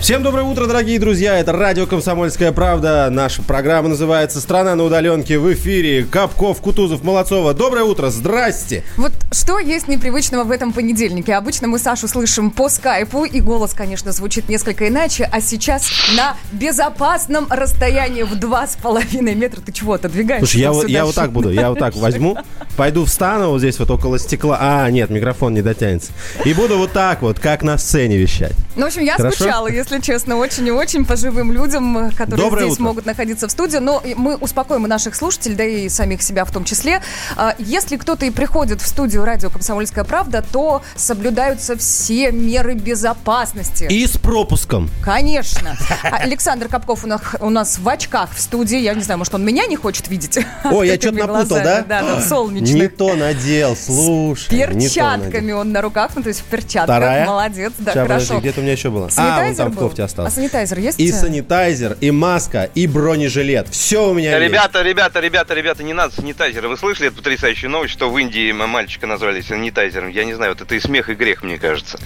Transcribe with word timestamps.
Всем 0.00 0.22
доброе 0.22 0.44
утро, 0.44 0.66
дорогие 0.66 0.98
друзья. 0.98 1.38
Это 1.38 1.52
радио 1.52 1.86
«Комсомольская 1.86 2.52
правда». 2.52 3.08
Наша 3.10 3.42
программа 3.42 3.90
называется 3.90 4.40
«Страна 4.40 4.74
на 4.74 4.84
удаленке» 4.84 5.38
в 5.38 5.52
эфире. 5.52 6.04
Капков, 6.04 6.62
Кутузов, 6.62 7.04
Молодцова. 7.04 7.52
Доброе 7.52 7.84
утро, 7.84 8.08
здрасте. 8.08 8.82
Вот 8.96 9.12
что 9.30 9.58
есть 9.58 9.88
непривычного 9.88 10.44
в 10.44 10.50
этом 10.52 10.72
понедельнике? 10.72 11.34
Обычно 11.34 11.68
мы 11.68 11.78
Сашу 11.78 12.08
слышим 12.08 12.50
по 12.50 12.70
скайпу, 12.70 13.26
и 13.26 13.40
голос, 13.40 13.74
конечно, 13.74 14.10
звучит 14.12 14.48
несколько 14.48 14.88
иначе, 14.88 15.28
а 15.30 15.42
сейчас 15.42 15.86
на 16.16 16.34
безопасном 16.50 17.46
расстоянии 17.50 18.22
в 18.22 18.34
два 18.36 18.66
с 18.66 18.76
половиной 18.76 19.34
метра. 19.34 19.60
Ты 19.60 19.70
чего, 19.70 19.92
отодвигаешься? 19.92 20.46
Слушай, 20.46 20.62
я, 20.62 20.72
вот- 20.72 20.88
я 20.88 21.04
вот 21.04 21.14
так 21.14 21.30
буду, 21.30 21.50
я 21.50 21.68
вот 21.68 21.78
так 21.78 21.94
возьму, 21.94 22.38
пойду 22.78 23.04
встану 23.04 23.50
вот 23.50 23.58
здесь 23.58 23.78
вот 23.78 23.90
около 23.90 24.18
стекла. 24.18 24.56
А, 24.60 24.90
нет, 24.90 25.10
микрофон 25.10 25.52
не 25.52 25.60
дотянется. 25.60 26.12
И 26.46 26.54
буду 26.54 26.78
вот 26.78 26.92
так 26.92 27.20
вот, 27.20 27.38
как 27.38 27.62
на 27.62 27.76
сцене 27.76 28.16
вещать. 28.16 28.54
Ну, 28.76 28.84
в 28.84 28.88
общем, 28.88 29.02
я 29.02 29.16
Хорошо? 29.16 29.36
скучала, 29.36 29.66
если 29.70 29.89
честно, 29.98 30.36
очень 30.36 30.66
и 30.66 30.70
очень 30.70 31.04
по 31.04 31.16
живым 31.16 31.52
людям, 31.52 32.10
которые 32.16 32.44
Доброе 32.44 32.62
здесь 32.64 32.74
утро. 32.74 32.82
могут 32.84 33.06
находиться 33.06 33.48
в 33.48 33.50
студии. 33.50 33.78
Но 33.78 34.02
мы 34.16 34.36
успокоим 34.36 34.86
и 34.86 34.88
наших 34.88 35.14
слушателей, 35.16 35.56
да 35.56 35.64
и 35.64 35.88
самих 35.88 36.22
себя 36.22 36.44
в 36.44 36.52
том 36.52 36.64
числе. 36.64 37.02
А, 37.36 37.54
Если 37.58 37.96
кто-то 37.96 38.26
и 38.26 38.30
приходит 38.30 38.80
в 38.80 38.86
студию 38.86 39.24
радио 39.24 39.50
«Комсомольская 39.50 40.04
правда», 40.04 40.44
то 40.52 40.82
соблюдаются 40.94 41.76
все 41.76 42.30
меры 42.30 42.74
безопасности. 42.74 43.84
И 43.90 44.06
с 44.06 44.16
пропуском. 44.18 44.88
Конечно. 45.02 45.76
А 46.04 46.16
Александр 46.16 46.68
Капков 46.68 47.04
у 47.04 47.06
нас, 47.06 47.20
у 47.40 47.50
нас 47.50 47.78
в 47.78 47.88
очках 47.88 48.30
в 48.34 48.40
студии. 48.40 48.78
Я 48.78 48.94
не 48.94 49.02
знаю, 49.02 49.18
может, 49.18 49.34
он 49.34 49.44
меня 49.44 49.66
не 49.66 49.76
хочет 49.76 50.08
видеть. 50.08 50.38
Ой, 50.64 50.88
я 50.88 50.94
что-то 50.96 51.26
напутал, 51.26 51.58
да? 51.58 51.82
Да, 51.82 52.02
да, 52.02 52.16
Не 52.16 52.22
солнечных. 52.22 52.96
то 52.96 53.14
надел, 53.14 53.76
слушай. 53.76 54.52
не 54.54 54.66
надел. 54.66 54.80
Перчатками 54.80 55.52
он 55.52 55.72
на 55.72 55.80
руках, 55.82 56.10
ну 56.14 56.22
то 56.22 56.28
есть 56.28 56.40
в 56.40 56.44
перчатках. 56.44 56.84
Вторая? 56.96 57.26
Молодец, 57.26 57.72
да, 57.78 57.92
Сейчас, 57.92 58.02
подожди, 58.02 58.26
хорошо. 58.28 58.40
где-то 58.40 58.60
у 58.60 58.62
меня 58.62 58.72
еще 58.72 58.90
было. 58.90 59.06
А, 59.06 59.10
Санитайзер 59.10 59.64
там 59.64 59.74
был? 59.80 59.88
кофте 59.88 60.02
осталось. 60.04 60.32
А 60.32 60.36
санитайзер 60.36 60.78
есть? 60.78 61.00
И 61.00 61.08
тебя? 61.08 61.16
санитайзер, 61.18 61.96
и 62.00 62.10
маска, 62.10 62.70
и 62.74 62.86
бронежилет. 62.86 63.68
Все 63.68 64.08
у 64.10 64.14
меня 64.14 64.36
есть. 64.38 64.48
Ребята, 64.52 64.82
ребята, 64.82 65.20
ребята, 65.20 65.54
ребята, 65.54 65.82
не 65.82 65.92
надо 65.92 66.14
санитайзера. 66.14 66.68
Вы 66.68 66.76
слышали 66.76 67.08
эту 67.08 67.16
потрясающую 67.16 67.70
новость, 67.70 67.92
что 67.92 68.10
в 68.10 68.18
Индии 68.18 68.52
мальчика 68.52 69.06
назвали 69.06 69.40
санитайзером? 69.40 70.08
Я 70.10 70.24
не 70.24 70.34
знаю, 70.34 70.52
вот 70.52 70.60
это 70.60 70.74
и 70.74 70.80
смех, 70.80 71.08
и 71.08 71.14
грех, 71.14 71.42
мне 71.42 71.58
кажется. 71.58 71.98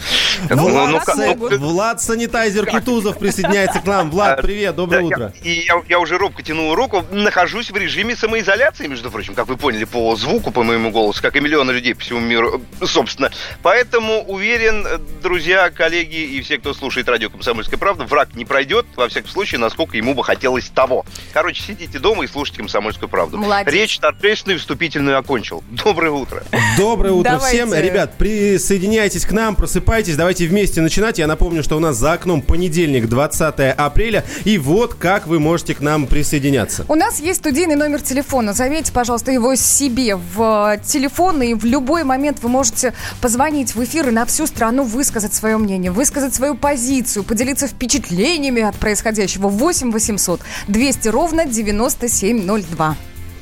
Ну, 0.50 0.68
Влад, 0.68 0.90
ну, 0.90 0.98
Са- 0.98 1.36
ну, 1.38 1.58
Влад 1.58 2.00
Санитайзер 2.00 2.66
Кутузов 2.66 3.18
присоединяется 3.18 3.80
к 3.80 3.86
нам. 3.86 4.10
Влад, 4.10 4.40
привет, 4.42 4.74
доброе 4.76 5.00
Да, 5.00 5.04
утро. 5.06 5.32
я- 5.42 5.50
И 5.50 5.64
я, 5.66 5.82
я 5.88 5.98
уже 5.98 6.18
робко 6.18 6.42
тянул 6.42 6.74
руку. 6.74 7.04
Нахожусь 7.10 7.70
в 7.70 7.76
режиме 7.76 8.16
самоизоляции, 8.16 8.86
между 8.86 9.10
прочим, 9.10 9.34
как 9.34 9.46
вы 9.48 9.56
поняли 9.56 9.84
по 9.84 10.14
звуку, 10.16 10.50
по 10.50 10.62
моему 10.62 10.90
голосу, 10.90 11.20
как 11.22 11.36
и 11.36 11.40
миллионы 11.40 11.72
людей 11.72 11.94
по 11.94 12.00
всему 12.00 12.20
миру, 12.20 12.62
э, 12.80 12.86
собственно. 12.86 13.30
Поэтому 13.62 14.22
уверен, 14.24 14.86
э, 14.86 14.98
друзья, 15.22 15.70
коллеги 15.70 16.16
и 16.16 16.40
все, 16.42 16.58
кто 16.58 16.74
слушает 16.74 17.08
радио 17.08 17.30
«Комсомольская 17.30 17.63
правда», 17.70 18.04
враг 18.04 18.34
не 18.34 18.44
пройдет, 18.44 18.86
во 18.96 19.08
всяком 19.08 19.30
случае, 19.30 19.58
насколько 19.58 19.96
ему 19.96 20.14
бы 20.14 20.24
хотелось 20.24 20.68
того. 20.68 21.04
Короче, 21.32 21.62
сидите 21.62 21.98
дома 21.98 22.24
и 22.24 22.26
слушайте 22.26 22.60
«Комсомольскую 22.60 23.08
правду». 23.08 23.38
Молодец. 23.38 23.72
Речь 23.72 23.98
торжественную 23.98 24.58
и 24.58 24.60
вступительную 24.60 25.18
окончил. 25.18 25.62
Доброе 25.70 26.10
утро. 26.10 26.42
Доброе 26.78 27.12
утро 27.12 27.32
Давайте. 27.32 27.56
всем. 27.56 27.74
Ребят, 27.74 28.14
присоединяйтесь 28.18 29.24
к 29.26 29.32
нам, 29.32 29.54
просыпайтесь, 29.56 30.16
давайте 30.16 30.46
вместе 30.46 30.80
начинать. 30.80 31.18
Я 31.18 31.26
напомню, 31.26 31.62
что 31.62 31.76
у 31.76 31.80
нас 31.80 31.96
за 31.96 32.12
окном 32.12 32.42
понедельник, 32.42 33.08
20 33.08 33.60
апреля. 33.76 34.24
И 34.44 34.58
вот 34.58 34.94
как 34.94 35.26
вы 35.26 35.38
можете 35.40 35.74
к 35.74 35.80
нам 35.80 36.06
присоединяться. 36.06 36.84
У 36.88 36.94
нас 36.94 37.20
есть 37.20 37.40
студийный 37.40 37.76
номер 37.76 38.00
телефона. 38.02 38.52
Заметьте, 38.52 38.92
пожалуйста, 38.92 39.30
его 39.30 39.54
себе 39.54 40.16
в 40.16 40.74
э, 40.74 40.84
телефон, 40.84 41.42
и 41.42 41.54
в 41.54 41.64
любой 41.64 42.04
момент 42.04 42.38
вы 42.42 42.48
можете 42.48 42.94
позвонить 43.20 43.74
в 43.74 43.84
эфир 43.84 44.08
и 44.08 44.10
на 44.10 44.26
всю 44.26 44.46
страну 44.46 44.84
высказать 44.84 45.34
свое 45.34 45.56
мнение, 45.56 45.90
высказать 45.90 46.34
свою 46.34 46.54
позицию, 46.54 47.24
поделиться 47.24 47.53
впечатлениями 47.62 48.62
от 48.62 48.76
происходящего. 48.76 49.48
8 49.48 49.90
800 49.92 50.40
200 50.68 51.08
ровно 51.08 51.46
9702. 51.46 52.96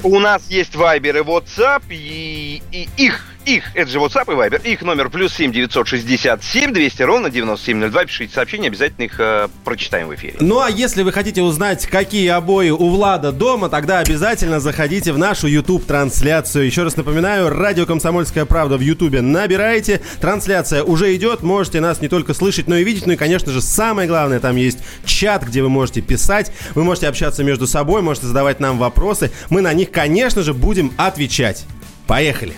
У 0.04 0.18
нас 0.18 0.42
есть 0.48 0.74
Viber 0.74 1.18
и 1.18 1.22
WhatsApp, 1.22 1.82
и, 1.90 2.62
и 2.72 2.88
их, 2.96 3.24
их, 3.44 3.64
это 3.74 3.90
же 3.90 3.98
WhatsApp 3.98 4.32
и 4.32 4.36
Viber, 4.36 4.62
их 4.62 4.82
номер 4.82 5.10
плюс 5.10 5.34
7 5.34 5.52
967 5.52 6.72
200 6.72 7.02
ровно 7.02 7.30
9702. 7.30 8.04
Пишите 8.04 8.34
сообщения, 8.34 8.68
обязательно 8.68 9.04
их 9.04 9.18
э, 9.18 9.48
прочитаем 9.64 10.08
в 10.08 10.14
эфире. 10.14 10.34
Ну 10.40 10.60
а 10.60 10.70
если 10.70 11.02
вы 11.02 11.12
хотите 11.12 11.42
узнать, 11.42 11.86
какие 11.86 12.28
обои 12.28 12.70
у 12.70 12.90
Влада 12.90 13.32
дома, 13.32 13.68
тогда 13.68 13.98
обязательно 13.98 14.60
заходите 14.60 15.12
в 15.12 15.18
нашу 15.18 15.46
YouTube-трансляцию. 15.46 16.66
Еще 16.66 16.82
раз 16.82 16.96
напоминаю, 16.96 17.50
радио 17.50 17.86
«Комсомольская 17.86 18.44
правда» 18.44 18.76
в 18.76 18.80
YouTube 18.80 19.20
набираете. 19.20 20.00
Трансляция 20.20 20.82
уже 20.82 21.14
идет, 21.14 21.42
можете 21.42 21.80
нас 21.80 22.00
не 22.00 22.08
только 22.08 22.34
слышать, 22.34 22.68
но 22.68 22.76
и 22.76 22.84
видеть. 22.84 23.06
Ну 23.06 23.12
и, 23.12 23.16
конечно 23.16 23.52
же, 23.52 23.60
самое 23.60 24.08
главное, 24.08 24.40
там 24.40 24.56
есть 24.56 24.78
чат, 25.04 25.44
где 25.44 25.62
вы 25.62 25.68
можете 25.68 26.00
писать, 26.00 26.52
вы 26.74 26.84
можете 26.84 27.08
общаться 27.08 27.44
между 27.44 27.66
собой, 27.66 28.02
можете 28.02 28.26
задавать 28.26 28.60
нам 28.60 28.78
вопросы. 28.78 29.30
Мы 29.50 29.60
на 29.60 29.72
них, 29.72 29.90
конечно 29.90 30.42
же, 30.42 30.54
будем 30.54 30.92
отвечать. 30.96 31.64
Поехали! 32.06 32.54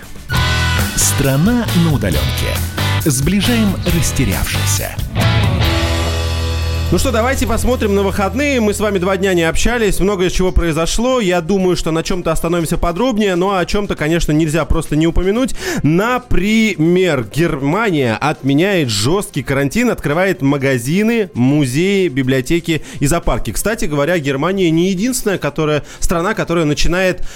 Страна 0.96 1.66
на 1.84 1.92
удаленке. 1.92 2.20
Сближаем 3.04 3.74
растерявшихся. 3.96 4.94
Ну 6.92 6.98
что, 6.98 7.10
давайте 7.10 7.46
посмотрим 7.46 7.96
на 7.96 8.02
выходные. 8.02 8.60
Мы 8.60 8.72
с 8.72 8.78
вами 8.78 8.98
два 8.98 9.16
дня 9.16 9.34
не 9.34 9.42
общались, 9.42 9.98
многое 9.98 10.30
чего 10.30 10.52
произошло. 10.52 11.18
Я 11.18 11.40
думаю, 11.40 11.76
что 11.76 11.90
на 11.90 12.04
чем-то 12.04 12.30
остановимся 12.30 12.78
подробнее, 12.78 13.34
но 13.34 13.56
о 13.56 13.66
чем-то, 13.66 13.96
конечно, 13.96 14.30
нельзя 14.30 14.64
просто 14.64 14.94
не 14.94 15.08
упомянуть. 15.08 15.56
Например, 15.82 17.24
Германия 17.24 18.16
отменяет 18.20 18.90
жесткий 18.90 19.42
карантин, 19.42 19.90
открывает 19.90 20.42
магазины, 20.42 21.30
музеи, 21.34 22.06
библиотеки 22.06 22.84
и 23.00 23.06
зоопарки. 23.06 23.50
Кстати 23.50 23.86
говоря, 23.86 24.18
Германия 24.18 24.70
не 24.70 24.90
единственная 24.90 25.38
которая, 25.38 25.82
страна, 25.98 26.34
которая 26.34 26.64
начинает 26.64 27.26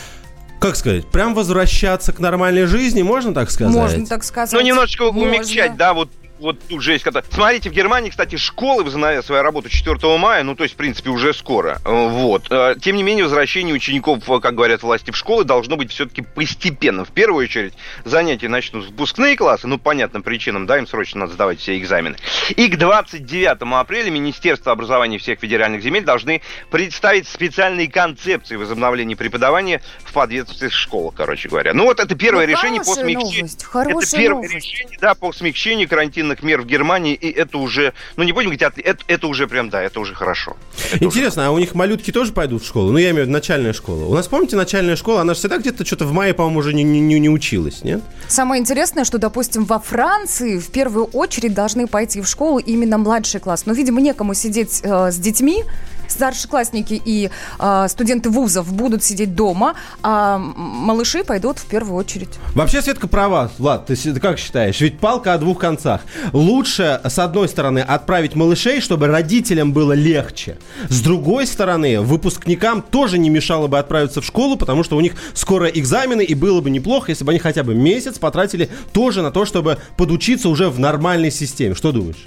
как 0.59 0.77
сказать, 0.77 1.07
прям 1.07 1.35
возвращаться 1.35 2.13
к 2.13 2.19
нормальной 2.19 2.67
жизни, 2.67 3.03
можно 3.03 3.33
так 3.33 3.51
сказать? 3.51 3.75
Можно 3.75 4.07
так 4.07 4.25
сказать. 4.25 4.53
Ну, 4.53 4.67
немножечко 4.67 5.05
Можно. 5.05 5.23
умягчать, 5.23 5.77
да, 5.77 5.95
вот 5.95 6.11
вот 6.39 6.59
тут 6.69 6.83
жесть. 6.83 7.05
Когда... 7.05 7.23
Смотрите, 7.31 7.71
в 7.71 7.73
Германии, 7.73 8.11
кстати, 8.11 8.37
школы 8.37 8.85
возобновят 8.85 9.25
свою 9.27 9.43
работу 9.43 9.69
4 9.69 9.97
мая, 10.19 10.43
ну, 10.45 10.55
то 10.55 10.63
есть, 10.65 10.75
в 10.75 10.79
принципе, 10.79 11.11
уже 11.11 11.35
скоро. 11.35 11.81
Э, 11.85 12.09
Вот. 12.09 12.47
Э, 12.51 12.75
Тем 12.81 12.97
не 12.97 13.03
менее, 13.03 13.25
возвращение 13.25 13.75
учеников, 13.75 14.29
э, 14.31 14.41
как 14.41 14.55
говорят 14.55 14.83
власти, 14.83 15.11
в 15.11 15.17
школы 15.17 15.45
должно 15.45 15.77
быть 15.77 15.91
все-таки 15.91 16.23
постепенно. 16.23 17.05
В 17.05 17.11
первую 17.11 17.45
очередь, 17.45 17.75
занятия 18.05 18.49
начнут 18.49 18.85
с 18.85 18.89
выпускные 18.89 19.37
классы, 19.37 19.67
ну, 19.67 19.79
по 19.79 19.89
понятным 19.89 20.23
причинам, 20.23 20.67
да, 20.67 20.77
им 20.79 20.87
срочно 20.87 21.21
надо 21.21 21.33
сдавать 21.33 21.61
все 21.61 21.79
экзамены. 21.79 22.17
И 22.51 22.69
к 22.69 22.77
29 22.77 23.63
апреля 23.81 24.11
Министерство 24.11 24.71
образования 24.73 25.19
всех 25.19 25.41
федеральных 25.41 25.83
земель 25.83 26.05
должны 26.05 26.43
представить 26.71 27.27
специальные 27.27 27.91
концепции 27.91 28.57
возобновления 28.57 29.17
преподавания 29.17 29.81
в 30.05 30.13
подветственных 30.13 30.73
школах, 30.75 31.15
короче 31.17 31.49
говоря. 31.49 31.73
Ну, 31.75 31.85
вот 31.85 32.01
это 32.01 32.15
первое 32.15 32.47
Ну, 32.47 32.53
решение 32.53 32.81
по 32.81 32.87
смягчению. 32.95 33.41
новость, 33.41 33.67
это 33.75 34.17
первое 34.17 34.35
новость. 34.49 34.55
решение, 34.55 34.99
да, 35.01 35.15
по 35.15 35.33
смягчению 35.33 35.89
карантинных 36.29 36.43
мер 36.43 36.63
в 36.63 36.67
Германии, 36.67 37.15
и 37.15 37.31
это 37.31 37.59
уже, 37.59 37.93
ну 38.17 38.25
не 38.25 38.33
будем 38.33 38.51
говорить, 38.51 38.63
это, 38.63 39.03
это 39.07 39.27
уже 39.27 39.47
прям, 39.47 39.71
да, 39.71 39.83
это 39.83 40.01
уже 40.01 40.15
хорошо. 40.15 40.57
Это 40.93 41.07
уже 41.07 41.19
Интересно, 41.19 41.47
а 41.47 41.51
у 41.51 41.59
них 41.59 41.75
малютки 41.75 42.11
тоже 42.11 42.33
пойдут 42.33 42.63
в 42.63 42.67
школу? 42.67 42.93
Ну, 42.93 42.99
я 42.99 43.11
имею 43.11 43.25
в 43.25 43.29
виду 43.29 43.33
начальная 43.33 43.73
школа. 43.73 44.05
У 44.05 44.15
нас, 44.15 44.29
помните, 44.29 44.57
начальная 44.57 44.97
школа, 44.97 45.23
она 45.23 45.35
же 45.35 45.41
всегда 45.41 45.59
где-то 45.59 45.85
что-то 45.85 46.05
в 46.07 46.13
мае, 46.13 46.35
по-моему, 46.35 46.61
уже 46.61 46.75
не, 46.75 46.83
не, 46.85 47.01
не- 47.01 47.19
не 47.21 47.29
училась, 47.31 47.85
нет? 47.85 48.01
Самое 48.29 48.61
интересное, 48.61 49.05
что, 49.05 49.19
допустим, 49.19 49.65
во 49.65 49.79
Франции 49.79 50.59
в 50.59 50.69
первую 50.69 51.07
очередь 51.07 51.55
должны 51.55 51.87
пойти 51.87 52.21
в 52.21 52.27
школу 52.27 52.59
именно 52.59 52.99
младший 52.99 53.41
класс. 53.41 53.67
Но, 53.67 53.73
видимо, 53.73 54.01
некому 54.01 54.35
сидеть 54.35 54.81
э, 54.83 55.11
с 55.11 55.17
детьми. 55.17 55.65
Старшеклассники 56.09 57.01
и 57.05 57.31
э, 57.59 57.87
студенты 57.89 58.31
вузов 58.31 58.73
будут 58.73 59.05
сидеть 59.05 59.35
дома, 59.35 59.75
а 60.03 60.39
малыши 60.39 61.25
пойдут 61.25 61.59
в 61.59 61.67
первую 61.67 61.97
очередь. 61.97 62.31
Вообще, 62.55 62.83
Светка 62.83 63.07
права. 63.09 63.51
Влад, 63.59 63.87
ты, 63.87 63.97
ты 63.97 64.19
как 64.21 64.39
считаешь? 64.39 64.81
Ведь 64.81 64.99
палка 64.99 65.35
о 65.35 65.39
двух 65.39 65.59
концах. 65.59 66.01
Лучше, 66.33 67.01
с 67.05 67.19
одной 67.19 67.49
стороны, 67.49 67.81
отправить 67.81 68.35
малышей, 68.35 68.81
чтобы 68.81 69.07
родителям 69.07 69.73
было 69.73 69.93
легче. 69.93 70.59
С 70.89 71.01
другой 71.01 71.47
стороны, 71.47 72.01
выпускникам 72.01 72.83
тоже 72.83 73.19
не 73.19 73.31
мешало 73.31 73.67
бы 73.67 73.79
отправиться 73.79 74.21
в 74.21 74.25
школу, 74.25 74.57
потому 74.57 74.83
что 74.83 74.97
у 74.97 75.01
них 75.01 75.15
скоро 75.35 75.67
экзамены, 75.69 76.23
и 76.23 76.35
было 76.35 76.61
бы 76.61 76.71
неплохо, 76.71 77.11
если 77.13 77.25
бы 77.25 77.31
они 77.33 77.39
хотя 77.39 77.63
бы 77.63 77.75
месяц 77.75 78.19
потратили 78.19 78.69
тоже 78.93 79.23
на 79.23 79.31
то, 79.31 79.45
чтобы 79.45 79.79
подучиться 79.97 80.49
уже 80.49 80.69
в 80.71 80.79
нормальной 80.79 81.31
системе. 81.31 81.75
Что 81.75 81.93
думаешь? 81.93 82.27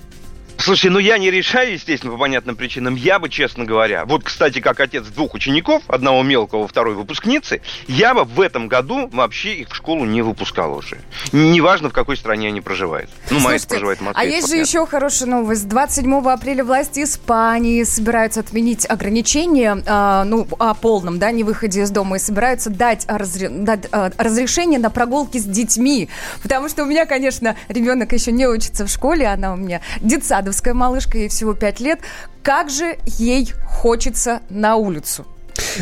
Слушай, 0.62 0.92
ну 0.92 1.00
я 1.00 1.18
не 1.18 1.32
решаю, 1.32 1.74
естественно, 1.74 2.12
по 2.12 2.20
понятным 2.20 2.56
причинам. 2.56 2.94
Я 2.94 3.18
бы, 3.18 3.30
честно 3.30 3.66
говоря, 3.66 4.06
вот, 4.06 4.24
кстати, 4.24 4.60
как 4.60 4.80
отец 4.80 5.08
двух 5.08 5.34
учеников, 5.34 5.82
одного 5.88 6.22
мелкого, 6.22 6.68
второй 6.68 6.94
выпускницы, 6.94 7.62
я 7.88 8.14
бы 8.14 8.26
в 8.26 8.40
этом 8.40 8.68
году 8.68 9.10
вообще 9.12 9.56
их 9.56 9.70
в 9.70 9.76
школу 9.76 10.06
не 10.06 10.22
выпускал 10.22 10.76
уже. 10.76 11.00
Неважно, 11.32 11.90
в 11.90 11.94
какой 11.94 12.16
стране 12.16 12.50
они 12.50 12.62
проживают. 12.62 13.10
Ну, 13.32 13.40
моя 13.40 13.60
проживает 13.68 14.00
в 14.00 14.02
Москве. 14.04 14.24
А 14.24 14.26
есть 14.26 14.50
же 14.50 14.56
еще 14.56 14.86
хорошая 14.86 15.30
новость. 15.30 15.68
27 15.68 16.30
апреля 16.30 16.64
власти 16.64 17.04
Испании 17.04 17.82
собираются 17.84 18.42
отменить 18.42 18.88
ограничения, 18.88 19.82
э, 19.84 20.24
ну, 20.26 20.48
о 20.60 20.76
полном, 20.76 21.18
да, 21.18 21.32
не 21.32 21.44
выходе 21.44 21.82
из 21.82 21.90
дома, 21.90 22.18
и 22.18 22.20
собираются 22.20 22.70
дать, 22.70 23.06
разре, 23.08 23.50
дать 23.50 23.88
э, 23.92 24.12
разрешение 24.18 24.80
на 24.80 24.92
прогулки 24.92 25.40
с 25.40 25.46
детьми. 25.46 26.08
Потому 26.44 26.70
что 26.70 26.84
у 26.84 26.86
меня, 26.86 27.08
конечно, 27.08 27.56
ребенок 27.68 28.14
еще 28.14 28.32
не 28.32 28.46
учится 28.46 28.86
в 28.86 28.90
школе, 28.90 29.26
она 29.26 29.54
у 29.54 29.58
меня 29.58 29.82
детсада 30.02 30.51
детсадовская 30.52 30.74
малышка, 30.74 31.18
ей 31.18 31.30
всего 31.30 31.54
5 31.54 31.80
лет. 31.80 32.00
Как 32.44 32.70
же 32.70 32.98
ей 33.06 33.52
хочется 33.66 34.42
на 34.50 34.76
улицу? 34.76 35.26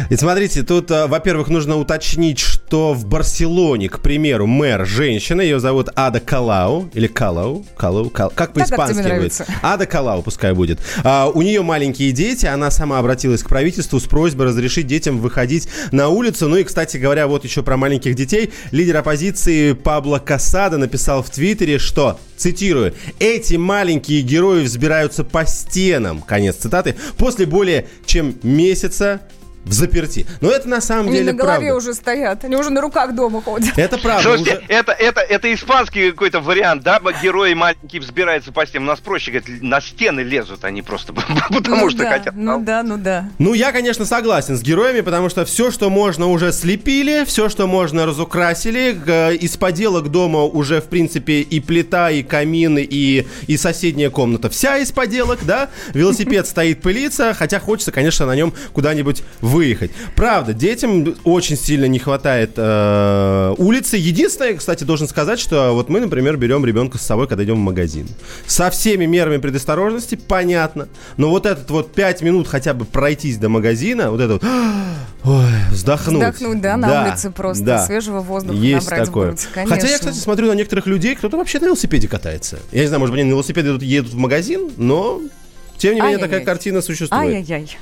И 0.09 0.15
смотрите, 0.15 0.63
тут, 0.63 0.91
э, 0.91 1.07
во-первых, 1.07 1.49
нужно 1.49 1.77
уточнить, 1.77 2.39
что 2.39 2.93
в 2.93 3.05
Барселоне, 3.05 3.89
к 3.89 3.99
примеру, 3.99 4.47
мэр 4.47 4.85
женщина, 4.85 5.41
ее 5.41 5.59
зовут 5.59 5.89
Ада 5.95 6.19
Калау, 6.19 6.89
или 6.93 7.07
Калау, 7.07 7.65
Калау, 7.77 8.09
Кал, 8.09 8.31
как 8.33 8.53
по-испански 8.53 9.17
будет? 9.17 9.41
Ада 9.61 9.85
Калау, 9.85 10.21
пускай 10.21 10.53
будет. 10.53 10.79
А, 11.03 11.27
у 11.27 11.41
нее 11.41 11.61
маленькие 11.61 12.11
дети, 12.11 12.45
она 12.45 12.71
сама 12.71 12.99
обратилась 12.99 13.43
к 13.43 13.49
правительству 13.49 13.99
с 13.99 14.03
просьбой 14.03 14.47
разрешить 14.47 14.87
детям 14.87 15.19
выходить 15.19 15.67
на 15.91 16.09
улицу. 16.09 16.47
Ну 16.47 16.57
и, 16.57 16.63
кстати 16.63 16.97
говоря, 16.97 17.27
вот 17.27 17.43
еще 17.43 17.63
про 17.63 17.77
маленьких 17.77 18.15
детей. 18.15 18.51
Лидер 18.71 18.97
оппозиции 18.97 19.73
Пабло 19.73 20.19
Касада 20.19 20.77
написал 20.77 21.23
в 21.23 21.29
Твиттере, 21.29 21.79
что, 21.79 22.19
цитирую, 22.37 22.93
«Эти 23.19 23.55
маленькие 23.55 24.21
герои 24.21 24.63
взбираются 24.63 25.23
по 25.23 25.45
стенам», 25.45 26.21
конец 26.21 26.57
цитаты, 26.57 26.95
после 27.17 27.45
более 27.45 27.87
чем 28.05 28.35
месяца 28.43 29.21
в 29.65 29.73
заперти. 29.73 30.25
Но 30.41 30.49
это 30.49 30.67
на 30.67 30.81
самом 30.81 31.07
они 31.07 31.17
деле 31.17 31.31
на 31.31 31.37
голове 31.37 31.67
правда. 31.67 31.75
уже 31.75 31.93
стоят, 31.93 32.43
они 32.43 32.55
уже 32.55 32.69
на 32.69 32.81
руках 32.81 33.13
дома 33.13 33.41
ходят. 33.41 33.77
Это 33.77 33.97
правда. 33.97 34.23
Слушайте, 34.23 34.57
уже... 34.57 34.65
это, 34.67 34.91
это, 34.91 35.21
это 35.21 35.53
испанский 35.53 36.11
какой-то 36.11 36.39
вариант, 36.39 36.83
да? 36.83 36.99
Герои 37.21 37.53
маленькие 37.53 38.01
взбираются 38.01 38.51
по 38.51 38.65
стенам. 38.65 38.87
У 38.87 38.91
нас 38.91 38.99
проще, 38.99 39.31
говорить, 39.31 39.61
на 39.61 39.81
стены 39.81 40.21
лезут 40.21 40.63
они 40.63 40.81
просто, 40.81 41.13
потому 41.49 41.85
ну 41.85 41.89
что 41.89 41.99
да, 41.99 42.09
хотят. 42.09 42.33
Ну 42.35 42.61
да, 42.61 42.83
ну 42.83 42.97
да. 42.97 43.29
Ну, 43.37 43.53
я, 43.53 43.71
конечно, 43.71 44.05
согласен 44.05 44.57
с 44.57 44.61
героями, 44.61 45.01
потому 45.01 45.29
что 45.29 45.45
все, 45.45 45.71
что 45.71 45.89
можно, 45.89 46.27
уже 46.27 46.51
слепили, 46.51 47.23
все, 47.25 47.49
что 47.49 47.67
можно, 47.67 48.05
разукрасили. 48.05 48.97
Из 49.39 49.57
поделок 49.57 50.09
дома 50.09 50.43
уже, 50.43 50.81
в 50.81 50.85
принципе, 50.85 51.41
и 51.41 51.59
плита, 51.59 52.11
и 52.11 52.23
камин, 52.23 52.77
и, 52.77 53.25
и 53.47 53.57
соседняя 53.57 54.09
комната. 54.09 54.49
Вся 54.49 54.77
из 54.77 54.91
поделок, 54.91 55.39
да? 55.45 55.69
Велосипед 55.93 56.47
стоит 56.47 56.81
пылиться, 56.81 57.33
хотя 57.33 57.59
хочется, 57.59 57.91
конечно, 57.91 58.25
на 58.25 58.35
нем 58.35 58.53
куда-нибудь 58.73 59.23
выехать. 59.49 59.91
Правда, 60.15 60.53
детям 60.53 61.15
очень 61.23 61.57
сильно 61.57 61.85
не 61.85 61.99
хватает 61.99 62.51
э, 62.55 63.55
улицы. 63.57 63.97
Единственное, 63.97 64.53
кстати, 64.55 64.83
должен 64.83 65.07
сказать, 65.07 65.39
что 65.39 65.73
вот 65.73 65.89
мы, 65.89 65.99
например, 65.99 66.37
берем 66.37 66.65
ребенка 66.65 66.97
с 66.97 67.01
собой, 67.01 67.27
когда 67.27 67.43
идем 67.43 67.55
в 67.55 67.59
магазин. 67.59 68.07
Со 68.45 68.69
всеми 68.69 69.05
мерами 69.05 69.37
предосторожности, 69.37 70.15
понятно. 70.15 70.87
Но 71.17 71.29
вот 71.29 71.45
этот 71.45 71.69
вот 71.71 71.93
5 71.93 72.21
минут 72.21 72.47
хотя 72.47 72.73
бы 72.73 72.85
пройтись 72.85 73.37
до 73.37 73.49
магазина, 73.49 74.11
вот 74.11 74.21
это 74.21 74.33
вот, 74.33 74.43
ой, 75.23 75.45
вздохнуть. 75.71 76.15
Вздохнуть, 76.15 76.61
да, 76.61 76.77
на 76.77 76.87
да, 76.87 77.07
улице 77.07 77.31
просто, 77.31 77.63
да. 77.63 77.85
свежего 77.85 78.21
воздуха 78.21 78.57
Есть 78.57 78.89
набрать 78.89 79.05
такое. 79.05 79.25
в 79.25 79.29
грудь, 79.29 79.47
конечно. 79.53 79.75
Хотя 79.75 79.87
я, 79.87 79.99
кстати, 79.99 80.17
смотрю 80.17 80.47
на 80.47 80.53
некоторых 80.53 80.85
людей, 80.85 81.15
кто-то 81.15 81.37
вообще 81.37 81.59
на 81.59 81.65
велосипеде 81.65 82.07
катается. 82.07 82.59
Я 82.71 82.81
не 82.81 82.87
знаю, 82.87 82.99
может 82.99 83.13
быть, 83.13 83.21
они 83.21 83.29
на 83.29 83.33
велосипеде 83.33 83.77
едут, 83.85 84.13
в 84.13 84.17
магазин, 84.17 84.71
но 84.77 85.21
тем 85.77 85.95
не 85.95 86.01
менее 86.01 86.15
Ай-яй-яй. 86.17 86.29
такая 86.29 86.45
картина 86.45 86.81
существует. 86.81 87.21
Ай-яй-яй. 87.21 87.77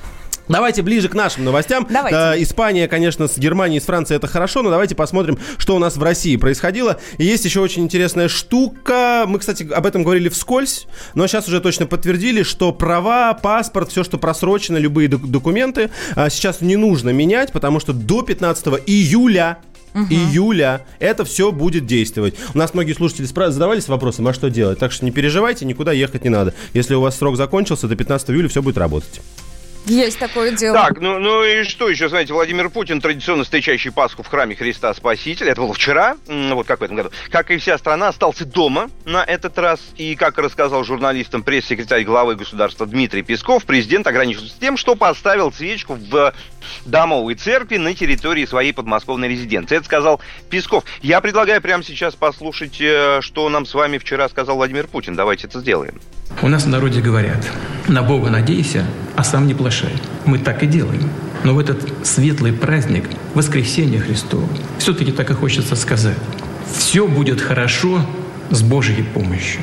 Давайте 0.48 0.82
ближе 0.82 1.08
к 1.08 1.14
нашим 1.14 1.44
новостям. 1.44 1.86
Давайте. 1.90 2.16
Э, 2.38 2.42
Испания, 2.42 2.88
конечно, 2.88 3.28
с 3.28 3.36
Германией, 3.38 3.80
с 3.80 3.84
Францией 3.84 4.16
это 4.16 4.26
хорошо, 4.26 4.62
но 4.62 4.70
давайте 4.70 4.94
посмотрим, 4.94 5.38
что 5.58 5.76
у 5.76 5.78
нас 5.78 5.96
в 5.96 6.02
России 6.02 6.36
происходило. 6.36 6.98
И 7.18 7.24
есть 7.24 7.44
еще 7.44 7.60
очень 7.60 7.84
интересная 7.84 8.28
штука. 8.28 9.24
Мы, 9.26 9.38
кстати, 9.38 9.66
об 9.70 9.86
этом 9.86 10.02
говорили 10.04 10.28
вскользь, 10.28 10.86
но 11.14 11.26
сейчас 11.26 11.48
уже 11.48 11.60
точно 11.60 11.86
подтвердили, 11.86 12.42
что 12.42 12.72
права, 12.72 13.34
паспорт, 13.34 13.90
все, 13.90 14.04
что 14.04 14.18
просрочено, 14.18 14.76
любые 14.78 15.08
док- 15.08 15.26
документы, 15.30 15.90
э, 16.16 16.30
сейчас 16.30 16.60
не 16.60 16.76
нужно 16.76 17.10
менять, 17.10 17.52
потому 17.52 17.80
что 17.80 17.92
до 17.92 18.22
15 18.22 18.66
июля 18.86 19.58
Июля 20.10 20.86
это 21.00 21.24
все 21.24 21.50
будет 21.50 21.86
действовать. 21.86 22.34
У 22.54 22.58
нас 22.58 22.74
многие 22.74 22.92
слушатели 22.92 23.26
спра- 23.26 23.50
задавались 23.50 23.88
вопросом, 23.88 24.28
а 24.28 24.34
что 24.34 24.48
делать? 24.50 24.78
Так 24.78 24.92
что 24.92 25.04
не 25.04 25.10
переживайте, 25.10 25.64
никуда 25.64 25.92
ехать 25.92 26.24
не 26.24 26.30
надо. 26.30 26.54
Если 26.74 26.94
у 26.94 27.00
вас 27.00 27.16
срок 27.18 27.36
закончился, 27.36 27.88
до 27.88 27.96
15 27.96 28.30
июля 28.30 28.48
все 28.48 28.62
будет 28.62 28.78
работать. 28.78 29.20
Есть 29.88 30.18
такое 30.18 30.52
дело. 30.52 30.76
Так, 30.76 31.00
ну, 31.00 31.18
ну 31.18 31.44
и 31.44 31.64
что 31.64 31.88
еще, 31.88 32.08
знаете, 32.08 32.32
Владимир 32.32 32.68
Путин, 32.70 33.00
традиционно 33.00 33.44
встречающий 33.44 33.90
Пасху 33.90 34.22
в 34.22 34.26
храме 34.28 34.54
Христа 34.54 34.92
Спасителя, 34.94 35.52
это 35.52 35.62
было 35.62 35.72
вчера, 35.72 36.16
вот 36.26 36.66
как 36.66 36.80
в 36.80 36.82
этом 36.82 36.96
году, 36.96 37.10
как 37.30 37.50
и 37.50 37.56
вся 37.56 37.78
страна, 37.78 38.08
остался 38.08 38.44
дома 38.44 38.90
на 39.04 39.24
этот 39.24 39.58
раз. 39.58 39.80
И, 39.96 40.14
как 40.14 40.38
рассказал 40.38 40.84
журналистам 40.84 41.42
пресс-секретарь 41.42 42.04
главы 42.04 42.36
государства 42.36 42.86
Дмитрий 42.86 43.22
Песков, 43.22 43.64
президент 43.64 44.06
ограничился 44.06 44.54
тем, 44.60 44.76
что 44.76 44.94
поставил 44.94 45.52
свечку 45.52 45.94
в 45.94 46.32
домовой 46.84 47.34
церкви 47.34 47.76
на 47.76 47.94
территории 47.94 48.44
своей 48.44 48.72
подмосковной 48.72 49.28
резиденции. 49.28 49.76
Это 49.76 49.84
сказал 49.84 50.20
Песков. 50.50 50.84
Я 51.00 51.20
предлагаю 51.20 51.60
прямо 51.62 51.82
сейчас 51.82 52.14
послушать, 52.14 52.80
э, 52.80 53.20
что 53.22 53.48
нам 53.48 53.66
с 53.66 53.74
вами 53.74 53.98
вчера 53.98 54.28
сказал 54.28 54.56
Владимир 54.56 54.86
Путин. 54.86 55.16
Давайте 55.16 55.46
это 55.46 55.60
сделаем. 55.60 56.00
У 56.42 56.48
нас 56.48 56.64
в 56.64 56.68
народе 56.68 57.00
говорят, 57.00 57.50
на 57.88 58.02
Бога 58.02 58.30
надейся, 58.30 58.84
а 59.16 59.24
сам 59.24 59.46
не 59.46 59.54
плашай. 59.78 59.96
Мы 60.24 60.38
так 60.38 60.62
и 60.62 60.66
делаем. 60.66 61.10
Но 61.44 61.54
в 61.54 61.58
этот 61.58 61.80
светлый 62.02 62.52
праздник, 62.52 63.04
воскресенье 63.34 64.00
Христово, 64.00 64.48
все-таки 64.78 65.12
так 65.12 65.30
и 65.30 65.34
хочется 65.34 65.76
сказать. 65.76 66.16
Все 66.76 67.06
будет 67.06 67.40
хорошо 67.40 68.04
с 68.50 68.62
Божьей 68.62 69.04
помощью. 69.04 69.60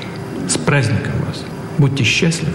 С 0.47 0.57
праздником 0.57 1.13
вас. 1.27 1.44
Будьте 1.77 2.03
счастливы 2.03 2.53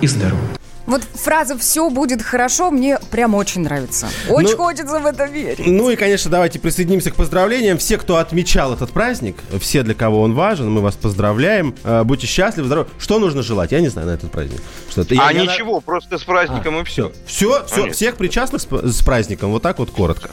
и 0.00 0.06
здоровы. 0.06 0.59
Вот 0.90 1.02
фраза 1.14 1.56
«все 1.56 1.88
будет 1.88 2.20
хорошо» 2.22 2.70
мне 2.70 2.98
прям 3.10 3.34
очень 3.34 3.62
нравится. 3.62 4.08
Очень 4.28 4.50
Ну, 4.50 4.56
хочется 4.56 4.98
в 4.98 5.06
это 5.06 5.24
верить. 5.26 5.66
Ну 5.66 5.88
и, 5.90 5.96
конечно, 5.96 6.30
давайте 6.30 6.58
присоединимся 6.58 7.10
к 7.10 7.14
поздравлениям. 7.14 7.78
Все, 7.78 7.96
кто 7.96 8.16
отмечал 8.16 8.74
этот 8.74 8.90
праздник, 8.90 9.36
все, 9.60 9.82
для 9.82 9.94
кого 9.94 10.20
он 10.22 10.34
важен, 10.34 10.70
мы 10.70 10.80
вас 10.80 10.96
поздравляем. 10.96 11.74
Э, 11.84 12.02
Будьте 12.02 12.26
счастливы, 12.26 12.66
здоровы. 12.66 12.88
Что 12.98 13.18
нужно 13.18 13.42
желать? 13.42 13.72
Я 13.72 13.80
не 13.80 13.88
знаю 13.88 14.08
на 14.08 14.12
этот 14.12 14.30
праздник. 14.32 14.60
Что-то. 14.90 15.14
а 15.14 15.32
Я- 15.32 15.42
я- 15.42 15.52
ничего, 15.52 15.80
просто 15.80 16.18
с 16.18 16.24
праздником 16.24 16.80
и 16.80 16.84
все. 16.84 17.12
Все, 17.26 17.64
все, 17.66 17.74
Конечно. 17.74 17.92
всех 17.94 18.16
причастных 18.16 18.60
с, 18.62 18.66
с 18.66 19.02
праздником. 19.04 19.50
Вот 19.52 19.62
так 19.62 19.78
вот 19.78 19.90
коротко. 19.90 20.30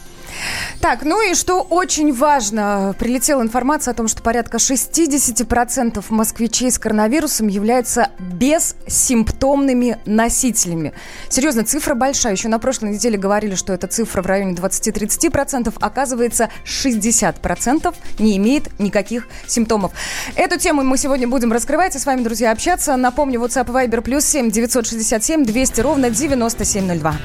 Так, 0.81 1.03
ну 1.03 1.21
и 1.21 1.33
что 1.33 1.61
очень 1.61 2.13
важно, 2.13 2.95
прилетела 2.97 3.41
информация 3.41 3.91
о 3.91 3.95
том, 3.95 4.07
что 4.07 4.21
порядка 4.21 4.57
60% 4.57 6.03
москвичей 6.09 6.71
с 6.71 6.77
коронавирусом 6.77 7.47
являются 7.47 8.11
бессимптомными 8.19 9.97
носителями. 10.05 10.93
Серьезно, 11.29 11.63
цифра 11.63 11.95
большая. 11.95 12.33
Еще 12.33 12.47
на 12.47 12.59
прошлой 12.59 12.91
неделе 12.91 13.17
говорили, 13.17 13.55
что 13.55 13.73
эта 13.73 13.87
цифра 13.87 14.21
в 14.21 14.25
районе 14.27 14.53
20-30%. 14.53 15.73
Оказывается, 15.79 16.49
60% 16.65 17.95
не 18.19 18.37
имеет 18.37 18.79
никаких 18.79 19.27
симптомов. 19.47 19.91
Эту 20.35 20.57
тему 20.59 20.83
мы 20.83 20.97
сегодня 20.97 21.27
будем 21.27 21.51
раскрывать 21.51 21.95
и 21.95 21.99
с 21.99 22.05
вами, 22.05 22.21
друзья, 22.21 22.51
общаться. 22.51 22.95
Напомню, 22.95 23.41
WhatsApp 23.41 23.67
Viber 23.67 24.01
плюс 24.01 24.25
7 24.25 24.51
967 24.51 25.45
200 25.45 25.81
ровно 25.81 26.09
9702. 26.09 27.15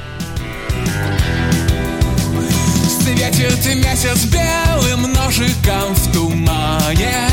Светит 3.02 3.75
месяц 3.85 4.26
белым 4.26 5.12
ножиком 5.12 5.92
в 5.92 6.12
тумане. 6.12 7.26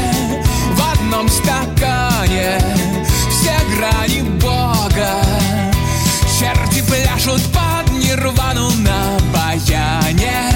В 0.73 0.93
одном 0.93 1.29
стакане 1.29 2.59
все 3.29 3.55
грани 3.75 4.21
Бога. 4.39 5.21
Черти 6.39 6.81
пляшут 6.81 7.43
под 7.53 7.91
нирвану 7.91 8.71
на 8.77 9.19
баяне. 9.31 10.51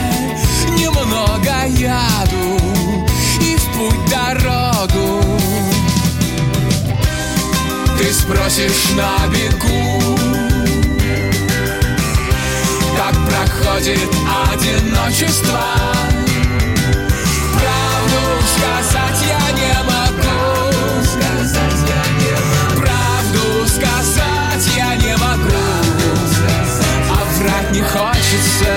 Немного 0.79 1.67
яду 1.67 2.59
и 3.39 3.55
в 3.55 3.65
путь 3.77 4.09
дорогу. 4.09 5.23
Ты 7.99 8.11
спросишь 8.11 8.89
на 8.95 9.27
бегу 9.27 10.52
проходит 13.33 14.09
одиночество. 14.51 15.59
Правду 17.53 18.21
сказать 18.55 19.21
я 19.27 19.51
не 19.51 19.73
могу. 19.83 20.37
Правду 22.77 23.67
сказать 23.67 24.67
я 24.75 24.95
не 24.95 25.15
могу. 25.17 25.63
А 27.09 27.23
врать 27.37 27.71
не 27.71 27.81
хочется. 27.81 28.73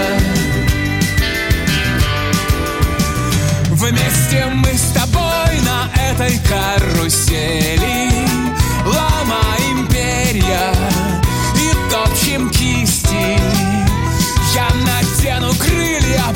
Вместе 3.71 4.47
мы 4.47 4.73
с 4.73 4.93
тобой 4.93 5.61
на 5.65 5.91
этой 6.11 6.39
карусели 6.49 8.11
Ломаем 8.85 9.87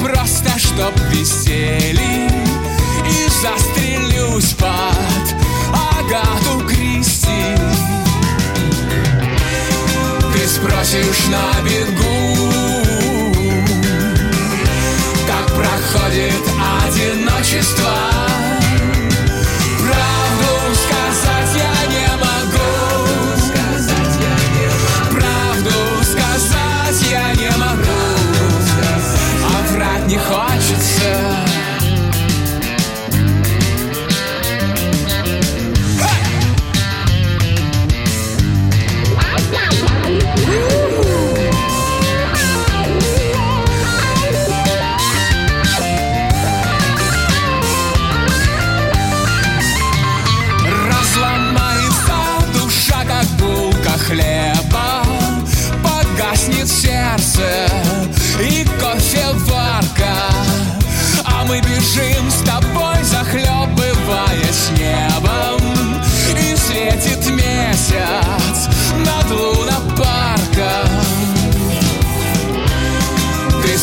петли 0.01 0.59
чтоб 0.59 0.99
веселье 1.11 2.29
И 3.09 3.29
застрелюсь 3.43 4.55
под 4.55 5.35
Агату 5.99 6.67
Кристи. 6.67 7.57
Ты 10.33 10.49
спросишь 10.49 11.27
на 11.29 11.63
бегу 11.63 12.50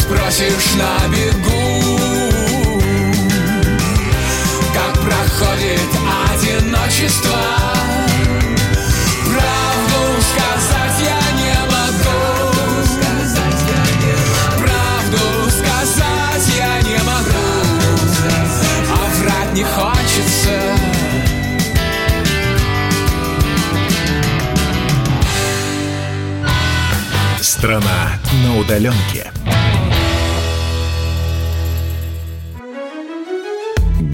спросишь 0.07 0.75
на 0.75 1.07
бегу 1.09 1.99
как 4.73 4.93
проходит 5.03 5.89
одиночество. 6.31 7.39
Правду 9.25 10.01
сказать 10.31 10.97
я 11.03 11.21
не 11.39 11.55
могу. 11.73 12.21
Правду 14.61 15.23
сказать 15.51 16.47
я 16.57 16.73
не 16.81 16.99
могу. 17.03 17.47
А 18.89 18.93
врать 19.19 19.53
не 19.53 19.63
хочется. 19.63 20.55
Страна 27.41 28.19
на 28.43 28.57
удаленке. 28.57 29.31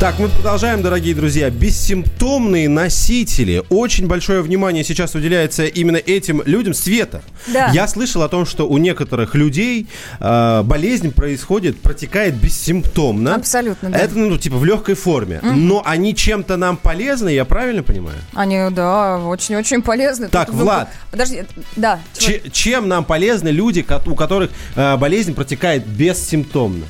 Так, 0.00 0.18
мы 0.18 0.28
продолжаем, 0.28 0.82
дорогие 0.82 1.14
друзья. 1.14 1.48
Бессимптомные 1.48 2.68
носители. 2.68 3.62
Очень 3.70 4.06
большое 4.06 4.42
внимание 4.42 4.84
сейчас 4.84 5.14
уделяется 5.14 5.64
именно 5.64 5.96
этим 5.96 6.42
людям. 6.44 6.74
Света. 6.74 7.22
Да. 7.46 7.70
Я 7.72 7.86
слышал 7.88 8.22
о 8.22 8.28
том, 8.28 8.44
что 8.44 8.68
у 8.68 8.76
некоторых 8.76 9.34
людей 9.34 9.86
э, 10.20 10.62
болезнь 10.64 11.10
происходит, 11.12 11.80
протекает 11.80 12.34
бессимптомно. 12.34 13.36
Абсолютно, 13.36 13.90
да. 13.90 13.98
Это, 13.98 14.18
ну, 14.18 14.36
типа, 14.36 14.56
в 14.56 14.64
легкой 14.64 14.94
форме. 14.96 15.40
Но 15.42 15.80
они 15.86 16.14
чем-то 16.14 16.56
нам 16.56 16.76
полезны, 16.76 17.30
я 17.30 17.44
правильно 17.46 17.82
понимаю? 17.82 18.18
Они, 18.34 18.58
да, 18.72 19.18
очень-очень 19.20 19.80
полезны. 19.80 20.28
Так, 20.28 20.48
Тут, 20.48 20.56
Влад. 20.56 20.90
Подожди, 21.12 21.44
да. 21.76 22.00
Че- 22.18 22.42
чем 22.52 22.88
нам 22.88 23.04
полезны 23.04 23.48
люди, 23.48 23.86
у 24.06 24.14
которых 24.16 24.50
э, 24.74 24.96
болезнь 24.96 25.34
протекает 25.34 25.86
бессимптомно? 25.86 26.84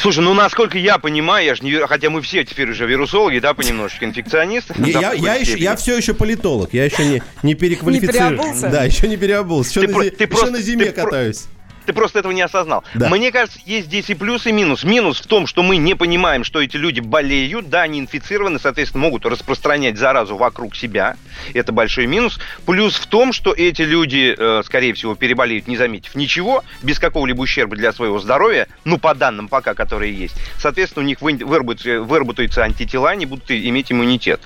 Слушай, 0.00 0.20
ну 0.20 0.34
насколько 0.34 0.78
я 0.78 0.98
понимаю, 0.98 1.44
я 1.46 1.54
же 1.54 1.64
не 1.64 1.72
хотя 1.86 2.10
мы 2.10 2.20
все 2.20 2.44
теперь 2.44 2.70
уже 2.70 2.86
вирусологи, 2.86 3.38
да, 3.38 3.54
понемножечко 3.54 4.04
инфекционисты. 4.04 4.74
Я, 4.78 5.12
я, 5.12 5.34
еще, 5.34 5.58
я 5.58 5.74
все 5.76 5.96
еще 5.96 6.14
политолог, 6.14 6.72
я 6.72 6.84
еще 6.84 7.04
не, 7.04 7.22
не 7.42 7.54
переквалифицирован. 7.54 8.36
переобулся? 8.36 8.68
Да, 8.68 8.84
еще 8.84 9.08
не 9.08 9.16
переобулся. 9.16 9.70
Еще, 9.70 9.80
Ты 9.88 9.94
на, 9.94 10.00
ты 10.02 10.06
еще 10.08 10.26
просто- 10.26 10.50
на 10.50 10.60
зиме 10.60 10.86
ты 10.86 10.92
катаюсь. 10.92 11.44
Ты 11.86 11.92
просто 11.92 12.18
этого 12.18 12.32
не 12.32 12.42
осознал. 12.42 12.84
Да. 12.94 13.08
Мне 13.08 13.30
кажется, 13.30 13.58
есть 13.64 13.86
здесь 13.86 14.10
и 14.10 14.14
плюс, 14.14 14.46
и 14.46 14.52
минус. 14.52 14.82
Минус 14.82 15.20
в 15.20 15.26
том, 15.26 15.46
что 15.46 15.62
мы 15.62 15.76
не 15.76 15.94
понимаем, 15.94 16.42
что 16.42 16.60
эти 16.60 16.76
люди 16.76 16.98
болеют, 16.98 17.68
да, 17.68 17.82
они 17.82 18.00
инфицированы, 18.00 18.58
соответственно, 18.58 19.04
могут 19.04 19.24
распространять 19.24 19.96
заразу 19.96 20.36
вокруг 20.36 20.74
себя. 20.74 21.16
Это 21.54 21.70
большой 21.72 22.06
минус. 22.06 22.40
Плюс 22.66 22.96
в 22.96 23.06
том, 23.06 23.32
что 23.32 23.52
эти 23.52 23.82
люди, 23.82 24.34
э, 24.36 24.62
скорее 24.64 24.94
всего, 24.94 25.14
переболеют, 25.14 25.68
не 25.68 25.76
заметив 25.76 26.16
ничего, 26.16 26.64
без 26.82 26.98
какого-либо 26.98 27.40
ущерба 27.40 27.76
для 27.76 27.92
своего 27.92 28.18
здоровья, 28.18 28.66
ну, 28.84 28.98
по 28.98 29.14
данным 29.14 29.46
пока, 29.46 29.74
которые 29.74 30.12
есть. 30.12 30.34
Соответственно, 30.58 31.04
у 31.04 31.06
них 31.06 31.20
вы- 31.20 31.38
выработаются, 31.44 32.00
выработаются 32.02 32.64
антитела, 32.64 33.10
они 33.10 33.26
будут 33.26 33.48
иметь 33.50 33.92
иммунитет. 33.92 34.40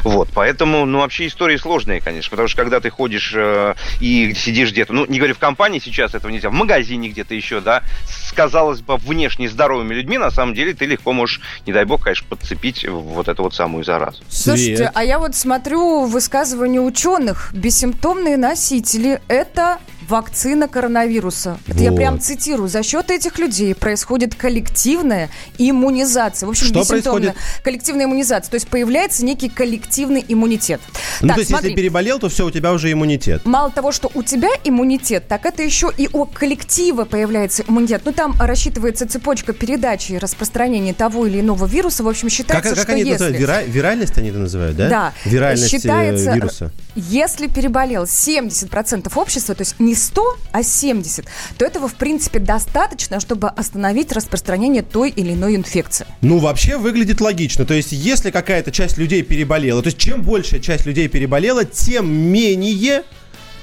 Вот, 0.00 0.28
поэтому, 0.34 0.84
ну, 0.84 0.98
вообще 0.98 1.28
история 1.28 1.58
сложная, 1.58 2.00
конечно, 2.00 2.30
потому 2.30 2.48
что 2.48 2.56
когда 2.56 2.80
ты 2.80 2.90
ходишь 2.90 3.32
э, 3.36 3.74
и 4.00 4.34
сидишь 4.34 4.72
где-то, 4.72 4.92
ну, 4.92 5.06
не 5.06 5.18
говорю 5.18 5.34
в 5.34 5.38
компании, 5.38 5.78
сейчас 5.78 6.14
этого 6.14 6.32
нельзя, 6.32 6.50
в 6.50 6.52
магазине 6.52 6.71
где-то 6.80 7.34
еще, 7.34 7.60
да, 7.60 7.82
с, 8.06 8.32
казалось 8.32 8.80
бы, 8.80 8.96
внешне 8.96 9.48
здоровыми 9.48 9.94
людьми, 9.94 10.18
на 10.18 10.30
самом 10.30 10.54
деле 10.54 10.74
ты 10.74 10.86
легко 10.86 11.12
можешь, 11.12 11.40
не 11.66 11.72
дай 11.72 11.84
бог, 11.84 12.02
конечно, 12.02 12.26
подцепить 12.28 12.86
вот 12.88 13.28
эту 13.28 13.42
вот 13.42 13.54
самую 13.54 13.84
заразу. 13.84 14.22
Слушайте, 14.28 14.90
а 14.94 15.04
я 15.04 15.18
вот 15.18 15.34
смотрю 15.34 16.06
высказывания 16.06 16.80
ученых. 16.80 17.50
Бессимптомные 17.52 18.36
носители– 18.36 19.20
это 19.28 19.78
вакцина 20.12 20.68
коронавируса. 20.68 21.58
Это 21.66 21.78
я 21.82 21.90
прям 21.90 22.20
цитирую. 22.20 22.68
За 22.68 22.82
счет 22.82 23.10
этих 23.10 23.38
людей 23.38 23.74
происходит 23.74 24.34
коллективная 24.34 25.30
иммунизация. 25.56 26.46
В 26.46 26.50
общем, 26.50 26.66
Что 26.66 26.84
происходит? 26.84 27.34
коллективная 27.64 28.04
иммунизация. 28.04 28.50
То 28.50 28.56
есть 28.56 28.68
появляется 28.68 29.24
некий 29.24 29.48
коллективный 29.48 30.22
иммунитет. 30.28 30.82
Ну, 31.22 31.28
Так, 31.28 31.36
то 31.36 31.40
есть, 31.40 31.50
смотри. 31.50 31.70
если 31.70 31.80
переболел, 31.82 32.18
то 32.18 32.28
все, 32.28 32.44
у 32.44 32.50
тебя 32.50 32.74
уже 32.74 32.92
иммунитет. 32.92 33.46
Мало 33.46 33.70
того, 33.70 33.90
что 33.90 34.10
у 34.14 34.22
тебя 34.22 34.50
иммунитет, 34.64 35.28
так 35.28 35.46
это 35.46 35.62
еще 35.62 35.90
и 35.96 36.10
у 36.12 36.26
коллектива 36.26 37.06
появляется 37.06 37.64
иммунитет. 37.66 38.02
Ну, 38.04 38.12
там 38.12 38.34
рассчитывается 38.38 39.08
цепочка 39.08 39.54
передачи 39.54 40.12
и 40.12 40.18
распространения 40.18 40.92
того 40.92 41.26
или 41.26 41.40
иного 41.40 41.64
вируса. 41.64 42.02
В 42.04 42.08
общем, 42.08 42.28
Как, 42.28 42.32
считается, 42.36 42.74
как 42.74 42.82
что 42.84 42.92
они 42.92 43.00
если... 43.00 43.12
называют? 43.12 43.36
Вира- 43.38 43.64
виральность 43.66 44.18
они 44.18 44.28
это 44.28 44.38
называют, 44.38 44.76
да? 44.76 44.88
Да. 44.90 45.12
Виральность 45.24 45.72
э, 45.72 45.78
Считается, 45.78 46.32
вируса. 46.34 46.70
Если 46.96 47.46
переболел 47.46 48.02
70% 48.04 49.10
общества, 49.14 49.54
то 49.54 49.62
есть 49.62 49.80
не 49.80 49.94
100, 50.02 50.38
а 50.52 50.62
70, 50.62 51.26
то 51.56 51.64
этого, 51.64 51.88
в 51.88 51.94
принципе, 51.94 52.38
достаточно, 52.38 53.20
чтобы 53.20 53.48
остановить 53.48 54.12
распространение 54.12 54.82
той 54.82 55.10
или 55.10 55.32
иной 55.32 55.56
инфекции. 55.56 56.06
Ну, 56.20 56.38
вообще 56.38 56.76
выглядит 56.76 57.20
логично. 57.20 57.64
То 57.64 57.74
есть, 57.74 57.92
если 57.92 58.30
какая-то 58.30 58.70
часть 58.70 58.98
людей 58.98 59.22
переболела, 59.22 59.82
то 59.82 59.88
есть, 59.88 59.98
чем 59.98 60.22
большая 60.22 60.60
часть 60.60 60.86
людей 60.86 61.08
переболела, 61.08 61.64
тем 61.64 62.12
менее 62.12 63.04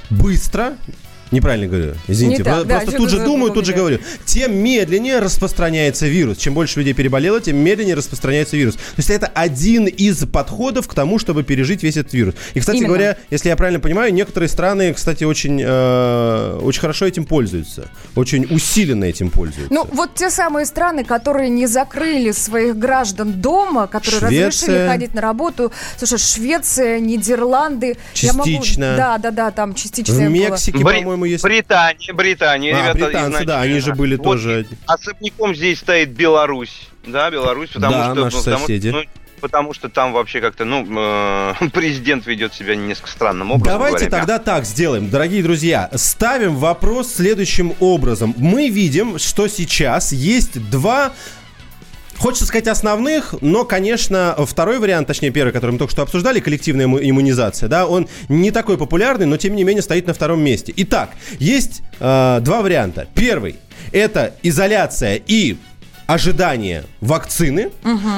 быстро 0.09 0.77
Неправильно 1.31 1.67
говорю, 1.67 1.93
извините. 2.07 2.39
Не 2.39 2.43
так, 2.43 2.55
Про- 2.55 2.63
да, 2.63 2.75
Просто 2.75 2.91
что 2.91 2.97
тут 2.97 3.09
же 3.09 3.19
думаю, 3.19 3.51
тут 3.51 3.65
же 3.65 3.73
говорю. 3.73 3.99
Тем 4.25 4.55
медленнее 4.57 5.19
распространяется 5.19 6.07
вирус. 6.07 6.37
Чем 6.37 6.55
больше 6.55 6.79
людей 6.79 6.93
переболело, 6.93 7.39
тем 7.39 7.57
медленнее 7.57 7.95
распространяется 7.95 8.57
вирус. 8.57 8.75
То 8.75 8.81
есть 8.97 9.09
это 9.11 9.27
один 9.27 9.85
из 9.85 10.25
подходов 10.25 10.87
к 10.87 10.93
тому, 10.95 11.19
чтобы 11.19 11.43
пережить 11.43 11.83
весь 11.83 11.97
этот 11.97 12.13
вирус. 12.13 12.33
И, 12.55 12.59
кстати 12.59 12.77
Именно. 12.77 12.87
говоря, 12.87 13.17
если 13.29 13.49
я 13.49 13.55
правильно 13.55 13.79
понимаю, 13.79 14.11
некоторые 14.13 14.49
страны, 14.49 14.91
кстати, 14.93 15.23
очень, 15.23 15.61
э, 15.63 16.59
очень 16.63 16.81
хорошо 16.81 17.05
этим 17.05 17.25
пользуются. 17.25 17.89
Очень 18.15 18.47
усиленно 18.49 19.05
этим 19.05 19.29
пользуются. 19.29 19.71
Ну, 19.73 19.87
вот 19.91 20.15
те 20.15 20.31
самые 20.31 20.65
страны, 20.65 21.03
которые 21.03 21.49
не 21.49 21.67
закрыли 21.67 22.31
своих 22.31 22.75
граждан 22.77 23.33
дома, 23.33 23.85
которые 23.87 24.19
Швеция. 24.19 24.47
разрешили 24.47 24.87
ходить 24.87 25.13
на 25.13 25.21
работу. 25.21 25.71
Слушай, 25.97 26.17
Швеция, 26.17 26.99
Нидерланды. 26.99 27.97
Я 28.15 28.33
могу- 28.33 28.49
Частично. 28.49 28.95
Да, 28.97 29.17
да, 29.19 29.31
да, 29.31 29.51
там 29.51 29.75
частично 29.75 30.15
в. 30.15 30.29
Мексике, 30.29 30.79
по-моему, 30.79 31.18
по-моему, 31.19 31.25
есть. 31.25 31.43
Британия, 31.43 32.13
Британия, 32.13 32.75
А, 32.75 32.93
ребята, 32.93 33.05
британцы, 33.05 33.45
да, 33.45 33.61
они 33.61 33.79
же 33.79 33.93
были 33.93 34.15
Вот 34.15 34.23
тоже... 34.23 34.65
Особняком 34.85 35.55
здесь 35.55 35.79
стоит 35.79 36.09
Беларусь. 36.09 36.87
Да, 37.05 37.29
Беларусь, 37.29 37.69
потому 37.69 37.93
Да, 37.93 38.05
что... 38.05 38.23
наши 38.23 38.35
ну, 38.37 38.43
потому, 38.43 38.59
соседи. 38.59 38.87
ну, 38.89 39.03
потому 39.41 39.73
что 39.73 39.89
там 39.89 40.13
вообще 40.13 40.41
как-то, 40.41 40.65
ну, 40.65 40.85
э, 40.89 41.53
президент 41.73 42.25
ведет 42.25 42.53
себя 42.53 42.75
несколько 42.75 43.09
странным 43.09 43.51
образом. 43.51 43.79
Давайте 43.79 44.05
говоря, 44.05 44.17
тогда 44.17 44.39
так 44.39 44.65
сделаем, 44.65 45.09
дорогие 45.09 45.43
друзья. 45.43 45.89
Ставим 45.93 46.55
вопрос 46.55 47.13
следующим 47.13 47.73
образом. 47.79 48.33
Мы 48.37 48.69
видим, 48.69 49.17
что 49.19 49.47
сейчас 49.47 50.11
есть 50.11 50.69
два 50.69 51.13
Хочется 52.19 52.45
сказать 52.45 52.67
основных, 52.67 53.33
но, 53.39 53.63
конечно, 53.63 54.35
второй 54.45 54.79
вариант, 54.79 55.07
точнее 55.07 55.31
первый, 55.31 55.51
который 55.53 55.71
мы 55.71 55.77
только 55.77 55.91
что 55.91 56.01
обсуждали, 56.01 56.41
коллективная 56.41 56.85
имму- 56.85 56.99
иммунизация, 57.01 57.69
да, 57.69 57.87
он 57.87 58.09
не 58.27 58.51
такой 58.51 58.77
популярный, 58.77 59.25
но 59.25 59.37
тем 59.37 59.55
не 59.55 59.63
менее 59.63 59.81
стоит 59.81 60.05
на 60.05 60.13
втором 60.13 60.41
месте. 60.41 60.73
Итак, 60.75 61.11
есть 61.39 61.81
э, 61.99 62.39
два 62.41 62.61
варианта. 62.61 63.07
Первый– 63.15 63.55
это 63.93 64.33
изоляция 64.43 65.21
и 65.25 65.57
ожидание 66.13 66.85
вакцины. 67.01 67.69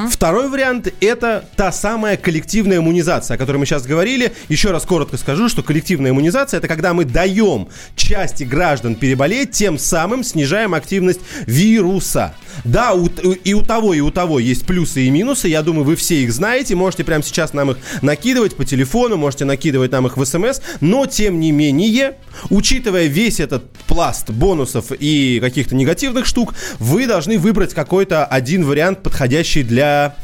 Второй 0.10 0.48
вариант– 0.48 0.88
это 1.02 1.44
та 1.58 1.74
самая 1.74 2.16
коллективная 2.16 2.78
иммунизация, 2.78 3.36
о 3.36 3.38
которой 3.38 3.58
мы 3.58 3.66
сейчас 3.66 3.84
говорили. 3.84 4.32
Еще 4.48 4.72
раз 4.72 4.86
коротко 4.86 5.18
скажу, 5.18 5.50
что 5.50 5.62
коллективная 5.62 6.12
иммунизация– 6.12 6.58
это 6.60 6.70
когда 6.70 6.94
мы 6.94 7.04
даем 7.04 7.68
части 7.98 8.46
граждан 8.46 8.96
переболеть, 8.96 9.52
тем 9.52 9.78
самым 9.78 10.24
снижаем 10.24 10.74
активность 10.74 11.20
вируса. 11.46 12.34
Да, 12.64 12.94
у- 12.94 13.08
и 13.08 13.54
у 13.54 13.62
того, 13.62 13.94
и 13.94 14.00
у 14.00 14.10
того 14.10 14.40
есть 14.40 14.66
плюсы 14.66 15.04
и 15.06 15.10
минусы. 15.10 15.50
Я 15.50 15.62
думаю, 15.62 15.84
вы 15.84 15.96
все 15.98 16.24
их 16.24 16.32
знаете. 16.32 16.76
Можете 16.76 17.04
прямо 17.04 17.24
сейчас 17.24 17.54
нам 17.54 17.72
их 17.72 17.78
накидывать 18.02 18.56
по 18.56 18.64
телефону, 18.64 19.18
можете 19.18 19.44
накидывать 19.46 19.92
нам 19.92 20.08
их 20.08 20.16
в 20.16 20.26
СМС. 20.26 20.62
Но, 20.80 21.06
тем 21.08 21.40
не 21.42 21.52
менее, 21.52 22.16
учитывая 22.50 23.06
весь 23.08 23.40
этот 23.42 23.70
пласт 23.88 24.30
бонусов 24.30 24.92
и 24.98 25.40
каких-то 25.42 25.76
негативных 25.76 26.26
штук, 26.26 26.54
вы 26.80 27.06
должны 27.08 27.38
выбрать 27.38 27.74
какой-то 27.84 28.26
один 28.26 28.64
вариант, 28.64 29.02
подходящий 29.02 29.64
для... 29.64 30.16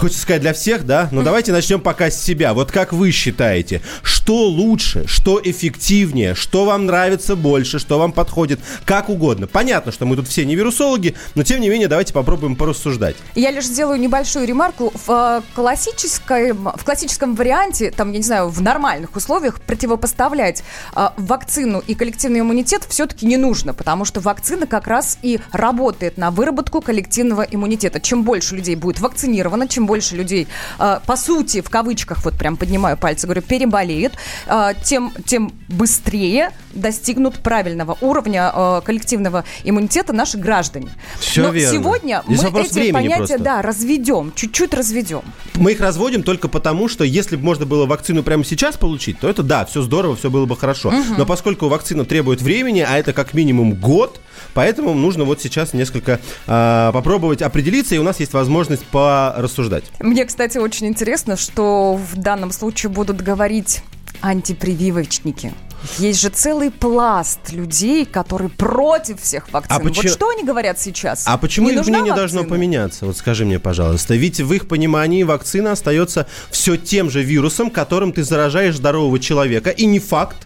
Хочется 0.00 0.22
сказать 0.22 0.40
для 0.40 0.54
всех, 0.54 0.86
да? 0.86 1.10
Но 1.12 1.20
давайте 1.20 1.52
начнем 1.52 1.78
пока 1.78 2.10
с 2.10 2.18
себя. 2.18 2.54
Вот 2.54 2.72
как 2.72 2.94
вы 2.94 3.10
считаете, 3.10 3.82
что 4.02 4.46
лучше, 4.48 5.06
что 5.06 5.38
эффективнее, 5.44 6.34
что 6.34 6.64
вам 6.64 6.86
нравится 6.86 7.36
больше, 7.36 7.78
что 7.78 7.98
вам 7.98 8.12
подходит, 8.12 8.60
как 8.86 9.10
угодно. 9.10 9.46
Понятно, 9.46 9.92
что 9.92 10.06
мы 10.06 10.16
тут 10.16 10.26
все 10.26 10.46
не 10.46 10.56
вирусологи, 10.56 11.16
но 11.34 11.42
тем 11.42 11.60
не 11.60 11.68
менее 11.68 11.86
давайте 11.86 12.14
попробуем 12.14 12.56
порассуждать. 12.56 13.14
Я 13.34 13.50
лишь 13.50 13.66
сделаю 13.66 14.00
небольшую 14.00 14.46
ремарку. 14.46 14.90
В 15.06 15.10
э, 15.10 15.42
классической, 15.54 16.52
в 16.52 16.82
классическом 16.82 17.34
варианте, 17.34 17.90
там, 17.90 18.10
я 18.12 18.16
не 18.16 18.24
знаю, 18.24 18.48
в 18.48 18.62
нормальных 18.62 19.14
условиях 19.16 19.60
противопоставлять 19.60 20.62
э, 20.96 21.08
вакцину 21.18 21.82
и 21.86 21.94
коллективный 21.94 22.40
иммунитет 22.40 22.86
все-таки 22.88 23.26
не 23.26 23.36
нужно, 23.36 23.74
потому 23.74 24.06
что 24.06 24.20
вакцина 24.20 24.66
как 24.66 24.86
раз 24.86 25.18
и 25.20 25.40
работает 25.52 26.16
на 26.16 26.30
выработку 26.30 26.80
коллективного 26.80 27.42
иммунитета. 27.42 28.00
Чем 28.00 28.22
больше 28.22 28.56
людей 28.56 28.76
будет 28.76 28.98
вакцинировано, 28.98 29.68
чем 29.68 29.89
больше 29.90 30.14
людей, 30.14 30.46
э, 30.78 31.00
по 31.04 31.16
сути, 31.16 31.60
в 31.62 31.68
кавычках, 31.68 32.24
вот 32.24 32.34
прям 32.34 32.56
поднимаю 32.56 32.96
пальцы, 32.96 33.26
говорю, 33.26 33.42
переболеют, 33.42 34.12
э, 34.46 34.74
тем, 34.84 35.12
тем 35.26 35.52
быстрее 35.66 36.50
достигнут 36.72 37.40
правильного 37.40 37.98
уровня 38.00 38.52
э, 38.54 38.82
коллективного 38.84 39.42
иммунитета 39.64 40.12
наши 40.12 40.38
граждане. 40.38 40.90
Всё 41.18 41.42
Но 41.42 41.48
верно. 41.50 41.76
сегодня 41.76 42.22
Здесь 42.28 42.42
мы 42.52 42.60
эти 42.60 42.92
понятия, 42.92 43.16
просто. 43.16 43.38
да, 43.40 43.62
разведем, 43.62 44.32
чуть-чуть 44.36 44.74
разведем. 44.74 45.22
Мы 45.54 45.72
их 45.72 45.80
разводим 45.80 46.22
только 46.22 46.46
потому, 46.46 46.88
что 46.88 47.02
если 47.02 47.34
бы 47.34 47.42
можно 47.42 47.66
было 47.66 47.86
вакцину 47.86 48.22
прямо 48.22 48.44
сейчас 48.44 48.76
получить, 48.76 49.18
то 49.18 49.28
это 49.28 49.42
да, 49.42 49.64
все 49.64 49.82
здорово, 49.82 50.14
все 50.14 50.30
было 50.30 50.46
бы 50.46 50.56
хорошо. 50.56 50.92
Но 51.18 51.26
поскольку 51.26 51.66
вакцина 51.68 52.04
требует 52.04 52.42
времени, 52.42 52.86
а 52.88 52.96
это 52.96 53.12
как 53.12 53.34
минимум 53.34 53.74
год, 53.74 54.20
поэтому 54.54 54.94
нужно 54.94 55.24
вот 55.24 55.40
сейчас 55.40 55.72
несколько 55.72 56.20
а, 56.46 56.92
попробовать 56.92 57.42
определиться, 57.42 57.94
и 57.94 57.98
у 57.98 58.02
нас 58.02 58.20
есть 58.20 58.32
возможность 58.32 58.84
порассуждать. 58.86 59.84
Мне, 60.00 60.24
кстати, 60.24 60.58
очень 60.58 60.86
интересно, 60.86 61.36
что 61.36 61.94
в 61.94 62.16
данном 62.16 62.52
случае 62.52 62.90
будут 62.90 63.20
говорить 63.22 63.82
антипрививочники. 64.20 65.52
Есть 65.98 66.20
же 66.20 66.28
целый 66.28 66.70
пласт 66.70 67.52
людей, 67.52 68.04
которые 68.04 68.50
против 68.50 69.20
всех 69.22 69.50
вакцин. 69.50 69.74
А 69.74 69.80
почему- 69.80 70.02
Вот 70.02 70.12
что 70.12 70.28
они 70.28 70.44
говорят 70.44 70.78
сейчас? 70.78 71.24
А 71.26 71.38
почему 71.38 71.70
Не 71.70 71.76
их 71.76 71.86
мнение 71.86 72.14
должно 72.14 72.40
вакцина? 72.40 72.54
поменяться? 72.56 73.06
Вот 73.06 73.16
скажи 73.16 73.46
мне, 73.46 73.58
пожалуйста. 73.58 74.14
Ведь 74.14 74.40
в 74.40 74.52
их 74.52 74.68
понимании 74.68 75.22
вакцина 75.22 75.72
остается 75.72 76.26
все 76.50 76.76
тем 76.76 77.08
же 77.08 77.22
вирусом, 77.22 77.70
которым 77.70 78.12
ты 78.12 78.22
заражаешь 78.24 78.76
здорового 78.76 79.18
человека. 79.18 79.70
И 79.70 79.86
не 79.86 80.00
факт, 80.00 80.36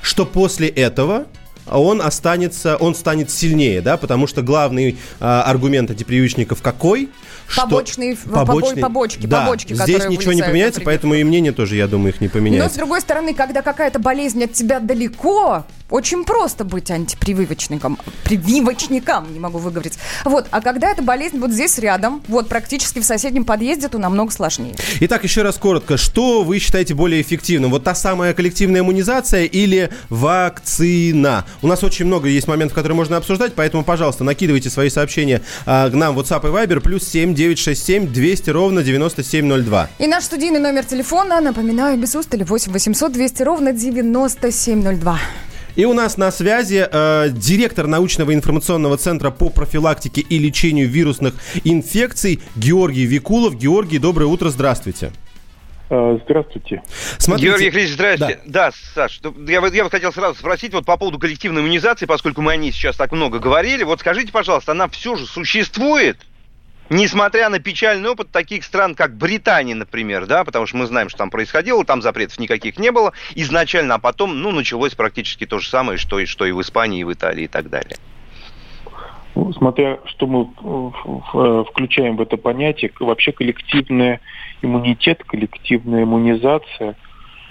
что 0.00 0.24
после 0.24 0.68
этого 0.68 1.26
он 1.70 2.00
останется, 2.00 2.76
он 2.76 2.94
станет 2.94 3.30
сильнее, 3.30 3.80
да, 3.80 3.96
потому 3.96 4.26
что 4.26 4.42
главный 4.42 4.98
а, 5.20 5.42
аргумент 5.42 5.90
антипрививочников 5.90 6.62
какой? 6.62 7.10
Что- 7.48 7.62
Побочные- 7.62 8.14
побо- 8.14 8.80
побочки, 8.80 9.26
да, 9.26 9.40
побочки, 9.44 9.72
здесь 9.72 10.06
ничего 10.08 10.32
не 10.34 10.42
поменяется, 10.42 10.80
поэтому 10.82 11.14
и 11.14 11.24
мнение 11.24 11.52
тоже, 11.52 11.76
я 11.76 11.86
думаю, 11.88 12.12
их 12.12 12.20
не 12.20 12.26
Но, 12.28 12.32
поменяется. 12.34 12.74
с 12.74 12.76
другой 12.76 13.00
стороны, 13.00 13.32
когда 13.34 13.62
какая-то 13.62 13.98
болезнь 13.98 14.44
от 14.44 14.52
тебя 14.52 14.80
далеко, 14.80 15.64
очень 15.90 16.24
просто 16.24 16.64
быть 16.64 16.90
антипрививочником. 16.90 17.98
Прививочником, 18.24 19.32
не 19.32 19.40
могу 19.40 19.56
выговорить. 19.58 19.98
Вот, 20.26 20.46
а 20.50 20.60
когда 20.60 20.90
эта 20.90 21.02
болезнь 21.02 21.38
вот 21.38 21.50
здесь 21.50 21.78
рядом, 21.78 22.22
вот 22.28 22.48
практически 22.48 22.98
в 22.98 23.04
соседнем 23.04 23.44
подъезде, 23.46 23.88
то 23.88 23.96
намного 23.98 24.30
сложнее. 24.30 24.74
Итак, 25.00 25.24
еще 25.24 25.40
раз 25.42 25.56
коротко, 25.56 25.96
что 25.96 26.42
вы 26.42 26.58
считаете 26.58 26.92
более 26.92 27.22
эффективным? 27.22 27.70
Вот 27.70 27.84
та 27.84 27.94
самая 27.94 28.34
коллективная 28.34 28.82
иммунизация 28.82 29.44
или 29.44 29.88
вакцина? 30.10 31.46
У 31.62 31.66
нас 31.66 31.82
очень 31.82 32.04
много 32.04 32.28
есть 32.28 32.46
моментов, 32.48 32.74
которые 32.74 32.96
можно 32.96 33.16
обсуждать, 33.16 33.54
поэтому, 33.54 33.82
пожалуйста, 33.82 34.24
накидывайте 34.24 34.68
свои 34.68 34.90
сообщения 34.90 35.40
а, 35.64 35.88
к 35.88 35.94
нам 35.94 36.14
в 36.14 36.18
WhatsApp 36.20 36.40
и 36.48 36.52
Viber, 36.52 36.80
плюс 36.80 37.08
7 37.08 37.34
967 37.38 38.08
200 38.08 38.50
ровно 38.50 38.82
9702. 38.82 39.90
И 40.00 40.08
наш 40.08 40.24
студийный 40.24 40.58
номер 40.58 40.84
телефона, 40.84 41.40
напоминаю, 41.40 41.96
без 41.96 42.16
устали 42.16 42.42
8 42.42 42.72
800 42.72 43.12
200 43.12 43.42
ровно 43.44 43.72
9702. 43.72 45.20
И 45.76 45.84
у 45.84 45.92
нас 45.92 46.16
на 46.16 46.32
связи 46.32 46.84
э, 46.90 47.28
директор 47.30 47.86
научного 47.86 48.34
информационного 48.34 48.96
центра 48.96 49.30
по 49.30 49.50
профилактике 49.50 50.20
и 50.20 50.36
лечению 50.36 50.88
вирусных 50.88 51.34
инфекций 51.62 52.40
Георгий 52.56 53.06
Викулов. 53.06 53.54
Георгий, 53.56 53.98
доброе 53.98 54.26
утро, 54.26 54.48
здравствуйте. 54.48 55.12
Э, 55.90 56.18
Здравствуйте. 56.24 56.82
Смотрите, 57.18 57.50
Георгий 57.50 57.70
Хрич, 57.70 57.92
здрасте. 57.92 58.40
Да, 58.46 58.72
Саш, 58.94 59.20
ну, 59.22 59.32
я, 59.46 59.64
я 59.64 59.84
вот 59.84 59.92
хотел 59.92 60.12
сразу 60.12 60.36
спросить 60.36 60.74
вот 60.74 60.84
по 60.84 60.96
поводу 60.96 61.20
коллективной 61.20 61.62
иммунизации, 61.62 62.06
поскольку 62.06 62.42
мы 62.42 62.54
о 62.54 62.56
ней 62.56 62.72
сейчас 62.72 62.96
так 62.96 63.12
много 63.12 63.38
говорили. 63.38 63.84
Вот 63.84 64.00
скажите, 64.00 64.32
пожалуйста, 64.32 64.72
она 64.72 64.88
все 64.88 65.14
же 65.14 65.24
существует? 65.24 66.18
Несмотря 66.90 67.50
на 67.50 67.58
печальный 67.58 68.08
опыт 68.08 68.30
таких 68.30 68.64
стран, 68.64 68.94
как 68.94 69.16
Британия, 69.16 69.74
например, 69.74 70.26
да, 70.26 70.44
потому 70.44 70.66
что 70.66 70.78
мы 70.78 70.86
знаем, 70.86 71.10
что 71.10 71.18
там 71.18 71.30
происходило, 71.30 71.84
там 71.84 72.00
запретов 72.00 72.38
никаких 72.38 72.78
не 72.78 72.90
было 72.90 73.12
изначально, 73.34 73.96
а 73.96 73.98
потом, 73.98 74.40
ну, 74.40 74.52
началось 74.52 74.94
практически 74.94 75.44
то 75.44 75.58
же 75.58 75.68
самое, 75.68 75.98
что 75.98 76.18
и, 76.18 76.24
что 76.24 76.46
и 76.46 76.52
в 76.52 76.60
Испании, 76.62 77.00
и 77.00 77.04
в 77.04 77.12
Италии, 77.12 77.44
и 77.44 77.48
так 77.48 77.68
далее. 77.68 77.96
Ну, 79.34 79.52
смотря 79.52 79.98
что 80.06 80.26
мы 80.26 80.42
э, 80.42 81.10
в- 81.32 81.64
включаем 81.66 82.16
в 82.16 82.22
это 82.22 82.36
понятие, 82.38 82.90
вообще 82.98 83.32
коллективный 83.32 84.20
иммунитет, 84.62 85.22
коллективная 85.24 86.04
иммунизация 86.04 86.96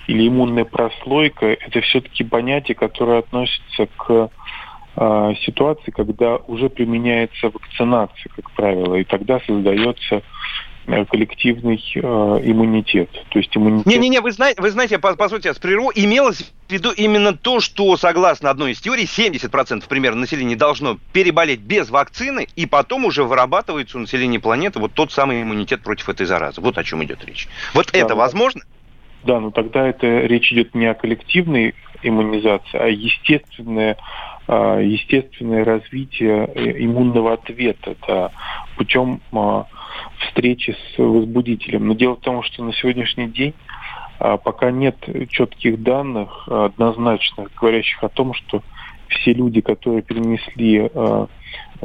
или 0.07 0.27
иммунная 0.27 0.65
прослойка, 0.65 1.45
это 1.45 1.81
все-таки 1.81 2.23
понятие, 2.23 2.75
которое 2.75 3.19
относится 3.19 3.87
к 3.95 4.31
э, 4.97 5.33
ситуации, 5.45 5.91
когда 5.91 6.37
уже 6.47 6.69
применяется 6.69 7.49
вакцинация, 7.49 8.31
как 8.35 8.51
правило, 8.51 8.95
и 8.95 9.03
тогда 9.03 9.39
создается 9.45 10.23
э, 10.87 11.05
коллективный 11.05 11.83
э, 11.95 11.99
иммунитет. 11.99 13.09
То 13.29 13.39
есть 13.39 13.55
иммунитет... 13.55 13.85
Не-не-не, 13.85 14.21
вы 14.21 14.31
знаете, 14.31 14.61
вы 14.61 14.71
знаете, 14.71 14.97
по- 14.97 15.15
позвольте, 15.15 15.49
я 15.49 15.53
прерву, 15.53 15.91
имелось 15.93 16.51
в 16.67 16.71
виду 16.71 16.91
именно 16.91 17.33
то, 17.33 17.59
что, 17.59 17.95
согласно 17.95 18.49
одной 18.49 18.71
из 18.71 18.81
теорий, 18.81 19.05
70% 19.05 19.87
примерно 19.87 20.21
населения 20.21 20.55
должно 20.55 20.97
переболеть 21.13 21.59
без 21.59 21.89
вакцины, 21.89 22.47
и 22.55 22.65
потом 22.65 23.05
уже 23.05 23.23
вырабатывается 23.23 23.97
у 23.97 24.01
населения 24.01 24.39
планеты 24.39 24.79
вот 24.79 24.93
тот 24.93 25.11
самый 25.11 25.43
иммунитет 25.43 25.83
против 25.83 26.09
этой 26.09 26.25
заразы. 26.25 26.59
Вот 26.61 26.77
о 26.77 26.83
чем 26.83 27.03
идет 27.03 27.23
речь. 27.25 27.47
Вот 27.73 27.91
Да, 27.91 27.99
это 27.99 28.09
да. 28.09 28.15
возможно? 28.15 28.61
Да, 29.23 29.39
но 29.39 29.51
тогда 29.51 29.87
это 29.87 30.21
речь 30.21 30.51
идет 30.53 30.73
не 30.73 30.85
о 30.85 30.93
коллективной 30.93 31.75
иммунизации, 32.03 32.77
а 32.77 32.87
естественное, 32.87 33.93
а, 33.93 34.26
естественное 34.47 35.65
развитие 35.65 36.49
э, 36.53 36.83
иммунного 36.83 37.33
ответа 37.33 37.95
да, 38.07 38.31
путем 38.77 39.21
а, 39.33 39.65
встречи 40.19 40.71
с 40.71 40.97
возбудителем. 40.97 41.87
Но 41.87 41.93
дело 41.93 42.15
в 42.15 42.21
том, 42.21 42.43
что 42.43 42.63
на 42.63 42.73
сегодняшний 42.73 43.27
день 43.27 43.53
а, 44.19 44.37
пока 44.37 44.71
нет 44.71 44.95
четких 45.29 45.81
данных 45.83 46.47
а, 46.47 46.65
однозначных, 46.65 47.53
говорящих 47.55 48.03
о 48.03 48.09
том, 48.09 48.33
что 48.33 48.63
все 49.09 49.33
люди, 49.33 49.61
которые 49.61 50.01
перенесли 50.01 50.89
а, 50.93 51.27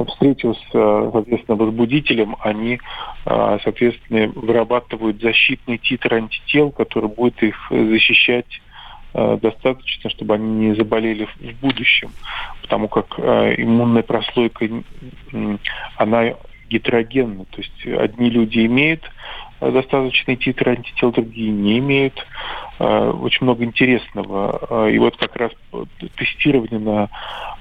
встречу 0.07 0.53
с, 0.53 0.61
а, 0.73 1.09
соответственно, 1.11 1.57
возбудителем, 1.57 2.35
они, 2.39 2.79
а, 3.25 3.59
соответственно, 3.63 4.31
вырабатывают 4.35 5.21
защитный 5.21 5.77
титр 5.77 6.15
антител, 6.15 6.71
который 6.71 7.09
будет 7.09 7.41
их 7.43 7.55
защищать 7.69 8.61
достаточно, 9.13 10.09
чтобы 10.09 10.35
они 10.35 10.67
не 10.67 10.75
заболели 10.75 11.25
в, 11.25 11.61
будущем, 11.61 12.11
потому 12.61 12.87
как 12.87 13.13
э, 13.17 13.55
иммунная 13.57 14.03
прослойка, 14.03 14.67
она 15.97 16.33
гетерогенна, 16.69 17.45
то 17.45 17.61
есть 17.61 17.85
одни 17.85 18.29
люди 18.29 18.65
имеют 18.65 19.03
э, 19.61 19.71
достаточный 19.71 20.35
титр 20.35 20.69
антител, 20.69 21.11
другие 21.11 21.51
не 21.51 21.77
имеют. 21.79 22.25
Э, 22.79 23.11
Очень 23.11 23.45
много 23.45 23.63
интересного. 23.63 24.59
Э, 24.69 24.91
И 24.91 24.97
вот 24.97 25.15
как 25.17 25.35
раз 25.35 25.51
тестирование 26.15 26.79
на 26.79 27.09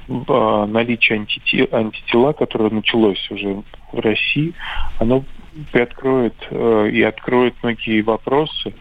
э, 0.08 0.66
наличие 0.66 1.18
антите- 1.18 1.68
антитела, 1.70 2.32
которое 2.32 2.70
началось 2.70 3.30
уже 3.30 3.62
в 3.92 3.98
России, 3.98 4.54
оно 4.98 5.24
приоткроет 5.70 6.34
э, 6.50 6.90
и 6.92 7.02
откроет 7.02 7.54
многие 7.62 8.00
вопросы, 8.00 8.68
э, 8.68 8.72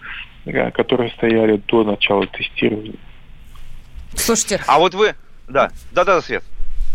которые 0.73 1.11
стояли 1.11 1.57
до 1.67 1.83
начала 1.83 2.25
тестирования. 2.27 2.95
Слушайте, 4.15 4.61
А 4.67 4.79
вот 4.79 4.93
вы... 4.93 5.15
Да, 5.47 5.69
да-да, 5.91 6.21
Свет. 6.21 6.43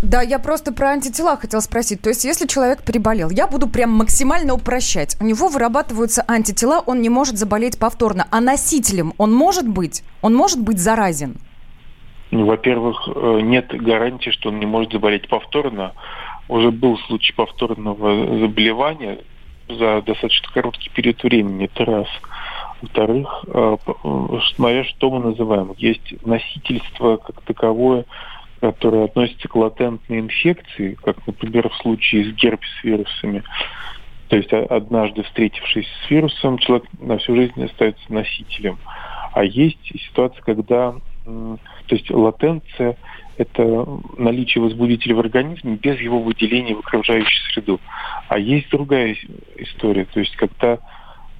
да, 0.03 0.23
я 0.23 0.39
просто 0.39 0.73
про 0.73 0.89
антитела 0.91 1.37
хотела 1.37 1.61
спросить. 1.61 2.01
То 2.01 2.09
есть, 2.09 2.25
если 2.25 2.47
человек 2.47 2.83
переболел, 2.83 3.31
я 3.31 3.47
буду 3.47 3.69
прям 3.69 3.91
максимально 3.91 4.55
упрощать. 4.55 5.17
У 5.21 5.25
него 5.25 5.49
вырабатываются 5.49 6.25
антитела, 6.27 6.81
он 6.81 7.01
не 7.01 7.09
может 7.11 7.37
заболеть 7.39 7.79
повторно. 7.79 8.27
А 8.31 8.41
носителем 8.41 9.13
он 9.19 9.33
может 9.33 9.69
быть? 9.69 10.03
Он 10.23 10.35
может 10.35 10.61
быть 10.61 10.79
заразен? 10.79 11.37
Ну, 12.31 12.47
во-первых, 12.47 13.09
э, 13.15 13.41
нет 13.43 13.69
гарантии, 13.69 14.31
что 14.31 14.49
он 14.49 14.59
не 14.59 14.67
может 14.67 14.93
заболеть 14.93 15.29
повторно. 15.29 15.93
Уже 16.49 16.71
был 16.71 16.99
случай 17.07 17.33
повторного 17.35 18.39
заболевания 18.41 19.19
за 19.69 20.03
достаточно 20.03 20.49
короткий 20.53 20.91
период 20.91 21.23
времени. 21.23 21.67
Это 21.73 21.85
раз. 21.85 22.07
Во-вторых, 22.87 23.45
э, 23.49 23.77
э, 23.87 24.39
смотря 24.55 24.85
что 24.85 25.11
мы 25.11 25.19
называем. 25.19 25.75
Есть 25.77 26.15
носительство 26.25 27.17
как 27.17 27.41
таковое, 27.43 28.05
которое 28.61 29.05
относится 29.05 29.49
к 29.49 29.57
латентной 29.57 30.21
инфекции, 30.21 30.97
как, 31.03 31.17
например, 31.27 31.69
в 31.69 31.77
случае 31.79 32.27
с 32.27 32.35
герпес-вирусами. 32.35 33.43
То 34.29 34.37
есть 34.37 34.53
о- 34.53 34.67
однажды 34.67 35.25
встретившись 35.25 35.89
с 36.07 36.11
вирусом, 36.11 36.59
человек 36.59 36.87
на 37.01 37.19
всю 37.19 37.35
жизнь 37.35 37.65
остается 37.65 38.03
носителем. 38.09 38.79
А 39.33 39.43
есть 39.43 39.93
ситуация, 40.09 40.43
когда 40.43 40.95
то 41.25 41.59
есть 41.91 42.09
латенция– 42.11 42.97
это 43.37 43.87
наличие 44.17 44.63
возбудителя 44.63 45.17
в 45.17 45.21
организме 45.21 45.75
без 45.75 46.01
его 46.01 46.21
выделения 46.21 46.77
в 46.77 46.79
окружающую 46.79 47.53
среду. 47.53 47.81
А 48.29 48.39
есть 48.39 48.71
другая 48.71 49.15
ис- 49.15 49.45
история, 49.57 50.05
то 50.05 50.21
есть 50.21 50.37
когда 50.37 50.79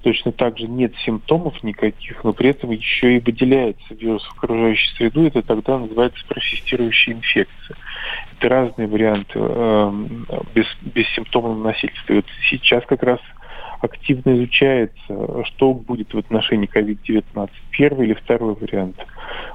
точно 0.07 0.31
так 0.31 0.57
же 0.57 0.69
нет 0.69 0.93
симптомов 1.03 1.61
никаких, 1.63 2.23
но 2.23 2.31
при 2.31 2.51
этом 2.51 2.71
еще 2.71 3.17
и 3.17 3.19
выделяется 3.19 3.93
вирус 3.93 4.23
в 4.23 4.37
окружающую 4.37 4.95
среду, 4.95 5.27
это 5.27 5.41
тогда 5.41 5.79
называется 5.79 6.25
persистирующая 6.29 7.15
инфекция. 7.15 7.75
Это 8.37 8.47
разные 8.47 8.87
варианты 8.87 9.33
э, 9.35 9.91
без, 10.55 10.65
бессимптомного 10.81 11.61
носительства. 11.61 12.13
Вот 12.13 12.25
сейчас 12.49 12.85
как 12.85 13.03
раз 13.03 13.19
активно 13.81 14.33
изучается, 14.37 15.43
что 15.43 15.73
будет 15.73 16.13
в 16.13 16.17
отношении 16.17 16.69
COVID-19, 16.73 17.49
первый 17.71 18.07
или 18.07 18.13
второй 18.13 18.55
вариант. 18.55 18.95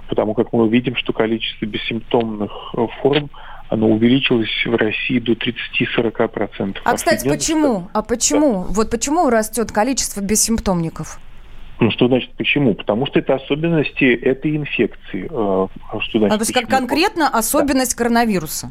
Потому 0.06 0.34
как 0.34 0.52
мы 0.52 0.68
видим, 0.68 0.96
что 0.96 1.14
количество 1.14 1.64
бессимптомных 1.64 2.52
э, 2.76 2.86
форм 3.00 3.30
оно 3.72 3.88
увеличилось 3.88 4.50
в 4.66 4.76
России 4.76 5.18
до 5.18 5.32
30-40%. 5.32 6.76
А, 6.84 6.94
кстати, 6.94 7.26
почему? 7.26 7.88
А 7.94 8.02
почему? 8.02 8.66
Вот 8.68 8.90
почему 8.90 9.30
растет 9.30 9.72
количество 9.72 10.20
бессимптомников? 10.20 11.18
Ну, 11.80 11.90
что 11.90 12.06
значит 12.06 12.30
почему? 12.36 12.74
Потому 12.74 13.06
что 13.06 13.18
это 13.18 13.34
особенности 13.34 14.04
этой 14.14 14.56
инфекции. 14.56 15.24
Э, 15.24 15.68
Что 16.00 16.18
значит 16.18 16.34
А, 16.34 16.38
то 16.38 16.42
есть 16.42 16.52
как 16.52 16.68
конкретно 16.68 17.28
особенность 17.28 17.94
коронавируса? 17.94 18.70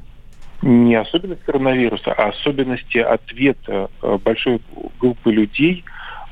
Не 0.61 0.95
особенность 0.95 1.41
коронавируса, 1.43 2.13
а 2.13 2.29
особенности 2.29 2.99
ответа 2.99 3.89
э, 4.03 4.17
большой 4.23 4.61
группы 4.99 5.31
людей 5.31 5.83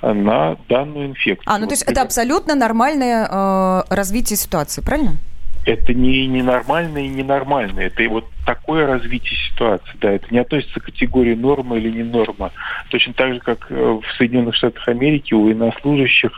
э, 0.04 0.14
на 0.14 0.58
данную 0.70 1.08
инфекцию. 1.08 1.52
А, 1.52 1.54
ну 1.58 1.62
то 1.62 1.66
Вот, 1.66 1.72
есть 1.72 1.84
это 1.84 2.04
абсолютно 2.04 2.54
нормальное 2.54 3.28
э, 3.28 3.84
развитие 3.90 4.38
ситуации, 4.38 4.82
правильно? 4.82 5.18
Это 5.66 5.94
не 5.94 6.26
ненормально 6.28 7.00
и 7.00 7.08
ненормально. 7.08 7.82
Это 7.82 8.02
и 8.04 8.08
вот 8.08 8.26
такое 8.46 8.88
развитие 8.88 9.38
ситуации. 9.52 9.92
Да, 10.00 10.12
это 10.12 10.26
не 10.32 10.40
относится 10.40 10.80
к 10.80 10.86
категории 10.86 11.36
норма 11.36 11.78
или 11.78 11.90
не 11.90 12.04
норма. 12.04 12.52
Точно 12.90 13.14
так 13.14 13.34
же, 13.34 13.40
как 13.40 13.68
э, 13.70 13.76
в 13.76 14.04
Соединенных 14.18 14.56
Штатах 14.56 14.88
Америки 14.88 15.34
у 15.34 15.44
военнослужащих 15.44 16.32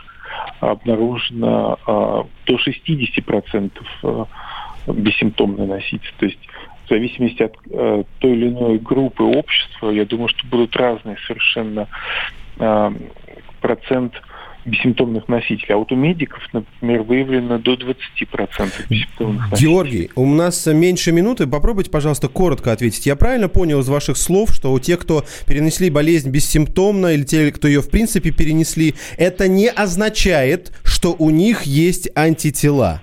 обнаружено 0.60 1.78
э, 1.86 2.22
до 2.46 2.54
60% 2.54 3.70
э, 4.02 4.24
бессимптомной 4.92 5.66
носительства. 5.66 6.18
То 6.18 6.26
есть 6.26 6.40
в 6.84 6.88
зависимости 6.88 7.42
от 7.42 7.56
э, 7.70 8.04
той 8.18 8.32
или 8.32 8.48
иной 8.48 8.78
группы 8.78 9.22
общества, 9.22 9.90
я 9.90 10.04
думаю, 10.04 10.28
что 10.28 10.46
будут 10.48 10.76
разные 10.76 11.16
совершенно 11.26 11.88
э, 12.58 12.90
процент 13.60 14.14
бессимптомных 14.64 15.28
носителей. 15.28 15.74
А 15.74 15.76
вот 15.76 15.92
у 15.92 15.96
медиков, 15.96 16.40
например, 16.52 17.02
выявлено 17.02 17.58
до 17.58 17.74
20% 17.74 18.86
бессимптомных 18.88 19.50
носителей. 19.50 19.70
Георгий, 19.70 20.10
у 20.14 20.26
нас 20.26 20.66
меньше 20.66 21.12
минуты. 21.12 21.46
Попробуйте, 21.46 21.90
пожалуйста, 21.90 22.28
коротко 22.28 22.72
ответить. 22.72 23.06
Я 23.06 23.16
правильно 23.16 23.48
понял 23.48 23.80
из 23.80 23.88
ваших 23.88 24.16
слов, 24.16 24.50
что 24.50 24.72
у 24.72 24.78
тех, 24.78 25.00
кто 25.00 25.24
перенесли 25.46 25.90
болезнь 25.90 26.30
бессимптомно, 26.30 27.08
или 27.08 27.24
те, 27.24 27.50
кто 27.52 27.68
ее 27.68 27.82
в 27.82 27.90
принципе 27.90 28.30
перенесли, 28.30 28.94
это 29.16 29.48
не 29.48 29.68
означает, 29.68 30.72
что 30.84 31.14
у 31.18 31.30
них 31.30 31.62
есть 31.62 32.08
антитела 32.14 33.02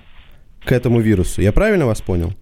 к 0.64 0.72
этому 0.72 1.00
вирусу. 1.00 1.42
Я 1.42 1.52
правильно 1.52 1.86
вас 1.86 2.00
понял? 2.00 2.32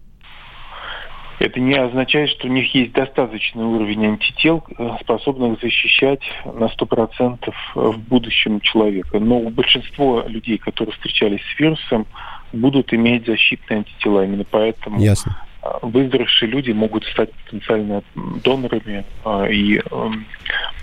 Это 1.39 1.61
не 1.61 1.75
означает, 1.75 2.31
что 2.31 2.49
у 2.49 2.51
них 2.51 2.75
есть 2.75 2.93
достаточный 2.93 3.65
уровень 3.65 4.07
антител, 4.07 4.65
э, 4.77 4.97
способных 5.01 5.61
защищать 5.61 6.21
на 6.45 6.69
100% 6.69 7.55
в 7.75 7.99
будущем 8.09 8.61
человека. 8.61 9.21
Но 9.21 9.41
большинство 9.51 10.25
людей, 10.27 10.59
которые 10.59 10.93
встречались 10.95 11.41
с 11.55 11.61
вирусом, 11.61 12.07
будут 12.53 12.93
иметь 12.93 13.27
защитные 13.27 13.79
антитела. 13.79 14.25
Именно 14.25 14.45
поэтому 14.51 15.01
Ясно. 15.01 15.37
э, 15.63 15.69
выздоровевшие 15.83 16.51
люди 16.51 16.73
могут 16.73 17.05
стать 17.05 17.33
потенциально 17.33 18.03
донорами. 18.43 19.05
э, 19.25 19.53
И 19.53 19.79
э, 19.79 20.11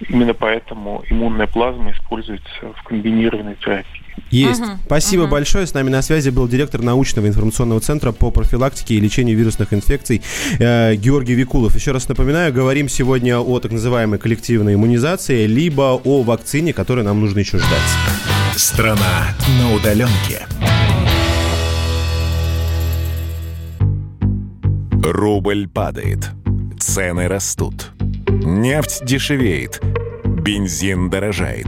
именно 0.09 0.33
поэтому 0.33 1.03
иммунная 1.09 1.47
плазма 1.47 1.91
используется 1.91 2.73
в 2.75 2.83
комбинированной 2.83 3.55
терапии. 3.55 4.04
Есть. 4.31 4.61
Мгм, 4.61 4.79
Спасибо 4.85 5.23
мгм. 5.23 5.31
большое. 5.31 5.67
С 5.67 5.73
нами 5.73 5.89
на 5.89 6.01
связи 6.01 6.29
был 6.29 6.47
директор 6.47 6.81
научного 6.81 7.27
информационного 7.27 7.79
центра 7.81 8.11
по 8.11 8.31
профилактике 8.31 8.95
и 8.95 8.99
лечению 8.99 9.37
вирусных 9.37 9.73
инфекций 9.73 10.21
э, 10.59 10.95
Георгий 10.95 11.35
Викулов. 11.35 11.75
Еще 11.75 11.91
раз 11.91 12.07
напоминаю, 12.07 12.53
говорим 12.53 12.89
сегодня 12.89 13.39
о 13.39 13.59
так 13.59 13.71
называемой 13.71 14.19
коллективной 14.19 14.75
иммунизации, 14.75 15.45
либо 15.45 15.99
о 16.03 16.23
вакцине, 16.23 16.73
которой 16.73 17.03
нам 17.03 17.19
нужно 17.19 17.39
еще 17.39 17.57
ждать. 17.57 17.69
Страна 18.55 19.35
на 19.59 19.73
удаленке. 19.73 20.45
Рубль 25.03 25.67
падает. 25.67 26.31
Цены 26.79 27.27
растут. 27.27 27.91
Нефть 28.27 29.05
дешевеет. 29.05 29.81
Бензин 30.25 31.09
дорожает. 31.09 31.67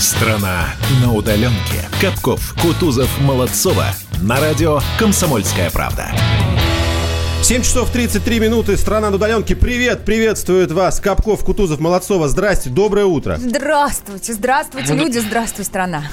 Страна 0.00 0.64
на 1.02 1.12
удаленке. 1.12 1.86
Капков, 2.00 2.54
Кутузов, 2.62 3.20
Молодцова. 3.20 3.84
На 4.22 4.40
радио 4.40 4.80
«Комсомольская 4.98 5.70
правда». 5.70 6.10
7 7.42 7.60
часов 7.60 7.90
33 7.90 8.40
минуты. 8.40 8.78
Страна 8.78 9.10
на 9.10 9.16
удаленке. 9.16 9.54
Привет, 9.54 10.06
приветствует 10.06 10.72
вас. 10.72 11.00
Капков, 11.00 11.44
Кутузов, 11.44 11.80
Молодцова. 11.80 12.28
Здрасте, 12.28 12.70
доброе 12.70 13.04
утро. 13.04 13.36
Здравствуйте, 13.38 14.32
здравствуйте, 14.32 14.94
люди, 14.94 15.18
здравствуй, 15.18 15.66
страна. 15.66 16.04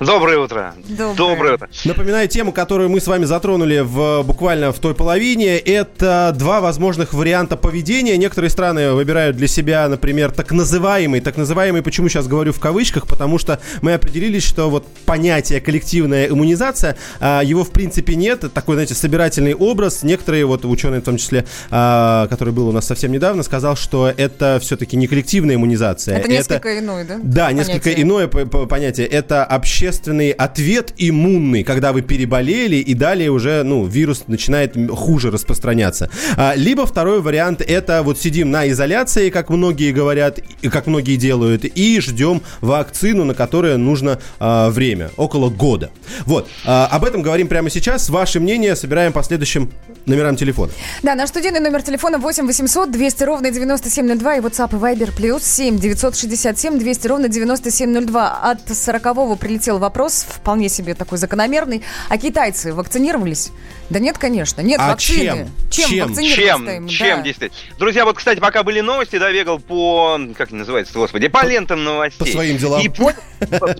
Доброе 0.00 0.38
утро. 0.38 0.74
Доброе. 1.16 1.54
утро. 1.54 1.68
Напоминаю 1.84 2.28
тему, 2.28 2.52
которую 2.52 2.90
мы 2.90 3.00
с 3.00 3.06
вами 3.06 3.24
затронули 3.24 3.78
в, 3.78 4.22
буквально 4.24 4.72
в 4.72 4.78
той 4.78 4.94
половине. 4.94 5.56
Это 5.56 6.34
два 6.36 6.60
возможных 6.60 7.14
варианта 7.14 7.56
поведения. 7.56 8.16
Некоторые 8.18 8.50
страны 8.50 8.92
выбирают 8.92 9.36
для 9.36 9.46
себя, 9.48 9.88
например, 9.88 10.32
так 10.32 10.52
называемый, 10.52 11.20
так 11.20 11.38
называемый, 11.38 11.82
почему 11.82 12.10
сейчас 12.10 12.26
говорю 12.26 12.52
в 12.52 12.60
кавычках, 12.60 13.06
потому 13.06 13.38
что 13.38 13.58
мы 13.80 13.94
определились, 13.94 14.44
что 14.44 14.68
вот 14.68 14.86
понятие 15.06 15.60
коллективная 15.60 16.28
иммунизация, 16.28 16.96
а, 17.20 17.40
его 17.42 17.64
в 17.64 17.70
принципе 17.70 18.16
нет. 18.16 18.38
Это 18.44 18.50
такой, 18.50 18.76
знаете, 18.76 18.94
собирательный 18.94 19.54
образ. 19.54 20.02
Некоторые 20.02 20.44
вот 20.44 20.66
ученые, 20.66 21.00
в 21.00 21.04
том 21.04 21.16
числе, 21.16 21.46
а, 21.70 22.26
который 22.28 22.52
был 22.52 22.68
у 22.68 22.72
нас 22.72 22.86
совсем 22.86 23.12
недавно, 23.12 23.42
сказал, 23.42 23.76
что 23.76 24.12
это 24.14 24.58
все-таки 24.60 24.96
не 24.96 25.06
коллективная 25.06 25.54
иммунизация. 25.54 26.18
Это 26.18 26.28
несколько 26.28 26.78
иное, 26.78 27.04
да? 27.04 27.18
Да, 27.22 27.52
несколько 27.52 27.80
Понятие. 27.84 28.02
иное 28.04 28.28
по- 28.28 28.44
по- 28.44 28.66
понятие. 28.66 29.06
Это 29.06 29.44
общественный 29.86 30.30
ответ 30.30 30.92
иммунный, 30.96 31.62
когда 31.62 31.92
вы 31.92 32.02
переболели 32.02 32.76
и 32.76 32.94
далее 32.94 33.30
уже, 33.30 33.62
ну, 33.62 33.84
вирус 33.84 34.24
начинает 34.26 34.74
хуже 34.90 35.30
распространяться. 35.30 36.10
А, 36.36 36.54
либо 36.56 36.86
второй 36.86 37.20
вариант 37.20 37.60
это 37.60 38.02
вот 38.02 38.18
сидим 38.18 38.50
на 38.50 38.68
изоляции, 38.68 39.30
как 39.30 39.48
многие 39.48 39.92
говорят, 39.92 40.40
и 40.62 40.68
как 40.68 40.86
многие 40.88 41.16
делают, 41.16 41.64
и 41.64 42.00
ждем 42.00 42.42
вакцину, 42.60 43.24
на 43.24 43.34
которое 43.34 43.76
нужно 43.76 44.18
а, 44.40 44.70
время, 44.70 45.10
около 45.16 45.50
года. 45.50 45.90
Вот, 46.24 46.48
а, 46.64 46.88
об 46.90 47.04
этом 47.04 47.22
говорим 47.22 47.46
прямо 47.46 47.70
сейчас. 47.70 48.10
Ваше 48.10 48.40
мнение 48.40 48.74
собираем 48.74 49.12
по 49.12 49.22
следующим 49.22 49.70
номерам 50.04 50.36
телефона. 50.36 50.72
Да, 51.02 51.14
наш 51.14 51.28
студийный 51.28 51.60
номер 51.60 51.82
телефона 51.82 52.18
8 52.18 52.46
800 52.46 52.90
200 52.90 53.24
ровно 53.24 53.50
9702 53.52 54.36
и 54.36 54.40
WhatsApp 54.40 54.70
и 54.72 54.80
Viber 54.80 55.12
плюс 55.16 55.44
7 55.44 55.78
967 55.78 56.78
200 56.78 57.06
ровно 57.06 57.28
9702. 57.28 58.38
От 58.42 58.68
40-го 58.68 59.36
прилетел 59.76 59.78
вопрос, 59.78 60.26
вполне 60.28 60.68
себе 60.68 60.94
такой 60.94 61.18
закономерный. 61.18 61.82
А 62.08 62.18
китайцы 62.18 62.72
вакцинировались? 62.72 63.52
Да 63.88 64.00
нет, 64.00 64.18
конечно. 64.18 64.62
Нет 64.62 64.80
А 64.80 64.90
вакцины. 64.90 65.48
чем? 65.70 65.88
Чем? 65.88 66.16
Чем? 66.16 66.88
Чем 66.88 67.18
Да. 67.18 67.22
действительно? 67.22 67.76
Друзья, 67.78 68.04
вот, 68.04 68.16
кстати, 68.16 68.40
пока 68.40 68.62
были 68.64 68.80
новости, 68.80 69.16
да, 69.18 69.32
бегал 69.32 69.60
по, 69.60 70.18
как 70.36 70.50
называется, 70.50 70.92
господи, 70.94 71.28
по 71.28 71.44
лентам 71.46 71.84
новостей. 71.84 72.26
по 72.26 72.32
своим 72.32 72.56
делам. 72.56 72.80
И 72.80 72.88
понял, 72.88 73.14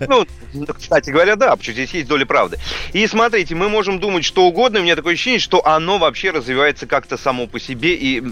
ну, 0.07 0.25
кстати 0.73 1.09
говоря, 1.09 1.35
да, 1.35 1.47
потому 1.47 1.63
что 1.63 1.73
здесь 1.73 1.91
есть 1.91 2.07
доля 2.07 2.25
правды. 2.25 2.57
И 2.93 3.05
смотрите, 3.07 3.53
мы 3.55 3.67
можем 3.69 3.99
думать 3.99 4.23
что 4.23 4.45
угодно, 4.45 4.79
у 4.79 4.83
меня 4.83 4.95
такое 4.95 5.13
ощущение, 5.15 5.39
что 5.39 5.65
оно 5.65 5.97
вообще 5.97 6.31
развивается 6.31 6.87
как-то 6.87 7.17
само 7.17 7.47
по 7.47 7.59
себе. 7.59 7.95
И 7.95 8.23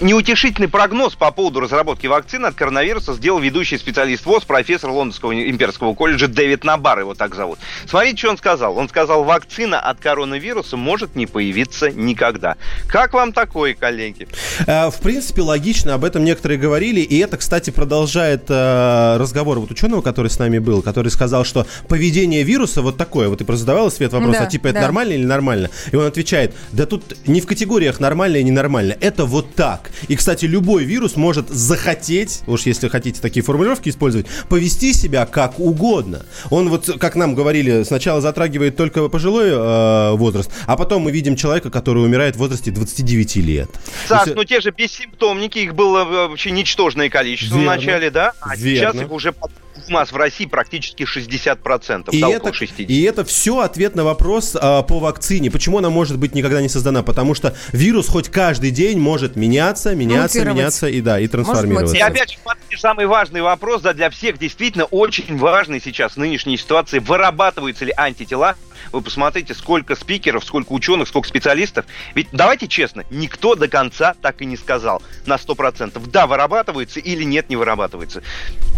неутешительный 0.00 0.68
прогноз 0.68 1.14
по 1.14 1.30
поводу 1.30 1.60
разработки 1.60 2.08
вакцины 2.08 2.46
от 2.46 2.54
коронавируса 2.56 3.14
сделал 3.14 3.38
ведущий 3.38 3.78
специалист 3.78 4.26
ВОЗ, 4.26 4.44
профессор 4.44 4.90
Лондонского 4.90 5.32
имперского 5.32 5.94
колледжа 5.94 6.26
Дэвид 6.26 6.64
Набар, 6.70 7.00
его 7.00 7.14
так 7.14 7.34
зовут. 7.34 7.58
Смотрите, 7.88 8.18
что 8.18 8.30
он 8.30 8.38
сказал. 8.38 8.76
Он 8.78 8.88
сказал, 8.88 9.24
вакцина 9.24 9.80
от 9.80 9.98
коронавируса 9.98 10.76
может 10.76 11.16
не 11.16 11.26
появиться 11.26 11.90
никогда. 11.90 12.54
Как 12.86 13.12
вам 13.12 13.32
такое, 13.32 13.74
коллеги? 13.74 14.28
Э, 14.68 14.88
В 14.90 15.00
принципе, 15.00 15.42
логично, 15.42 15.94
об 15.94 16.04
этом 16.04 16.24
некоторые 16.24 16.58
говорили, 16.58 17.00
и 17.00 17.18
это, 17.18 17.38
кстати, 17.38 17.70
продолжает 17.70 18.44
э, 18.48 19.16
разговор 19.18 19.58
вот 19.58 19.72
ученого, 19.72 20.00
который 20.00 20.30
с 20.30 20.38
нами 20.38 20.58
был, 20.60 20.80
который 20.80 21.10
сказал, 21.10 21.44
что 21.44 21.66
поведение 21.88 22.44
вируса 22.44 22.82
вот 22.82 22.96
такое, 22.96 23.28
вот 23.28 23.38
ты 23.38 23.44
просто 23.44 23.62
задавала, 23.62 23.90
Свет, 23.90 24.12
вопрос, 24.12 24.36
Да, 24.36 24.44
а 24.44 24.46
типа 24.46 24.68
это 24.68 24.74
да. 24.74 24.82
нормально 24.82 25.14
или 25.14 25.24
нормально? 25.24 25.70
И 25.90 25.96
он 25.96 26.06
отвечает, 26.06 26.54
да 26.70 26.86
тут 26.86 27.16
не 27.26 27.40
в 27.40 27.46
категориях 27.46 27.98
нормально 27.98 28.36
и 28.36 28.44
ненормально, 28.44 28.96
это 29.00 29.24
вот 29.24 29.56
так. 29.56 29.90
И, 30.06 30.14
кстати, 30.14 30.44
любой 30.44 30.84
вирус 30.84 31.16
может 31.16 31.48
захотеть, 31.48 32.42
уж 32.46 32.62
если 32.66 32.86
хотите 32.88 33.20
такие 33.20 33.42
формулировки 33.42 33.88
использовать, 33.88 34.26
повести 34.48 34.92
себя 34.92 35.26
как 35.26 35.58
угодно. 35.58 36.26
Он 36.50 36.59
вот, 36.68 36.98
как 37.00 37.16
нам 37.16 37.34
говорили, 37.34 37.82
сначала 37.84 38.20
затрагивает 38.20 38.76
только 38.76 39.08
пожилой 39.08 39.48
э, 39.50 40.10
возраст, 40.16 40.50
а 40.66 40.76
потом 40.76 41.02
мы 41.02 41.12
видим 41.12 41.36
человека, 41.36 41.70
который 41.70 42.04
умирает 42.04 42.36
в 42.36 42.38
возрасте 42.38 42.70
29 42.70 43.36
лет. 43.36 43.70
То 44.08 44.16
есть, 44.16 44.34
ну 44.34 44.44
те 44.44 44.60
же 44.60 44.70
бессимптомники, 44.70 45.58
их 45.58 45.74
было 45.74 46.00
э, 46.00 46.28
вообще 46.28 46.50
ничтожное 46.50 47.08
количество 47.08 47.56
Верно. 47.56 47.72
в 47.72 47.76
начале, 47.76 48.10
да? 48.10 48.32
А 48.40 48.56
сейчас 48.56 48.94
Верно. 48.94 49.00
их 49.02 49.10
уже 49.12 49.32
под- 49.32 49.50
у 49.90 49.94
нас 49.94 50.12
в 50.12 50.16
России 50.16 50.46
практически 50.46 51.02
60%, 51.02 52.10
И 52.12 52.20
да, 52.20 52.28
это, 52.28 52.48
около 52.48 52.52
60%. 52.52 52.86
и 52.86 53.02
это 53.02 53.24
все 53.24 53.60
ответ 53.60 53.94
на 53.94 54.04
вопрос 54.04 54.56
а, 54.60 54.82
по 54.82 54.98
вакцине. 54.98 55.50
Почему 55.50 55.78
она 55.78 55.90
может 55.90 56.18
быть 56.18 56.34
никогда 56.34 56.62
не 56.62 56.68
создана? 56.68 57.02
Потому 57.02 57.34
что 57.34 57.54
вирус 57.72 58.08
хоть 58.08 58.28
каждый 58.28 58.70
день 58.70 58.98
может 58.98 59.36
меняться, 59.36 59.94
меняться, 59.94 60.44
меняться 60.44 60.88
и 60.88 61.00
да, 61.00 61.18
и 61.18 61.26
трансформироваться. 61.26 61.96
И 61.96 62.00
опять 62.00 62.30
же, 62.32 62.38
смотрите, 62.42 62.78
самый 62.78 63.06
важный 63.06 63.42
вопрос, 63.42 63.82
да, 63.82 63.92
для 63.92 64.10
всех 64.10 64.38
действительно 64.38 64.84
очень 64.84 65.36
важный 65.36 65.80
сейчас 65.80 66.12
в 66.12 66.16
нынешней 66.16 66.56
ситуации, 66.56 66.98
вырабатываются 66.98 67.84
ли 67.84 67.92
антитела. 67.96 68.56
Вы 68.92 69.02
посмотрите, 69.02 69.54
сколько 69.54 69.94
спикеров, 69.94 70.44
сколько 70.44 70.72
ученых, 70.72 71.08
сколько 71.08 71.28
специалистов. 71.28 71.84
Ведь 72.14 72.28
давайте 72.32 72.66
честно, 72.66 73.04
никто 73.10 73.54
до 73.54 73.68
конца 73.68 74.14
так 74.20 74.40
и 74.40 74.46
не 74.46 74.56
сказал 74.56 75.02
на 75.26 75.34
100%, 75.34 76.00
да, 76.10 76.26
вырабатывается 76.26 77.00
или 77.00 77.22
нет, 77.22 77.50
не 77.50 77.56
вырабатывается. 77.56 78.22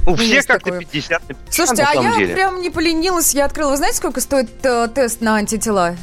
У 0.07 0.17
всех 0.17 0.35
Есть 0.35 0.49
как-то 0.49 0.71
такое. 0.71 0.81
50 1.09 1.29
на 1.29 1.35
50 1.35 1.55
Слушайте, 1.55 1.83
на 1.83 1.91
а 1.91 1.95
я 1.95 2.17
деле. 2.17 2.35
прям 2.35 2.61
не 2.61 2.71
поленилась, 2.71 3.35
я 3.35 3.45
открыла. 3.45 3.71
Вы 3.71 3.77
знаете, 3.77 3.97
сколько 3.99 4.21
стоит 4.21 4.51
э, 4.65 4.89
тест 4.95 5.21
на 5.21 5.37
антитела? 5.37 5.97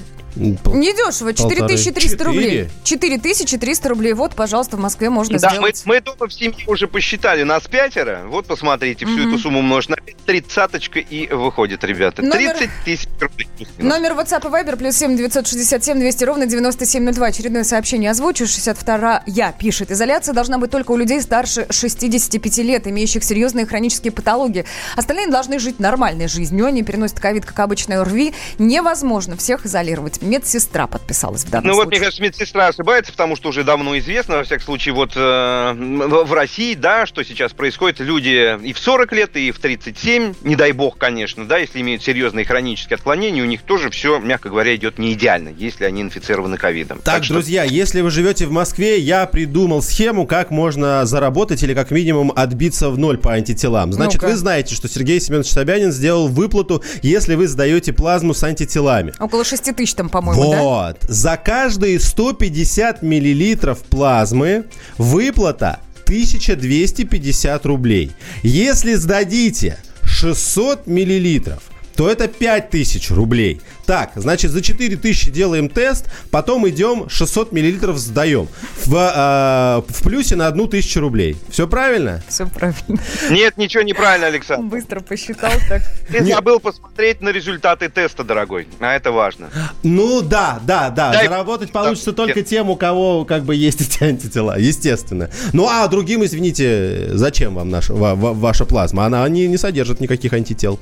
Пол- 0.64 0.76
Недешево, 0.76 1.34
4300 1.34 2.18
Полторы. 2.18 2.32
рублей. 2.32 2.70
4300 2.84 3.90
рублей. 3.90 4.14
Вот, 4.14 4.36
пожалуйста, 4.36 4.78
в 4.78 4.80
Москве 4.80 5.10
можно 5.10 5.40
Да, 5.40 5.50
мы, 5.50 5.54
сделать. 5.56 5.82
мы 5.86 6.02
дома 6.02 6.28
в 6.28 6.34
семье 6.34 6.64
уже 6.68 6.88
посчитали 6.88 7.44
нас 7.44 7.64
пятеро. 7.68 8.24
Вот 8.28 8.46
посмотрите, 8.46 9.06
всю 9.06 9.18
Мгм. 9.18 9.30
эту 9.30 9.40
сумму 9.40 9.60
умножить 9.60 9.90
на 9.90 9.96
пять, 9.98 10.18
тридцаточка 10.26 11.00
и 11.00 11.28
выходит, 11.28 11.84
ребята. 11.84 12.22
Номер- 12.22 12.56
30 12.58 12.70
тысяч 12.86 13.08
рублей. 13.20 13.48
Номер 13.80 14.12
WhatsApp 14.14 14.48
и 14.48 14.52
Viber 14.52 14.76
плюс 14.78 14.96
7 14.96 15.18
967 15.18 16.00
200 16.00 16.24
ровно 16.24 16.46
9702. 16.46 17.28
Очередное 17.28 17.64
сообщение 17.64 18.12
озвучу. 18.12 18.46
62 18.48 19.24
я 19.26 19.52
пишет. 19.52 19.92
Изоляция 19.92 20.34
должна 20.34 20.58
быть 20.58 20.72
только 20.72 20.92
у 20.92 20.98
людей 20.98 21.22
старше 21.22 21.66
65 21.70 22.64
лет, 22.64 22.88
имеющих 22.88 23.24
серьезные 23.24 23.66
хронические 23.66 24.12
патологии. 24.12 24.66
Остальные 24.96 25.28
должны 25.30 25.60
жить 25.60 25.80
нормальной 25.80 26.28
жизнью. 26.28 26.66
Они 26.66 26.84
переносят 26.84 27.20
ковид, 27.20 27.46
как 27.46 27.60
обычное 27.60 28.00
ОРВИ. 28.02 28.34
Невозможно 28.60 29.36
всех 29.38 29.66
изолировать. 29.66 30.19
Медсестра 30.22 30.88
подписалась 30.88 31.44
в 31.46 31.50
данном 31.50 31.68
Ну 31.68 31.74
вот, 31.76 31.88
мне 31.88 31.98
случае. 31.98 32.06
кажется, 32.06 32.22
медсестра 32.24 32.68
ошибается, 32.68 33.12
потому 33.12 33.36
что 33.36 33.50
уже 33.50 33.64
давно 33.64 33.98
известно, 34.00 34.38
во 34.38 34.44
всяком 34.44 34.66
случае, 34.66 34.94
вот 34.94 35.12
э, 35.16 35.74
в 35.74 36.34
России, 36.34 36.74
да, 36.76 37.06
что 37.06 37.24
сейчас 37.24 37.54
происходит, 37.54 38.00
люди 38.00 38.58
и 38.64 38.74
в 38.74 38.80
40 38.80 39.12
лет, 39.14 39.36
и 39.38 39.52
в 39.52 39.60
37, 39.60 40.34
не 40.44 40.56
дай 40.56 40.72
бог, 40.72 40.98
конечно, 40.98 41.46
да, 41.46 41.58
если 41.58 41.82
имеют 41.82 42.04
серьезные 42.04 42.46
хронические 42.46 42.96
отклонения, 42.96 43.42
у 43.44 43.46
них 43.46 43.62
тоже 43.64 43.90
все, 43.90 44.20
мягко 44.20 44.50
говоря, 44.50 44.76
идет 44.76 45.00
не 45.00 45.14
идеально, 45.14 45.50
если 45.58 45.86
они 45.86 46.02
инфицированы 46.02 46.58
ковидом. 46.58 47.00
Так, 47.04 47.24
что- 47.24 47.36
друзья, 47.36 47.64
если 47.64 48.02
вы 48.02 48.10
живете 48.12 48.46
в 48.46 48.52
Москве, 48.52 49.00
я 49.00 49.26
придумал 49.26 49.82
схему, 49.82 50.26
как 50.28 50.52
можно 50.52 51.06
заработать 51.06 51.64
или 51.64 51.74
как 51.74 51.92
минимум 51.92 52.32
отбиться 52.36 52.90
в 52.90 52.98
ноль 52.98 53.18
по 53.18 53.34
антителам. 53.34 53.94
Значит, 53.94 54.22
Ну-ка. 54.22 54.32
вы 54.32 54.36
знаете, 54.38 54.76
что 54.76 54.88
Сергей 54.88 55.20
Семенович 55.22 55.50
Собянин 55.52 55.92
сделал 55.92 56.28
выплату, 56.28 56.84
если 57.02 57.36
вы 57.36 57.48
сдаете 57.48 57.94
плазму 57.94 58.34
с 58.34 58.44
антителами. 58.44 59.14
Около 59.20 59.44
6 59.44 59.74
тысяч 59.76 59.94
там, 59.94 60.09
по-моему, 60.10 60.52
да? 60.52 60.62
Вот. 60.62 60.98
За 61.08 61.38
каждые 61.38 62.00
150 62.00 63.02
миллилитров 63.02 63.80
плазмы 63.84 64.66
выплата 64.98 65.80
1250 66.04 67.66
рублей. 67.66 68.12
Если 68.44 68.96
сдадите 68.96 69.78
600 70.04 70.88
миллилитров, 70.88 71.69
то 72.00 72.10
это 72.10 72.30
5000 72.30 73.12
рублей. 73.12 73.60
Так, 73.86 74.12
значит, 74.16 74.52
за 74.52 74.62
4000 74.62 75.32
делаем 75.32 75.68
тест, 75.68 76.06
потом 76.32 76.66
идем 76.70 77.10
600 77.10 77.52
миллилитров 77.52 77.98
сдаем. 77.98 78.48
В, 78.86 78.96
а, 78.96 79.84
в 79.86 80.02
плюсе 80.04 80.38
на 80.38 80.48
1000 80.48 81.02
рублей. 81.02 81.36
Все 81.50 81.68
правильно? 81.68 82.24
Все 82.30 82.48
правильно. 82.48 83.02
Нет, 83.30 83.58
ничего 83.58 83.84
неправильно, 83.84 84.28
Александр. 84.28 84.64
Быстро 84.64 85.02
посчитал 85.02 85.52
так. 85.68 85.82
Ты 86.10 86.24
забыл 86.24 86.62
посмотреть 86.62 87.20
на 87.20 87.34
результаты 87.34 87.90
теста, 87.90 88.24
дорогой. 88.24 88.70
А 88.80 88.96
это 88.96 89.12
важно. 89.12 89.50
Ну 89.84 90.22
да, 90.22 90.62
да, 90.66 90.90
да. 90.92 91.12
Дай- 91.12 91.28
Заработать 91.28 91.74
получится 91.74 92.12
Да. 92.12 92.16
только 92.16 92.44
тем, 92.44 92.70
у 92.70 92.78
кого 92.78 93.26
как 93.26 93.44
бы 93.44 93.54
есть 93.56 93.82
эти 93.82 94.06
антитела, 94.06 94.58
естественно. 94.58 95.30
Ну 95.52 95.68
а 95.68 95.86
другим, 95.90 96.24
извините, 96.24 97.10
зачем 97.12 97.56
вам 97.56 97.70
наша, 97.70 97.94
ва- 97.94 98.16
ва- 98.16 98.32
ваша 98.32 98.64
плазма? 98.64 99.04
Она 99.06 99.28
не, 99.28 99.48
не 99.48 99.58
содержит 99.58 100.00
никаких 100.00 100.32
антител. 100.32 100.80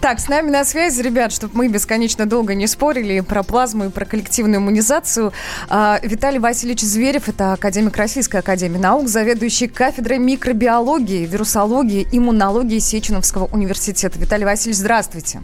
Так, 0.00 0.20
с 0.20 0.28
нами 0.28 0.50
на 0.50 0.64
связи, 0.64 1.02
ребят, 1.02 1.32
чтобы 1.32 1.56
мы 1.56 1.68
бесконечно 1.68 2.26
долго 2.26 2.54
не 2.54 2.66
спорили 2.66 3.20
про 3.20 3.42
плазму 3.42 3.86
и 3.86 3.88
про 3.88 4.04
коллективную 4.04 4.58
иммунизацию. 4.60 5.32
А, 5.68 5.98
Виталий 6.02 6.38
Васильевич 6.38 6.80
Зверев, 6.80 7.28
это 7.28 7.52
академик 7.52 7.96
Российской 7.96 8.36
Академии 8.38 8.78
Наук, 8.78 9.08
заведующий 9.08 9.68
кафедрой 9.68 10.18
микробиологии, 10.18 11.26
вирусологии, 11.26 12.06
иммунологии 12.12 12.78
Сеченовского 12.78 13.46
университета. 13.46 14.18
Виталий 14.18 14.44
Васильевич, 14.44 14.78
здравствуйте. 14.78 15.42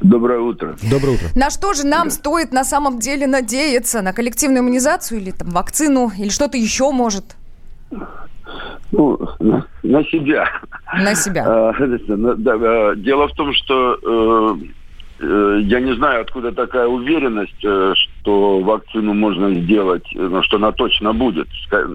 Доброе 0.00 0.40
утро. 0.40 0.76
Доброе 0.82 1.12
утро. 1.14 1.28
На 1.34 1.50
что 1.50 1.72
же 1.72 1.86
нам 1.86 2.10
стоит 2.10 2.52
на 2.52 2.64
самом 2.64 2.98
деле 2.98 3.26
надеяться? 3.26 4.02
На 4.02 4.12
коллективную 4.12 4.60
иммунизацию 4.60 5.20
или 5.20 5.30
там 5.30 5.50
вакцину, 5.50 6.12
или 6.16 6.28
что-то 6.28 6.56
еще 6.56 6.90
может? 6.90 7.36
Ну, 8.92 9.18
на, 9.40 9.66
на 9.82 10.04
себя. 10.04 10.48
на 10.94 11.14
себя? 11.14 11.44
А, 11.46 11.74
да, 12.36 12.94
Дело 12.94 13.28
в 13.28 13.32
том, 13.32 13.52
что 13.52 13.98
э, 14.02 14.56
э, 15.20 15.60
я 15.62 15.80
не 15.80 15.94
знаю, 15.94 16.22
откуда 16.22 16.52
такая 16.52 16.86
уверенность, 16.86 17.64
э, 17.64 17.94
что 17.96 18.60
вакцину 18.60 19.14
можно 19.14 19.52
сделать, 19.54 20.06
что 20.42 20.56
она 20.56 20.72
точно 20.72 21.12
будет. 21.12 21.48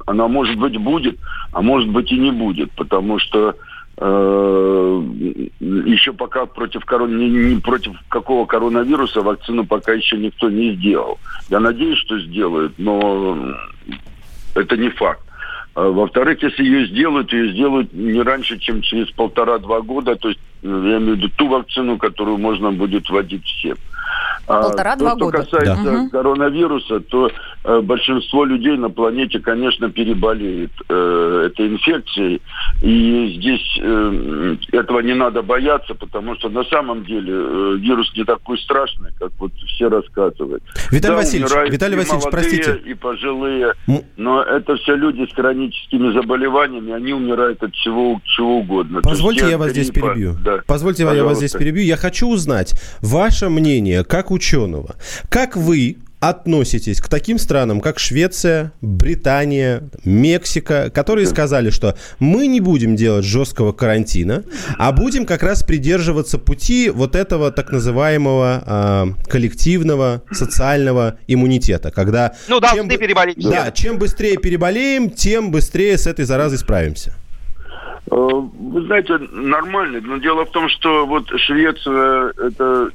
Она, 0.06 0.28
может 0.28 0.58
быть, 0.58 0.78
будет, 0.78 1.18
а 1.54 1.62
может 1.62 1.90
быть 1.90 2.12
и 2.12 2.18
не 2.18 2.32
будет, 2.32 2.72
потому 2.72 3.20
что 3.20 3.56
э, 3.98 5.04
еще 5.60 6.14
пока 6.14 6.46
против, 6.46 6.86
корон... 6.86 7.18
не, 7.18 7.30
не 7.30 7.62
против 7.62 7.94
какого 8.10 8.46
коронавируса 8.46 9.22
вакцину 9.22 9.66
пока 9.66 9.94
еще 9.94 10.18
никто 10.18 10.50
не 10.50 10.76
сделал. 10.76 11.18
Я 11.50 11.60
надеюсь, 11.60 12.00
что 12.00 12.20
сделают, 12.20 12.74
но 12.78 13.38
это 14.56 14.78
не 14.78 14.90
факт. 14.90 15.29
А, 15.76 15.90
Во-вторых, 15.90 16.42
если 16.44 16.64
ее 16.64 16.88
сделают, 16.88 17.32
ее 17.32 17.52
сделают 17.54 17.94
не 17.94 18.22
раньше, 18.22 18.58
чем 18.58 18.82
через 18.82 19.10
полтора-два 19.12 19.82
года, 19.82 20.16
то 20.16 20.30
есть 20.30 20.40
э, 20.64 20.68
я 20.68 20.98
имею 20.98 21.16
в 21.16 21.18
виду 21.18 21.30
ту 21.36 21.48
вакцину, 21.48 21.98
которую 21.98 22.38
можно 22.38 22.72
будет 22.72 23.10
вводить 23.10 23.46
всем. 23.46 23.78
А 24.48 24.62
Полтора-два 24.64 25.12
то, 25.16 25.26
года. 25.26 25.44
Что 25.44 25.58
касается 25.58 25.84
Да. 25.84 26.10
Коронавируса, 26.12 27.00
то 27.02 27.30
э, 27.64 27.82
большинство 27.82 28.46
людей 28.46 28.78
на 28.78 28.90
планете, 28.90 29.40
конечно, 29.40 29.90
переболеет 29.92 30.72
э, 30.88 31.50
этой 31.52 31.68
инфекцией. 31.68 32.42
И 32.82 33.36
здесь 33.38 33.80
э, 33.82 34.56
этого 34.72 35.00
не 35.00 35.14
надо 35.14 35.42
бояться, 35.42 35.94
потому 35.96 36.36
что 36.36 36.50
на 36.50 36.64
самом 36.66 37.06
деле 37.06 37.34
э, 37.34 37.76
вирус 37.80 38.12
не 38.16 38.24
такой 38.24 38.58
страшный, 38.60 39.12
как 39.20 39.32
вот 39.40 39.52
все 39.68 39.90
рассказывают. 39.90 40.64
Виталий 40.92 41.02
Да, 41.02 41.16
Васильевич, 41.16 41.52
Виталий 41.72 41.96
и 41.96 41.98
Васильевич, 41.98 42.24
молодые, 42.26 42.32
простите. 42.32 42.90
И 42.90 42.94
пожилые. 42.94 43.74
Но 44.18 44.42
это 44.44 44.76
все 44.78 44.96
люди 44.96 45.28
с 45.30 45.34
хроническими 45.36 46.12
заболеваниями, 46.14 46.92
они 46.94 47.14
умирают 47.14 47.62
от 47.64 47.74
всего 47.76 48.20
чего 48.24 48.58
угодно. 48.60 48.98
Есть 48.98 49.10
Позвольте, 49.10 49.42
те 49.42 49.50
я 49.52 49.58
вас 49.58 49.72
здесь 49.72 49.92
гриппа, 49.92 50.08
перебью. 50.10 50.36
да. 50.44 50.60
Позвольте, 50.66 51.04
я 51.04 51.10
вас 51.24 51.38
здесь 51.38 51.52
Пожалуйста. 51.52 51.58
перебью. 51.60 51.84
Я 51.84 51.98
хочу 51.98 52.28
узнать 52.28 52.74
ваше 53.02 53.50
мнение 53.50 54.04
как 54.04 54.29
ученого. 54.32 54.96
Как 55.30 55.56
вы 55.56 55.98
относитесь 56.20 57.00
к 57.00 57.08
таким 57.08 57.40
странам, 57.40 57.80
как 57.80 57.98
Швеция, 57.98 58.74
Британия, 58.82 59.84
Мексика, 60.04 60.90
которые 60.90 61.28
сказали, 61.28 61.70
что 61.70 61.96
мы 62.20 62.48
не 62.48 62.60
будем 62.60 62.96
делать 62.96 63.26
жесткого 63.26 63.72
карантина, 63.72 64.44
а 64.78 64.92
будем 64.92 65.26
как 65.26 65.44
раз 65.44 65.64
придерживаться 65.64 66.38
пути 66.38 66.90
вот 66.90 67.16
этого 67.16 67.52
так 67.52 67.72
называемого 67.72 68.64
а, 68.66 69.08
коллективного 69.28 70.24
социального 70.32 71.18
иммунитета, 71.28 71.92
когда 71.92 72.36
Ну, 72.48 72.60
переболеть 72.98 73.40
все. 73.40 73.50
Да, 73.50 73.72
чем 73.72 73.98
быстрее 73.98 74.38
переболеем, 74.38 75.10
тем 75.10 75.52
быстрее 75.52 75.98
с 75.98 76.06
этой 76.06 76.26
заразой 76.26 76.58
справимся. 76.58 77.14
Э, 78.12 78.16
Вы 78.16 78.86
знаете, 78.86 79.18
нормально. 79.32 80.00
Но 80.02 80.18
дело 80.18 80.46
в 80.46 80.52
том, 80.52 80.68
что 80.70 81.06
вот 81.06 81.30
Швеция– 81.38 82.34
это 82.38 82.90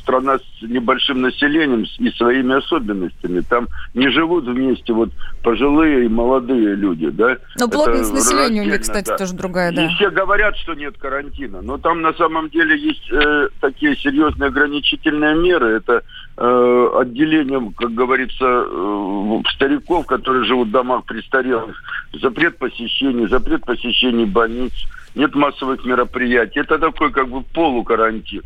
страна 0.00 0.38
с 0.38 0.62
небольшим 0.62 1.20
населением 1.22 1.86
и 1.98 2.10
своими 2.10 2.56
особенностями. 2.56 3.40
Там 3.48 3.68
не 3.94 4.08
живут 4.10 4.44
вместе 4.44 4.92
вот 4.92 5.10
пожилые 5.42 6.06
и 6.06 6.08
молодые 6.08 6.74
люди, 6.74 7.08
да? 7.10 7.38
Но 7.58 7.66
Это 7.66 7.68
плотность 7.68 8.12
населения 8.12 8.62
у 8.62 8.64
них, 8.64 8.80
кстати, 8.80 9.08
да. 9.08 9.16
тоже 9.16 9.34
другая, 9.34 9.70
И 9.72 9.76
да. 9.76 9.88
все 9.90 10.10
говорят, 10.10 10.56
что 10.56 10.74
нет 10.74 10.96
карантина, 10.98 11.62
но 11.62 11.78
там 11.78 12.02
на 12.02 12.12
самом 12.14 12.50
деле 12.50 12.76
есть 12.76 13.08
э, 13.12 13.48
такие 13.60 13.96
серьезные 13.96 14.48
ограничительные 14.48 15.36
меры. 15.36 15.76
Это 15.76 16.02
э, 16.36 16.88
отделение, 17.00 17.72
как 17.76 17.94
говорится, 17.94 18.44
э, 18.44 19.42
стариков, 19.54 20.06
которые 20.06 20.44
живут 20.44 20.68
в 20.68 20.72
домах 20.72 21.04
престарелых, 21.04 21.76
запрет 22.12 22.58
посещений, 22.58 23.26
запрет 23.28 23.64
посещений 23.64 24.24
больниц, 24.24 24.72
нет 25.14 25.34
массовых 25.34 25.84
мероприятий. 25.84 26.60
Это 26.60 26.78
такой 26.78 27.10
как 27.10 27.28
бы 27.28 27.42
полукарантин. 27.42 28.42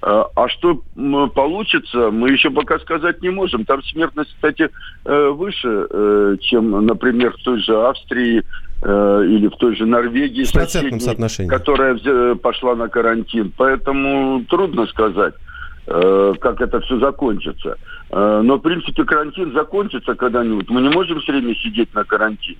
А 0.00 0.26
а 0.34 0.48
что 0.48 0.82
получится, 1.34 2.10
мы 2.10 2.30
еще 2.30 2.50
пока 2.50 2.78
сказать 2.80 3.22
не 3.22 3.30
можем. 3.30 3.64
Там 3.64 3.82
смертность, 3.84 4.34
кстати, 4.34 4.68
э, 5.04 5.28
выше, 5.28 5.86
э, 5.88 6.36
чем, 6.40 6.86
например, 6.86 7.32
в 7.32 7.42
той 7.44 7.60
же 7.60 7.86
Австрии 7.86 8.42
э, 8.82 9.24
или 9.28 9.46
в 9.46 9.56
той 9.56 9.76
же 9.76 9.86
Норвегии, 9.86 10.42
соседней, 10.42 10.98
соотношении. 10.98 11.48
которая 11.48 12.34
пошла 12.34 12.74
на 12.74 12.88
карантин. 12.88 13.52
Поэтому 13.56 14.44
трудно 14.48 14.86
сказать, 14.86 15.34
э, 15.34 15.51
как 16.40 16.60
это 16.60 16.80
все 16.80 16.98
закончится. 16.98 17.76
Э, 18.10 18.40
Но, 18.42 18.56
в 18.56 18.60
принципе, 18.60 19.04
карантин 19.04 19.52
закончится 19.52 20.14
когда-нибудь. 20.14 20.68
Мы 20.70 20.82
не 20.82 20.88
можем 20.90 21.20
все 21.20 21.32
время 21.32 21.54
сидеть 21.56 21.92
на 21.94 22.04
карантине. 22.04 22.58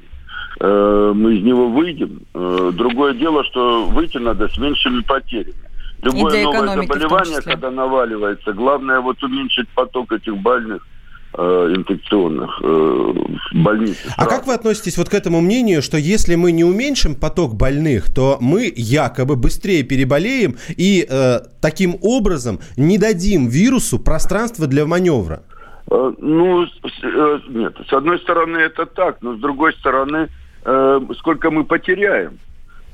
Э, 0.60 1.12
Мы 1.14 1.36
из 1.36 1.42
него 1.42 1.68
выйдем. 1.68 2.20
Э, 2.34 2.70
Другое 2.74 3.14
дело, 3.14 3.44
что 3.44 3.86
выйти 3.86 4.18
надо 4.18 4.48
с 4.48 4.58
меньшими 4.58 5.00
потерями. 5.02 5.54
Любое 6.02 6.42
новое 6.42 6.74
заболевание, 6.82 7.40
когда 7.42 7.70
наваливается, 7.70 8.52
главное 8.52 9.00
вот 9.00 9.22
уменьшить 9.22 9.68
поток 9.68 10.12
этих 10.12 10.36
больных 10.36 10.82
э, 10.82 11.01
инфекционных 11.40 12.60
э, 12.62 12.66
в 12.66 13.62
больнице. 13.64 13.98
А 14.16 14.26
как 14.26 14.46
вы 14.46 14.54
относитесь 14.54 14.98
вот 14.98 15.08
к 15.08 15.14
этому 15.14 15.40
мнению, 15.40 15.80
что 15.82 15.96
если 15.96 16.34
мы 16.34 16.52
не 16.52 16.64
уменьшим 16.64 17.14
поток 17.14 17.54
больных, 17.54 18.12
то 18.12 18.36
мы 18.40 18.72
якобы 18.74 19.36
быстрее 19.36 19.82
переболеем 19.82 20.56
и 20.76 21.06
э, 21.08 21.40
таким 21.60 21.96
образом 22.02 22.58
не 22.76 22.98
дадим 22.98 23.48
вирусу 23.48 23.98
пространства 23.98 24.66
для 24.66 24.84
маневра? 24.86 25.42
Э, 25.90 26.12
Ну, 26.18 26.66
с- 26.66 27.02
э, 27.02 27.38
нет, 27.48 27.74
с 27.88 27.92
одной 27.92 28.18
стороны 28.18 28.58
это 28.58 28.86
так, 28.86 29.16
но 29.22 29.34
с 29.36 29.40
другой 29.40 29.72
стороны, 29.74 30.28
э, 30.64 31.00
сколько 31.18 31.50
мы 31.50 31.64
потеряем? 31.64 32.38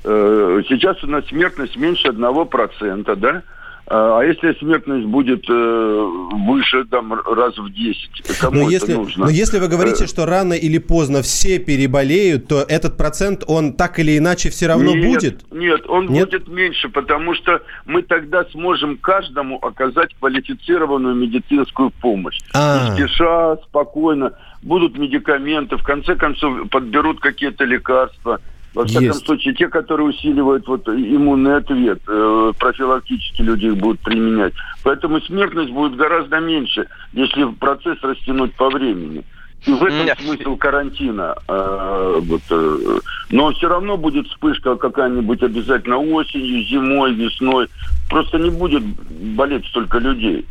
Э, 0.04 0.62
Сейчас 0.68 1.02
у 1.04 1.06
нас 1.08 1.26
смертность 1.26 1.76
меньше 1.76 2.08
одного 2.08 2.44
процента, 2.44 3.16
да? 3.16 3.42
А 3.90 4.18
а 4.18 4.24
если 4.24 4.52
смертность 4.58 5.06
будет 5.06 5.48
э, 5.48 6.10
выше, 6.32 6.84
там, 6.84 7.12
раз 7.12 7.56
в 7.56 7.72
10, 7.72 8.38
кому 8.40 8.56
Но 8.56 8.62
это 8.62 8.70
если, 8.70 8.94
нужно? 8.94 9.24
но 9.24 9.30
если 9.30 9.58
вы 9.58 9.68
говорите, 9.68 10.04
Э, 10.04 10.06
что 10.06 10.26
рано 10.26 10.52
или 10.52 10.78
поздно 10.78 11.22
все 11.22 11.58
переболеют, 11.58 12.48
то 12.48 12.64
этот 12.68 12.96
процент, 12.96 13.44
он 13.46 13.74
так 13.74 13.98
или 13.98 14.18
иначе 14.18 14.50
все 14.50 14.66
равно 14.66 14.94
нет, 14.94 15.06
будет? 15.06 15.52
Нет, 15.52 15.82
он 15.88 16.08
Нет? 16.08 16.30
будет 16.30 16.48
меньше, 16.48 16.88
потому 16.88 17.34
что 17.34 17.62
мы 17.86 18.02
тогда 18.02 18.44
сможем 18.52 18.96
каждому 18.98 19.58
оказать 19.58 20.14
квалифицированную 20.18 21.14
медицинскую 21.14 21.90
помощь. 21.90 22.38
А. 22.54 22.90
Не 22.90 23.06
спеша, 23.06 23.56
спокойно. 23.68 24.32
Будут 24.62 24.98
медикаменты, 24.98 25.76
в 25.76 25.82
конце 25.82 26.16
концов 26.16 26.68
подберут 26.70 27.20
какие-то 27.20 27.64
лекарства. 27.64 28.40
Во 28.74 28.84
всяком 28.84 29.04
Есть. 29.04 29.26
случае, 29.26 29.54
те, 29.54 29.68
которые 29.68 30.08
усиливают 30.08 30.66
вот 30.66 30.88
иммунный 30.88 31.56
ответ, 31.56 32.00
э, 32.06 32.52
профилактически 32.58 33.42
люди 33.42 33.66
их 33.66 33.76
будут 33.76 34.00
применять. 34.00 34.52
Поэтому 34.82 35.20
смертность 35.22 35.70
будет 35.70 35.96
гораздо 35.96 36.38
меньше, 36.38 36.86
если 37.12 37.44
процесс 37.44 37.98
растянуть 38.02 38.54
по 38.54 38.68
времени. 38.68 39.24
И 39.66 39.72
в 39.72 39.82
этом 39.82 40.04
Нет. 40.04 40.18
смысл 40.20 40.56
карантина. 40.56 41.34
э, 41.48 42.20
вот, 42.22 42.42
э, 42.50 42.98
но 43.30 43.52
все 43.52 43.68
равно 43.68 43.96
будет 43.96 44.26
вспышка 44.28 44.76
какая-нибудь 44.76 45.42
обязательно 45.42 45.98
осенью, 45.98 46.62
зимой, 46.64 47.14
весной. 47.14 47.68
Просто 48.08 48.38
не 48.38 48.50
будет 48.50 48.84
болеть 48.84 49.66
столько 49.66 49.98
людей. 49.98 50.46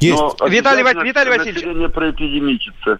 Есть. 0.00 0.18
Но 0.18 0.48
Виталий 0.48 0.82
Виталий 0.82 1.30
Васильевич. 1.30 1.54
население 1.54 1.88
проэпидемичится. 1.88 2.98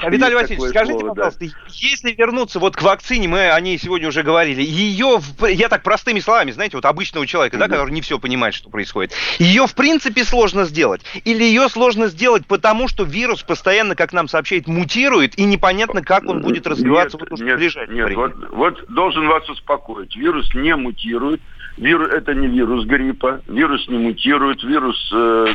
А, 0.00 0.10
Виталий 0.10 0.36
Есть 0.36 0.50
Васильевич, 0.50 0.70
скажите, 0.70 0.98
слово, 1.00 1.14
да. 1.14 1.30
пожалуйста, 1.30 1.46
если 1.68 2.12
вернуться 2.12 2.58
вот 2.58 2.76
к 2.76 2.82
вакцине, 2.82 3.28
мы 3.28 3.50
о 3.50 3.60
ней 3.60 3.78
сегодня 3.78 4.08
уже 4.08 4.22
говорили, 4.22 4.62
ее, 4.62 5.20
я 5.48 5.68
так 5.68 5.82
простыми 5.82 6.20
словами, 6.20 6.50
знаете, 6.50 6.76
вот 6.76 6.84
обычного 6.84 7.26
человека, 7.26 7.56
да, 7.56 7.68
который 7.68 7.90
не 7.92 8.02
все 8.02 8.18
понимает, 8.18 8.54
что 8.54 8.68
происходит, 8.68 9.12
ее 9.38 9.66
в 9.66 9.74
принципе 9.74 10.24
сложно 10.24 10.64
сделать? 10.64 11.02
Или 11.24 11.44
ее 11.44 11.68
сложно 11.68 12.08
сделать 12.08 12.46
потому, 12.46 12.88
что 12.88 13.04
вирус 13.04 13.42
постоянно, 13.42 13.94
как 13.94 14.12
нам 14.12 14.28
сообщает, 14.28 14.66
мутирует, 14.66 15.38
и 15.38 15.44
непонятно, 15.44 16.02
как 16.02 16.24
он 16.24 16.42
будет 16.42 16.66
развиваться 16.66 17.18
Нет, 17.18 17.30
в 17.30 17.42
нет, 17.42 17.56
ближайшее 17.56 17.96
нет, 17.96 18.06
время? 18.06 18.22
Вот, 18.22 18.50
вот 18.50 18.84
должен 18.88 19.26
вас 19.28 19.48
успокоить. 19.48 20.14
Вирус 20.16 20.54
не 20.54 20.76
мутирует. 20.76 21.40
Вирус 21.76 22.10
это 22.10 22.34
не 22.34 22.46
вирус 22.46 22.86
гриппа. 22.86 23.40
Вирус 23.48 23.86
не 23.88 23.98
мутирует. 23.98 24.62
Вирус 24.62 25.10
э, 25.14 25.54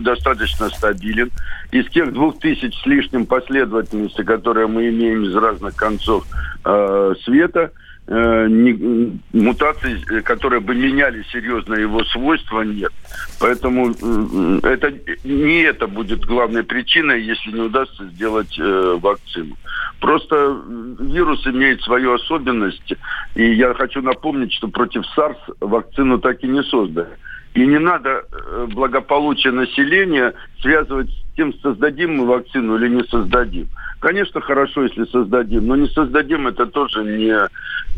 достаточно 0.00 0.68
стабилен. 0.68 1.30
Из 1.70 1.88
тех 1.90 2.12
двух 2.12 2.38
тысяч 2.40 2.74
с 2.82 2.86
лишним 2.86 3.26
последовательностей, 3.26 4.24
которые 4.24 4.66
мы 4.66 4.88
имеем 4.88 5.24
из 5.24 5.34
разных 5.34 5.76
концов 5.76 6.26
э, 6.64 7.14
света, 7.24 7.70
э, 8.10 8.46
не- 8.48 9.18
мутаций, 9.32 9.96
э, 10.10 10.20
которые 10.20 10.60
бы 10.60 10.74
меняли 10.74 11.22
серьезно 11.32 11.74
его 11.74 12.04
свойства, 12.04 12.62
нет. 12.62 12.92
Поэтому 13.38 13.94
м, 14.02 14.58
это 14.58 14.92
не 15.24 15.62
это 15.62 15.86
будет 15.86 16.26
главной 16.26 16.62
причиной, 16.64 17.22
если 17.22 17.52
не 17.52 17.60
удастся 17.62 18.04
сделать 18.06 18.58
э, 18.58 18.98
вакцину. 19.00 19.56
Просто 20.00 20.56
вирус 20.98 21.46
имеет 21.46 21.80
свою 21.82 22.14
особенность, 22.14 22.92
и 23.36 23.54
я 23.54 23.72
хочу 23.74 24.02
напомнить, 24.02 24.52
что 24.52 24.68
против 24.68 25.02
SARS 25.16 25.36
вакцину 25.60 26.18
так 26.18 26.42
и 26.44 26.48
не 26.48 26.62
создали. 26.64 27.08
И 27.54 27.66
не 27.66 27.78
надо 27.78 28.22
э, 28.30 28.66
благополучие 28.70 29.52
населения 29.52 30.34
связывать 30.62 31.10
с 31.10 31.36
тем, 31.36 31.52
создадим 31.60 32.16
мы 32.16 32.26
вакцину 32.26 32.76
или 32.76 32.88
не 32.88 33.04
создадим. 33.04 33.68
Конечно, 33.98 34.40
хорошо, 34.40 34.84
если 34.84 35.04
создадим, 35.06 35.66
но 35.66 35.76
не 35.76 35.88
создадим, 35.88 36.46
это 36.46 36.66
тоже 36.66 37.04
не, 37.04 37.34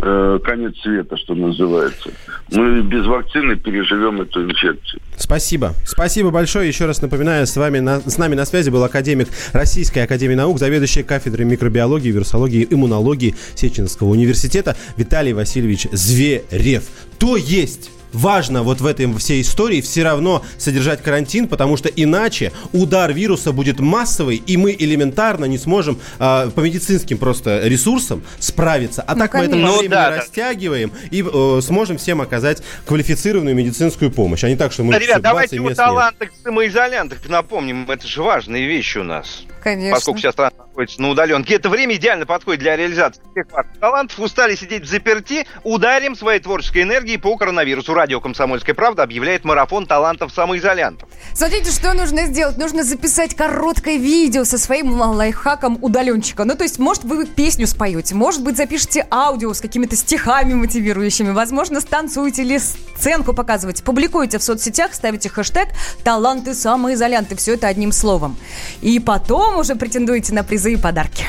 э, 0.01 0.39
конец 0.43 0.77
света, 0.81 1.17
что 1.17 1.35
называется. 1.35 2.11
Мы 2.51 2.83
без 2.83 3.07
вакцины 3.07 3.57
переживем 3.57 4.23
эту 4.23 4.43
инфекцию. 4.43 5.01
Спасибо. 5.17 5.75
Спасибо 5.85 6.31
большое. 6.31 6.67
Еще 6.67 6.87
раз 6.87 7.03
напоминаю, 7.03 7.47
с, 7.47 7.57
вами 7.57 7.79
на, 7.79 8.01
с 8.01 8.19
нами 8.19 8.35
на 8.35 8.47
связи 8.47 8.71
был 8.71 8.83
академик 8.83 9.29
Российской 9.53 10.01
Академии 10.01 10.35
Наук, 10.35 10.59
заведующий 10.59 11.03
кафедрой 11.03 11.47
микробиологии, 11.47 12.11
вирусологии 12.11 12.63
и 12.63 12.75
иммунологии 12.75 13.35
Сеченского 13.55 14.09
университета 14.09 14.77
Виталий 14.97 15.35
Васильевич 15.35 15.87
Зверев. 15.93 16.85
То 17.19 17.37
есть 17.37 17.91
важно 18.13 18.63
вот 18.63 18.81
в 18.81 18.87
этой 18.87 19.13
всей 19.19 19.43
истории 19.43 19.81
все 19.81 20.03
равно 20.03 20.45
содержать 20.59 21.03
карантин, 21.03 21.49
потому 21.49 21.77
что 21.77 21.89
иначе 21.89 22.53
удар 22.73 23.13
вируса 23.13 23.53
будет 23.53 23.81
массовый, 23.81 24.37
и 24.37 24.57
мы 24.57 24.75
элементарно 24.79 25.45
не 25.47 25.59
сможем 25.59 25.99
э, 26.19 26.51
по 26.55 26.61
медицинским 26.61 27.19
просто 27.19 27.67
ресурсам 27.67 28.23
справиться. 28.39 29.03
А 29.03 29.15
Ну, 29.15 29.21
так 29.21 29.35
мы 29.35 29.41
это 29.41 29.51
конечно. 29.51 29.67
по 29.67 29.73
Ну, 29.73 29.79
времени 29.79 29.91
да, 29.91 30.11
да. 30.11 30.17
растягиваем 30.17 30.93
и 31.11 31.23
э, 31.23 31.61
сможем 31.63 31.99
всем 31.99 32.21
оказать 32.21 32.63
квалифицированную 32.87 33.55
медицинскую 33.55 34.11
помощь, 34.11 34.45
а 34.45 34.49
не 34.49 34.57
так, 34.57 34.73
что 34.73 34.85
мы... 34.85 34.93
Да, 34.93 34.99
ребят, 34.99 35.23
давайте 35.23 35.57
и 35.57 35.59
о 35.59 35.75
талантах 35.75 36.31
самоизолянтах 36.43 37.29
напомним. 37.29 37.91
Это 37.91 38.07
же 38.07 38.23
важная 38.23 38.61
вещь 38.67 38.97
у 38.97 39.03
нас. 39.03 39.45
Конечно. 39.63 39.95
Поскольку 39.95 40.19
сейчас 40.19 40.33
страна 40.33 40.53
находится 40.59 41.01
на 41.01 41.11
удаленке. 41.11 41.55
Это 41.55 41.69
время 41.69 41.95
идеально 41.97 42.27
подходит 42.27 42.61
для 42.61 42.77
реализации 42.77 43.23
всех 43.31 43.53
ваших 43.53 43.79
талантов. 43.79 44.19
Устали 44.19 44.57
сидеть 44.57 44.83
в 44.83 44.87
заперти? 44.87 45.47
Ударим 45.63 46.17
своей 46.17 46.41
творческой 46.41 46.83
энергией 46.83 47.19
по 47.19 47.37
коронавирусу. 47.37 47.95
Радио 47.95 48.21
«Комсомольская 48.21 48.75
правда» 48.75 49.03
объявляет 49.03 49.45
марафон 49.45 49.87
талантов 49.87 50.33
самоизолянтов. 50.33 51.09
Смотрите, 51.35 51.71
что 51.71 51.93
нужно 51.93 52.27
сделать. 52.27 52.57
Нужно 52.59 52.83
записать 52.83 53.35
короткое 53.37 53.99
видео 53.99 54.45
со 54.45 54.59
своим 54.59 55.01
лайфхаком 55.01 55.79
удаленщика. 55.81 56.45
Ну, 56.45 56.57
то 56.57 56.65
есть, 56.65 56.79
может, 56.79 57.05
вы 57.05 57.27
песню 57.27 57.67
споете, 57.67 58.15
может 58.15 58.43
быть, 58.43 58.57
запишите 58.57 59.07
аудио 59.11 59.53
с 59.53 59.61
какими-то 59.61 59.95
стихами 59.97 60.55
мотивирующими, 60.55 61.31
возможно, 61.31 61.81
станцуете 61.81 62.43
или 62.43 62.59
сценку 62.59 63.33
показываете, 63.33 63.83
публикуете 63.83 64.39
в 64.39 64.43
соцсетях, 64.43 64.95
ставите 64.95 65.29
хэштег 65.29 65.69
«Таланты 66.05 66.55
самоизолянты». 66.55 67.37
Все 67.37 67.55
это 67.55 67.69
одним 67.69 67.93
словом. 67.93 68.37
И 68.81 68.99
потом 68.99 69.52
уже 69.59 69.75
претендуете 69.77 70.35
на 70.35 70.45
призы 70.45 70.75
и 70.75 70.77
подарки. 70.77 71.27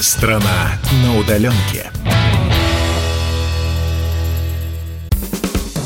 Страна 0.00 0.72
на 1.04 1.18
удаленке. 1.18 1.90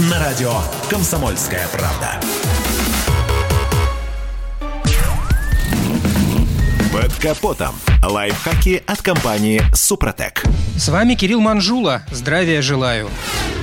На 0.00 0.18
радио 0.18 0.52
«Комсомольская 0.90 1.68
правда». 1.68 2.20
Под 6.92 7.14
капотом. 7.14 7.76
Лайфхаки 8.02 8.82
от 8.88 9.00
компании 9.02 9.62
«Супротек». 9.72 10.42
С 10.76 10.88
вами 10.88 11.14
Кирилл 11.14 11.40
Манжула. 11.40 12.02
Здравия 12.10 12.60
желаю. 12.60 13.08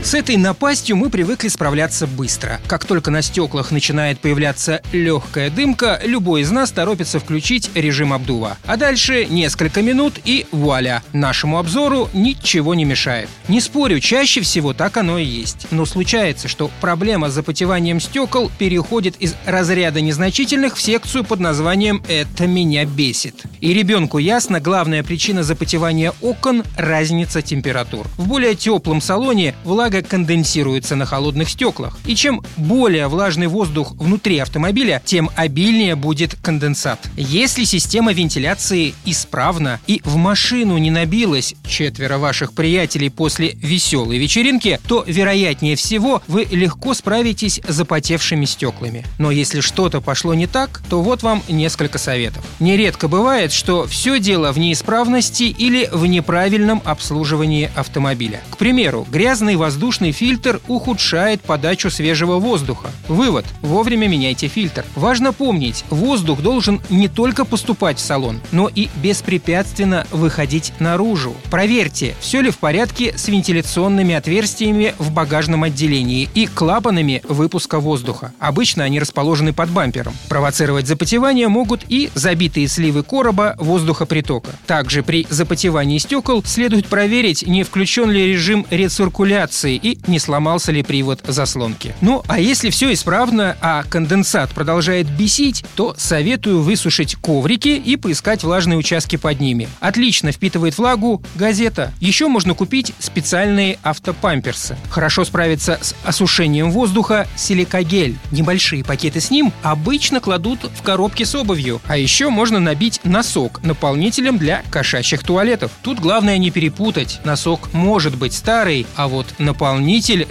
С 0.03 0.15
этой 0.15 0.35
напастью 0.35 0.97
мы 0.97 1.11
привыкли 1.11 1.47
справляться 1.47 2.07
быстро. 2.07 2.59
Как 2.67 2.85
только 2.85 3.11
на 3.11 3.21
стеклах 3.21 3.69
начинает 3.69 4.19
появляться 4.19 4.81
легкая 4.91 5.51
дымка, 5.51 6.01
любой 6.03 6.41
из 6.41 6.49
нас 6.49 6.71
торопится 6.71 7.19
включить 7.19 7.69
режим 7.75 8.11
обдува. 8.11 8.57
А 8.65 8.77
дальше 8.77 9.27
несколько 9.29 9.83
минут 9.83 10.15
и 10.25 10.47
вуаля, 10.51 11.03
нашему 11.13 11.59
обзору 11.59 12.09
ничего 12.13 12.73
не 12.73 12.83
мешает. 12.83 13.29
Не 13.47 13.61
спорю, 13.61 13.99
чаще 13.99 14.41
всего 14.41 14.73
так 14.73 14.97
оно 14.97 15.19
и 15.19 15.23
есть. 15.23 15.67
Но 15.69 15.85
случается, 15.85 16.47
что 16.47 16.71
проблема 16.81 17.29
с 17.29 17.33
запотеванием 17.33 17.99
стекол 17.99 18.51
переходит 18.57 19.17
из 19.17 19.35
разряда 19.45 20.01
незначительных 20.01 20.77
в 20.77 20.81
секцию 20.81 21.23
под 21.23 21.39
названием 21.39 22.03
«это 22.09 22.47
меня 22.47 22.85
бесит». 22.85 23.43
И 23.59 23.71
ребенку 23.71 24.17
ясно, 24.17 24.59
главная 24.59 25.03
причина 25.03 25.43
запотевания 25.43 26.11
окон– 26.21 26.63
разница 26.75 27.43
температур. 27.43 28.07
В 28.17 28.27
более 28.27 28.55
теплом 28.55 28.99
салоне 28.99 29.53
влага 29.63 29.90
конденсируется 29.91 30.95
на 30.95 31.05
холодных 31.05 31.49
стеклах. 31.49 31.99
И 32.05 32.15
чем 32.15 32.41
более 32.55 33.07
влажный 33.07 33.47
воздух 33.47 33.91
внутри 33.97 34.37
автомобиля, 34.37 35.01
тем 35.03 35.29
обильнее 35.35 35.95
будет 35.95 36.35
конденсат. 36.35 36.99
Если 37.17 37.65
система 37.65 38.13
вентиляции 38.13 38.93
исправна 39.03 39.81
и 39.87 40.01
в 40.05 40.15
машину 40.15 40.77
не 40.77 40.91
набилось 40.91 41.55
четверо 41.67 42.17
ваших 42.17 42.53
приятелей 42.53 43.09
после 43.09 43.49
веселой 43.51 44.17
вечеринки, 44.17 44.79
то, 44.87 45.03
вероятнее 45.05 45.75
всего, 45.75 46.21
вы 46.27 46.47
легко 46.49 46.93
справитесь 46.93 47.59
с 47.67 47.81
запотевшими 47.81 48.45
стеклами. 48.45 49.03
Но 49.17 49.31
если 49.31 49.59
что-то 49.59 50.01
пошло 50.01 50.35
не 50.35 50.45
так, 50.45 50.81
то 50.89 51.01
вот 51.01 51.23
вам 51.23 51.43
несколько 51.49 51.97
советов. 51.97 52.45
Нередко 52.59 53.07
бывает, 53.07 53.51
что 53.51 53.87
все 53.87 54.19
дело 54.19 54.51
в 54.51 54.59
неисправности 54.59 55.43
или 55.43 55.89
в 55.91 56.05
неправильном 56.05 56.81
обслуживании 56.85 57.71
автомобиля. 57.75 58.41
К 58.51 58.57
примеру, 58.57 59.07
грязный 59.09 59.55
воздушный 59.81 60.11
фильтр 60.11 60.61
ухудшает 60.67 61.41
подачу 61.41 61.89
свежего 61.89 62.37
воздуха. 62.37 62.91
Вывод– 63.07 63.45
вовремя 63.63 64.07
меняйте 64.07 64.47
фильтр. 64.47 64.85
Важно 64.95 65.33
помнить, 65.33 65.83
воздух 65.89 66.41
должен 66.41 66.79
не 66.91 67.07
только 67.07 67.45
поступать 67.45 67.97
в 67.97 68.01
салон, 68.01 68.41
но 68.51 68.69
и 68.73 68.89
беспрепятственно 69.01 70.05
выходить 70.11 70.71
наружу. 70.77 71.35
Проверьте, 71.49 72.13
все 72.19 72.41
ли 72.41 72.51
в 72.51 72.59
порядке 72.59 73.17
с 73.17 73.27
вентиляционными 73.27 74.13
отверстиями 74.13 74.93
в 74.99 75.09
багажном 75.09 75.63
отделении 75.63 76.29
и 76.35 76.45
клапанами 76.45 77.23
выпуска 77.27 77.79
воздуха. 77.79 78.33
Обычно 78.37 78.83
они 78.83 78.99
расположены 78.99 79.51
под 79.51 79.71
бампером. 79.71 80.13
Провоцировать 80.29 80.85
запотевание 80.85 81.47
могут 81.47 81.85
и 81.89 82.11
забитые 82.13 82.67
сливы 82.67 83.01
короба 83.01 83.55
воздухопритока. 83.57 84.51
Также 84.67 85.01
при 85.01 85.25
запотевании 85.31 85.97
стекол 85.97 86.43
следует 86.43 86.85
проверить, 86.85 87.47
не 87.47 87.63
включен 87.63 88.11
ли 88.11 88.27
режим 88.27 88.67
рециркуляции 88.69 89.70
и 89.75 89.99
не 90.07 90.19
сломался 90.19 90.71
ли 90.71 90.83
привод 90.83 91.21
заслонки. 91.27 91.95
Ну, 92.01 92.23
а 92.27 92.39
если 92.39 92.69
все 92.69 92.91
исправно, 92.93 93.57
а 93.61 93.83
конденсат 93.83 94.51
продолжает 94.51 95.09
бесить, 95.09 95.63
то 95.75 95.95
советую 95.97 96.61
высушить 96.61 97.15
коврики 97.15 97.69
и 97.69 97.95
поискать 97.95 98.43
влажные 98.43 98.77
участки 98.77 99.15
под 99.15 99.39
ними. 99.39 99.69
Отлично 99.79 100.31
впитывает 100.31 100.77
влагу 100.77 101.21
газета. 101.35 101.93
Еще 101.99 102.27
можно 102.27 102.53
купить 102.53 102.93
специальные 102.99 103.79
автопамперсы. 103.83 104.77
Хорошо 104.89 105.25
справится 105.25 105.79
с 105.81 105.95
осушением 106.03 106.71
воздуха 106.71 107.27
силикагель. 107.35 108.17
Небольшие 108.31 108.83
пакеты 108.83 109.19
с 109.21 109.31
ним 109.31 109.53
обычно 109.63 110.19
кладут 110.19 110.69
в 110.75 110.81
коробки 110.81 111.23
с 111.23 111.33
обувью. 111.35 111.81
А 111.87 111.97
еще 111.97 112.29
можно 112.29 112.59
набить 112.59 112.99
носок 113.03 113.63
наполнителем 113.63 114.37
для 114.37 114.63
кошачьих 114.69 115.23
туалетов. 115.23 115.71
Тут 115.81 115.99
главное 115.99 116.37
не 116.37 116.51
перепутать. 116.51 117.19
Носок 117.23 117.73
может 117.73 118.17
быть 118.17 118.33
старый, 118.33 118.85
а 118.95 119.07
вот 119.07 119.27
наполнитель 119.37 119.60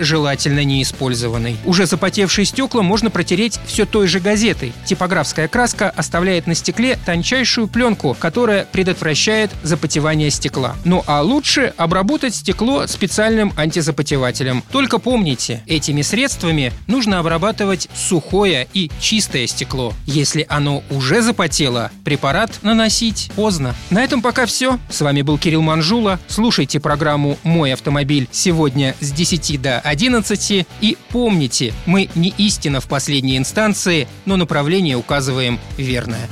желательно 0.00 0.64
не 0.64 0.82
использованный. 0.82 1.56
Уже 1.64 1.86
запотевшие 1.86 2.44
стекла 2.44 2.82
можно 2.82 3.10
протереть 3.10 3.60
все 3.64 3.86
той 3.86 4.08
же 4.08 4.18
газетой. 4.18 4.72
Типографская 4.84 5.46
краска 5.46 5.88
оставляет 5.90 6.48
на 6.48 6.56
стекле 6.56 6.98
тончайшую 7.06 7.68
пленку, 7.68 8.16
которая 8.18 8.64
предотвращает 8.64 9.52
запотевание 9.62 10.30
стекла. 10.30 10.74
Ну 10.84 11.04
а 11.06 11.22
лучше 11.22 11.72
обработать 11.76 12.34
стекло 12.34 12.88
специальным 12.88 13.52
антизапотевателем. 13.56 14.64
Только 14.72 14.98
помните, 14.98 15.62
этими 15.66 16.02
средствами 16.02 16.72
нужно 16.88 17.20
обрабатывать 17.20 17.88
сухое 17.94 18.66
и 18.74 18.90
чистое 19.00 19.46
стекло. 19.46 19.94
Если 20.06 20.44
оно 20.48 20.82
уже 20.90 21.22
запотело, 21.22 21.92
препарат 22.04 22.58
наносить 22.62 23.30
поздно. 23.36 23.76
На 23.90 24.02
этом 24.02 24.22
пока 24.22 24.46
все. 24.46 24.80
С 24.88 25.00
вами 25.00 25.22
был 25.22 25.38
Кирилл 25.38 25.62
Манжула. 25.62 26.18
Слушайте 26.26 26.80
программу 26.80 27.38
«Мой 27.44 27.72
автомобиль» 27.72 28.28
сегодня 28.32 28.96
с 29.00 29.12
10 29.20 29.60
до 29.60 29.80
11. 29.80 30.66
И 30.80 30.96
помните, 31.10 31.74
мы 31.84 32.08
не 32.14 32.32
истина 32.38 32.80
в 32.80 32.86
последней 32.86 33.36
инстанции, 33.36 34.08
но 34.24 34.38
направление 34.38 34.96
указываем 34.96 35.60
верное. 35.76 36.26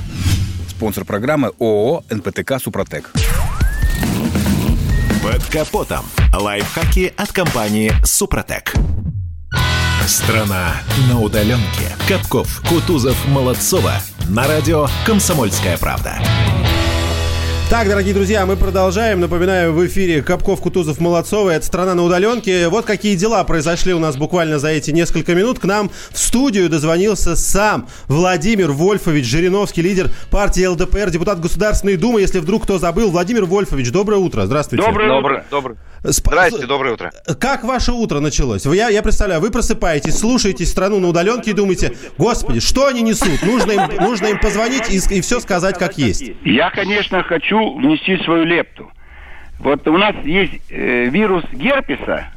Спонсор 0.67 1.05
программы 1.05 1.51
ООО 1.59 2.03
«НПТК 2.09 2.59
Супротек». 2.59 3.11
Под 5.21 5.45
капотом. 5.45 6.03
Лайфхаки 6.33 7.13
от 7.15 7.31
компании 7.31 7.93
«Супротек». 8.03 8.73
Страна 10.07 10.73
на 11.07 11.19
удаленке. 11.19 11.95
Капков, 12.07 12.63
Кутузов, 12.67 13.27
Молодцова. 13.27 14.01
На 14.29 14.47
радио 14.47 14.87
«Комсомольская 15.05 15.77
правда». 15.77 16.19
Так, 17.69 17.87
дорогие 17.87 18.15
друзья, 18.15 18.47
мы 18.47 18.57
продолжаем. 18.57 19.19
Напоминаю, 19.19 19.73
в 19.73 19.85
эфире 19.85 20.23
Капков, 20.23 20.59
Кутузов, 20.59 20.99
Молодцова. 20.99 21.51
Это 21.51 21.63
«Страна 21.63 21.93
на 21.93 22.03
удаленке». 22.03 22.67
Вот 22.67 22.85
какие 22.85 23.15
дела 23.15 23.43
произошли 23.43 23.93
у 23.93 23.99
нас 23.99 24.17
буквально 24.17 24.57
за 24.57 24.69
эти 24.69 24.89
несколько 24.89 25.35
минут. 25.35 25.59
К 25.59 25.65
нам 25.65 25.91
в 26.09 26.17
студию 26.17 26.67
дозвонился 26.67 27.35
сам 27.35 27.87
Владимир 28.07 28.71
Вольфович 28.71 29.23
Жириновский, 29.23 29.83
лидер 29.83 30.09
партии 30.31 30.65
ЛДПР, 30.65 31.11
депутат 31.11 31.39
Государственной 31.39 31.95
Думы. 31.95 32.21
Если 32.21 32.39
вдруг 32.39 32.63
кто 32.63 32.79
забыл, 32.79 33.11
Владимир 33.11 33.45
Вольфович, 33.45 33.91
доброе 33.91 34.17
утро. 34.17 34.47
Здравствуйте. 34.47 34.83
Доброе, 34.83 35.09
доброе, 35.09 35.45
доброе. 35.51 35.77
Здрасте, 36.03 36.65
доброе 36.65 36.93
утро. 36.93 37.11
Как 37.39 37.63
ваше 37.63 37.91
утро 37.91 38.19
началось? 38.19 38.65
Вы- 38.65 38.75
Я, 38.77 38.89
я 38.89 39.01
представляю, 39.01 39.41
вы 39.41 39.51
просыпаетесь, 39.51 40.17
слушаете 40.17 40.65
страну 40.65 40.99
на 40.99 41.07
удаленке 41.09 41.51
и 41.51 41.53
думаете, 41.53 41.93
господи, 42.17 42.59
что 42.61 42.87
они 42.87 43.01
несут? 43.01 43.43
Нужно 43.43 43.71
им, 43.73 43.81
нужно 43.99 44.27
им 44.27 44.39
позвонить 44.39 44.89
и, 44.89 44.95
и 45.17 45.21
все 45.21 45.39
сказать 45.39 45.77
как 45.77 45.97
есть. 45.97 46.23
Я, 46.45 46.69
конечно, 46.69 47.21
хочу 47.23 47.75
внести 47.77 48.17
свою 48.23 48.45
лепту. 48.45 48.89
Вот 49.59 49.85
у 49.87 49.97
нас 49.97 50.15
есть 50.23 50.53
э, 50.69 51.05
вирус 51.09 51.43
герпеса, 51.51 52.31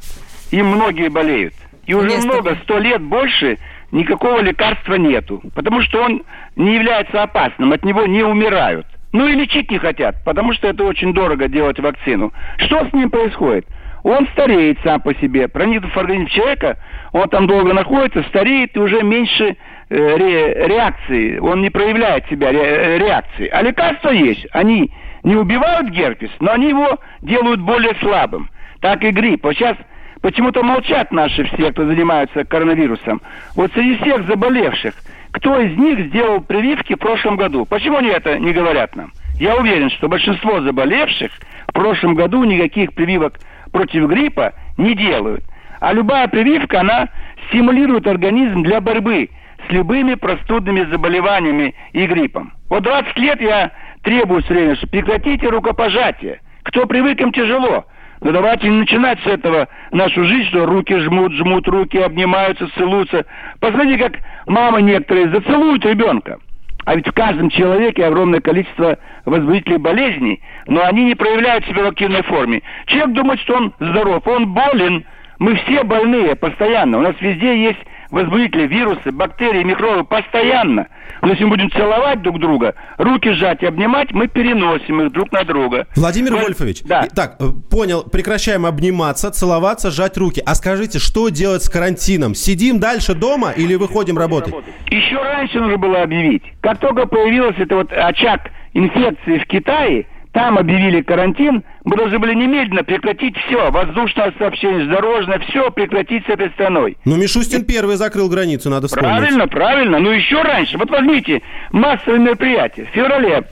им 0.51 0.67
многие 0.67 1.09
болеют. 1.09 1.53
И 1.85 1.93
уже 1.93 2.17
много, 2.17 2.57
сто 2.63 2.77
лет 2.79 3.01
больше 3.01 3.57
никакого 3.91 4.41
лекарства 4.41 4.95
нету. 4.95 5.41
Потому 5.55 5.81
что 5.83 6.01
он 6.01 6.23
не 6.57 6.75
является 6.75 7.23
опасным, 7.23 7.71
от 7.71 7.85
него 7.85 8.05
не 8.05 8.23
умирают. 8.23 8.85
Ну 9.13 9.27
и 9.27 9.33
лечить 9.35 9.71
не 9.71 9.77
хотят, 9.77 10.15
потому 10.25 10.53
что 10.53 10.67
это 10.67 10.83
очень 10.83 11.13
дорого 11.13 11.47
делать 11.47 11.79
вакцину. 11.79 12.33
Что 12.57 12.85
с 12.85 12.93
ним 12.93 13.09
происходит? 13.09 13.65
Он 14.03 14.27
стареет 14.33 14.79
сам 14.83 14.99
по 15.01 15.13
себе, 15.15 15.47
проникнув 15.47 15.93
в 15.93 15.97
организм 15.97 16.27
человека, 16.27 16.77
он 17.13 17.29
там 17.29 17.47
долго 17.47 17.73
находится, 17.73 18.23
стареет 18.23 18.75
и 18.75 18.79
уже 18.79 19.01
меньше 19.01 19.55
э, 19.89 19.95
ре- 20.17 20.67
реакции, 20.67 21.37
он 21.37 21.61
не 21.61 21.69
проявляет 21.69 22.27
себя 22.27 22.51
ре- 22.51 22.59
э, 22.59 22.97
реакции. 22.97 23.47
А 23.47 23.61
лекарства 23.61 24.09
есть, 24.09 24.45
они 24.51 24.91
не 25.23 25.35
убивают 25.37 25.87
герпес, 25.89 26.31
но 26.41 26.51
они 26.51 26.69
его 26.69 26.99
делают 27.21 27.61
более 27.61 27.95
слабым. 28.01 28.49
Так 28.81 29.03
и 29.05 29.11
грипп. 29.11 29.43
Вот 29.45 29.53
сейчас 29.53 29.77
почему-то 30.21 30.63
молчат 30.63 31.13
наши 31.13 31.45
все, 31.45 31.71
кто 31.71 31.85
занимаются 31.85 32.43
коронавирусом. 32.43 33.21
Вот 33.55 33.71
среди 33.73 33.95
всех 33.99 34.27
заболевших, 34.27 34.95
кто 35.33 35.59
из 35.59 35.75
них 35.77 36.07
сделал 36.07 36.41
прививки 36.41 36.93
в 36.93 36.99
прошлом 36.99 37.35
году? 37.35 37.65
Почему 37.65 37.97
они 37.97 38.09
это 38.09 38.37
не 38.39 38.53
говорят 38.53 38.95
нам? 38.95 39.11
Я 39.39 39.57
уверен, 39.57 39.89
что 39.89 40.07
большинство 40.07 40.61
заболевших 40.61 41.31
в 41.67 41.73
прошлом 41.73 42.13
году 42.13 42.43
никаких 42.43 42.93
прививок 42.93 43.39
против 43.71 44.07
гриппа 44.07 44.53
не 44.77 44.95
делают. 44.95 45.43
А 45.81 45.91
любая 45.91 46.27
прививка, 46.27 46.81
она 46.81 47.09
стимулирует 47.49 48.07
организм 48.07 48.61
для 48.61 48.79
борьбы 48.79 49.29
с 49.67 49.71
любыми 49.71 50.13
простудными 50.13 50.83
заболеваниями 50.83 51.73
и 51.93 52.05
гриппом. 52.05 52.53
Вот 52.69 52.83
20 52.83 53.17
лет 53.17 53.41
я 53.41 53.71
требую 54.03 54.43
все 54.43 54.53
время, 54.53 54.75
что 54.75 54.87
прекратите 54.87 55.47
рукопожатие. 55.49 56.41
Кто 56.63 56.85
привык, 56.85 57.19
им 57.19 57.31
тяжело. 57.31 57.85
Но 58.23 58.31
давайте 58.31 58.69
не 58.69 58.77
начинать 58.77 59.19
с 59.21 59.27
этого 59.27 59.67
нашу 59.91 60.23
жизнь, 60.23 60.47
что 60.47 60.65
руки 60.65 60.97
жмут, 60.97 61.33
жмут 61.33 61.67
руки, 61.67 61.97
обнимаются, 61.97 62.69
целуются. 62.75 63.25
Посмотрите, 63.59 64.01
как 64.01 64.13
мамы 64.47 64.81
некоторые 64.81 65.29
зацелуют 65.29 65.85
ребенка. 65.85 66.39
А 66.85 66.95
ведь 66.95 67.07
в 67.07 67.13
каждом 67.13 67.49
человеке 67.49 68.05
огромное 68.05 68.39
количество 68.39 68.97
возбудителей 69.25 69.77
болезней, 69.77 70.41
но 70.67 70.83
они 70.85 71.03
не 71.05 71.15
проявляют 71.15 71.65
себя 71.65 71.83
в 71.83 71.87
активной 71.87 72.23
форме. 72.23 72.61
Человек 72.87 73.13
думает, 73.13 73.39
что 73.41 73.55
он 73.55 73.73
здоров, 73.79 74.25
он 74.25 74.53
болен. 74.53 75.05
Мы 75.39 75.55
все 75.55 75.83
больные 75.83 76.35
постоянно. 76.35 76.99
У 76.99 77.01
нас 77.01 77.15
везде 77.19 77.61
есть 77.61 77.79
возбудители, 78.13 78.67
вирусы, 78.67 79.11
бактерии, 79.11 79.63
микробы 79.63 80.03
постоянно. 80.05 80.87
Но 81.21 81.29
если 81.29 81.43
мы 81.45 81.51
будем 81.51 81.71
целовать 81.71 82.21
друг 82.21 82.39
друга, 82.39 82.75
руки 82.97 83.31
сжать 83.31 83.63
и 83.63 83.65
обнимать, 83.65 84.11
мы 84.11 84.27
переносим 84.27 85.01
их 85.01 85.11
друг 85.11 85.31
на 85.31 85.43
друга. 85.43 85.87
Владимир 85.95 86.33
Вот- 86.33 86.43
Вольфович, 86.43 86.83
Да. 86.83 87.07
так, 87.13 87.37
э, 87.39 87.45
понял, 87.71 88.03
прекращаем 88.03 88.65
обниматься, 88.65 89.31
целоваться, 89.31 89.89
сжать 89.89 90.15
руки. 90.17 90.41
А 90.45 90.53
скажите, 90.55 90.99
что 90.99 91.29
делать 91.29 91.63
с 91.63 91.69
карантином? 91.69 92.35
Сидим 92.35 92.79
дальше 92.79 93.15
дома 93.15 93.51
или 93.51 93.75
выходим 93.75 94.17
работать? 94.17 94.53
Еще 94.91 95.15
раньше 95.17 95.59
нужно 95.59 95.77
было 95.77 96.03
объявить. 96.03 96.43
Как 96.61 96.79
только 96.79 97.07
появился 97.07 97.63
этот 97.63 97.71
вот 97.73 97.91
очаг 97.91 98.51
инфекции 98.73 99.39
в 99.39 99.45
Китае, 99.47 100.05
там 100.33 100.57
объявили 100.57 101.01
карантин, 101.01 101.63
мы 101.85 101.95
должны 101.95 102.17
были 102.19 102.33
немедленно 102.33 102.83
прекратить 102.83 103.37
все. 103.37 103.69
Воздушное 103.71 104.33
сообщение, 104.39 104.85
дорожное, 104.87 105.39
все 105.47 105.69
прекратить 105.71 106.25
с 106.25 106.29
этой 106.29 106.49
страной. 106.51 106.97
Ну, 107.05 107.15
Мишустин 107.17 107.63
первый 107.65 107.95
закрыл 107.97 108.29
границу, 108.29 108.69
надо 108.69 108.87
вспомнить. 108.87 109.15
Правильно, 109.17 109.47
правильно. 109.47 109.99
Но 109.99 110.11
еще 110.11 110.41
раньше. 110.41 110.77
Вот 110.77 110.89
возьмите 110.89 111.41
массовые 111.71 112.19
мероприятия. 112.19 112.85
В 112.85 112.95
феврале 112.95 113.43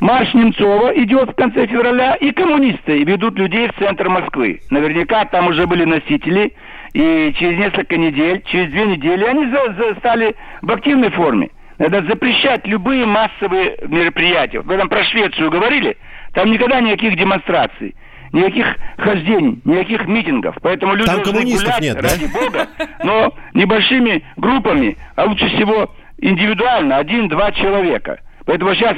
марш 0.00 0.34
Немцова 0.34 0.90
идет 1.00 1.30
в 1.30 1.34
конце 1.34 1.66
февраля, 1.68 2.14
и 2.16 2.32
коммунисты 2.32 3.04
ведут 3.04 3.38
людей 3.38 3.68
в 3.68 3.78
центр 3.78 4.08
Москвы. 4.08 4.60
Наверняка 4.70 5.24
там 5.26 5.46
уже 5.46 5.66
были 5.68 5.84
носители, 5.84 6.52
и 6.92 7.32
через 7.38 7.56
несколько 7.58 7.96
недель, 7.96 8.42
через 8.46 8.70
две 8.72 8.84
недели 8.86 9.24
они 9.24 9.46
за- 9.46 9.74
за- 9.74 9.94
стали 10.00 10.34
в 10.62 10.72
активной 10.72 11.10
форме. 11.10 11.50
Надо 11.78 12.02
запрещать 12.08 12.66
любые 12.66 13.04
массовые 13.06 13.76
мероприятия. 13.86 14.60
Вы 14.60 14.76
там 14.78 14.88
про 14.88 15.04
Швецию 15.04 15.50
говорили, 15.50 15.96
там 16.36 16.50
никогда 16.52 16.80
никаких 16.80 17.16
демонстраций. 17.16 17.96
Никаких 18.32 18.66
хождений, 18.98 19.58
никаких 19.64 20.06
митингов. 20.06 20.54
Поэтому 20.60 20.92
люди 20.94 21.06
Там 21.06 21.16
должны 21.22 21.32
коммунистов 21.32 21.64
гулять, 21.64 21.80
нет, 21.80 21.96
да? 21.96 22.02
ради 22.02 22.26
бога, 22.26 22.66
но 23.02 23.34
небольшими 23.54 24.22
группами, 24.36 24.98
а 25.14 25.24
лучше 25.24 25.48
всего 25.48 25.94
индивидуально, 26.18 26.98
один-два 26.98 27.52
человека. 27.52 28.18
Поэтому 28.44 28.74
сейчас 28.74 28.96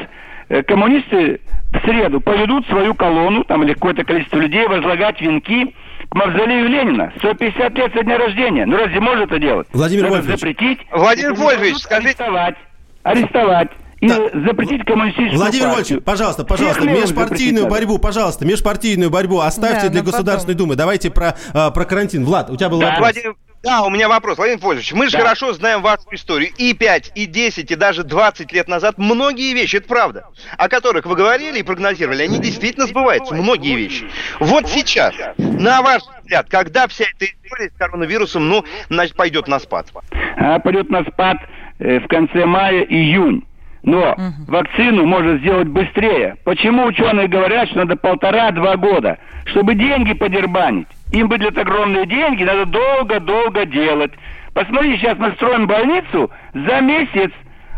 э, 0.48 0.62
коммунисты 0.64 1.40
в 1.72 1.78
среду 1.84 2.20
поведут 2.20 2.66
свою 2.66 2.94
колонну, 2.94 3.44
там 3.44 3.62
или 3.62 3.74
какое-то 3.74 4.02
количество 4.04 4.38
людей, 4.38 4.66
возлагать 4.66 5.20
венки 5.20 5.76
к 6.08 6.14
мавзолею 6.16 6.68
Ленина. 6.68 7.12
150 7.18 7.78
лет 7.78 7.92
со 7.94 8.02
дня 8.02 8.18
рождения. 8.18 8.66
Ну 8.66 8.78
разве 8.78 8.98
может 8.98 9.26
это 9.30 9.38
делать? 9.38 9.68
Владимир 9.72 10.04
Надо 10.04 10.14
Вольфович. 10.16 10.40
запретить. 10.40 10.80
Владимир 10.90 11.34
Вольфович, 11.34 11.76
скажите- 11.76 12.08
Арестовать. 12.24 12.56
Арестовать. 13.04 13.68
И 14.00 14.08
запретить 14.08 14.84
коммунистическую 14.84 15.38
Владимир 15.38 15.66
партию. 15.66 15.76
Вольфович, 15.76 16.04
пожалуйста, 16.04 16.44
пожалуйста, 16.44 16.82
Всех 16.82 17.02
межпартийную 17.02 17.66
борьбу, 17.66 17.98
пожалуйста, 17.98 18.46
межпартийную 18.46 19.10
борьбу 19.10 19.40
оставьте 19.40 19.86
Да, 19.86 19.88
для 19.88 20.02
Государственной 20.02 20.54
Думы. 20.54 20.76
Давайте 20.76 21.10
про, 21.10 21.36
а, 21.52 21.70
про 21.70 21.84
карантин. 21.84 22.24
Влад, 22.24 22.48
у 22.50 22.56
тебя 22.56 22.68
был 22.68 22.80
вопрос. 22.80 22.98
Владимир, 23.00 23.34
да, 23.62 23.82
у 23.82 23.90
меня 23.90 24.08
вопрос, 24.08 24.38
Владимир 24.38 24.60
Вольфович. 24.60 24.92
Мы 24.92 25.06
же 25.06 25.12
Да. 25.12 25.24
хорошо 25.24 25.52
знаем 25.52 25.82
вашу 25.82 26.04
историю. 26.12 26.50
И 26.58 26.74
5, 26.74 27.10
и 27.16 27.26
10, 27.26 27.72
и 27.72 27.74
даже 27.74 28.04
20 28.04 28.52
лет 28.52 28.68
назад 28.68 28.98
многие 28.98 29.52
вещи, 29.52 29.76
это 29.76 29.88
правда, 29.88 30.26
о 30.56 30.68
которых 30.68 31.04
вы 31.04 31.16
говорили 31.16 31.58
и 31.58 31.62
прогнозировали, 31.64 32.22
они 32.22 32.38
действительно 32.38 32.86
сбываются, 32.86 33.34
многие 33.34 33.74
вещи. 33.74 34.08
Вот 34.38 34.68
сейчас, 34.68 35.12
на 35.38 35.82
ваш 35.82 36.02
взгляд, 36.22 36.46
когда 36.48 36.86
вся 36.86 37.04
эта 37.04 37.24
история 37.24 37.70
с 37.74 37.78
коронавирусом, 37.78 38.48
ну, 38.48 38.64
значит, 38.90 39.16
пойдет 39.16 39.48
на 39.48 39.58
спад? 39.58 39.88
Она 40.36 40.60
пойдет 40.60 40.88
на 40.88 41.02
спад 41.02 41.38
э, 41.80 41.98
в 41.98 42.06
конце 42.06 42.44
мая, 42.46 42.82
июнь. 42.84 43.42
Но 43.88 44.14
вакцину 44.46 45.06
можно 45.06 45.38
сделать 45.38 45.68
быстрее. 45.68 46.36
Почему 46.44 46.84
ученые 46.84 47.26
говорят, 47.26 47.70
что 47.70 47.78
надо 47.78 47.96
полтора-два 47.96 48.76
года, 48.76 49.16
чтобы 49.46 49.74
деньги 49.74 50.12
подербанить? 50.12 50.88
Им 51.10 51.28
выделят 51.28 51.56
огромные 51.56 52.04
деньги, 52.04 52.44
надо 52.44 52.66
долго-долго 52.66 53.64
делать. 53.64 54.12
Посмотрите, 54.52 54.98
сейчас 54.98 55.16
мы 55.16 55.32
строим 55.32 55.66
больницу 55.66 56.30
за 56.52 56.82
месяц. 56.82 57.30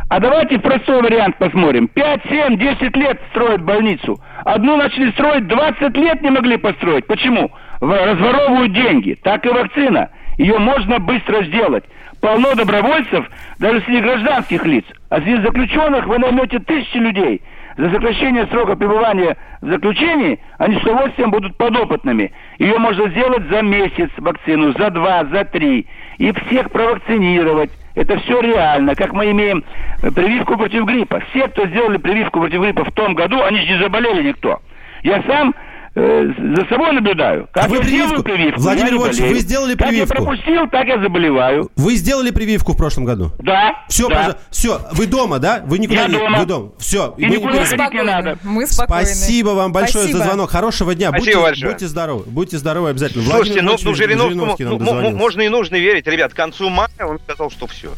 А 0.09 0.19
давайте 0.19 0.59
простой 0.59 1.01
вариант 1.01 1.37
посмотрим. 1.39 1.87
5, 1.87 2.23
7, 2.29 2.57
10 2.59 2.97
лет 2.97 3.21
строят 3.31 3.63
больницу. 3.63 4.21
Одну 4.45 4.77
начали 4.77 5.13
строить, 5.13 5.47
20 5.47 5.97
лет 5.97 6.23
не 6.23 6.31
могли 6.31 6.57
построить. 6.57 7.07
Почему? 7.07 7.53
Разворовывают 7.81 8.73
деньги. 8.73 9.17
Так 9.23 9.47
и 9.47 9.51
вакцина. 9.51 10.11
Ее 10.39 10.59
можно 10.59 10.99
быстро 10.99 11.45
сделать. 11.45 11.85
Полно 12.21 12.55
добровольцев, 12.55 13.29
даже 13.59 13.81
среди 13.83 14.01
гражданских 14.01 14.65
лиц. 14.67 14.85
А 15.09 15.21
среди 15.21 15.41
заключенных 15.43 16.07
вы 16.07 16.19
наймете 16.19 16.59
тысячи 16.59 16.99
людей. 16.99 17.41
За 17.77 17.91
сокращение 17.91 18.47
срока 18.49 18.77
пребывания 18.77 19.37
в 19.63 19.71
заключении 19.71 20.39
они 20.59 20.77
с 20.77 20.83
удовольствием 20.83 21.31
будут 21.31 21.57
подопытными. 21.57 22.33
Ее 22.59 22.79
можно 22.79 23.09
сделать 23.09 23.49
за 23.49 23.63
месяц 23.63 24.11
вакцину, 24.19 24.73
за 24.73 24.91
два, 24.91 25.25
за 25.25 25.45
три. 25.45 25.87
И 26.19 26.31
всех 26.33 26.71
провакцинировать. 26.71 27.71
Это 27.95 28.19
все 28.19 28.41
реально. 28.41 28.95
Как 28.95 29.13
мы 29.15 29.31
имеем 29.31 29.65
э, 30.03 30.11
прививку 30.11 30.59
против 30.59 30.85
гриппа. 30.85 31.21
Все, 31.31 31.49
кто 31.49 31.67
сделали 31.67 31.97
прививку 31.97 32.41
против 32.41 32.61
гриппа 32.61 32.85
в 32.85 32.93
том 32.93 33.15
году, 33.15 33.43
они 33.43 33.61
же 33.61 33.67
не 33.73 33.79
заболели 33.79 34.29
никто. 34.29 34.61
Я 35.03 35.23
сам 35.23 35.55
за 35.95 36.65
собой 36.69 36.93
наблюдаю. 36.93 37.49
Как 37.53 37.65
А 37.65 37.69
вы 37.69 37.77
я 37.77 37.83
прививку- 37.83 38.07
сделаю 38.07 38.23
прививку, 38.23 38.61
Владимир 38.61 38.93
не 38.93 38.99
Иванович, 38.99 39.19
вы 39.21 39.39
сделали 39.41 39.75
Как 39.75 39.89
прививку? 39.89 40.15
я 40.15 40.21
пропустил, 40.25 40.69
так 40.71 40.87
я 40.87 41.03
заболеваю. 41.03 41.71
Вы 41.77 41.95
сделали 41.97 42.31
прививку 42.31 42.73
в 42.75 42.77
прошлом 42.77 43.05
году? 43.07 43.33
Да. 43.41 43.75
Все, 43.89 44.09
да. 44.09 44.37
все, 44.51 44.81
вы 44.93 45.07
дома, 45.07 45.39
да? 45.41 45.63
Вы 45.67 45.79
никуда 45.79 46.03
Я 46.03 46.07
не... 46.09 46.17
дома. 46.19 46.39
Вы 46.39 46.47
дома. 46.47 46.71
Все. 46.79 47.15
И 47.19 47.25
никуда 47.27 47.65
ходить 47.65 47.93
не 47.93 48.03
надо. 48.03 48.39
Мы 48.45 48.67
спокойны. 48.67 49.07
Спасибо 49.07 49.49
вам 49.51 49.73
большое 49.73 50.05
Спасибо. 50.05 50.19
за 50.19 50.25
звонок. 50.27 50.51
Хорошего 50.51 50.95
дня. 50.95 51.09
Спасибо 51.09 51.27
будьте, 51.27 51.43
большое. 51.43 51.73
будьте 51.73 51.87
здоровы. 51.89 52.23
Будьте 52.27 52.59
здоровы 52.59 52.91
обязательно. 52.91 53.25
Слушайте, 53.25 53.63
ну, 53.63 53.71
Владимир 53.71 53.85
ну 53.85 53.91
Владимирович 53.91 53.99
Жириновскому 53.99 54.57
Жириновский 54.57 54.65
нам 54.65 54.73
ну, 54.73 54.79
м- 54.79 54.85
дозвонился. 54.85 55.17
можно 55.19 55.41
и 55.43 55.49
нужно 55.49 55.77
верить, 55.77 56.07
ребят. 56.07 56.33
К 56.33 56.37
концу 56.37 56.69
мая 56.71 56.89
он 57.01 57.19
сказал, 57.19 57.51
что 57.51 57.67
все. 57.67 57.89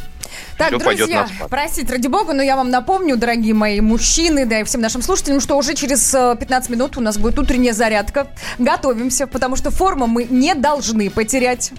Так, 0.59 0.68
все 0.68 0.78
друзья, 0.78 1.28
простите, 1.48 1.92
ради 1.92 2.07
бога, 2.09 2.32
но 2.32 2.42
я 2.42 2.57
вам 2.57 2.70
напомню, 2.70 3.16
дорогие 3.16 3.55
мои 3.55 3.80
мужчины, 3.80 4.46
да 4.46 4.61
и 4.61 4.64
всем 4.64 4.80
нашим 4.80 5.03
слушателям, 5.03 5.40
что 5.40 5.57
уже 5.57 5.74
через 5.74 6.14
э, 6.14 6.36
15 6.38 6.70
минут 6.70 6.96
у 6.96 7.00
нас 7.00 7.18
будет 7.18 7.38
утренняя 7.38 7.72
зарядка. 7.72 8.28
Готовимся, 8.59 9.26
потому 9.26 9.57
что 9.57 9.70
форму 9.70 10.07
мы 10.07 10.24
не 10.24 10.55
должны 10.55 11.11
потерять. 11.11 11.72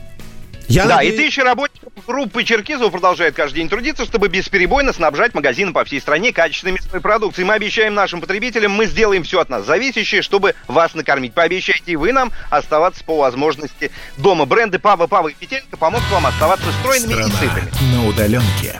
Я 0.67 0.85
да, 0.85 0.97
надеюсь- 0.97 1.15
и 1.15 1.17
тысяча 1.17 1.43
работников 1.43 1.72
группы 2.07 2.43
Черкизова 2.43 2.89
продолжают 2.89 3.35
каждый 3.35 3.57
день 3.57 3.69
трудиться, 3.69 4.05
чтобы 4.05 4.27
бесперебойно 4.27 4.93
снабжать 4.93 5.33
магазины 5.33 5.73
по 5.73 5.83
всей 5.83 5.99
стране 6.01 6.31
качественной 6.33 6.73
мясной 6.73 7.01
продукцией. 7.01 7.45
Мы 7.45 7.53
обещаем 7.53 7.93
нашим 7.93 8.21
потребителям, 8.21 8.71
мы 8.71 8.85
сделаем 8.85 9.23
все 9.23 9.39
от 9.39 9.49
нас 9.49 9.65
зависящее, 9.65 10.21
чтобы 10.21 10.55
вас 10.67 10.93
накормить. 10.93 11.33
Пообещайте 11.33 11.93
и 11.93 11.95
вы 11.95 12.11
нам 12.11 12.31
оставаться 12.49 13.03
по 13.03 13.17
возможности 13.17 13.91
дома. 14.17 14.45
Бренды 14.45 14.79
Пава, 14.79 15.07
Пава 15.07 15.29
и 15.29 15.33
Петелька 15.33 15.77
помогут 15.77 16.09
вам 16.11 16.25
оставаться 16.25 16.71
стройными 16.79 17.11
и 17.13 17.23
Страна 17.23 17.35
сытыми. 17.39 17.93
на 17.93 18.07
удаленке. 18.07 18.79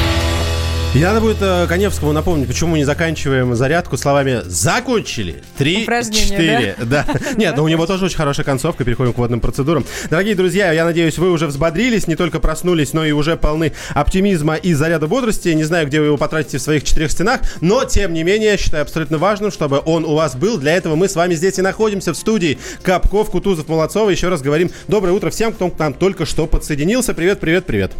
И 0.93 0.99
надо 0.99 1.21
будет 1.21 1.37
э, 1.39 1.67
Коневскому 1.69 2.11
напомнить, 2.11 2.49
почему 2.49 2.71
мы 2.71 2.79
не 2.79 2.83
заканчиваем 2.83 3.55
зарядку 3.55 3.95
словами 3.95 4.41
«закончили». 4.43 5.41
Три, 5.57 5.83
Упражнение, 5.83 6.27
четыре. 6.27 6.75
Да? 6.83 7.05
Нет, 7.37 7.55
но 7.55 7.63
у 7.63 7.69
него 7.69 7.85
тоже 7.85 8.05
очень 8.05 8.17
хорошая 8.17 8.45
концовка. 8.45 8.83
Переходим 8.83 9.13
к 9.13 9.17
водным 9.17 9.39
процедурам. 9.39 9.85
Дорогие 10.09 10.35
друзья, 10.35 10.73
я 10.73 10.83
надеюсь, 10.83 11.17
вы 11.17 11.31
уже 11.31 11.47
взбодрились, 11.47 12.07
не 12.07 12.17
только 12.17 12.41
проснулись, 12.41 12.91
но 12.91 13.05
и 13.05 13.13
уже 13.13 13.37
полны 13.37 13.71
оптимизма 13.93 14.55
и 14.55 14.73
заряда 14.73 15.07
бодрости. 15.07 15.47
Не 15.47 15.63
знаю, 15.63 15.87
где 15.87 16.01
вы 16.01 16.07
его 16.07 16.17
потратите 16.17 16.57
в 16.57 16.61
своих 16.61 16.83
четырех 16.83 17.09
стенах, 17.09 17.39
но, 17.61 17.85
тем 17.85 18.11
не 18.11 18.23
менее, 18.23 18.57
считаю 18.57 18.83
абсолютно 18.83 19.17
важным, 19.17 19.49
чтобы 19.49 19.81
он 19.85 20.03
у 20.03 20.15
вас 20.15 20.35
был. 20.35 20.57
Для 20.57 20.75
этого 20.75 20.95
мы 20.97 21.07
с 21.07 21.15
вами 21.15 21.35
здесь 21.35 21.57
и 21.57 21.61
находимся 21.61 22.11
в 22.11 22.17
студии 22.17 22.59
Капков, 22.83 23.31
Кутузов, 23.31 23.69
Молодцова. 23.69 24.09
Еще 24.09 24.27
раз 24.27 24.41
говорим 24.41 24.69
доброе 24.89 25.11
утро 25.11 25.29
всем, 25.29 25.53
кто 25.53 25.69
к 25.69 25.79
нам 25.79 25.93
только 25.93 26.25
что 26.25 26.47
подсоединился. 26.47 27.13
Привет, 27.13 27.39
привет, 27.39 27.65
привет. 27.65 27.93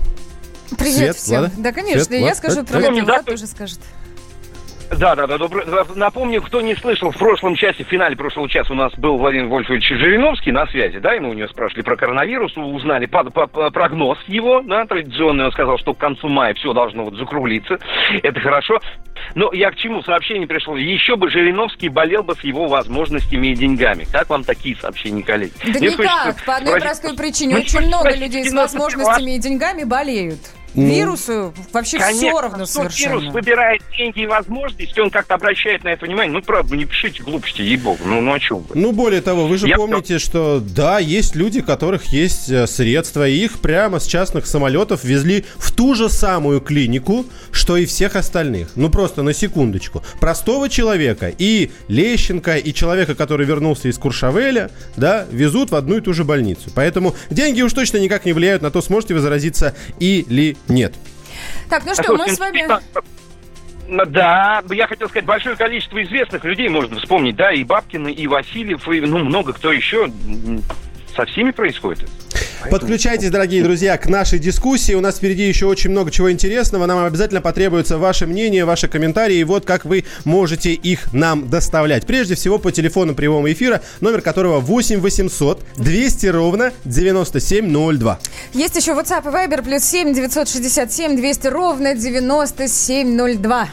Привет 0.77 0.95
Свет, 0.95 1.15
всем. 1.15 1.39
Влада? 1.41 1.53
Да, 1.57 1.71
конечно, 1.71 2.03
Свет, 2.03 2.19
я 2.19 2.25
Влад? 2.25 2.37
скажу 2.37 2.63
привет, 2.63 2.83
и 2.83 2.85
Помню, 2.87 3.03
Влад 3.05 3.25
да? 3.25 3.31
тоже 3.31 3.47
скажет. 3.47 3.79
Да, 4.99 5.15
да, 5.15 5.25
да, 5.25 5.37
добро- 5.37 5.63
Напомню, 5.95 6.41
кто 6.41 6.59
не 6.59 6.75
слышал, 6.75 7.11
в 7.11 7.17
прошлом 7.17 7.55
часе, 7.55 7.85
в 7.85 7.87
финале 7.87 8.17
прошлого 8.17 8.49
часа 8.49 8.73
у 8.73 8.75
нас 8.75 8.91
был 8.95 9.17
Владимир 9.17 9.45
Вольфович 9.47 9.87
Жириновский 9.87 10.51
на 10.51 10.67
связи, 10.67 10.99
да, 10.99 11.15
и 11.15 11.19
мы 11.21 11.29
у 11.29 11.33
него 11.33 11.47
спрашивали 11.47 11.81
про 11.83 11.95
коронавирус, 11.95 12.51
узнали 12.57 13.05
по- 13.05 13.23
по- 13.23 13.47
по- 13.47 13.69
прогноз 13.71 14.17
его, 14.27 14.61
да, 14.61 14.85
традиционный, 14.85 15.45
он 15.45 15.53
сказал, 15.53 15.77
что 15.77 15.93
к 15.93 15.97
концу 15.97 16.27
мая 16.27 16.53
все 16.55 16.73
должно 16.73 17.05
вот 17.05 17.15
закруглиться, 17.15 17.77
это 18.21 18.37
хорошо. 18.41 18.79
Но 19.33 19.53
я 19.53 19.71
к 19.71 19.75
чему 19.77 20.03
сообщение 20.03 20.45
пришло? 20.45 20.75
Еще 20.75 21.15
бы 21.15 21.29
Жириновский 21.29 21.87
болел 21.87 22.23
бы 22.23 22.35
с 22.35 22.41
его 22.41 22.67
возможностями 22.67 23.47
и 23.47 23.55
деньгами. 23.55 24.05
Как 24.11 24.29
вам 24.29 24.43
такие 24.43 24.75
сообщения, 24.75 25.23
коллеги? 25.23 25.53
Да 25.63 25.79
Мне 25.79 25.87
никак, 25.91 26.21
хочется 26.25 26.43
по 26.45 26.55
одной 26.57 26.81
простой 26.81 27.15
причине. 27.15 27.55
Очень 27.55 27.87
много 27.87 28.13
людей 28.13 28.43
с 28.43 28.51
возможностями 28.53 29.35
и 29.35 29.39
деньгами 29.39 29.85
болеют. 29.85 30.39
Ну, 30.73 30.87
Вирусу 30.87 31.53
вообще 31.73 31.97
все 31.97 32.07
Конечно, 32.07 32.41
равно 32.41 32.65
что 32.65 32.81
вирус 32.81 32.95
совершенно. 32.95 33.31
выбирает 33.31 33.81
деньги 33.97 34.21
и 34.21 34.27
возможности, 34.27 34.99
он 34.99 35.09
как-то 35.09 35.35
обращает 35.35 35.83
на 35.83 35.89
это 35.89 36.05
внимание. 36.05 36.31
Ну, 36.31 36.41
правда, 36.41 36.75
не 36.77 36.85
пишите 36.85 37.23
глупости, 37.23 37.61
ей-богу. 37.61 37.99
Ну, 38.05 38.21
ну 38.21 38.33
о 38.33 38.39
чем 38.39 38.59
вы? 38.59 38.75
Ну, 38.75 38.91
более 38.93 39.21
того, 39.21 39.47
вы 39.47 39.57
же 39.57 39.67
Я 39.67 39.75
помните, 39.75 40.17
что 40.19 40.61
да, 40.61 40.99
есть 40.99 41.35
люди, 41.35 41.59
у 41.59 41.63
которых 41.63 42.05
есть 42.05 42.49
э, 42.49 42.67
средства, 42.67 43.27
и 43.27 43.35
их 43.35 43.59
прямо 43.59 43.99
с 43.99 44.05
частных 44.05 44.45
самолетов 44.45 45.03
везли 45.03 45.45
в 45.57 45.71
ту 45.71 45.93
же 45.93 46.09
самую 46.09 46.61
клинику, 46.61 47.25
что 47.51 47.75
и 47.75 47.85
всех 47.85 48.15
остальных. 48.15 48.69
Ну, 48.75 48.89
просто 48.89 49.23
на 49.23 49.33
секундочку. 49.33 50.03
Простого 50.19 50.69
человека 50.69 51.31
и 51.37 51.71
Лещенко, 51.89 52.55
и 52.57 52.73
человека, 52.73 53.15
который 53.15 53.45
вернулся 53.45 53.89
из 53.89 53.97
Куршавеля, 53.97 54.71
да, 54.95 55.25
везут 55.31 55.71
в 55.71 55.75
одну 55.75 55.97
и 55.97 56.01
ту 56.01 56.13
же 56.13 56.23
больницу. 56.23 56.71
Поэтому 56.73 57.13
деньги 57.29 57.61
уж 57.61 57.73
точно 57.73 57.97
никак 57.97 58.25
не 58.25 58.31
влияют 58.33 58.61
на 58.61 58.71
то, 58.71 58.81
сможете 58.81 59.13
вы 59.15 59.19
заразиться 59.19 59.75
или 59.99 60.55
нет. 60.67 60.93
Так, 61.69 61.85
ну 61.85 61.93
что, 61.93 62.15
мы 62.15 62.29
с 62.29 62.39
вами... 62.39 62.67
Ну, 63.87 64.05
Да, 64.05 64.63
я 64.71 64.87
хотел 64.87 65.09
сказать, 65.09 65.25
большое 65.25 65.55
количество 65.55 66.01
известных 66.03 66.43
людей 66.45 66.69
можно 66.69 66.99
вспомнить, 66.99 67.35
да, 67.35 67.51
и 67.51 67.63
Бабкина, 67.63 68.07
и 68.07 68.27
Васильев, 68.27 68.87
и 68.87 69.01
ну, 69.01 69.19
много 69.19 69.53
кто 69.53 69.71
еще. 69.71 70.09
Со 71.15 71.25
всеми 71.25 71.51
происходит. 71.51 72.03
это. 72.03 72.50
Подключайтесь, 72.69 73.29
дорогие 73.29 73.63
друзья, 73.63 73.97
к 73.97 74.07
нашей 74.07 74.39
дискуссии. 74.39 74.93
У 74.93 75.01
нас 75.01 75.17
впереди 75.17 75.47
еще 75.47 75.65
очень 75.65 75.89
много 75.89 76.11
чего 76.11 76.31
интересного. 76.31 76.85
Нам 76.85 77.03
обязательно 77.03 77.41
потребуется 77.41 77.97
ваше 77.97 78.27
мнение, 78.27 78.65
ваши 78.65 78.87
комментарии. 78.87 79.37
И 79.37 79.43
вот 79.43 79.65
как 79.65 79.85
вы 79.85 80.05
можете 80.25 80.73
их 80.73 81.11
нам 81.13 81.49
доставлять. 81.49 82.05
Прежде 82.05 82.35
всего, 82.35 82.59
по 82.59 82.71
телефону 82.71 83.15
прямого 83.15 83.51
эфира, 83.51 83.81
номер 83.99 84.21
которого 84.21 84.59
8 84.59 84.99
800 84.99 85.61
200 85.77 86.25
ровно 86.27 86.71
9702. 86.85 88.19
Есть 88.53 88.75
еще 88.75 88.91
WhatsApp 88.91 89.23
и 89.23 89.33
Viber, 89.33 89.63
плюс 89.63 89.83
7 89.83 90.13
967 90.13 91.15
200 91.15 91.47
ровно 91.47 91.95
9702. 91.95 93.69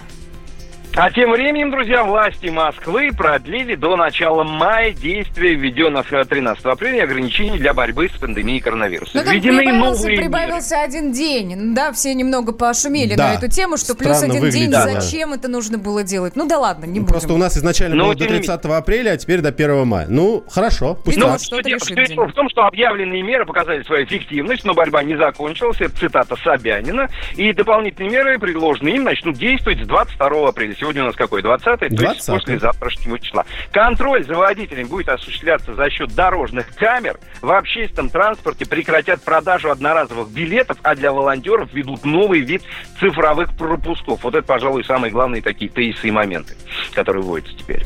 А 1.00 1.12
тем 1.12 1.30
временем, 1.30 1.70
друзья, 1.70 2.02
власти 2.02 2.48
Москвы 2.48 3.10
продлили 3.16 3.76
до 3.76 3.94
начала 3.94 4.42
мая 4.42 4.90
действия 4.90 5.54
введенных 5.54 6.12
э, 6.12 6.24
13 6.24 6.64
апреля 6.64 7.04
ограничений 7.04 7.56
для 7.56 7.72
борьбы 7.72 8.08
с 8.08 8.18
пандемией 8.18 8.58
коронавируса. 8.58 9.12
Ну, 9.14 9.22
там 9.22 9.32
Введены 9.32 9.58
прибавился, 9.58 10.00
новые 10.02 10.18
прибавился 10.18 10.82
один 10.82 11.12
день. 11.12 11.54
Ну 11.54 11.74
Да, 11.76 11.92
все 11.92 12.14
немного 12.14 12.50
пошумели 12.52 13.14
Да. 13.14 13.28
на 13.28 13.34
эту 13.34 13.48
тему, 13.48 13.76
что 13.76 13.94
плюс 13.94 14.16
Странно 14.16 14.34
один 14.34 14.50
день, 14.50 14.70
выглядит, 14.70 14.70
да. 14.72 15.00
зачем 15.00 15.32
это 15.34 15.46
нужно 15.46 15.78
было 15.78 16.02
делать? 16.02 16.34
Ну 16.34 16.48
да 16.48 16.58
ладно, 16.58 16.86
не 16.86 16.98
будем. 16.98 17.12
Просто 17.12 17.32
у 17.32 17.36
нас 17.36 17.56
изначально 17.56 17.94
Но 17.94 18.04
было 18.06 18.14
до 18.16 18.24
тем 18.24 18.32
не 18.32 18.38
30 18.40 18.64
апреля, 18.64 19.10
а 19.12 19.16
теперь 19.16 19.40
до 19.40 19.50
1 19.50 19.86
мая. 19.86 20.06
Ну, 20.08 20.42
хорошо, 20.50 20.98
пусть 21.04 21.16
Ну, 21.16 21.26
так. 21.26 21.32
вот 21.34 21.42
что 21.42 21.60
дело, 21.60 21.78
все 21.78 22.06
дело 22.06 22.26
в 22.26 22.32
том, 22.32 22.48
что 22.50 22.62
объявленные 22.66 23.22
меры 23.22 23.46
показали 23.46 23.84
свою 23.84 24.04
эффективность, 24.04 24.64
но 24.64 24.74
борьба 24.74 25.04
не 25.04 25.16
закончилась. 25.16 25.80
Это 25.80 25.96
цитата 25.96 26.34
Собянина. 26.42 27.08
И 27.36 27.52
дополнительные 27.52 28.10
меры, 28.10 28.38
предложенные 28.40 28.96
им, 28.96 29.04
начнут 29.04 29.36
действовать 29.38 29.78
с 29.84 29.86
22 29.86 30.48
апреля. 30.48 30.74
Сегодня 30.88 31.02
у 31.02 31.06
нас 31.08 31.16
какой? 31.16 31.42
20 31.42 31.64
то 31.64 31.84
есть 31.84 32.02
20-е. 32.02 32.38
после 32.38 32.58
завтрашнего 32.58 33.18
числа. 33.18 33.44
Контроль 33.72 34.24
за 34.24 34.32
водителями 34.32 34.84
будет 34.84 35.10
осуществляться 35.10 35.74
за 35.74 35.90
счет 35.90 36.14
дорожных 36.14 36.74
камер. 36.76 37.20
В 37.42 37.50
общественном 37.50 38.08
транспорте 38.08 38.64
прекратят 38.64 39.20
продажу 39.20 39.70
одноразовых 39.70 40.30
билетов, 40.30 40.78
а 40.82 40.94
для 40.94 41.12
волонтеров 41.12 41.70
ведут 41.74 42.06
новый 42.06 42.40
вид 42.40 42.62
цифровых 43.00 43.54
пропусков. 43.54 44.24
Вот 44.24 44.34
это, 44.34 44.46
пожалуй, 44.46 44.82
самые 44.82 45.10
главные 45.10 45.42
такие 45.42 45.70
тезисы 45.70 46.08
и 46.08 46.10
моменты, 46.10 46.54
которые 46.94 47.22
вводятся 47.22 47.54
теперь. 47.54 47.84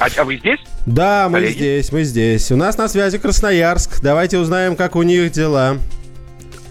А, 0.00 0.06
а 0.16 0.24
вы 0.24 0.38
здесь? 0.38 0.60
Да, 0.86 1.28
мы 1.28 1.40
Коллеги? 1.40 1.52
здесь, 1.52 1.92
мы 1.92 2.04
здесь. 2.04 2.50
У 2.50 2.56
нас 2.56 2.78
на 2.78 2.88
связи 2.88 3.18
Красноярск. 3.18 4.00
Давайте 4.00 4.38
узнаем, 4.38 4.74
как 4.74 4.96
у 4.96 5.02
них 5.02 5.32
дела. 5.32 5.76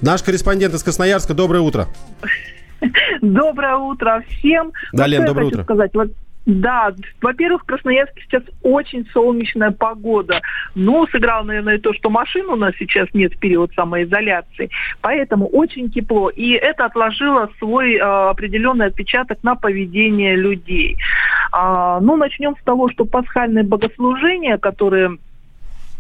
Наш 0.01 0.23
корреспондент 0.23 0.73
из 0.73 0.81
Красноярска, 0.81 1.35
доброе 1.35 1.59
утро. 1.59 1.87
Доброе 3.21 3.75
утро 3.77 4.23
всем. 4.27 4.71
Да, 4.91 5.07
Лен, 5.07 5.25
доброе 5.25 5.45
хочу 5.45 5.55
утро. 5.55 5.63
сказать. 5.63 5.91
Вот 5.93 6.11
да, 6.45 6.93
во-первых, 7.21 7.61
в 7.61 7.65
Красноярске 7.65 8.21
сейчас 8.21 8.43
очень 8.63 9.07
солнечная 9.13 9.71
погода. 9.71 10.41
Ну, 10.75 11.07
сыграло, 11.07 11.43
наверное, 11.43 11.75
и 11.75 11.79
то, 11.79 11.93
что 11.93 12.09
машин 12.09 12.49
у 12.49 12.57
нас 12.57 12.73
сейчас 12.77 13.07
нет 13.13 13.33
в 13.33 13.39
период 13.39 13.71
самоизоляции. 13.73 14.69
Поэтому 14.99 15.47
очень 15.47 15.89
тепло. 15.89 16.29
И 16.29 16.51
это 16.51 16.85
отложило 16.85 17.49
свой 17.59 17.95
э, 17.95 17.99
определенный 18.01 18.87
отпечаток 18.87 19.41
на 19.43 19.55
поведение 19.55 20.35
людей. 20.35 20.97
А, 21.53 22.01
ну, 22.01 22.17
начнем 22.17 22.57
с 22.59 22.63
того, 22.63 22.89
что 22.89 23.05
пасхальные 23.05 23.63
богослужения, 23.63 24.57
которые 24.57 25.17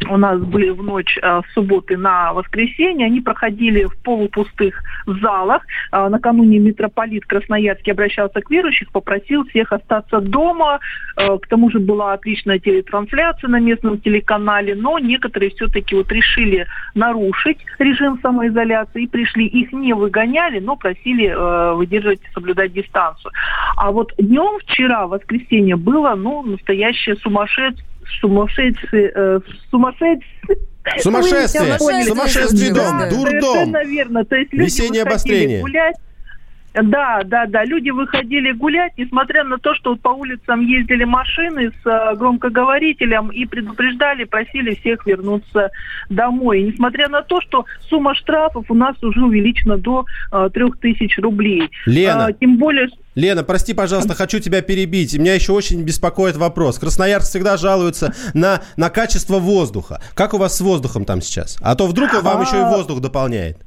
у 0.09 0.17
нас 0.17 0.39
были 0.39 0.69
в 0.69 0.83
ночь 0.83 1.17
э, 1.21 1.41
с 1.41 1.53
субботы 1.53 1.97
на 1.97 2.33
воскресенье. 2.33 3.07
Они 3.07 3.21
проходили 3.21 3.85
в 3.85 3.95
полупустых 4.03 4.81
залах. 5.05 5.63
Э, 5.91 6.07
накануне 6.09 6.59
митрополит 6.59 7.25
Красноярский 7.25 7.91
обращался 7.91 8.41
к 8.41 8.49
верующим, 8.49 8.87
попросил 8.91 9.45
всех 9.45 9.71
остаться 9.71 10.19
дома. 10.19 10.79
Э, 11.17 11.37
к 11.37 11.47
тому 11.47 11.69
же 11.69 11.79
была 11.79 12.13
отличная 12.13 12.59
телетрансляция 12.59 13.49
на 13.49 13.59
местном 13.59 13.99
телеканале, 13.99 14.75
но 14.75 14.99
некоторые 14.99 15.51
все-таки 15.51 15.95
вот 15.95 16.11
решили 16.11 16.67
нарушить 16.95 17.59
режим 17.79 18.19
самоизоляции 18.21 19.03
и 19.03 19.07
пришли. 19.07 19.45
Их 19.45 19.71
не 19.71 19.93
выгоняли, 19.93 20.59
но 20.59 20.75
просили 20.75 21.27
э, 21.27 21.73
выдерживать, 21.73 22.21
соблюдать 22.33 22.73
дистанцию. 22.73 23.31
А 23.77 23.91
вот 23.91 24.13
днем 24.17 24.59
вчера, 24.59 25.07
воскресенье, 25.07 25.75
было 25.75 26.15
ну, 26.15 26.43
настоящее 26.43 27.15
сумасшествие 27.17 27.92
сумасшедший, 28.21 29.11
э, 29.13 29.39
сумасшедший 29.69 30.23
Сумасшествие! 30.99 32.03
Сумасшествие 32.03 32.73
дом, 32.73 33.09
дурдом! 33.09 33.41
Совершенно 33.41 33.83
верно. 33.85 34.25
То 34.25 34.35
есть 34.35 34.51
люди 34.53 34.65
Весеннее 34.65 35.03
обострение. 35.03 35.61
гулять. 35.61 35.95
Да, 36.73 37.21
да, 37.25 37.45
да. 37.45 37.63
Люди 37.65 37.91
выходили 37.91 38.51
гулять, 38.51 38.93
несмотря 38.97 39.43
на 39.43 39.57
то, 39.57 39.75
что 39.75 39.91
вот 39.91 40.01
по 40.01 40.09
улицам 40.09 40.61
ездили 40.61 41.03
машины 41.03 41.71
с 41.83 41.87
э, 41.87 42.15
громкоговорителем 42.15 43.29
и 43.29 43.45
предупреждали, 43.45 44.23
просили 44.23 44.73
всех 44.75 45.05
вернуться 45.05 45.69
домой. 46.09 46.61
И 46.61 46.63
несмотря 46.71 47.09
на 47.09 47.21
то, 47.21 47.41
что 47.41 47.65
сумма 47.89 48.15
штрафов 48.15 48.65
у 48.69 48.73
нас 48.73 49.01
уже 49.03 49.23
увеличена 49.23 49.77
до 49.77 50.05
э, 50.31 50.49
3000 50.51 51.19
рублей. 51.19 51.69
Лена. 51.85 52.29
Э, 52.29 52.33
тем 52.33 52.57
более, 52.57 52.89
Лена, 53.15 53.43
прости, 53.43 53.73
пожалуйста, 53.73 54.15
хочу 54.15 54.39
тебя 54.39 54.61
перебить. 54.61 55.13
Меня 55.13 55.35
еще 55.35 55.51
очень 55.51 55.83
беспокоит 55.83 56.35
вопрос. 56.35 56.79
Красноярск 56.79 57.29
всегда 57.29 57.57
жалуется 57.57 58.13
на, 58.33 58.61
на 58.75 58.89
качество 58.89 59.37
воздуха. 59.37 60.01
Как 60.15 60.33
у 60.33 60.37
вас 60.37 60.57
с 60.57 60.61
воздухом 60.61 61.05
там 61.05 61.21
сейчас? 61.21 61.57
А 61.61 61.75
то 61.75 61.85
вдруг 61.85 62.11
вам 62.23 62.41
еще 62.41 62.57
и 62.57 62.63
воздух 62.63 62.99
дополняет. 63.01 63.62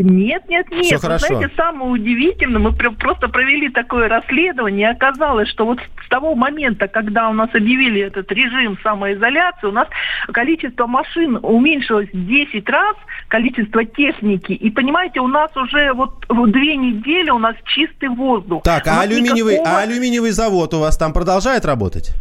Нет, 0.00 0.48
нет, 0.48 0.70
нет. 0.70 0.92
Вы 0.92 0.98
хорошо. 0.98 1.26
знаете, 1.26 1.52
самое 1.56 1.90
удивительное, 1.90 2.58
мы 2.60 2.72
пр- 2.72 2.92
просто 2.96 3.28
провели 3.28 3.68
такое 3.68 4.08
расследование, 4.08 4.88
и 4.88 4.92
оказалось, 4.92 5.48
что 5.48 5.66
вот 5.66 5.80
с 6.04 6.08
того 6.08 6.34
момента, 6.34 6.88
когда 6.88 7.28
у 7.28 7.32
нас 7.34 7.50
объявили 7.54 8.00
этот 8.00 8.30
режим 8.32 8.78
самоизоляции, 8.82 9.66
у 9.66 9.72
нас 9.72 9.88
количество 10.32 10.86
машин 10.86 11.38
уменьшилось 11.42 12.08
в 12.12 12.26
10 12.26 12.68
раз, 12.70 12.96
количество 13.28 13.84
техники. 13.84 14.52
И 14.52 14.70
понимаете, 14.70 15.20
у 15.20 15.28
нас 15.28 15.54
уже 15.56 15.92
вот 15.92 16.24
две 16.50 16.76
недели 16.76 17.30
у 17.30 17.38
нас 17.38 17.54
чистый 17.66 18.08
воздух. 18.08 18.62
Так, 18.62 18.86
а 18.86 19.00
алюминиевый, 19.02 19.54
никакого- 19.54 19.76
а 19.78 19.82
алюминиевый 19.82 20.30
завод 20.30 20.72
у 20.74 20.80
вас 20.80 20.96
там 20.96 21.12
продолжает 21.12 21.64
работать? 21.64 22.14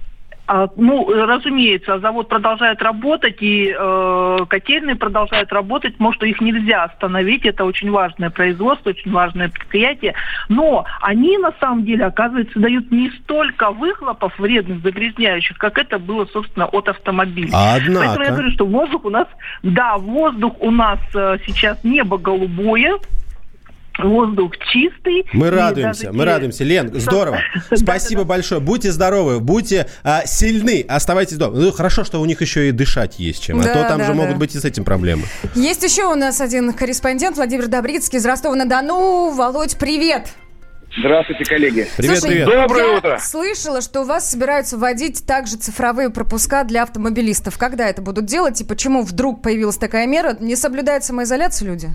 А, 0.47 0.67
ну, 0.75 1.07
разумеется, 1.07 1.99
завод 1.99 2.27
продолжает 2.27 2.81
работать, 2.81 3.37
и 3.41 3.73
э, 3.77 4.37
котельные 4.49 4.95
продолжают 4.95 5.51
работать. 5.53 5.99
Может, 5.99 6.23
их 6.23 6.41
нельзя 6.41 6.83
остановить, 6.83 7.45
это 7.45 7.63
очень 7.63 7.89
важное 7.91 8.29
производство, 8.29 8.89
очень 8.89 9.11
важное 9.11 9.49
предприятие. 9.49 10.13
Но 10.49 10.85
они, 11.01 11.37
на 11.37 11.53
самом 11.59 11.85
деле, 11.85 12.05
оказывается, 12.05 12.59
дают 12.59 12.91
не 12.91 13.09
столько 13.11 13.71
выхлопов 13.71 14.37
вредных, 14.39 14.81
загрязняющих, 14.81 15.57
как 15.57 15.77
это 15.77 15.99
было, 15.99 16.25
собственно, 16.25 16.65
от 16.65 16.89
автомобиля. 16.89 17.51
Однако. 17.53 17.99
Поэтому 17.99 18.25
я 18.25 18.31
говорю, 18.31 18.51
что 18.51 18.65
воздух 18.65 19.05
у 19.05 19.09
нас, 19.09 19.27
да, 19.63 19.97
воздух 19.97 20.55
у 20.59 20.71
нас 20.71 20.99
э, 21.13 21.37
сейчас 21.45 21.83
небо 21.83 22.17
голубое, 22.17 22.95
воздух 23.99 24.53
чистый. 24.71 25.25
Мы 25.33 25.49
радуемся, 25.49 26.05
даже 26.05 26.17
мы 26.17 26.25
радуемся. 26.25 26.63
Лен, 26.63 26.91
здорово. 26.93 27.39
Спасибо 27.75 28.23
большое. 28.23 28.61
Будьте 28.61 28.91
здоровы, 28.91 29.39
будьте 29.39 29.87
а, 30.03 30.25
сильны, 30.25 30.85
оставайтесь 30.87 31.37
дома. 31.37 31.55
Ну, 31.55 31.71
хорошо, 31.71 32.03
что 32.03 32.21
у 32.21 32.25
них 32.25 32.41
еще 32.41 32.69
и 32.69 32.71
дышать 32.71 33.19
есть 33.19 33.43
чем. 33.43 33.59
А 33.59 33.63
Да, 33.63 33.73
то 33.73 33.87
там 33.87 33.97
да, 33.99 34.05
же 34.05 34.13
да. 34.13 34.17
могут 34.17 34.37
быть 34.37 34.55
и 34.55 34.59
с 34.59 34.65
этим 34.65 34.83
проблемы. 34.83 35.23
Есть 35.55 35.83
еще 35.83 36.05
у 36.05 36.15
нас 36.15 36.41
один 36.41 36.73
корреспондент 36.73 37.37
Владимир 37.37 37.67
Добрицкий 37.67 38.19
из 38.19 38.25
Ростова-на-Дону. 38.25 39.31
Володь, 39.31 39.77
привет! 39.77 40.27
Здравствуйте, 40.99 41.45
коллеги. 41.45 41.87
Слушай, 41.95 42.43
Доброе 42.43 42.85
я 42.91 42.97
утро. 42.97 43.17
слышала, 43.21 43.79
что 43.81 44.01
у 44.01 44.03
вас 44.03 44.29
собираются 44.29 44.77
вводить 44.77 45.25
также 45.25 45.55
цифровые 45.55 46.09
пропуска 46.09 46.65
для 46.65 46.83
автомобилистов. 46.83 47.57
Когда 47.57 47.87
это 47.87 48.01
будут 48.01 48.25
делать 48.25 48.59
и 48.59 48.65
почему 48.65 49.03
вдруг 49.03 49.41
появилась 49.41 49.77
такая 49.77 50.05
мера? 50.05 50.35
Не 50.37 50.57
соблюдают 50.57 51.05
самоизоляцию 51.05 51.69
люди? 51.69 51.89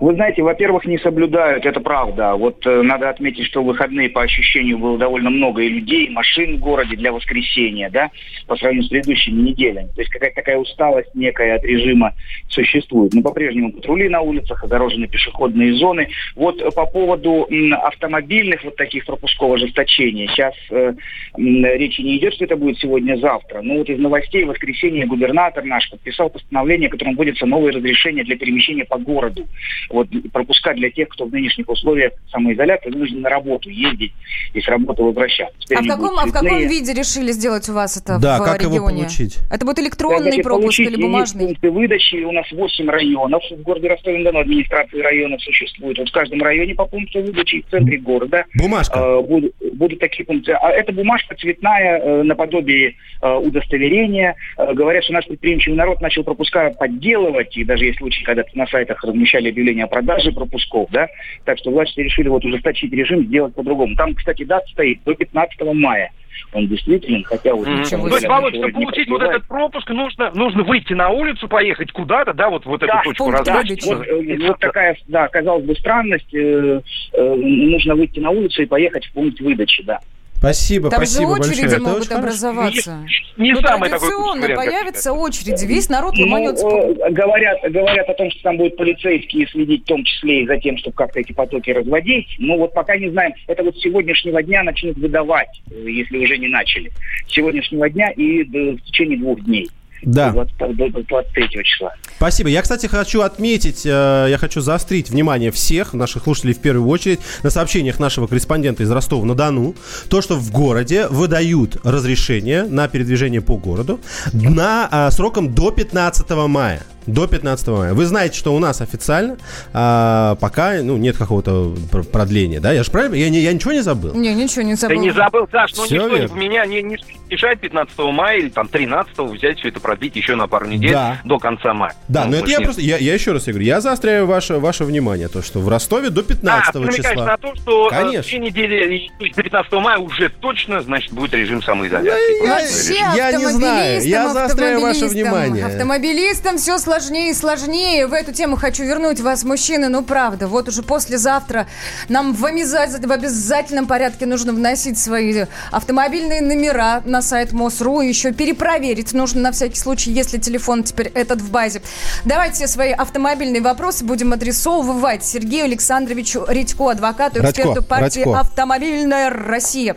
Вы 0.00 0.14
знаете, 0.14 0.42
во-первых, 0.42 0.86
не 0.86 0.98
соблюдают, 0.98 1.66
это 1.66 1.80
правда. 1.80 2.34
Вот 2.34 2.66
э, 2.66 2.82
надо 2.82 3.10
отметить, 3.10 3.46
что 3.46 3.62
в 3.62 3.66
выходные 3.66 4.08
по 4.08 4.22
ощущению 4.22 4.78
было 4.78 4.98
довольно 4.98 5.30
много 5.30 5.62
и 5.62 5.68
людей, 5.68 6.06
и 6.06 6.10
машин 6.10 6.56
в 6.56 6.60
городе 6.60 6.96
для 6.96 7.12
воскресенья, 7.12 7.90
да, 7.90 8.10
по 8.46 8.56
сравнению 8.56 8.86
с 8.86 8.90
предыдущими 8.90 9.42
неделями. 9.42 9.88
То 9.94 10.00
есть 10.00 10.10
какая-то 10.10 10.36
такая 10.36 10.56
усталость 10.58 11.14
некая 11.14 11.56
от 11.56 11.64
режима 11.64 12.14
существует. 12.48 13.12
Но 13.14 13.22
по-прежнему 13.22 13.72
патрули 13.72 14.08
на 14.08 14.20
улицах, 14.20 14.64
огорожены 14.64 15.08
пешеходные 15.08 15.74
зоны. 15.74 16.08
Вот 16.34 16.60
э, 16.60 16.70
по 16.70 16.86
поводу 16.86 17.46
м, 17.50 17.74
автомобильных 17.74 18.64
вот 18.64 18.76
таких 18.76 19.04
пропусков 19.04 19.52
ожесточения, 19.52 20.28
сейчас 20.28 20.54
э, 20.70 20.94
м, 21.36 21.64
речи 21.64 22.00
не 22.00 22.16
идет, 22.18 22.34
что 22.34 22.44
это 22.44 22.56
будет 22.56 22.78
сегодня-завтра. 22.78 23.60
Но 23.62 23.74
вот 23.78 23.90
из 23.90 23.98
новостей 23.98 24.44
в 24.44 24.48
воскресенье 24.48 25.06
губернатор 25.06 25.64
наш 25.64 25.90
подписал 25.90 26.30
постановление, 26.30 26.88
которым 26.88 27.14
вводятся 27.14 27.46
новые 27.46 27.72
разрешения 27.72 28.24
для 28.24 28.36
перемещения 28.36 28.84
по 28.84 28.98
городу. 28.98 29.46
Вот 29.90 30.08
пропуска 30.32 30.74
для 30.74 30.90
тех, 30.90 31.08
кто 31.08 31.26
в 31.26 31.32
нынешних 31.32 31.68
условиях 31.68 32.12
самоизоляции 32.30 32.90
вынужден 32.90 33.20
на 33.22 33.28
работу 33.30 33.70
ездить 33.70 34.12
и 34.54 34.60
с 34.60 34.68
работы 34.68 35.02
возвращаться. 35.02 35.54
Теперь 35.60 35.78
А 35.78 35.82
в 35.82 35.86
каком, 35.86 36.18
а 36.18 36.26
в 36.26 36.32
каком 36.32 36.58
виде 36.58 36.92
решили 36.92 37.32
сделать 37.32 37.68
у 37.68 37.72
вас 37.72 37.96
это 37.96 38.18
Да, 38.20 38.38
в 38.38 38.44
как 38.44 38.62
его 38.62 38.72
регионе? 38.74 39.02
получить? 39.02 39.38
Это 39.50 39.64
будет 39.64 39.76
Да, 39.76 39.82
электронный 39.82 40.22
значит, 40.22 40.42
пропуск 40.42 40.62
получить 40.62 40.86
или 40.86 40.90
есть 40.96 41.02
бумажный? 41.02 41.44
пункты 41.46 41.70
выдачи. 41.70 42.16
У 42.24 42.32
нас 42.32 42.50
8 42.50 42.88
районов 42.90 43.42
в 43.50 43.62
городе 43.62 43.88
Ростове-на-Дону, 43.88 44.40
администрации 44.40 45.00
районов 45.00 45.42
существует. 45.42 45.98
Вот 45.98 46.08
в 46.08 46.12
каждом 46.12 46.42
районе 46.42 46.74
по 46.74 46.84
пункту 46.86 47.22
выдачи 47.22 47.62
в 47.62 47.70
центре 47.70 47.98
города 47.98 48.44
Бумажка. 48.54 48.98
э, 48.98 49.20
будут, 49.22 49.54
будут 49.74 49.98
такие 50.00 50.24
пункты. 50.24 50.52
А 50.52 50.70
эта 50.70 50.92
бумажка 50.92 51.34
цветная, 51.36 51.98
э, 52.00 52.22
наподобие 52.22 52.94
э, 53.22 53.28
удостоверения. 53.34 54.34
Э, 54.58 54.72
говорят, 54.74 55.04
что 55.04 55.12
наш 55.12 55.26
предприимчивый 55.26 55.76
народ 55.76 56.00
начал 56.00 56.24
пропуска 56.24 56.70
подделывать, 56.70 57.56
и 57.56 57.64
даже 57.64 57.84
есть 57.86 57.98
случаи, 57.98 58.22
когда 58.24 58.42
на 58.54 58.66
сайтах 58.66 59.02
размещали 59.04 59.50
объявления 59.56 59.84
о 59.84 59.88
продаже 59.88 60.32
пропусков, 60.32 60.88
да, 60.90 61.08
так 61.44 61.58
что 61.58 61.70
власти 61.70 62.00
решили 62.00 62.28
вот 62.28 62.44
ужесточить 62.44 62.92
режим, 62.92 63.24
сделать 63.24 63.54
по-другому. 63.54 63.96
Там, 63.96 64.14
кстати, 64.14 64.44
дата 64.44 64.68
стоит 64.68 65.02
до 65.04 65.14
15 65.14 65.60
мая. 65.74 66.10
Он 66.52 66.68
действительно, 66.68 67.24
хотя 67.24 67.54
вот... 67.54 67.66
Ничего 67.66 68.08
То 68.10 68.16
есть, 68.16 68.28
Володь, 68.28 68.54
чтобы 68.54 68.72
получить 68.72 69.08
вот 69.08 69.22
этот 69.22 69.46
пропуск, 69.46 69.88
нужно, 69.88 70.30
нужно 70.34 70.64
выйти 70.64 70.92
на 70.92 71.08
улицу, 71.08 71.48
поехать 71.48 71.90
куда-то, 71.92 72.34
да, 72.34 72.50
вот, 72.50 72.66
вот 72.66 72.80
Да, 72.80 73.00
эту 73.00 73.10
точку 73.10 73.32
да, 73.32 73.38
разместить. 73.38 73.86
вот, 73.86 74.06
э, 74.06 74.46
вот 74.46 74.58
такая, 74.58 74.96
да, 75.08 75.28
казалось 75.28 75.64
бы, 75.64 75.74
странность. 75.76 76.34
э, 76.34 76.80
э, 77.14 77.34
нужно 77.34 77.94
выйти 77.94 78.20
на 78.20 78.30
улицу 78.30 78.62
и 78.62 78.66
поехать 78.66 79.06
в 79.06 79.12
пункт 79.12 79.40
выдачи, 79.40 79.82
да. 79.82 80.00
Спасибо, 80.38 80.90
Там 80.90 80.98
спасибо 81.06 81.36
же 81.36 81.40
очереди 81.40 81.60
большое. 81.62 81.80
Могут 81.80 82.02
очень 82.02 82.12
образоваться. 82.16 83.06
Не 83.36 83.52
ну, 83.52 83.60
самый 83.62 83.90
такой 83.90 84.08
традиционно 84.08 84.46
как 84.46 84.56
появятся 84.56 85.12
очереди. 85.12 85.64
Весь 85.66 85.88
народ 85.88 86.14
Ну, 86.16 86.22
ломанется. 86.24 86.66
э, 86.66 87.10
говорят, 87.10 87.58
говорят 87.70 88.08
о 88.08 88.14
том, 88.14 88.30
что 88.30 88.42
там 88.42 88.56
будут 88.58 88.76
полицейские 88.76 89.46
следить, 89.48 89.82
в 89.82 89.86
том 89.86 90.04
числе 90.04 90.42
и 90.42 90.46
за 90.46 90.58
тем, 90.58 90.76
чтобы 90.78 90.94
как-то 90.96 91.20
эти 91.20 91.32
потоки 91.32 91.70
разводить. 91.70 92.26
Ну 92.38 92.58
вот 92.58 92.74
пока 92.74 92.96
не 92.96 93.10
знаем. 93.10 93.32
Это 93.46 93.62
вот 93.62 93.76
с 93.76 93.80
сегодняшнего 93.80 94.42
дня 94.42 94.62
начнут 94.62 94.96
выдавать, 94.98 95.48
э, 95.70 95.90
если 95.90 96.18
уже 96.18 96.36
не 96.38 96.48
начали. 96.48 96.90
С 97.28 97.32
сегодняшнего 97.32 97.88
дня 97.88 98.10
и 98.10 98.44
до- 98.44 98.72
в 98.76 98.80
течение 98.82 99.18
двух 99.18 99.40
дней. 99.44 99.68
Да. 100.02 100.30
До 100.30 100.44
20 100.58 100.92
до 100.92 101.02
23 101.02 101.48
числа. 101.64 101.92
Спасибо. 102.16 102.48
Я, 102.48 102.62
кстати, 102.62 102.86
хочу 102.86 103.20
отметить, 103.22 103.84
э, 103.84 104.26
я 104.30 104.38
хочу 104.38 104.60
заострить 104.60 105.10
внимание 105.10 105.50
всех 105.50 105.94
наших 105.94 106.24
слушателей 106.24 106.54
в 106.54 106.60
первую 106.60 106.88
очередь 106.88 107.20
на 107.42 107.50
сообщениях 107.50 107.98
нашего 107.98 108.26
корреспондента 108.26 108.82
из 108.82 108.90
Ростова-на-Дону. 108.90 109.74
То, 110.08 110.22
что 110.22 110.36
в 110.36 110.50
городе 110.50 111.08
выдают 111.08 111.76
разрешение 111.84 112.64
на 112.64 112.88
передвижение 112.88 113.40
по 113.40 113.56
городу 113.56 114.00
на 114.32 114.88
а, 114.90 115.10
сроком 115.10 115.54
до 115.54 115.70
15 115.70 116.30
мая. 116.48 116.82
До 117.06 117.26
15 117.26 117.68
мая. 117.68 117.94
Вы 117.94 118.04
знаете, 118.06 118.36
что 118.38 118.54
у 118.54 118.58
нас 118.58 118.80
официально 118.80 119.36
а, 119.72 120.34
пока 120.36 120.74
ну, 120.82 120.96
нет 120.96 121.16
какого-то 121.16 121.74
пр- 121.90 122.02
продления, 122.04 122.60
да? 122.60 122.72
Я 122.72 122.82
же 122.82 122.90
правильно? 122.90 123.14
Я, 123.14 123.28
не, 123.30 123.40
я 123.40 123.52
ничего 123.52 123.72
не 123.72 123.80
забыл? 123.82 124.14
Не, 124.14 124.34
ничего 124.34 124.62
не 124.62 124.74
Ты 124.74 124.80
забыл. 124.80 125.00
не 125.00 125.10
забыл, 125.12 125.48
Саш, 125.50 125.74
ну 125.76 125.84
Всё 125.84 125.94
ничто 125.94 126.08
не 126.08 126.18
верно. 126.20 126.34
поменя- 126.34 126.66
не, 126.66 126.82
не, 126.82 126.96
решать 127.30 127.60
15 127.60 127.96
мая 128.12 128.38
или 128.38 128.48
там 128.48 128.68
13 128.68 129.16
взять 129.18 129.58
все 129.58 129.68
это 129.68 129.80
продлить 129.80 130.16
еще 130.16 130.34
на 130.34 130.46
пару 130.48 130.66
недель 130.66 130.92
Да. 130.92 131.20
до 131.24 131.38
конца 131.38 131.74
мая. 131.74 131.94
Да, 132.08 132.24
Ну, 132.24 132.32
но 132.32 132.36
это 132.38 132.50
я 132.50 132.56
нет. 132.58 132.64
просто, 132.64 132.82
я, 132.82 132.96
я 132.98 133.14
еще 133.14 133.32
раз 133.32 133.46
я 133.46 133.52
говорю, 133.52 133.66
я 133.66 133.80
заостряю 133.80 134.26
ваше, 134.26 134.54
ваше 134.58 134.84
внимание, 134.84 135.28
то, 135.28 135.42
что 135.42 135.60
в 135.60 135.68
Ростове 135.68 136.10
до 136.10 136.22
15 136.22 136.74
а, 136.74 136.80
ты 136.88 136.92
числа. 136.96 137.24
на 137.24 137.36
то, 137.36 137.54
что 137.54 137.86
э, 137.88 137.90
Конечно. 137.90 138.30
две 138.30 138.38
недели, 138.38 138.94
и- 138.96 139.10
то 139.18 139.24
есть 139.24 139.36
до 139.36 139.42
15 139.42 139.72
мая 139.80 139.98
уже 139.98 140.28
точно, 140.28 140.80
значит, 140.82 141.12
будет 141.12 141.34
режим 141.34 141.62
самоизоляции. 141.62 142.44
я- 142.46 142.54
Просто 142.56 142.92
режим. 142.92 143.06
я 143.16 143.32
не 143.32 143.46
знаю, 143.46 144.02
я 144.02 144.28
заостряю 144.32 144.80
ваше 144.80 145.06
внимание. 145.06 145.66
Автомобилистам 145.66 146.56
все 146.58 146.78
сложнее 147.00 147.30
и 147.30 147.34
сложнее. 147.34 148.06
В 148.06 148.14
эту 148.14 148.32
тему 148.32 148.56
хочу 148.56 148.82
вернуть 148.82 149.20
вас, 149.20 149.44
мужчины. 149.44 149.88
Ну, 149.88 150.02
правда, 150.02 150.48
вот 150.48 150.68
уже 150.68 150.82
послезавтра 150.82 151.66
нам 152.08 152.32
в, 152.32 152.42
обяза- 152.46 153.06
в 153.06 153.12
обязательном 153.12 153.86
порядке 153.86 154.24
нужно 154.24 154.54
вносить 154.54 154.98
свои 154.98 155.44
автомобильные 155.70 156.40
номера 156.40 157.02
на 157.04 157.20
сайт 157.20 157.52
МОСРУ. 157.52 158.00
Еще 158.00 158.32
перепроверить 158.32 159.12
нужно 159.12 159.42
на 159.42 159.52
всякий 159.52 159.78
случай, 159.78 160.10
если 160.10 160.38
телефон 160.38 160.84
теперь 160.84 161.08
этот 161.08 161.42
в 161.42 161.50
базе. 161.50 161.82
Давайте 162.24 162.66
свои 162.66 162.92
автомобильные 162.92 163.60
вопросы 163.60 164.02
будем 164.02 164.32
адресовывать 164.32 165.22
Сергею 165.22 165.66
Александровичу 165.66 166.46
Редько, 166.48 166.90
адвокату, 166.92 167.42
Радько, 167.42 167.50
эксперту 167.60 167.82
партии 167.82 168.20
Радько. 168.20 168.40
«Автомобильная 168.40 169.28
Россия». 169.28 169.96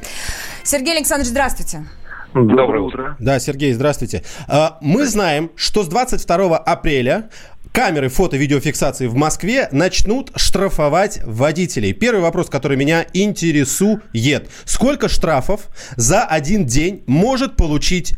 Сергей 0.63 0.97
Александрович, 0.97 1.29
здравствуйте. 1.29 1.85
Доброе 2.33 2.81
утро. 2.81 3.15
Да, 3.19 3.39
Сергей, 3.39 3.73
здравствуйте. 3.73 4.23
А, 4.47 4.77
Мы 4.81 5.05
знаем, 5.07 5.51
что 5.55 5.83
с 5.83 5.87
22 5.87 6.57
апреля 6.57 7.29
камеры 7.71 8.09
фото-видеофиксации 8.09 9.07
в 9.07 9.15
Москве 9.15 9.67
начнут 9.71 10.31
штрафовать 10.35 11.21
водителей. 11.25 11.93
Первый 11.93 12.21
вопрос, 12.21 12.49
который 12.49 12.77
меня 12.77 13.05
интересует. 13.13 14.49
Сколько 14.65 15.07
штрафов 15.07 15.69
за 15.95 16.23
один 16.23 16.65
день 16.65 17.03
может 17.07 17.55
получить 17.55 18.15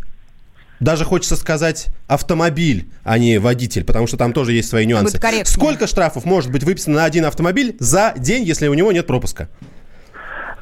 даже 0.81 1.05
хочется 1.05 1.35
сказать 1.35 1.89
автомобиль, 2.07 2.89
а 3.03 3.19
не 3.19 3.37
водитель, 3.37 3.83
потому 3.83 4.07
что 4.07 4.17
там 4.17 4.33
тоже 4.33 4.53
есть 4.53 4.67
свои 4.67 4.87
нюансы. 4.87 5.19
Сколько 5.45 5.85
штрафов 5.85 6.25
может 6.25 6.51
быть 6.51 6.63
выписано 6.63 6.95
на 6.97 7.05
один 7.05 7.25
автомобиль 7.25 7.77
за 7.79 8.15
день, 8.17 8.43
если 8.43 8.67
у 8.67 8.73
него 8.73 8.91
нет 8.91 9.05
пропуска? 9.05 9.47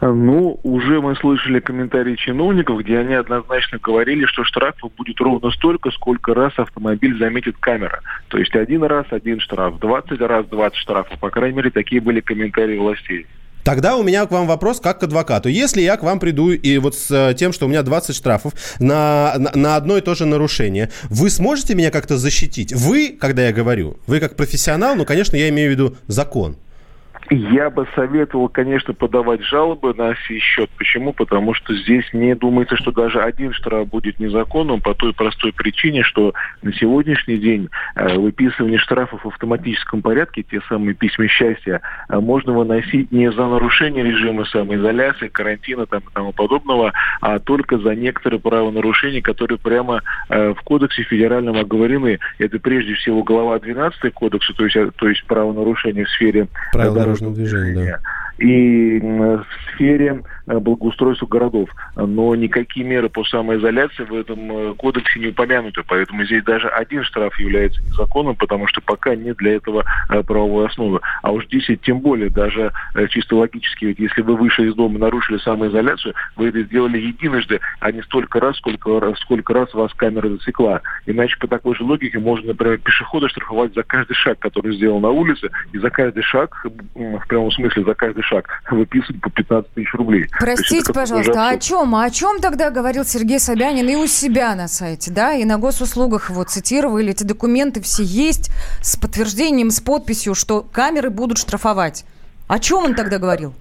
Ну, 0.01 0.59
уже 0.63 1.01
мы 1.01 1.15
слышали 1.15 1.59
комментарии 1.59 2.15
чиновников, 2.15 2.79
где 2.79 2.99
они 2.99 3.15
однозначно 3.15 3.79
говорили, 3.79 4.25
что 4.25 4.45
штрафов 4.45 4.91
будет 4.95 5.19
ровно 5.19 5.51
столько, 5.51 5.91
сколько 5.91 6.33
раз 6.33 6.53
автомобиль 6.57 7.17
заметит 7.17 7.57
камера. 7.57 8.01
То 8.29 8.37
есть 8.37 8.55
один 8.55 8.83
раз 8.83 9.05
один 9.11 9.39
штраф, 9.41 9.77
20 9.79 10.21
раз 10.21 10.45
20 10.45 10.77
штрафов. 10.77 11.19
По 11.19 11.29
крайней 11.29 11.57
мере, 11.57 11.69
такие 11.69 11.99
были 11.99 12.21
комментарии 12.21 12.77
властей. 12.77 13.27
Тогда 13.63 13.97
у 13.97 14.03
меня 14.03 14.25
к 14.25 14.31
вам 14.31 14.47
вопрос 14.47 14.79
как 14.79 15.01
к 15.01 15.03
адвокату. 15.03 15.49
Если 15.49 15.81
я 15.81 15.97
к 15.97 16.03
вам 16.03 16.19
приду 16.19 16.51
и 16.51 16.77
вот 16.77 16.95
с 16.95 17.11
э, 17.11 17.33
тем, 17.35 17.51
что 17.51 17.65
у 17.65 17.69
меня 17.69 17.83
20 17.83 18.15
штрафов 18.15 18.53
на, 18.79 19.35
на, 19.37 19.51
на 19.53 19.75
одно 19.75 19.97
и 19.97 20.01
то 20.01 20.15
же 20.15 20.25
нарушение, 20.25 20.89
вы 21.09 21.29
сможете 21.29 21.75
меня 21.75 21.91
как-то 21.91 22.17
защитить? 22.17 22.73
Вы, 22.73 23.17
когда 23.19 23.45
я 23.45 23.51
говорю, 23.53 23.97
вы 24.07 24.21
как 24.21 24.37
профессионал, 24.37 24.95
ну, 24.95 25.03
конечно, 25.03 25.35
я 25.35 25.49
имею 25.49 25.69
в 25.69 25.73
виду 25.73 25.97
закон. 26.07 26.55
Я 27.29 27.69
бы 27.69 27.87
советовал, 27.95 28.49
конечно, 28.49 28.93
подавать 28.93 29.43
жалобы 29.43 29.93
на 29.93 30.15
сей 30.27 30.39
счет. 30.39 30.69
Почему? 30.77 31.13
Потому 31.13 31.53
что 31.53 31.75
здесь 31.75 32.05
мне 32.11 32.35
думается, 32.35 32.75
что 32.75 32.91
даже 32.91 33.21
один 33.21 33.53
штраф 33.53 33.87
будет 33.87 34.19
незаконным 34.19 34.81
по 34.81 34.93
той 34.95 35.13
простой 35.13 35.53
причине, 35.53 36.03
что 36.03 36.33
на 36.63 36.73
сегодняшний 36.73 37.37
день 37.37 37.69
э, 37.95 38.17
выписывание 38.17 38.79
штрафов 38.79 39.23
в 39.23 39.27
автоматическом 39.27 40.01
порядке, 40.01 40.43
те 40.43 40.59
самые 40.67 40.95
письма 40.95 41.27
счастья, 41.27 41.81
э, 42.09 42.19
можно 42.19 42.53
выносить 42.53 43.11
не 43.11 43.31
за 43.31 43.45
нарушение 43.47 44.03
режима 44.03 44.45
самоизоляции, 44.45 45.27
карантина 45.27 45.85
там, 45.85 45.99
и 45.99 46.13
тому 46.13 46.31
подобного, 46.33 46.93
а 47.21 47.37
только 47.39 47.77
за 47.77 47.95
некоторые 47.95 48.39
правонарушения, 48.39 49.21
которые 49.21 49.59
прямо 49.59 50.01
э, 50.29 50.53
в 50.53 50.61
кодексе 50.61 51.03
федеральном 51.03 51.57
оговорены. 51.57 52.19
Это 52.39 52.59
прежде 52.59 52.95
всего 52.95 53.23
глава 53.23 53.59
12 53.59 54.13
кодекса, 54.13 54.53
то 54.53 54.65
есть, 54.65 54.77
то 54.95 55.07
есть 55.07 55.23
правонарушения 55.25 56.05
в 56.05 56.09
сфере 56.09 56.47
Правила 56.71 57.18
дорожного 57.19 57.35
движения, 57.35 57.99
да. 58.03 58.28
И 58.39 58.99
в 58.99 59.45
сфере 59.73 60.23
э, 60.47 60.59
благоустройства 60.59 61.25
городов. 61.27 61.69
Но 61.95 62.33
никакие 62.35 62.85
меры 62.85 63.09
по 63.09 63.23
самоизоляции 63.23 64.03
в 64.03 64.13
этом 64.13 64.51
э, 64.51 64.73
кодексе 64.75 65.19
не 65.19 65.27
упомянуты. 65.27 65.83
Поэтому 65.87 66.23
здесь 66.25 66.43
даже 66.43 66.67
один 66.69 67.03
штраф 67.03 67.37
является 67.39 67.81
незаконным, 67.81 68.35
потому 68.35 68.67
что 68.67 68.81
пока 68.81 69.15
нет 69.15 69.37
для 69.37 69.55
этого 69.55 69.83
э, 70.09 70.23
правовой 70.23 70.67
основы. 70.67 70.99
А 71.21 71.31
уж 71.31 71.45
10 71.47 71.81
тем 71.81 71.99
более, 71.99 72.29
даже 72.29 72.71
чисто 73.09 73.35
логически, 73.35 73.85
ведь 73.85 73.99
если 73.99 74.21
вы 74.21 74.35
вышли 74.35 74.67
из 74.67 74.75
дома 74.75 74.97
и 74.97 75.01
нарушили 75.01 75.37
самоизоляцию, 75.37 76.13
вы 76.35 76.49
это 76.49 76.61
сделали 76.63 76.97
единожды, 76.97 77.59
а 77.79 77.91
не 77.91 78.01
столько 78.03 78.39
раз, 78.39 78.57
сколько 78.57 79.13
сколько 79.17 79.53
раз 79.53 79.73
вас 79.73 79.93
камера 79.93 80.29
засекла. 80.29 80.81
Иначе 81.05 81.37
по 81.37 81.47
такой 81.47 81.75
же 81.75 81.83
логике 81.83 82.19
можно, 82.19 82.49
например, 82.49 82.77
пешехода 82.79 83.27
штрафовать 83.29 83.73
за 83.73 83.83
каждый 83.83 84.13
шаг, 84.13 84.39
который 84.39 84.75
сделал 84.75 84.99
на 84.99 85.09
улице, 85.09 85.49
и 85.71 85.77
за 85.77 85.89
каждый 85.89 86.23
шаг, 86.23 86.65
в 86.95 87.27
прямом 87.27 87.51
смысле 87.51 87.83
за 87.83 87.93
каждый 87.93 88.23
шаг, 88.29 88.45
выписывать 88.69 89.21
по 89.21 89.29
15 89.29 89.73
тысяч 89.73 89.93
рублей. 89.93 90.21
Есть 90.21 90.33
Простите, 90.39 90.79
какой-то 90.81 90.93
пожалуйста, 90.93 91.47
а 91.47 91.49
о 91.51 91.57
чем? 91.57 91.95
А 91.95 92.03
о 92.05 92.09
чем 92.09 92.39
тогда 92.39 92.69
говорил 92.69 93.03
Сергей 93.03 93.39
Собянин 93.39 93.87
и 93.89 93.95
у 93.95 94.07
себя 94.07 94.55
на 94.55 94.67
сайте, 94.67 95.11
да? 95.11 95.33
И 95.33 95.43
на 95.45 95.57
госуслугах 95.57 96.29
его 96.29 96.43
цитировали, 96.43 97.11
эти 97.11 97.23
документы 97.23 97.81
все 97.81 98.03
есть 98.03 98.51
с 98.81 98.95
подтверждением, 98.95 99.71
с 99.71 99.79
подписью, 99.81 100.35
что 100.35 100.61
камеры 100.61 101.09
будут 101.09 101.37
штрафовать. 101.37 102.05
О 102.47 102.59
чем 102.59 102.85
он 102.85 102.95
тогда 102.95 103.17
говорил? 103.17 103.53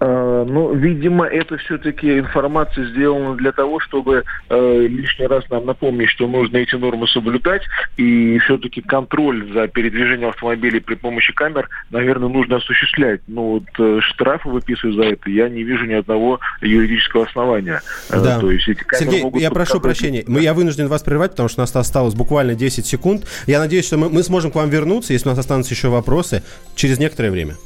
А, 0.00 0.30
Ну, 0.44 0.74
видимо, 0.74 1.26
это 1.26 1.58
все-таки 1.58 2.18
информация 2.18 2.86
сделана 2.86 3.36
для 3.36 3.52
того, 3.52 3.78
чтобы 3.80 4.24
э, 4.48 4.86
лишний 4.88 5.26
раз 5.26 5.44
нам 5.50 5.66
напомнить, 5.66 6.08
что 6.08 6.26
нужно 6.26 6.56
эти 6.56 6.74
нормы 6.74 7.06
соблюдать, 7.08 7.62
и 7.98 8.38
все-таки 8.44 8.80
контроль 8.80 9.52
за 9.52 9.68
передвижением 9.68 10.30
автомобилей 10.30 10.80
при 10.80 10.94
помощи 10.94 11.32
камер, 11.34 11.68
наверное, 11.90 12.28
нужно 12.30 12.56
осуществлять. 12.56 13.20
Но 13.28 13.50
вот 13.52 13.64
э, 13.78 14.00
штрафы 14.00 14.48
выписывать 14.48 14.96
за 14.96 15.02
это 15.04 15.28
я 15.30 15.48
не 15.50 15.62
вижу 15.62 15.84
ни 15.84 15.92
одного 15.94 16.40
юридического 16.62 17.26
основания. 17.26 17.82
Э, 18.10 18.20
Да. 18.22 18.40
То 18.40 18.50
есть 18.50 18.66
эти 18.68 18.82
камеры 18.82 19.04
Сергей, 19.10 19.22
могут 19.24 19.42
я 19.42 19.50
прошу 19.50 19.80
прощения. 19.80 20.24
Мы- 20.26 20.40
Я 20.40 20.54
вынужден 20.54 20.88
вас 20.88 21.02
прервать, 21.02 21.32
потому 21.32 21.48
что 21.50 21.60
у 21.60 21.62
нас 21.64 21.76
осталось 21.76 22.14
буквально 22.14 22.54
10 22.54 22.86
секунд. 22.86 23.26
Я 23.46 23.58
надеюсь, 23.58 23.86
что 23.86 23.98
мы, 23.98 24.08
мы 24.08 24.22
сможем 24.22 24.50
к 24.50 24.54
вам 24.54 24.70
вернуться, 24.70 25.12
если 25.12 25.28
у 25.28 25.32
нас 25.32 25.38
останутся 25.38 25.74
еще 25.74 25.88
вопросы, 25.88 26.42
через 26.74 26.98
некоторое 26.98 27.30
время. 27.30 27.56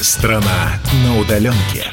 Страна 0.00 0.78
на 1.04 1.18
удаленке. 1.20 1.92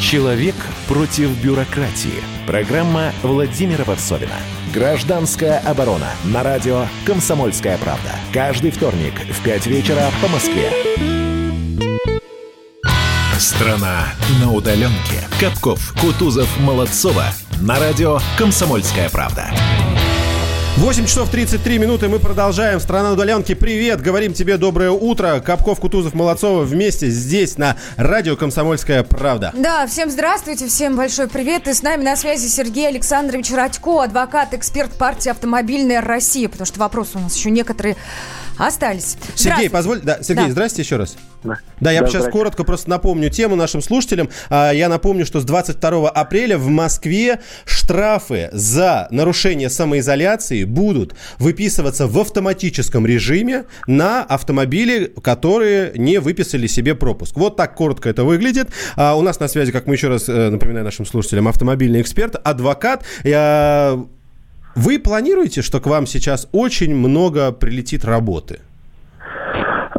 Человек 0.00 0.54
против 0.86 1.28
бюрократии. 1.44 2.22
Программа 2.46 3.12
Владимира 3.22 3.84
Варсовина. 3.84 4.36
Гражданская 4.72 5.58
оборона. 5.58 6.08
На 6.24 6.42
радио 6.42 6.86
«Комсомольская 7.04 7.76
правда». 7.76 8.12
Каждый 8.32 8.70
вторник 8.70 9.12
в 9.30 9.42
5 9.42 9.66
вечера 9.66 10.10
по 10.22 10.28
Москве. 10.28 10.72
Страна 13.38 14.06
на 14.40 14.50
удаленке. 14.50 15.28
Капков, 15.38 15.94
Кутузов, 16.00 16.48
Молодцова. 16.58 17.26
На 17.60 17.78
радио 17.78 18.18
«Комсомольская 18.38 19.10
правда». 19.10 19.50
8 20.78 21.06
часов 21.06 21.28
33 21.28 21.78
минуты, 21.78 22.08
мы 22.08 22.20
продолжаем. 22.20 22.78
Страна 22.78 23.08
на 23.08 23.14
удаленке, 23.14 23.56
привет, 23.56 24.00
говорим 24.00 24.32
тебе 24.32 24.56
доброе 24.58 24.92
утро. 24.92 25.42
Капков, 25.44 25.80
Кутузов, 25.80 26.14
Молодцова 26.14 26.62
вместе 26.62 27.10
здесь 27.10 27.58
на 27.58 27.76
радио 27.96 28.36
«Комсомольская 28.36 29.02
правда». 29.02 29.52
Да, 29.56 29.88
всем 29.88 30.08
здравствуйте, 30.08 30.68
всем 30.68 30.94
большой 30.94 31.26
привет. 31.26 31.66
И 31.66 31.74
с 31.74 31.82
нами 31.82 32.04
на 32.04 32.14
связи 32.14 32.46
Сергей 32.46 32.86
Александрович 32.86 33.50
Радько, 33.50 34.04
адвокат, 34.04 34.54
эксперт 34.54 34.92
партии 34.92 35.30
«Автомобильная 35.30 36.00
Россия», 36.00 36.48
потому 36.48 36.64
что 36.64 36.78
вопросы 36.78 37.18
у 37.18 37.20
нас 37.22 37.34
еще 37.34 37.50
некоторые 37.50 37.96
остались. 38.58 39.16
Сергей, 39.34 39.70
позволь, 39.70 40.00
да, 40.02 40.22
Сергей, 40.22 40.46
Да. 40.46 40.50
здрасте 40.52 40.82
еще 40.82 40.96
раз. 40.96 41.16
Да, 41.44 41.92
я 41.92 42.00
Да, 42.00 42.06
сейчас 42.06 42.22
здрасте. 42.22 42.30
коротко 42.32 42.64
просто 42.64 42.90
напомню 42.90 43.30
тему 43.30 43.54
нашим 43.56 43.80
слушателям. 43.80 44.28
А, 44.50 44.72
Я 44.72 44.88
напомню, 44.88 45.24
что 45.24 45.40
с 45.40 45.44
22 45.44 46.10
апреля 46.10 46.58
в 46.58 46.66
Москве 46.68 47.40
штрафы 47.64 48.48
за 48.52 49.06
нарушение 49.10 49.70
самоизоляции 49.70 50.64
будут 50.64 51.14
выписываться 51.38 52.06
в 52.06 52.18
автоматическом 52.18 53.06
режиме 53.06 53.64
на 53.86 54.22
автомобили, 54.24 55.12
которые 55.22 55.92
не 55.96 56.18
выписали 56.18 56.66
себе 56.66 56.94
пропуск. 56.94 57.36
Вот 57.36 57.56
так 57.56 57.74
коротко 57.74 58.08
это 58.08 58.24
выглядит. 58.24 58.68
А, 58.96 59.14
У 59.16 59.22
нас 59.22 59.38
на 59.40 59.48
связи, 59.48 59.72
как 59.72 59.86
мы 59.86 59.94
еще 59.94 60.08
раз 60.08 60.28
э, 60.28 60.50
напоминаю 60.50 60.84
нашим 60.84 61.06
слушателям, 61.06 61.48
автомобильный 61.48 62.00
эксперт, 62.00 62.34
адвокат. 62.42 63.04
Я- 63.24 63.98
Вы 64.78 65.00
планируете, 65.00 65.60
что 65.60 65.80
к 65.80 65.88
вам 65.88 66.06
сейчас 66.06 66.46
очень 66.52 66.94
много 66.94 67.50
прилетит 67.50 68.04
работы? 68.04 68.60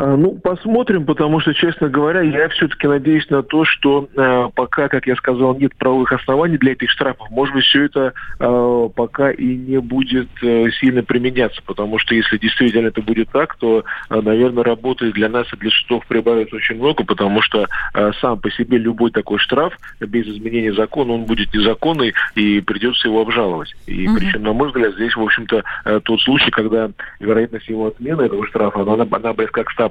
А, 0.01 0.15
Ну, 0.15 0.31
посмотрим, 0.35 1.05
потому 1.05 1.39
что, 1.41 1.53
честно 1.53 1.89
говоря, 1.89 2.21
я 2.21 2.47
все-таки 2.49 2.87
надеюсь 2.87 3.29
на 3.29 3.43
то, 3.43 3.65
что 3.65 4.07
э, 4.15 4.49
пока, 4.55 4.87
как 4.87 5.07
я 5.07 5.15
сказал, 5.15 5.55
нет 5.55 5.75
правовых 5.75 6.13
оснований 6.13 6.57
для 6.57 6.71
этих 6.71 6.89
штрафов, 6.89 7.29
может 7.29 7.53
быть, 7.53 7.65
все 7.65 7.85
это 7.85 8.13
э, 8.39 8.89
пока 8.95 9.31
и 9.31 9.55
не 9.55 9.79
будет 9.79 10.29
э, 10.41 10.69
сильно 10.79 11.03
применяться, 11.03 11.61
потому 11.65 11.99
что 11.99 12.15
если 12.15 12.37
действительно 12.37 12.87
это 12.87 13.01
будет 13.01 13.29
так, 13.31 13.55
то, 13.57 13.83
э, 14.09 14.21
наверное, 14.21 14.63
работы 14.63 15.11
для 15.11 15.27
нас 15.27 15.51
и 15.51 15.57
для 15.57 15.69
судов 15.71 16.05
прибавится 16.07 16.55
очень 16.55 16.75
много, 16.75 17.03
потому 17.03 17.41
что 17.41 17.67
э, 17.93 18.11
сам 18.21 18.39
по 18.39 18.49
себе 18.51 18.77
любой 18.77 19.11
такой 19.11 19.37
штраф 19.39 19.77
без 19.99 20.25
изменения 20.27 20.73
закона, 20.73 21.13
он 21.13 21.25
будет 21.25 21.53
незаконный 21.53 22.13
и 22.35 22.61
придется 22.61 23.09
его 23.09 23.21
обжаловать. 23.21 23.75
И 23.85 24.07
Мгм. 24.07 24.15
причем, 24.17 24.43
на 24.43 24.53
мой 24.53 24.69
взгляд, 24.69 24.93
здесь, 24.93 25.15
в 25.15 25.21
общем-то, 25.21 25.63
э, 25.85 25.99
тот 26.03 26.21
случай, 26.21 26.51
когда 26.51 26.89
вероятность 27.19 27.67
его 27.67 27.87
отмены 27.87 28.23
этого 28.23 28.47
штрафа, 28.47 28.81
она, 28.81 29.05
она 29.11 29.33
близка 29.33 29.63
к 29.63 29.71
100%, 29.71 29.88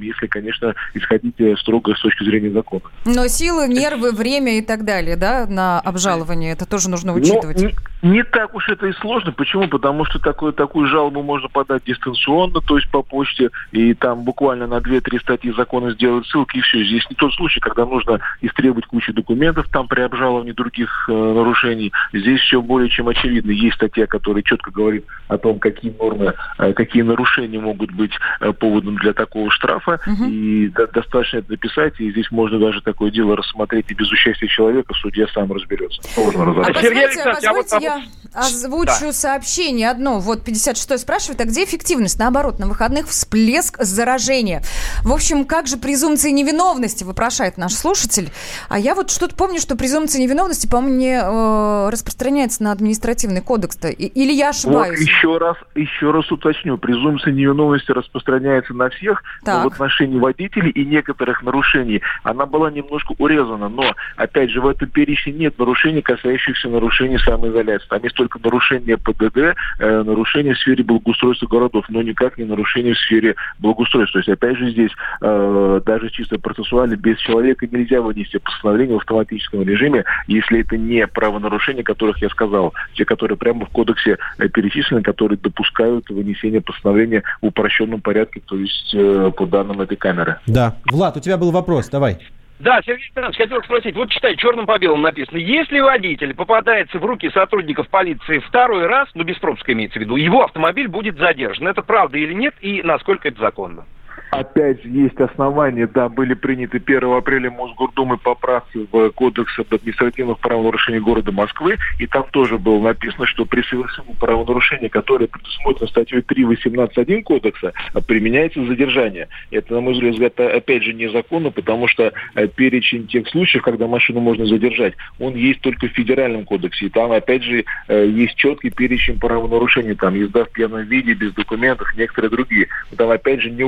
если, 0.00 0.26
конечно, 0.26 0.74
исходить 0.94 1.40
э, 1.40 1.56
строго 1.56 1.94
с 1.94 2.00
точки 2.00 2.24
зрения 2.24 2.50
закона. 2.50 2.82
Но 3.04 3.26
силы, 3.28 3.68
нервы, 3.68 4.12
время 4.12 4.58
и 4.58 4.62
так 4.62 4.84
далее, 4.84 5.16
да, 5.16 5.46
на 5.46 5.80
обжалование, 5.80 6.52
это 6.52 6.66
тоже 6.66 6.90
нужно 6.90 7.12
Но 7.12 7.18
учитывать. 7.18 7.58
не, 7.58 7.74
не 8.02 8.24
так 8.24 8.54
уж 8.54 8.68
это 8.68 8.86
и 8.86 8.92
сложно. 8.94 9.32
Почему? 9.32 9.68
Потому 9.68 10.04
что 10.04 10.18
такое, 10.18 10.52
такую 10.52 10.86
жалобу 10.88 11.22
можно 11.22 11.48
подать 11.48 11.84
дистанционно, 11.84 12.60
то 12.60 12.76
есть 12.76 12.90
по 12.90 13.02
почте, 13.02 13.50
и 13.72 13.94
там 13.94 14.22
буквально 14.22 14.66
на 14.66 14.78
2-3 14.78 15.20
статьи 15.20 15.52
закона 15.52 15.92
сделать 15.92 16.26
ссылки, 16.26 16.58
и 16.58 16.60
все. 16.60 16.84
Здесь 16.84 17.08
не 17.10 17.16
тот 17.16 17.32
случай, 17.34 17.60
когда 17.60 17.86
нужно 17.86 18.20
истребовать 18.40 18.86
кучу 18.86 19.12
документов 19.12 19.68
там 19.70 19.88
при 19.88 20.00
обжаловании 20.00 20.52
других 20.52 21.06
э, 21.08 21.12
нарушений. 21.12 21.92
Здесь 22.12 22.40
все 22.40 22.60
более 22.60 22.88
чем 22.90 23.08
очевидно. 23.08 23.50
Есть 23.50 23.76
статья, 23.76 24.06
которая 24.06 24.42
четко 24.42 24.70
говорит 24.70 25.04
о 25.28 25.38
том, 25.38 25.58
какие 25.58 25.94
нормы, 25.98 26.34
э, 26.58 26.72
какие 26.72 27.02
нарушения 27.02 27.58
могут 27.58 27.92
быть 27.92 28.12
э, 28.40 28.52
поводом 28.52 28.96
для 28.96 29.12
такого 29.12 29.39
штрафа, 29.48 29.98
и 30.28 30.68
до- 30.68 30.86
достаточно 30.88 31.38
это 31.38 31.52
написать, 31.52 31.94
и 32.00 32.10
здесь 32.10 32.30
можно 32.30 32.58
даже 32.58 32.82
такое 32.82 33.10
дело 33.10 33.36
рассмотреть 33.36 33.86
и 33.90 33.94
без 33.94 34.10
участия 34.12 34.48
человека, 34.48 34.92
судья 34.94 35.26
сам 35.28 35.50
разберется. 35.52 36.02
Можно 36.18 36.42
А 36.42 36.46
разобраться. 36.46 36.72
позвольте, 36.74 37.24
позвольте 37.24 37.76
я 37.80 38.02
озвучу 38.34 39.12
сообщение 39.12 39.90
одно. 39.90 40.20
Вот 40.20 40.46
56-й 40.46 40.98
спрашивает, 40.98 41.40
а 41.40 41.44
где 41.44 41.64
эффективность? 41.64 42.18
Наоборот, 42.18 42.58
на 42.58 42.66
выходных 42.66 43.08
всплеск 43.08 43.82
заражения. 43.82 44.62
В 45.02 45.12
общем, 45.12 45.44
как 45.44 45.66
же 45.66 45.76
презумпция 45.76 46.30
невиновности, 46.32 47.04
вопрошает 47.04 47.56
наш 47.56 47.72
слушатель. 47.72 48.30
А 48.68 48.78
я 48.78 48.94
вот 48.94 49.10
что-то 49.10 49.34
помню, 49.34 49.58
что 49.60 49.76
презумпция 49.76 50.20
невиновности, 50.20 50.66
по-моему, 50.66 50.96
не 50.98 51.20
э, 51.20 51.88
распространяется 51.90 52.62
на 52.62 52.72
административный 52.72 53.40
кодекс-то. 53.40 53.88
Или 53.88 54.32
я 54.32 54.46
Вот 54.46 54.54
ошибаюсь? 54.54 55.00
еще 55.00 55.38
раз, 55.38 55.56
еще 55.74 56.10
раз 56.10 56.30
уточню. 56.30 56.78
Презумпция 56.78 57.32
невиновности 57.32 57.90
распространяется 57.92 58.74
на 58.74 58.90
всех, 58.90 59.22
Так. 59.44 59.64
но 59.64 59.70
в 59.70 59.72
отношении 59.72 60.18
водителей 60.18 60.70
и 60.70 60.84
некоторых 60.84 61.42
нарушений 61.42 62.02
она 62.22 62.46
была 62.46 62.70
немножко 62.70 63.14
урезана. 63.18 63.68
Но, 63.68 63.94
опять 64.16 64.50
же, 64.50 64.60
в 64.60 64.66
этом 64.68 64.88
перечне 64.88 65.32
нет 65.32 65.58
нарушений, 65.58 66.02
касающихся 66.02 66.68
нарушений 66.68 67.18
самоизоляции. 67.18 67.86
Там 67.88 68.02
есть 68.04 68.19
только 68.20 68.38
нарушения 68.44 68.98
ПДД, 68.98 69.56
э, 69.78 70.02
нарушения 70.02 70.52
в 70.52 70.58
сфере 70.58 70.84
благоустройства 70.84 71.46
городов, 71.46 71.86
но 71.88 72.02
никак 72.02 72.36
не 72.36 72.44
нарушения 72.44 72.92
в 72.92 72.98
сфере 72.98 73.34
благоустройства. 73.58 74.20
То 74.20 74.28
есть, 74.28 74.28
опять 74.28 74.58
же, 74.58 74.70
здесь 74.72 74.90
э, 75.22 75.80
даже 75.86 76.10
чисто 76.10 76.38
процессуально 76.38 76.96
без 76.96 77.16
человека 77.16 77.66
нельзя 77.66 78.02
вынести 78.02 78.36
постановление 78.36 78.98
в 78.98 79.00
автоматическом 79.00 79.62
режиме, 79.62 80.04
если 80.26 80.60
это 80.60 80.76
не 80.76 81.06
правонарушения, 81.06 81.82
которых 81.82 82.20
я 82.20 82.28
сказал, 82.28 82.74
те, 82.92 83.06
которые 83.06 83.38
прямо 83.38 83.64
в 83.64 83.70
кодексе 83.70 84.18
э, 84.36 84.48
перечислены, 84.48 85.02
которые 85.02 85.38
допускают 85.38 86.10
вынесение 86.10 86.60
постановления 86.60 87.22
в 87.40 87.46
упрощенном 87.46 88.02
порядке, 88.02 88.42
то 88.44 88.56
есть 88.58 88.94
э, 88.94 89.32
по 89.34 89.46
данным 89.46 89.80
этой 89.80 89.96
камеры. 89.96 90.40
Да. 90.46 90.76
Влад, 90.84 91.16
у 91.16 91.20
тебя 91.20 91.38
был 91.38 91.52
вопрос, 91.52 91.88
давай. 91.88 92.18
Да, 92.60 92.82
Сергей 92.84 93.04
Александрович, 93.06 93.38
хотел 93.38 93.62
спросить, 93.62 93.96
вот 93.96 94.10
читай, 94.10 94.36
черным 94.36 94.66
по 94.66 94.78
белому 94.78 95.02
написано, 95.02 95.38
если 95.38 95.80
водитель 95.80 96.34
попадается 96.34 96.98
в 96.98 97.04
руки 97.06 97.30
сотрудников 97.30 97.88
полиции 97.88 98.38
второй 98.38 98.86
раз, 98.86 99.08
ну 99.14 99.24
без 99.24 99.38
пропуска 99.38 99.72
имеется 99.72 99.98
в 99.98 100.02
виду, 100.02 100.16
его 100.16 100.44
автомобиль 100.44 100.86
будет 100.86 101.16
задержан. 101.16 101.68
Это 101.68 101.80
правда 101.80 102.18
или 102.18 102.34
нет, 102.34 102.54
и 102.60 102.82
насколько 102.82 103.28
это 103.28 103.40
законно? 103.40 103.86
Опять 104.30 104.84
есть 104.84 105.20
основания, 105.20 105.88
да, 105.88 106.08
были 106.08 106.34
приняты 106.34 106.78
1 106.78 107.02
апреля 107.12 107.50
Мосгордумы 107.50 108.16
поправки 108.16 108.86
в 108.90 109.10
Кодекс 109.10 109.58
об 109.58 109.74
административных 109.74 110.38
правонарушениях 110.38 111.02
города 111.02 111.32
Москвы, 111.32 111.78
и 111.98 112.06
там 112.06 112.24
тоже 112.30 112.56
было 112.56 112.80
написано, 112.80 113.26
что 113.26 113.44
при 113.44 113.62
совершении 113.62 114.14
правонарушения, 114.14 114.88
которое 114.88 115.26
предусмотрено 115.26 115.88
статьей 115.88 116.20
3.18.1 116.20 117.22
Кодекса, 117.22 117.72
применяется 118.06 118.64
задержание. 118.64 119.28
Это, 119.50 119.74
на 119.74 119.80
мой 119.80 119.94
взгляд, 119.94 120.38
опять 120.38 120.84
же 120.84 120.92
незаконно, 120.92 121.50
потому 121.50 121.88
что 121.88 122.12
э, 122.34 122.46
перечень 122.46 123.08
тех 123.08 123.28
случаев, 123.28 123.62
когда 123.64 123.88
машину 123.88 124.20
можно 124.20 124.46
задержать, 124.46 124.94
он 125.18 125.34
есть 125.34 125.60
только 125.60 125.88
в 125.88 125.92
федеральном 125.92 126.44
кодексе, 126.44 126.86
и 126.86 126.88
там, 126.88 127.10
опять 127.10 127.42
же, 127.42 127.64
э, 127.88 128.06
есть 128.06 128.36
четкий 128.36 128.70
перечень 128.70 129.18
правонарушений, 129.18 129.94
там 129.94 130.14
езда 130.14 130.44
в 130.44 130.50
пьяном 130.50 130.82
виде, 130.82 131.14
без 131.14 131.32
документов, 131.34 131.88
некоторые 131.96 132.30
другие. 132.30 132.68
Там, 132.96 133.10
опять 133.10 133.40
же, 133.40 133.50
не 133.50 133.64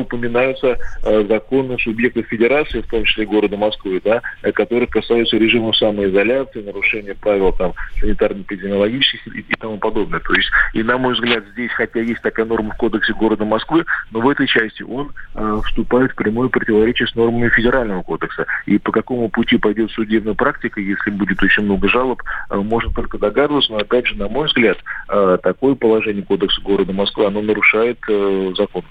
упоминаются 0.53 0.79
э, 1.03 1.25
законы 1.29 1.79
субъектов 1.79 2.27
федерации, 2.27 2.81
в 2.81 2.87
том 2.87 3.05
числе 3.05 3.27
города 3.27 3.57
Москвы, 3.57 4.01
да, 4.05 4.23
э, 4.43 4.53
которые 4.53 4.87
касаются 4.87 5.37
режима 5.37 5.73
самоизоляции, 5.73 6.63
нарушения 6.63 7.15
правил 7.15 7.53
там 7.53 7.73
санитарно-эпидемиологических 8.01 9.35
и, 9.35 9.41
и 9.41 9.55
тому 9.59 9.79
подобное. 9.79 10.21
То 10.21 10.35
есть, 10.35 10.51
и 10.75 10.83
на 10.83 10.99
мой 10.99 11.15
взгляд, 11.15 11.45
здесь, 11.53 11.71
хотя 11.73 12.01
есть 12.01 12.23
такая 12.23 12.47
норма 12.47 12.73
в 12.73 12.77
кодексе 12.77 13.13
города 13.15 13.45
Москвы, 13.45 13.85
но 14.11 14.21
в 14.21 14.29
этой 14.29 14.47
части 14.47 14.83
он 14.83 15.13
э, 15.35 15.61
вступает 15.67 16.13
в 16.13 16.17
прямое 16.17 16.49
противоречие 16.49 17.09
с 17.09 17.15
нормами 17.15 17.49
федерального 17.49 18.03
кодекса. 18.03 18.47
И 18.67 18.79
по 18.79 18.93
какому 18.93 19.29
пути 19.29 19.59
пойдет 19.59 19.91
судебная 19.91 20.35
практика, 20.35 20.81
если 20.81 21.11
будет 21.11 21.43
очень 21.43 21.65
много 21.65 21.89
жалоб, 21.89 22.23
э, 22.51 22.57
можно 22.57 22.93
только 22.93 23.19
догадываться, 23.19 23.73
но 23.73 23.79
опять 23.79 24.07
же, 24.07 24.17
на 24.17 24.29
мой 24.29 24.47
взгляд, 24.47 24.79
э, 25.09 25.39
такое 25.43 25.75
положение 25.75 26.25
кодекса 26.25 26.61
города 26.63 26.93
Москвы, 26.93 27.27
оно 27.27 27.41
нарушает 27.43 27.99
э, 28.09 28.53
закон. 28.57 28.83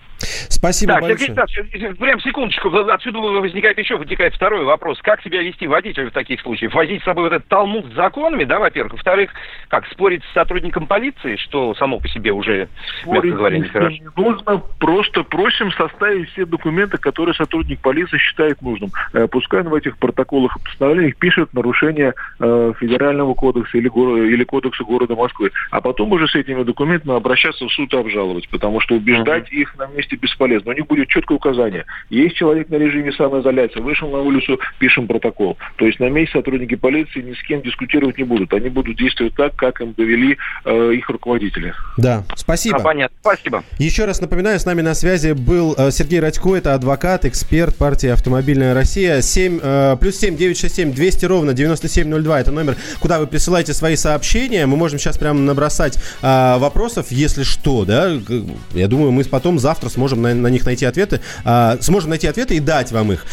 Спасибо 0.50 0.94
да, 0.94 1.00
большое. 1.02 1.18
Сергей 1.18 1.42
Александрович, 1.42 1.98
прям 1.98 2.20
секундочку, 2.22 2.76
отсюда 2.90 3.20
возникает 3.20 3.78
еще 3.78 3.98
возникает 3.98 4.34
второй 4.36 4.64
вопрос. 4.66 5.00
Как 5.02 5.22
себя 5.22 5.42
вести 5.42 5.68
водителю 5.68 6.10
в 6.10 6.14
таких 6.14 6.42
случаях? 6.42 6.74
Возить 6.74 7.02
с 7.02 7.06
собой 7.06 7.26
вот 7.26 7.34
этот 7.34 7.48
талмуд 7.48 7.86
с 7.92 7.96
законами, 7.96 8.44
да, 8.44 8.60
во-первых. 8.60 8.94
Во-вторых, 8.94 9.32
как 9.68 9.86
спорить 9.88 10.24
с 10.24 10.34
сотрудником 10.34 10.88
полиции, 10.88 11.36
что 11.38 11.74
само 11.76 12.00
по 12.00 12.08
себе 12.08 12.32
уже, 12.32 12.58
мягко 12.58 12.70
Спорить 13.04 13.34
говоря, 13.34 13.58
ни 13.58 13.62
не 13.64 13.68
хорошо. 13.70 13.90
не 13.92 14.10
нужно, 14.16 14.58
просто 14.80 15.24
просим 15.24 15.72
составить 15.72 16.30
все 16.32 16.46
документы, 16.46 16.98
которые 16.98 17.36
сотрудник 17.36 17.80
полиции 17.82 18.18
считает 18.18 18.62
нужным. 18.62 18.92
Э, 19.14 19.28
Пускай 19.28 19.62
он 19.62 19.70
в 19.70 19.76
этих 19.76 19.98
протоколах 19.98 20.58
и 20.58 20.64
постановлениях 20.64 21.16
пишет 21.18 21.54
нарушение 21.54 22.14
э, 22.40 22.74
федерального 22.80 23.34
кодекса 23.34 23.78
или, 23.78 23.88
или 23.88 24.44
кодекса 24.44 24.84
города 24.84 25.16
Москвы, 25.16 25.52
а 25.72 25.82
потом 25.82 26.12
уже 26.12 26.28
с 26.28 26.36
этими 26.36 26.64
документами 26.64 27.16
обращаться 27.16 27.66
в 27.66 27.72
суд 27.72 27.94
и 27.94 27.98
обжаловать, 27.98 28.50
потому 28.50 28.80
что 28.80 28.96
убеждать 28.96 29.52
их 29.52 29.76
на 29.78 29.88
месте 29.88 30.11
бесполезно. 30.16 30.72
У 30.72 30.76
них 30.76 30.88
будет 30.88 31.08
четкое 31.10 31.38
указание. 31.38 31.86
Есть 32.10 32.36
человек 32.36 32.70
на 32.70 32.76
режиме 32.76 33.12
самоизоляции, 33.14 33.80
вышел 33.80 34.10
на 34.10 34.20
улицу, 34.20 34.60
пишем 34.80 35.08
протокол. 35.08 35.58
То 35.78 35.86
есть 35.86 36.00
на 36.00 36.10
месте 36.10 36.38
сотрудники 36.38 36.76
полиции 36.76 37.22
ни 37.22 37.34
с 37.34 37.42
кем 37.44 37.62
дискутировать 37.62 38.18
не 38.18 38.24
будут. 38.24 38.54
Они 38.54 38.70
будут 38.70 38.98
действовать 38.98 39.36
так, 39.36 39.56
как 39.56 39.82
им 39.82 39.94
довели 39.94 40.38
э, 40.66 40.94
их 40.94 41.10
руководители. 41.10 41.74
Да, 41.98 42.24
спасибо. 42.36 42.78
А, 42.78 42.80
понятно. 42.82 43.18
Спасибо. 43.22 43.64
Еще 43.78 44.06
раз 44.06 44.22
напоминаю, 44.22 44.60
с 44.60 44.66
нами 44.66 44.82
на 44.82 44.94
связи 44.94 45.34
был 45.34 45.76
э, 45.78 45.92
Сергей 45.92 46.20
Радько, 46.20 46.56
это 46.56 46.74
адвокат, 46.74 47.26
эксперт 47.26 47.76
партии 47.76 48.10
«Автомобильная 48.10 48.74
Россия». 48.74 49.22
7, 49.22 49.60
э, 49.62 49.98
плюс 50.00 50.18
7 50.18 50.36
967 50.36 50.94
200 50.94 51.26
ровно 51.26 51.54
9702, 51.54 52.42
это 52.42 52.52
номер, 52.52 52.76
куда 53.00 53.20
вы 53.20 53.28
присылаете 53.28 53.74
свои 53.74 53.96
сообщения. 53.96 54.66
Мы 54.66 54.78
можем 54.78 55.00
сейчас 55.00 55.18
прямо 55.18 55.40
набросать 55.40 55.98
э, 56.22 56.58
вопросов, 56.58 57.08
если 57.12 57.44
что, 57.44 57.86
да. 57.86 58.12
Я 58.74 58.88
думаю, 58.88 59.12
мы 59.12 59.24
потом 59.24 59.60
завтра 59.60 59.90
сможем 59.90 60.01
на, 60.02 60.34
на 60.34 60.48
них 60.48 60.66
найти 60.66 60.86
ответы, 60.86 61.22
э, 61.46 61.78
сможем 61.82 62.10
найти 62.10 62.28
ответы 62.28 62.56
и 62.56 62.60
дать 62.60 62.92
вам 62.92 63.12
их. 63.12 63.26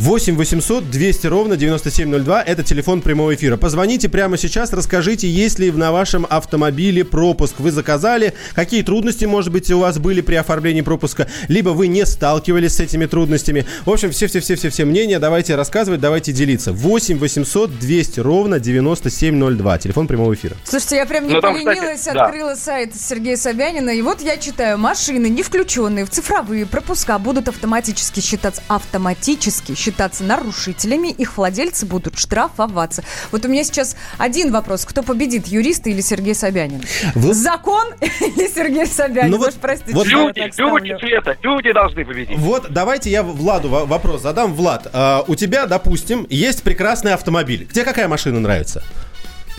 8 0.00 0.34
800 0.34 0.90
200 0.90 1.26
ровно 1.26 1.56
9702. 1.58 2.42
Это 2.42 2.62
телефон 2.62 3.02
прямого 3.02 3.34
эфира. 3.34 3.58
Позвоните 3.58 4.08
прямо 4.08 4.38
сейчас, 4.38 4.72
расскажите, 4.72 5.28
есть 5.28 5.58
ли 5.58 5.70
на 5.70 5.92
вашем 5.92 6.26
автомобиле 6.30 7.04
пропуск. 7.04 7.56
Вы 7.58 7.70
заказали, 7.70 8.32
какие 8.54 8.82
трудности, 8.82 9.26
может 9.26 9.52
быть, 9.52 9.70
у 9.70 9.78
вас 9.78 9.98
были 9.98 10.22
при 10.22 10.36
оформлении 10.36 10.80
пропуска, 10.80 11.28
либо 11.48 11.70
вы 11.70 11.88
не 11.88 12.06
сталкивались 12.06 12.76
с 12.76 12.80
этими 12.80 13.04
трудностями. 13.04 13.66
В 13.84 13.90
общем, 13.90 14.10
все-все-все-все 14.10 14.86
мнения 14.86 15.18
давайте 15.18 15.54
рассказывать, 15.54 16.00
давайте 16.00 16.32
делиться. 16.32 16.72
8 16.72 17.18
800 17.18 17.78
200 17.78 18.20
ровно 18.20 18.58
9702. 18.58 19.78
Телефон 19.78 20.06
прямого 20.06 20.32
эфира. 20.32 20.56
Слушайте, 20.64 20.96
я 20.96 21.04
прям 21.04 21.28
не 21.28 21.34
Ну, 21.34 21.42
там, 21.42 21.52
поленилась, 21.52 21.98
кстати, 21.98 22.14
да. 22.14 22.24
открыла 22.24 22.54
сайт 22.54 22.94
Сергея 22.96 23.36
Собянина, 23.36 23.90
и 23.90 24.00
вот 24.00 24.22
я 24.22 24.38
читаю, 24.38 24.78
машины, 24.78 25.26
не 25.26 25.42
включенные 25.42 26.06
в 26.06 26.10
цифровые 26.10 26.64
пропуска, 26.64 27.18
будут 27.18 27.48
автоматически 27.48 28.20
считаться, 28.20 28.62
автоматически 28.66 29.74
считаться 29.74 29.89
нарушителями, 30.20 31.08
их 31.08 31.36
владельцы 31.36 31.86
будут 31.86 32.18
штрафоваться. 32.18 33.02
Вот 33.32 33.44
у 33.44 33.48
меня 33.48 33.64
сейчас 33.64 33.96
один 34.18 34.52
вопрос, 34.52 34.84
кто 34.84 35.02
победит, 35.02 35.46
юристы 35.46 35.90
или 35.90 36.00
Сергей 36.00 36.34
Собянин? 36.34 36.82
Вы- 37.14 37.34
Закон 37.34 37.86
или 38.00 38.48
Сергей 38.52 38.86
Собянин? 38.86 39.30
Ну 39.32 39.38
вот- 39.38 39.54
простите, 39.60 39.92
вот 39.94 40.06
Люди, 40.06 40.40
люди, 40.58 40.96
Света, 41.00 41.36
люди 41.42 41.72
должны 41.72 42.04
победить. 42.04 42.38
Вот 42.38 42.72
давайте 42.72 43.10
я 43.10 43.22
Владу 43.22 43.68
во- 43.68 43.86
вопрос 43.86 44.22
задам. 44.22 44.54
Влад, 44.54 44.88
а, 44.92 45.24
у 45.26 45.34
тебя, 45.34 45.66
допустим, 45.66 46.26
есть 46.30 46.62
прекрасный 46.62 47.14
автомобиль. 47.14 47.66
Тебе 47.72 47.84
какая 47.84 48.08
машина 48.08 48.40
нравится? 48.40 48.82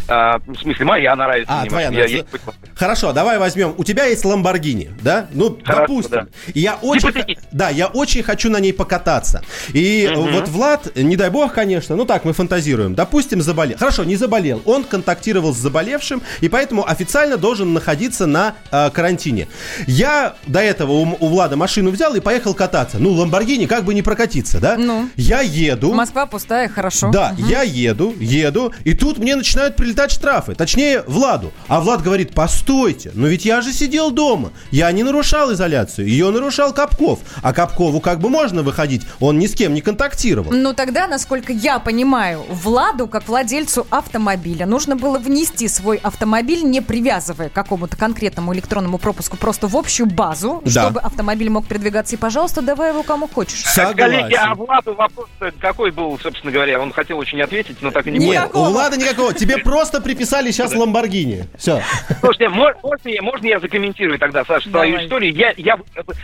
А, 0.07 0.39
в 0.45 0.55
смысле, 0.59 0.85
моя 0.85 1.15
нравится. 1.15 1.53
А, 1.53 1.65
твоя 1.65 1.89
машина. 1.91 2.01
Я 2.07 2.07
нравится. 2.07 2.37
есть- 2.37 2.57
Хорошо, 2.75 3.13
давай 3.13 3.37
возьмем. 3.37 3.73
У 3.77 3.83
тебя 3.83 4.05
есть 4.05 4.25
Ламборгини, 4.25 4.91
да? 5.01 5.27
Ну, 5.33 5.57
Хорошо, 5.63 5.81
допустим. 5.81 6.11
да. 6.11 6.27
Я 6.53 6.75
очень, 6.81 7.09
Гипотетически. 7.09 7.47
да, 7.51 7.69
я 7.69 7.87
очень 7.87 8.23
хочу 8.23 8.49
на 8.49 8.59
ней 8.59 8.73
покататься. 8.73 9.43
И 9.73 10.09
Мгм. 10.11 10.31
вот 10.33 10.47
Влад, 10.49 10.95
не 10.97 11.15
дай 11.15 11.29
бог, 11.29 11.53
конечно, 11.53 11.95
ну 11.95 12.05
так 12.05 12.25
мы 12.25 12.33
фантазируем. 12.33 12.95
Допустим, 12.95 13.41
заболел. 13.41 13.77
Хорошо, 13.77 14.03
не 14.03 14.15
заболел. 14.15 14.61
Он 14.65 14.83
контактировал 14.83 15.53
с 15.53 15.57
заболевшим, 15.57 16.21
и 16.41 16.49
поэтому 16.49 16.87
официально 16.87 17.37
должен 17.37 17.73
находиться 17.73 18.25
на 18.25 18.55
э, 18.71 18.89
карантине. 18.89 19.47
Я 19.87 20.33
до 20.47 20.59
этого 20.59 20.91
у, 20.93 21.17
у 21.19 21.27
Влада 21.27 21.55
машину 21.55 21.91
взял 21.91 22.13
и 22.15 22.19
поехал 22.19 22.53
кататься. 22.53 22.97
Ну, 22.99 23.11
Ламборгини 23.11 23.65
как 23.67 23.83
бы 23.83 23.93
не 23.93 24.01
прокатиться, 24.01 24.59
да? 24.59 24.75
Ну. 24.77 25.09
Я 25.15 25.41
еду. 25.41 25.93
Москва 25.93 26.25
пустая, 26.25 26.67
хорошо. 26.67 27.11
Да, 27.11 27.33
Мгм. 27.37 27.47
я 27.47 27.61
еду, 27.61 28.15
еду, 28.19 28.73
и 28.83 28.93
тут 28.93 29.17
мне 29.19 29.35
начинают 29.35 29.75
прилетать 29.75 29.90
штрафы. 30.11 30.55
Точнее, 30.55 31.03
Владу. 31.07 31.51
А 31.67 31.79
Влад 31.81 32.01
говорит, 32.01 32.33
постойте, 32.33 33.11
но 33.13 33.27
ведь 33.27 33.45
я 33.45 33.61
же 33.61 33.71
сидел 33.71 34.11
дома. 34.11 34.51
Я 34.71 34.91
не 34.91 35.03
нарушал 35.03 35.51
изоляцию. 35.53 36.07
Ее 36.07 36.29
нарушал 36.31 36.73
Капков. 36.73 37.19
А 37.41 37.53
Капкову 37.53 37.99
как 37.99 38.19
бы 38.19 38.29
можно 38.29 38.63
выходить. 38.63 39.03
Он 39.19 39.37
ни 39.39 39.47
с 39.47 39.53
кем 39.55 39.73
не 39.73 39.81
контактировал. 39.81 40.51
Ну 40.51 40.73
тогда, 40.73 41.07
насколько 41.07 41.51
я 41.53 41.79
понимаю, 41.79 42.43
Владу, 42.49 43.07
как 43.07 43.27
владельцу 43.27 43.85
автомобиля, 43.89 44.65
нужно 44.65 44.95
было 44.95 45.17
внести 45.19 45.67
свой 45.67 45.97
автомобиль, 45.97 46.63
не 46.63 46.81
привязывая 46.81 47.49
к 47.49 47.53
какому-то 47.53 47.97
конкретному 47.97 48.53
электронному 48.53 48.97
пропуску, 48.97 49.37
просто 49.37 49.67
в 49.67 49.75
общую 49.75 50.07
базу, 50.07 50.61
Да. 50.65 50.83
чтобы 50.83 50.99
автомобиль 50.99 51.49
мог 51.49 51.67
передвигаться. 51.67 52.15
И, 52.15 52.17
пожалуйста, 52.17 52.61
давай 52.61 52.89
его 52.89 53.03
кому 53.03 53.27
хочешь. 53.27 53.63
Коллеги, 53.95 54.33
а 54.35 54.55
Владу 54.55 54.93
вопрос 54.93 55.27
какой 55.59 55.91
был, 55.91 56.17
собственно 56.21 56.51
говоря? 56.51 56.79
Он 56.79 56.91
хотел 56.93 57.17
очень 57.17 57.41
ответить, 57.41 57.77
но 57.81 57.91
так 57.91 58.07
и 58.07 58.11
не 58.11 58.19
Нет, 58.19 58.51
понял. 58.51 58.67
у 58.67 58.71
Влада 58.71 58.97
никакого. 58.97 59.33
Тебе 59.33 59.57
просто 59.57 59.80
приписали 59.89 60.51
сейчас 60.51 60.75
Ламборгини. 60.75 61.45
Все. 61.57 61.81
Слушайте, 62.19 62.49
мо- 62.49 62.73
можно, 62.83 63.09
я- 63.09 63.21
можно 63.21 63.47
я 63.47 63.59
закомментирую 63.59 64.19
тогда, 64.19 64.45
Саша, 64.45 64.69
твою 64.69 65.01
историю? 65.01 65.33
Я, 65.33 65.53
я, 65.57 65.79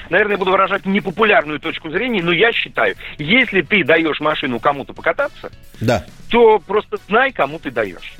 наверное, 0.09 0.37
буду 0.37 0.51
выражать 0.51 0.85
непопулярную 0.85 1.59
точку 1.59 1.89
зрения, 1.89 2.21
но 2.21 2.31
я 2.31 2.51
считаю, 2.51 2.95
если 3.17 3.61
ты 3.61 3.83
даешь 3.83 4.19
машину 4.19 4.59
кому-то 4.59 4.93
покататься, 4.93 5.51
Да. 5.81 6.05
то 6.29 6.59
просто 6.59 6.97
знай, 7.07 7.31
кому 7.31 7.57
ты 7.59 7.71
даешь. 7.71 8.13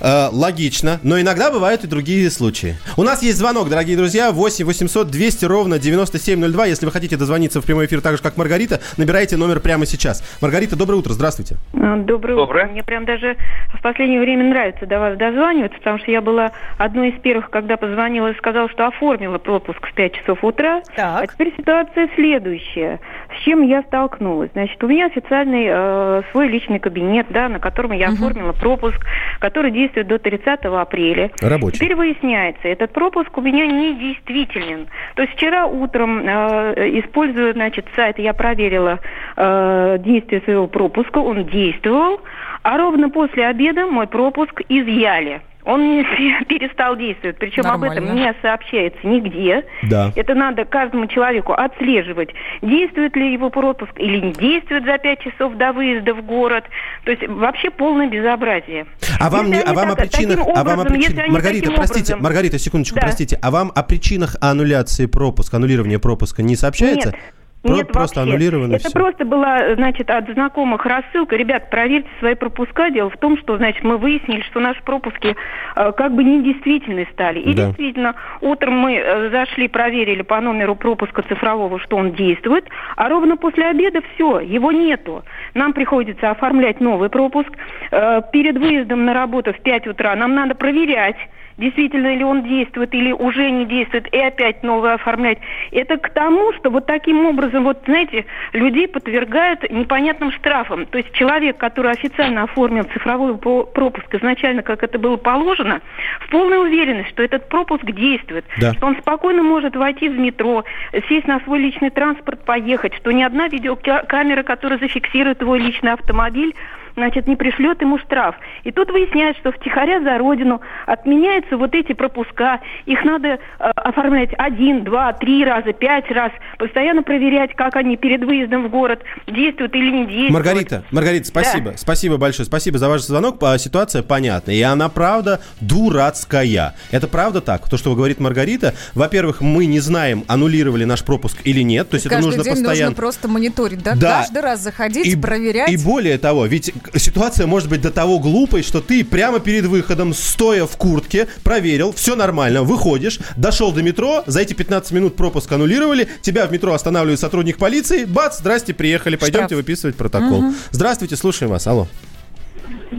Э, 0.00 0.28
логично, 0.32 0.98
но 1.02 1.20
иногда 1.20 1.50
бывают 1.50 1.84
и 1.84 1.86
другие 1.86 2.30
случаи. 2.30 2.76
У 2.96 3.02
нас 3.02 3.22
есть 3.22 3.38
звонок, 3.38 3.68
дорогие 3.68 3.96
друзья, 3.96 4.32
8 4.32 4.64
800 4.64 5.10
200 5.10 5.44
ровно 5.44 5.78
9702. 5.78 6.66
Если 6.66 6.86
вы 6.86 6.92
хотите 6.92 7.16
дозвониться 7.16 7.60
в 7.60 7.66
прямой 7.66 7.86
эфир 7.86 8.00
так 8.00 8.16
же, 8.16 8.22
как 8.22 8.36
Маргарита, 8.36 8.80
набирайте 8.96 9.36
номер 9.36 9.60
прямо 9.60 9.86
сейчас. 9.86 10.22
Маргарита, 10.40 10.76
доброе 10.76 10.96
утро, 10.96 11.12
здравствуйте. 11.12 11.56
А, 11.74 11.96
Доброе, 11.96 12.36
Доброе. 12.36 12.64
утро. 12.64 12.72
Мне 12.72 12.82
прям 12.82 13.04
даже 13.04 13.36
в 13.74 13.82
последнее 13.82 14.20
время 14.20 14.44
нравится 14.44 14.86
до 14.86 14.98
вас 14.98 15.16
дозваниваться, 15.18 15.78
потому 15.78 15.98
что 15.98 16.10
я 16.10 16.20
была 16.20 16.52
одной 16.78 17.10
из 17.10 17.20
первых, 17.20 17.50
когда 17.50 17.76
позвонила 17.76 18.28
и 18.32 18.36
сказала, 18.38 18.68
что 18.70 18.86
оформила 18.86 19.38
пропуск 19.38 19.86
в 19.86 19.94
5 19.94 20.12
часов 20.14 20.42
утра. 20.42 20.82
А 20.96 21.26
теперь 21.26 21.52
ситуация 21.56 22.08
следующая. 22.14 23.00
С 23.36 23.44
чем 23.44 23.62
я 23.62 23.82
столкнулась? 23.82 24.50
Значит, 24.52 24.82
у 24.82 24.88
меня 24.88 25.06
официальный 25.06 25.66
э, 25.68 26.22
свой 26.30 26.48
личный 26.48 26.78
кабинет, 26.78 27.26
да, 27.30 27.48
на 27.48 27.60
котором 27.60 27.92
я 27.92 28.08
оформила 28.08 28.52
пропуск, 28.52 28.98
который 29.38 29.70
действует 29.70 30.08
до 30.08 30.18
30 30.18 30.64
апреля. 30.64 31.30
Рабочий. 31.40 31.78
Теперь 31.78 31.94
выясняется, 31.94 32.68
этот 32.68 32.92
пропуск 32.92 33.36
у 33.36 33.40
меня 33.40 33.66
не 33.66 33.94
действителен. 33.94 34.88
То 35.14 35.22
есть 35.22 35.34
вчера 35.34 35.66
утром, 35.66 36.26
э, 36.26 37.00
используя, 37.00 37.52
значит, 37.52 37.86
сайт, 37.94 38.18
я 38.18 38.34
проверила 38.34 38.98
э, 39.36 39.98
действие 40.00 40.40
своего 40.42 40.66
пропуска, 40.66 41.18
он 41.18 41.44
действовал, 41.44 42.20
а 42.62 42.76
ровно 42.76 43.10
после 43.10 43.46
обеда 43.46 43.86
мой 43.86 44.06
пропуск 44.06 44.60
изъяли. 44.68 45.40
Он 45.70 45.98
не 45.98 46.04
перестал 46.48 46.96
действовать, 46.96 47.36
причем 47.38 47.66
об 47.66 47.82
этом 47.84 48.04
Нормально. 48.04 48.28
не 48.28 48.34
сообщается 48.42 48.98
нигде. 49.06 49.64
Да. 49.84 50.12
Это 50.16 50.34
надо 50.34 50.64
каждому 50.64 51.06
человеку 51.06 51.52
отслеживать, 51.52 52.30
действует 52.60 53.14
ли 53.14 53.32
его 53.32 53.50
пропуск 53.50 53.92
или 53.98 54.18
не 54.20 54.32
действует 54.32 54.84
за 54.84 54.98
5 54.98 55.20
часов 55.20 55.56
до 55.56 55.72
выезда 55.72 56.14
в 56.14 56.22
город. 56.24 56.64
То 57.04 57.12
есть 57.12 57.26
вообще 57.28 57.70
полное 57.70 58.08
безобразие. 58.08 58.86
А 59.20 59.30
вам, 59.30 59.50
не, 59.50 59.60
а 59.60 59.72
вам 59.72 59.92
о 59.92 59.94
так- 59.94 60.10
причинах... 60.10 60.38
таким 60.38 60.52
а 60.56 60.64
вам 60.64 60.78
о 60.80 60.82
образом, 60.82 60.98
причин- 60.98 61.30
Маргарита, 61.32 61.70
простите, 61.72 62.00
образом- 62.14 62.22
Маргарита, 62.22 62.58
секундочку, 62.58 62.96
Да. 62.96 63.02
простите. 63.02 63.38
А 63.40 63.50
вам 63.50 63.70
о 63.74 63.82
причинах 63.82 64.36
аннуляции 64.40 65.06
пропуска, 65.06 65.56
аннулирования 65.58 65.98
пропуска 66.00 66.42
не 66.42 66.56
сообщается? 66.56 67.10
Нет. 67.10 67.18
Про- 67.62 67.74
Нет, 67.74 67.88
просто 67.88 68.20
вообще. 68.20 68.32
аннулировано 68.34 68.74
Это 68.76 68.88
всё. 68.88 68.98
просто 68.98 69.24
была, 69.26 69.74
значит, 69.74 70.08
от 70.08 70.28
знакомых 70.30 70.86
рассылка. 70.86 71.36
Ребят, 71.36 71.68
проверьте 71.68 72.08
свои 72.18 72.34
пропуска. 72.34 72.88
Дело 72.90 73.10
в 73.10 73.18
том, 73.18 73.36
что, 73.36 73.58
значит, 73.58 73.84
мы 73.84 73.98
выяснили, 73.98 74.40
что 74.42 74.60
наши 74.60 74.82
пропуски 74.82 75.36
э, 75.76 75.92
как 75.92 76.14
бы 76.14 76.24
недействительны 76.24 77.06
стали. 77.12 77.40
И 77.40 77.52
Да. 77.52 77.66
действительно, 77.66 78.14
утром 78.40 78.78
мы 78.78 78.94
э, 78.96 79.30
зашли, 79.30 79.68
проверили 79.68 80.22
по 80.22 80.40
номеру 80.40 80.74
пропуска 80.74 81.20
цифрового, 81.22 81.78
что 81.80 81.96
он 81.98 82.12
действует, 82.12 82.64
а 82.96 83.10
ровно 83.10 83.36
после 83.36 83.66
обеда 83.66 84.00
все, 84.14 84.40
его 84.40 84.72
нету. 84.72 85.22
Нам 85.52 85.74
приходится 85.74 86.30
оформлять 86.30 86.80
новый 86.80 87.10
пропуск. 87.10 87.50
Э, 87.90 88.22
перед 88.32 88.56
выездом 88.56 89.04
на 89.04 89.12
работу 89.12 89.52
в 89.52 89.60
5 89.60 89.86
утра 89.86 90.14
нам 90.16 90.34
надо 90.34 90.54
проверять, 90.54 91.16
действительно 91.60 92.14
ли 92.14 92.24
он 92.24 92.42
действует 92.42 92.92
или 92.94 93.12
уже 93.12 93.50
не 93.50 93.66
действует, 93.66 94.12
и 94.12 94.18
опять 94.18 94.62
новое 94.62 94.94
оформлять. 94.94 95.38
Это 95.70 95.98
к 95.98 96.08
тому, 96.10 96.52
что 96.54 96.70
вот 96.70 96.86
таким 96.86 97.26
образом, 97.26 97.64
вот 97.64 97.82
знаете, 97.84 98.24
людей 98.52 98.88
подвергают 98.88 99.70
непонятным 99.70 100.32
штрафам. 100.32 100.86
То 100.86 100.98
есть 100.98 101.12
человек, 101.12 101.58
который 101.58 101.92
официально 101.92 102.44
оформил 102.44 102.84
цифровой 102.84 103.36
пропуск 103.36 104.12
изначально, 104.14 104.62
как 104.62 104.82
это 104.82 104.98
было 104.98 105.16
положено, 105.16 105.80
в 106.20 106.30
полной 106.30 106.62
уверенности, 106.62 107.10
что 107.10 107.22
этот 107.22 107.48
пропуск 107.48 107.84
действует, 107.84 108.44
Да. 108.58 108.72
что 108.72 108.86
он 108.86 108.96
спокойно 108.96 109.42
может 109.42 109.76
войти 109.76 110.08
в 110.08 110.18
метро, 110.18 110.64
сесть 111.08 111.26
на 111.26 111.40
свой 111.40 111.58
личный 111.58 111.90
транспорт, 111.90 112.42
поехать, 112.44 112.94
что 112.94 113.12
ни 113.12 113.22
одна 113.22 113.48
видеокамера, 113.48 114.42
которая 114.42 114.78
зафиксирует 114.78 115.42
его 115.42 115.56
личный 115.56 115.92
автомобиль, 115.92 116.54
значит, 117.00 117.26
не 117.26 117.36
пришлет 117.36 117.80
ему 117.80 117.98
штраф. 117.98 118.36
И 118.64 118.70
тут 118.70 118.90
выясняется, 118.90 119.40
что 119.40 119.52
втихаря 119.52 120.00
за 120.00 120.18
родину 120.18 120.60
отменяются 120.86 121.56
вот 121.56 121.74
эти 121.74 121.92
пропуска. 121.92 122.60
Их 122.86 123.02
надо 123.04 123.28
э, 123.28 123.38
оформлять 123.58 124.30
один, 124.36 124.84
два, 124.84 125.12
три 125.14 125.44
раза, 125.44 125.72
пять 125.72 126.10
раз. 126.10 126.30
Постоянно 126.58 127.02
проверять, 127.02 127.54
как 127.54 127.76
они 127.76 127.96
перед 127.96 128.22
выездом 128.24 128.66
в 128.66 128.70
город 128.70 129.02
действуют 129.26 129.74
или 129.74 129.90
не 129.90 130.04
действуют. 130.06 130.32
Маргарита, 130.32 130.84
Маргарита, 130.90 131.26
спасибо. 131.26 131.70
Да. 131.72 131.76
Спасибо 131.76 132.16
большое. 132.18 132.46
Спасибо 132.46 132.78
за 132.78 132.88
ваш 132.88 133.02
звонок. 133.02 133.38
По- 133.38 133.58
Ситуация 133.58 134.02
понятна. 134.02 134.50
И 134.50 134.60
она, 134.60 134.88
правда, 134.88 135.40
дурацкая. 135.60 136.74
Это 136.90 137.08
правда 137.08 137.40
так? 137.40 137.68
То, 137.68 137.76
что 137.76 137.94
говорит 137.94 138.20
Маргарита. 138.20 138.74
Во-первых, 138.94 139.40
мы 139.40 139.66
не 139.66 139.80
знаем, 139.80 140.24
аннулировали 140.28 140.84
наш 140.84 141.04
пропуск 141.04 141.38
или 141.44 141.62
нет. 141.62 141.88
То 141.88 141.94
есть 141.94 142.06
это 142.06 142.16
Каждый 142.16 142.28
нужно 142.28 142.44
день 142.44 142.52
постоянно... 142.54 142.90
нужно 142.90 142.96
просто 142.96 143.28
мониторить, 143.28 143.82
да? 143.82 143.94
Да. 143.94 144.18
Каждый 144.20 144.42
раз 144.42 144.60
заходить, 144.60 145.20
проверять. 145.20 145.70
И 145.70 145.76
более 145.76 146.18
того, 146.18 146.46
ведь 146.46 146.72
ситуация 146.96 147.46
может 147.46 147.68
быть 147.68 147.80
до 147.82 147.90
того 147.90 148.18
глупой, 148.18 148.62
что 148.62 148.80
ты 148.80 149.04
прямо 149.04 149.40
перед 149.40 149.64
выходом, 149.66 150.12
стоя 150.14 150.66
в 150.66 150.76
куртке, 150.76 151.28
проверил, 151.44 151.92
все 151.92 152.16
нормально, 152.16 152.62
выходишь, 152.62 153.18
дошел 153.36 153.72
до 153.72 153.82
метро, 153.82 154.22
за 154.26 154.40
эти 154.40 154.54
15 154.54 154.92
минут 154.92 155.16
пропуск 155.16 155.50
аннулировали, 155.52 156.08
тебя 156.22 156.46
в 156.46 156.52
метро 156.52 156.72
останавливает 156.72 157.20
сотрудник 157.20 157.58
полиции, 157.58 158.04
бац, 158.04 158.38
здрасте, 158.38 158.74
приехали, 158.74 159.16
пойдемте 159.16 159.46
Штраф. 159.54 159.58
выписывать 159.58 159.96
протокол. 159.96 160.40
Мгм. 160.42 160.54
Здравствуйте, 160.70 161.16
слушаем 161.16 161.50
вас, 161.52 161.66
алло. 161.66 161.86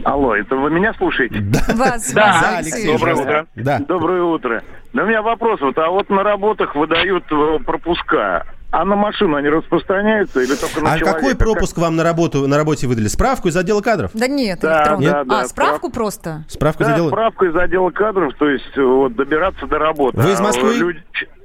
Алло, 0.03 0.35
это 0.35 0.55
вы 0.55 0.69
меня 0.71 0.93
слушаете? 0.97 1.39
Да. 1.41 1.59
Вас, 1.75 2.11
Да, 2.13 2.21
вас, 2.27 2.57
Алексей. 2.59 2.73
Алексей. 2.73 2.93
Доброе 2.93 3.15
утро. 3.15 3.47
Да. 3.55 3.79
Доброе 3.79 4.23
утро. 4.23 4.63
Да 4.93 5.03
у 5.03 5.05
меня 5.05 5.21
вопрос. 5.21 5.59
Вот, 5.61 5.77
а 5.77 5.89
вот 5.89 6.09
на 6.09 6.23
работах 6.23 6.75
выдают 6.75 7.23
э, 7.31 7.59
пропуска. 7.65 8.45
А 8.72 8.86
на 8.86 8.95
машину 8.95 9.36
они 9.36 9.49
распространяются 9.49 10.39
или 10.41 10.55
только 10.55 10.80
на 10.82 10.93
А 10.93 10.97
человека? 10.97 11.19
какой 11.19 11.36
пропуск 11.36 11.78
вам 11.78 11.97
на 11.97 12.03
работу 12.03 12.47
на 12.47 12.55
работе 12.57 12.88
выдали? 12.88 13.07
Справку 13.07 13.49
из 13.49 13.57
отдела 13.57 13.82
кадров? 13.82 14.11
Да 14.13 14.28
нет, 14.28 14.59
Да, 14.61 14.78
электронный. 14.80 15.05
да, 15.07 15.24
да, 15.26 15.39
а, 15.41 15.45
справку 15.45 15.88
справ- 15.88 15.93
просто? 15.93 16.45
Справку 16.47 16.84
из 16.84 16.88
Да, 16.88 16.93
отдела... 16.93 17.07
справка 17.09 17.45
из 17.47 17.55
отдела 17.55 17.89
кадров, 17.91 18.34
то 18.39 18.49
есть 18.49 18.78
вот 18.78 19.13
добираться 19.15 19.67
до 19.67 19.78
работы. 19.78 20.17
Вы 20.17 20.32
из 20.32 20.39
А 20.39 20.43
Москвы? 20.43 20.76
люди- 20.78 21.03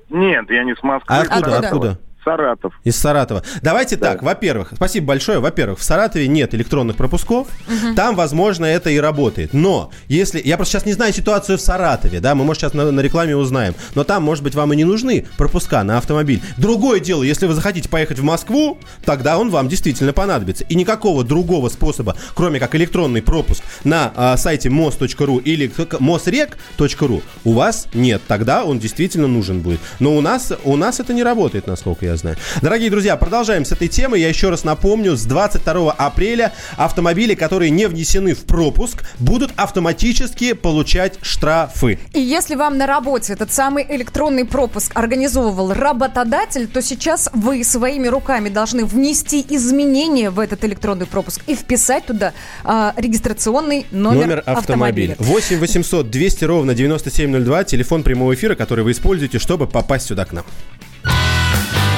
Нет, 0.09 0.49
я 0.51 0.62
не 0.62 0.74
с 0.77 0.83
Москвы. 0.85 1.17
А 1.17 1.21
откуда? 1.22 1.41
Саратов. 1.50 1.64
Откуда? 1.64 1.99
Саратов. 2.26 2.74
Из 2.82 2.96
Саратова. 2.96 3.44
Давайте 3.62 3.96
так, 3.96 4.22
во-первых, 4.22 4.72
спасибо 4.74 5.07
большое. 5.07 5.38
Во-первых, 5.38 5.78
в 5.78 5.84
Саратове 5.84 6.26
нет 6.26 6.54
электронных 6.54 6.96
пропусков. 6.96 7.46
Там, 7.94 8.16
возможно, 8.16 8.64
это 8.64 8.90
и 8.90 8.98
работает. 8.98 9.53
Но 9.53 9.92
если... 10.08 10.42
Я 10.44 10.57
просто 10.57 10.72
сейчас 10.72 10.86
не 10.86 10.92
знаю 10.92 11.12
ситуацию 11.12 11.57
в 11.57 11.61
Саратове, 11.61 12.18
да, 12.18 12.34
мы, 12.34 12.44
может, 12.44 12.62
сейчас 12.62 12.74
на, 12.74 12.90
на 12.90 13.00
рекламе 13.00 13.36
узнаем. 13.36 13.74
Но 13.94 14.03
там, 14.03 14.24
может 14.24 14.42
быть, 14.42 14.57
вам 14.57 14.72
и 14.72 14.76
не 14.76 14.84
нужны 14.84 15.24
пропуска 15.36 15.84
на 15.84 15.98
автомобиль. 15.98 16.42
Другое 16.57 16.98
дело, 16.98 17.22
если 17.22 17.46
вы 17.46 17.54
захотите 17.54 17.88
поехать 17.88 18.18
в 18.18 18.24
Москву, 18.24 18.78
тогда 19.04 19.38
он 19.38 19.50
вам 19.50 19.68
действительно 19.68 20.12
понадобится. 20.12 20.64
И 20.64 20.74
никакого 20.74 21.22
другого 21.22 21.68
способа, 21.68 22.16
кроме 22.34 22.58
как 22.58 22.74
электронный 22.74 23.22
пропуск 23.22 23.62
на 23.84 24.12
а, 24.16 24.36
сайте 24.36 24.68
mos.ru 24.68 25.40
или 25.42 25.70
mosrec.ru 25.70 27.22
у 27.44 27.53
вас 27.53 27.86
нет. 27.94 28.22
Тогда 28.26 28.64
он 28.64 28.80
действительно 28.80 29.28
нужен 29.28 29.61
будет. 29.61 29.78
Но 30.00 30.16
у 30.16 30.20
нас, 30.20 30.53
у 30.64 30.76
нас 30.76 30.98
это 30.98 31.14
не 31.14 31.22
работает, 31.22 31.68
насколько 31.68 32.04
я 32.04 32.16
знаю. 32.17 32.37
Дорогие 32.63 32.91
друзья, 32.91 33.17
продолжаем 33.17 33.64
с 33.64 33.72
этой 33.72 33.88
темы. 33.88 34.18
Я 34.18 34.29
еще 34.29 34.51
раз 34.51 34.64
напомню, 34.64 35.17
с 35.17 35.25
22 35.25 35.93
апреля 35.93 36.53
автомобили, 36.76 37.34
которые 37.34 37.71
не 37.71 37.87
внесены 37.87 38.34
в 38.34 38.45
пропуск, 38.45 39.05
будут 39.18 39.53
автоматически 39.57 40.53
получать 40.53 41.18
штрафы. 41.22 41.99
И 42.13 42.21
если 42.21 42.55
вам 42.55 42.79
на 42.79 42.87
работе 42.87 43.33
этот 43.33 43.53
самый 43.53 43.87
электронный 43.88 44.45
пропуск 44.45 44.93
организовывал 44.95 45.72
работодатель, 45.72 46.67
то 46.67 46.83
сейчас 46.83 47.29
вы 47.33 47.64
своими 47.64 48.09
руками 48.09 48.49
должны 48.49 48.84
внести 48.84 49.45
изменения 49.49 50.30
в 50.30 50.41
этот 50.41 50.64
электронный 50.64 51.07
пропуск 51.07 51.43
и 51.47 51.55
вписать 51.55 52.07
туда 52.07 52.33
а, 52.64 52.95
регистрационный 52.97 53.87
номер, 53.91 54.43
автомобиля. 54.47 55.17
8 55.18 55.59
800 55.59 56.11
200 56.11 56.45
ровно 56.45 56.75
9702, 56.75 57.64
телефон 57.64 58.03
прямого 58.03 58.34
эфира, 58.34 58.55
который 58.55 58.84
вы 58.84 58.93
используете, 58.93 59.38
чтобы 59.38 59.67
попасть 59.67 60.07
сюда 60.07 60.25
к 60.25 60.33
нам. 60.33 60.45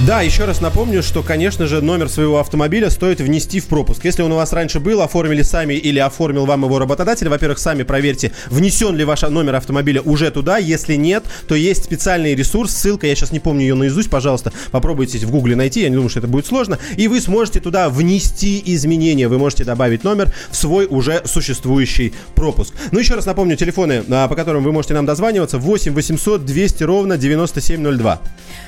Да, 0.00 0.20
еще 0.20 0.46
раз 0.46 0.60
напомню, 0.60 1.00
что, 1.00 1.22
конечно 1.22 1.68
же, 1.68 1.80
номер 1.80 2.08
своего 2.08 2.40
автомобиля 2.40 2.90
стоит 2.90 3.20
внести 3.20 3.60
в 3.60 3.66
пропуск. 3.66 4.04
Если 4.04 4.22
он 4.22 4.32
у 4.32 4.34
вас 4.34 4.52
раньше 4.52 4.80
был, 4.80 5.00
оформили 5.00 5.42
сами 5.42 5.74
или 5.74 6.00
оформил 6.00 6.44
вам 6.44 6.64
его 6.64 6.80
работодатель, 6.80 7.28
во-первых, 7.28 7.60
сами 7.60 7.84
проверьте, 7.84 8.32
внесен 8.50 8.96
ли 8.96 9.04
ваш 9.04 9.22
номер 9.22 9.54
автомобиля 9.54 10.02
уже 10.02 10.32
туда. 10.32 10.58
Если 10.58 10.96
нет, 10.96 11.22
то 11.46 11.54
есть 11.54 11.84
специальный 11.84 12.34
ресурс, 12.34 12.72
ссылка, 12.72 13.06
я 13.06 13.14
сейчас 13.14 13.30
не 13.30 13.38
помню 13.38 13.62
ее 13.62 13.74
наизусть, 13.76 14.10
пожалуйста, 14.10 14.52
попробуйте 14.72 15.24
в 15.24 15.30
гугле 15.30 15.54
найти, 15.54 15.82
я 15.82 15.88
не 15.88 15.94
думаю, 15.94 16.10
что 16.10 16.18
это 16.18 16.26
будет 16.26 16.46
сложно, 16.46 16.80
и 16.96 17.06
вы 17.06 17.20
сможете 17.20 17.60
туда 17.60 17.88
внести 17.88 18.60
изменения. 18.66 19.28
Вы 19.28 19.38
можете 19.38 19.62
добавить 19.62 20.02
номер 20.02 20.34
в 20.50 20.56
свой 20.56 20.86
уже 20.86 21.22
существующий 21.26 22.12
пропуск. 22.34 22.74
Ну, 22.90 22.98
еще 22.98 23.14
раз 23.14 23.24
напомню, 23.26 23.56
телефоны, 23.56 24.02
а, 24.10 24.26
по 24.26 24.34
которым 24.34 24.64
вы 24.64 24.72
можете 24.72 24.94
нам 24.94 25.06
дозваниваться, 25.06 25.58
8 25.58 25.94
800 25.94 26.44
200 26.44 26.82
ровно 26.82 27.16
9702. 27.16 28.20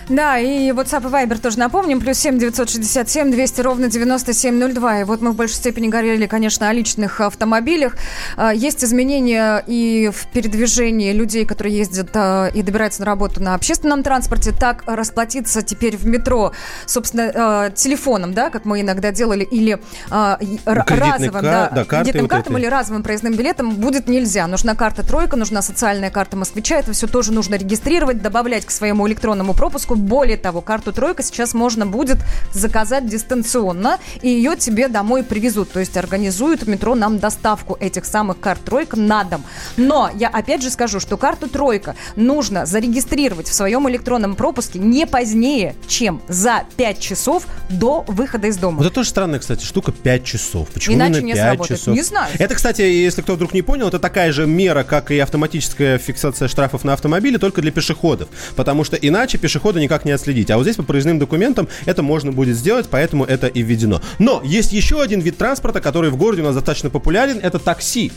Да, 0.09 0.38
и 0.38 0.70
WhatsApp 0.70 1.10
Viber 1.14 1.40
тоже 1.40 1.60
напомним. 1.60 2.00
Плюс 2.00 2.18
7 2.18 2.38
967 2.38 3.30
200 3.30 3.60
ровно 3.60 3.88
9702. 3.88 5.00
И 5.00 5.04
вот 5.04 5.20
мы 5.20 5.30
в 5.30 5.36
большей 5.36 5.54
степени 5.54 5.86
говорили, 5.86 6.26
конечно, 6.26 6.68
о 6.68 6.72
личных 6.72 7.20
автомобилях. 7.20 7.94
А, 8.36 8.52
Есть 8.52 8.82
изменения 8.82 9.62
и 9.64 10.10
в 10.12 10.26
передвижении 10.32 11.12
людей, 11.12 11.46
которые 11.46 11.76
ездят 11.78 12.10
а, 12.14 12.48
и 12.48 12.62
добираются 12.62 13.00
на 13.02 13.06
работу 13.06 13.40
на 13.40 13.54
общественном 13.54 14.02
транспорте. 14.02 14.50
Так 14.50 14.82
расплатиться 14.86 15.62
теперь 15.62 15.96
в 15.96 16.04
метро, 16.04 16.52
собственно, 16.86 17.30
а, 17.34 17.70
телефоном, 17.70 18.34
да, 18.34 18.50
как 18.50 18.64
мы 18.64 18.80
иногда 18.80 19.12
делали, 19.12 19.44
или 19.44 19.78
Кредитной 20.08 21.10
разовым, 21.10 21.42
да, 21.42 21.68
картой 21.68 21.84
кредитным 21.84 22.22
вот 22.24 22.30
картам 22.30 22.56
этой. 22.56 22.62
или 22.62 22.70
разовым 22.70 23.02
проездным 23.02 23.34
билетом 23.34 23.70
будет 23.76 24.08
нельзя. 24.08 24.46
Нужна 24.48 24.74
карта 24.74 25.06
тройка, 25.06 25.36
нужна 25.36 25.62
социальная 25.62 26.10
карта 26.10 26.36
москвича. 26.36 26.76
Это 26.80 26.92
все 26.92 27.06
тоже 27.06 27.32
нужно 27.32 27.54
регистрировать, 27.54 28.20
добавлять 28.20 28.64
к 28.64 28.70
своему 28.70 29.06
электронному 29.06 29.54
пропуску. 29.54 29.94
Более 29.94 30.36
того, 30.36 30.60
карту 30.60 30.92
тройка 30.92 31.03
сейчас 31.22 31.55
можно 31.55 31.86
будет 31.86 32.18
заказать 32.52 33.06
дистанционно, 33.06 33.98
и 34.22 34.28
ее 34.28 34.56
тебе 34.56 34.89
домой 34.89 35.22
привезут. 35.22 35.70
То 35.72 35.81
есть 35.81 35.97
организуют 35.97 36.62
в 36.62 36.68
метро 36.68 36.94
нам 36.94 37.18
доставку 37.18 37.76
этих 37.81 38.05
самых 38.05 38.40
карт 38.40 38.62
тройка 38.64 38.97
на 38.97 39.24
дом. 39.24 39.44
Но 39.76 40.10
я 40.14 40.28
опять 40.28 40.62
же 40.62 40.70
скажу, 40.70 41.01
что 41.01 41.16
карту 41.16 41.48
тройка 41.48 41.94
нужно 42.16 42.66
зарегистрировать 42.66 43.48
в 43.48 43.55
своем 43.55 43.89
электронном 43.89 44.35
пропуске 44.35 44.78
не 44.78 45.06
позднее, 45.06 45.74
чем 45.86 46.22
за 46.28 46.64
5 46.76 46.98
часов 46.98 47.47
до 47.68 48.05
выхода 48.09 48.47
из 48.47 48.56
дома. 48.56 48.78
Вот 48.78 48.86
это 48.86 48.94
тоже 48.94 49.09
странная, 49.09 49.39
кстати, 49.39 49.64
штука 49.64 49.93
5 49.93 50.24
часов. 50.24 50.68
Почему 50.68 50.97
Иначе 50.97 51.20
именно 51.20 51.26
не 51.26 51.32
5 51.32 51.43
сработает. 51.43 51.81
часов? 51.81 51.94
Не 51.94 52.02
знаю. 52.02 52.32
Это, 52.39 52.55
кстати, 52.55 52.82
если 52.82 53.22
кто 53.22 53.35
вдруг 53.35 53.52
не 53.55 53.62
понял, 53.62 53.89
это 53.89 53.98
такая 53.98 54.32
же 54.32 54.47
мера, 54.47 54.85
как 54.85 55.10
и 55.10 55.18
автоматическая 55.18 55.98
фиксация 55.98 56.48
штрафов 56.48 56.85
на 56.85 56.93
автомобиле, 56.93 57.39
только 57.39 57.60
для 57.62 57.72
пешеходов. 57.72 58.28
Потому 58.56 58.85
что 58.85 58.97
иначе 58.97 59.39
пешехода 59.39 59.81
никак 59.81 60.05
не 60.05 60.12
отследить. 60.12 60.51
А 60.51 60.56
вот 60.56 60.64
здесь 60.64 60.78
проездным 60.94 61.18
документам 61.18 61.66
это 61.86 62.04
можно 62.04 62.30
будет 62.30 62.56
сделать, 62.56 62.86
поэтому 62.88 63.24
это 63.24 63.48
и 63.48 63.62
введено. 63.62 64.00
Но 64.20 64.40
есть 64.44 64.72
еще 64.72 65.02
один 65.02 65.18
вид 65.18 65.36
транспорта, 65.36 65.80
который 65.80 66.10
в 66.10 66.16
городе 66.16 66.42
у 66.42 66.44
нас 66.44 66.54
достаточно 66.54 66.88
популярен, 66.88 67.40
это 67.42 67.58
такси. 67.58 68.12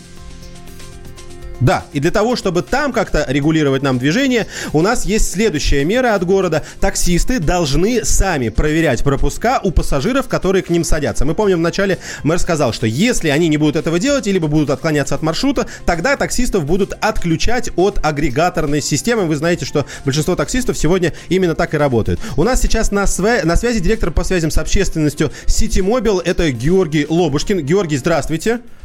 Да, 1.59 1.85
и 1.91 1.99
для 1.99 2.11
того, 2.11 2.35
чтобы 2.35 2.61
там 2.61 2.93
как-то 2.93 3.25
регулировать 3.27 3.81
нам 3.81 3.97
движение, 3.97 4.45
у 4.73 4.81
нас 4.81 5.05
есть 5.05 5.31
следующая 5.31 5.83
мера 5.85 6.13
от 6.13 6.23
города. 6.23 6.63
Таксисты 6.79 7.39
должны 7.39 8.05
сами 8.05 8.49
проверять 8.49 9.03
пропуска 9.03 9.59
у 9.63 9.71
пассажиров, 9.71 10.27
которые 10.27 10.61
к 10.61 10.69
ним 10.69 10.83
садятся. 10.83 11.25
Мы 11.25 11.33
помним, 11.33 11.57
вначале 11.57 11.97
мэр 12.23 12.37
сказал, 12.37 12.73
что 12.73 12.85
если 12.85 13.29
они 13.29 13.47
не 13.47 13.57
будут 13.57 13.75
этого 13.75 13.97
делать, 13.97 14.27
либо 14.27 14.47
будут 14.47 14.69
отклоняться 14.69 15.15
от 15.15 15.23
маршрута, 15.23 15.67
тогда 15.85 16.15
таксистов 16.15 16.65
будут 16.65 16.93
отключать 17.01 17.71
от 17.75 17.99
агрегаторной 18.05 18.81
системы. 18.81 19.25
Вы 19.25 19.35
знаете, 19.35 19.65
что 19.65 19.85
большинство 20.05 20.35
таксистов 20.35 20.77
сегодня 20.77 21.13
именно 21.29 21.55
так 21.55 21.73
и 21.73 21.77
работают. 21.77 22.19
У 22.35 22.43
нас 22.43 22.61
сейчас 22.61 22.91
на, 22.91 23.03
свя- 23.05 23.45
на 23.45 23.55
связи 23.55 23.79
директор 23.79 24.11
по 24.11 24.23
связям 24.23 24.51
с 24.51 24.57
общественностью 24.57 25.31
City 25.47 25.81
Mobile, 25.83 26.21
это 26.23 26.51
Георгий 26.51 27.07
Лобушкин. 27.09 27.61
Георгий, 27.61 27.97
здравствуйте. 27.97 28.17
Здравствуйте. 28.27 28.76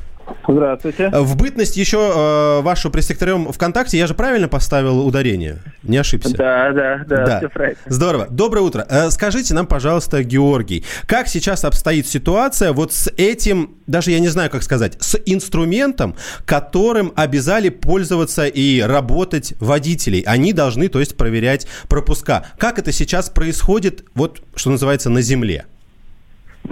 В 1.20 1.36
бытность 1.36 1.76
еще 1.76 1.98
э, 1.98 2.62
вашу 2.62 2.90
пресс-секретарем 2.90 3.52
ВКонтакте, 3.52 3.98
я 3.98 4.06
же 4.06 4.14
правильно 4.14 4.48
поставил 4.48 5.06
ударение? 5.06 5.58
Не 5.82 5.98
ошибся? 5.98 6.36
Да, 6.36 6.72
да, 6.72 7.04
да, 7.06 7.38
все 7.38 7.48
правильно. 7.48 7.78
Здорово. 7.86 8.26
Доброе 8.30 8.60
утро. 8.60 8.86
Э, 8.88 9.10
скажите 9.10 9.54
нам, 9.54 9.66
пожалуйста, 9.66 10.22
Георгий, 10.22 10.84
как 11.06 11.28
сейчас 11.28 11.64
обстоит 11.64 12.06
ситуация 12.06 12.72
вот 12.72 12.92
с 12.92 13.10
этим, 13.16 13.76
даже 13.86 14.10
я 14.10 14.20
не 14.20 14.28
знаю, 14.28 14.50
как 14.50 14.62
сказать, 14.62 14.96
с 15.00 15.18
инструментом, 15.26 16.14
которым 16.44 17.12
обязали 17.16 17.68
пользоваться 17.68 18.46
и 18.46 18.80
работать 18.80 19.54
водителей? 19.60 20.20
Они 20.26 20.52
должны, 20.52 20.88
то 20.88 21.00
есть, 21.00 21.16
проверять 21.16 21.66
пропуска. 21.88 22.46
Как 22.58 22.78
это 22.78 22.92
сейчас 22.92 23.30
происходит, 23.30 24.04
вот, 24.14 24.42
что 24.54 24.70
называется, 24.70 25.10
на 25.10 25.22
земле? 25.22 25.66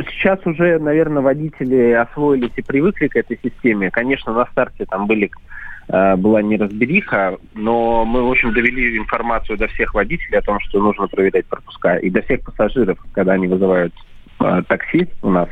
Сейчас 0.09 0.39
уже, 0.47 0.79
наверное, 0.79 1.23
водители 1.23 1.93
освоились 1.93 2.53
и 2.57 2.63
привыкли 2.63 3.09
к 3.09 3.17
этой 3.17 3.39
системе. 3.43 3.91
Конечно, 3.91 4.33
на 4.33 4.47
старте 4.47 4.87
там 4.87 5.07
были 5.07 5.31
э, 5.89 6.17
была 6.17 6.43
неразбериха, 6.43 7.39
но 7.55 8.05
мы, 8.05 8.23
в 8.23 8.31
общем, 8.31 8.53
довели 8.53 8.97
информацию 8.99 9.59
до 9.59 9.67
всех 9.69 9.95
водителей 9.95 10.39
о 10.39 10.43
том, 10.43 10.61
что 10.61 10.81
нужно 10.81 11.09
проверять 11.09 11.47
пропуска, 11.47 11.97
и 11.97 12.11
до 12.11 12.23
всех 12.23 12.43
пассажиров, 12.43 12.99
когда 13.13 13.33
они 13.33 13.47
вызывают 13.47 13.93
э, 14.41 14.63
такси 14.69 15.09
у 15.23 15.31
нас, 15.31 15.49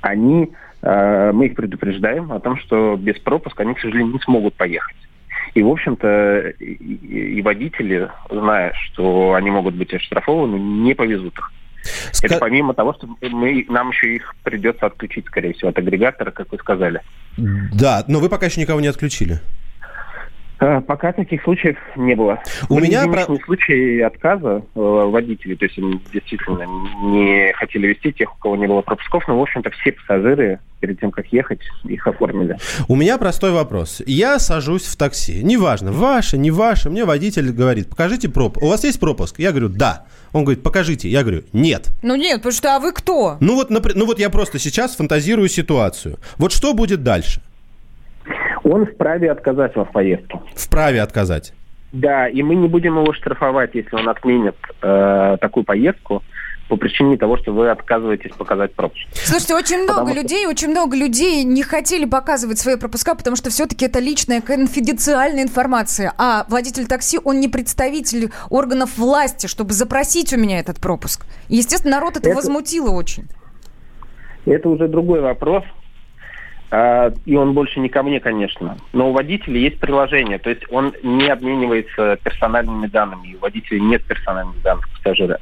они 0.00 0.52
э, 0.82 1.32
мы 1.32 1.46
их 1.46 1.54
предупреждаем 1.54 2.32
о 2.32 2.40
том, 2.40 2.56
что 2.58 2.96
без 2.96 3.18
пропуска 3.18 3.62
они, 3.62 3.74
к 3.74 3.80
сожалению, 3.80 4.14
не 4.14 4.20
смогут 4.20 4.54
поехать. 4.54 4.96
И, 5.54 5.62
в 5.62 5.68
общем-то, 5.68 6.52
и, 6.60 6.74
и 7.38 7.42
водители, 7.42 8.10
зная, 8.30 8.72
что 8.74 9.34
они 9.34 9.50
могут 9.50 9.74
быть 9.74 9.92
оштрафованы, 9.94 10.56
не 10.56 10.94
повезут 10.94 11.38
их. 11.38 11.52
Это 12.22 12.38
помимо 12.38 12.74
того, 12.74 12.94
что 12.94 13.08
мы, 13.20 13.64
нам 13.68 13.90
еще 13.90 14.16
их 14.16 14.34
придется 14.42 14.86
отключить, 14.86 15.26
скорее 15.26 15.52
всего, 15.54 15.70
от 15.70 15.78
агрегатора, 15.78 16.30
как 16.30 16.50
вы 16.52 16.58
сказали. 16.58 17.00
Да, 17.36 18.04
но 18.08 18.18
вы 18.20 18.28
пока 18.28 18.46
еще 18.46 18.60
никого 18.60 18.80
не 18.80 18.88
отключили. 18.88 19.40
Э, 20.58 20.80
Пока 20.80 21.12
таких 21.12 21.42
случаев 21.42 21.76
не 21.96 22.14
было. 22.14 22.42
У 22.68 22.76
Были 22.76 22.86
меня 22.86 23.02
единичные 23.02 23.40
случаи 23.44 24.00
отказа 24.00 24.62
э, 24.74 24.80
водителей, 24.80 25.56
то 25.56 25.66
есть 25.66 25.78
они 25.78 26.00
действительно 26.12 26.64
не 27.02 27.52
хотели 27.54 27.88
вести 27.88 28.12
тех, 28.12 28.34
у 28.34 28.38
кого 28.38 28.56
не 28.56 28.66
было 28.66 28.80
пропусков, 28.80 29.24
но, 29.28 29.38
в 29.38 29.42
общем-то, 29.42 29.70
все 29.70 29.92
пассажиры 29.92 30.60
перед 30.80 31.00
тем, 31.00 31.10
как 31.10 31.26
ехать, 31.32 31.60
их 31.84 32.06
оформили. 32.06 32.56
У 32.88 32.96
меня 32.96 33.18
простой 33.18 33.50
вопрос. 33.50 34.02
Я 34.06 34.38
сажусь 34.38 34.84
в 34.84 34.96
такси. 34.96 35.42
Неважно, 35.42 35.92
ваше, 35.92 36.38
не 36.38 36.50
ваше. 36.50 36.90
Мне 36.90 37.04
водитель 37.04 37.50
говорит, 37.50 37.88
покажите 37.88 38.28
пропуск. 38.28 38.64
У 38.64 38.68
вас 38.68 38.84
есть 38.84 39.00
пропуск? 39.00 39.38
Я 39.38 39.50
говорю, 39.50 39.68
да. 39.68 40.06
Он 40.32 40.44
говорит, 40.44 40.62
покажите. 40.62 41.08
Я 41.08 41.22
говорю, 41.22 41.44
нет. 41.52 41.90
Ну 42.02 42.14
нет, 42.14 42.36
потому 42.38 42.52
что 42.52 42.76
а 42.76 42.78
вы 42.78 42.92
кто? 42.92 43.36
Ну 43.40 43.54
вот, 43.54 43.70
напри- 43.70 43.92
ну 43.94 44.06
вот 44.06 44.18
я 44.18 44.30
просто 44.30 44.58
сейчас 44.58 44.96
фантазирую 44.96 45.48
ситуацию. 45.48 46.18
Вот 46.38 46.52
что 46.52 46.74
будет 46.74 47.02
дальше? 47.02 47.40
Он 48.68 48.84
вправе 48.84 49.30
отказать 49.30 49.76
вам 49.76 49.86
в 49.86 49.92
поездке. 49.92 50.40
Вправе 50.56 51.00
отказать. 51.00 51.52
Да, 51.92 52.26
и 52.28 52.42
мы 52.42 52.56
не 52.56 52.66
будем 52.66 52.98
его 52.98 53.12
штрафовать, 53.12 53.70
если 53.74 53.94
он 53.94 54.08
отменит 54.08 54.56
э, 54.82 55.36
такую 55.40 55.64
поездку 55.64 56.24
по 56.68 56.76
причине 56.76 57.16
того, 57.16 57.36
что 57.36 57.52
вы 57.52 57.70
отказываетесь 57.70 58.32
показать 58.32 58.74
пропуск. 58.74 59.06
Слушайте, 59.12 59.54
очень 59.54 59.76
много 59.84 60.00
Потому 60.00 60.08
что- 60.14 60.20
людей, 60.20 60.46
очень 60.48 60.68
много 60.70 60.96
людей 60.96 61.44
не 61.44 61.62
хотели 61.62 62.06
показывать 62.06 62.58
свои 62.58 62.74
пропуска, 62.76 63.14
потому 63.14 63.36
что 63.36 63.50
все-таки 63.50 63.84
это 63.86 64.00
личная 64.00 64.40
конфиденциальная 64.40 65.44
информация. 65.44 66.12
А 66.18 66.44
водитель 66.48 66.86
такси, 66.88 67.20
он 67.22 67.38
не 67.38 67.46
представитель 67.46 68.32
органов 68.50 68.98
власти, 68.98 69.46
чтобы 69.46 69.72
запросить 69.74 70.32
у 70.32 70.38
меня 70.38 70.58
этот 70.58 70.80
пропуск. 70.80 71.24
Естественно, 71.48 71.98
народ 71.98 72.16
это, 72.16 72.30
Это- 72.30 72.36
возмутило 72.36 72.90
очень. 72.90 73.28
Это 74.44 74.68
уже 74.68 74.88
другой 74.88 75.20
вопрос. 75.20 75.62
А, 76.70 77.12
И 77.24 77.36
он 77.36 77.54
больше 77.54 77.80
не 77.80 77.88
ко 77.88 78.02
мне, 78.02 78.20
конечно. 78.20 78.76
Но 78.92 79.10
у 79.10 79.12
водителя 79.12 79.58
есть 79.58 79.78
приложение, 79.78 80.38
то 80.38 80.50
есть 80.50 80.62
он 80.70 80.92
не 81.02 81.28
обменивается 81.28 82.18
персональными 82.22 82.86
данными. 82.86 83.36
У 83.36 83.38
водителя 83.38 83.80
нет 83.80 84.04
персональных 84.04 84.60
данных 84.62 84.88
пассажира. 84.90 85.38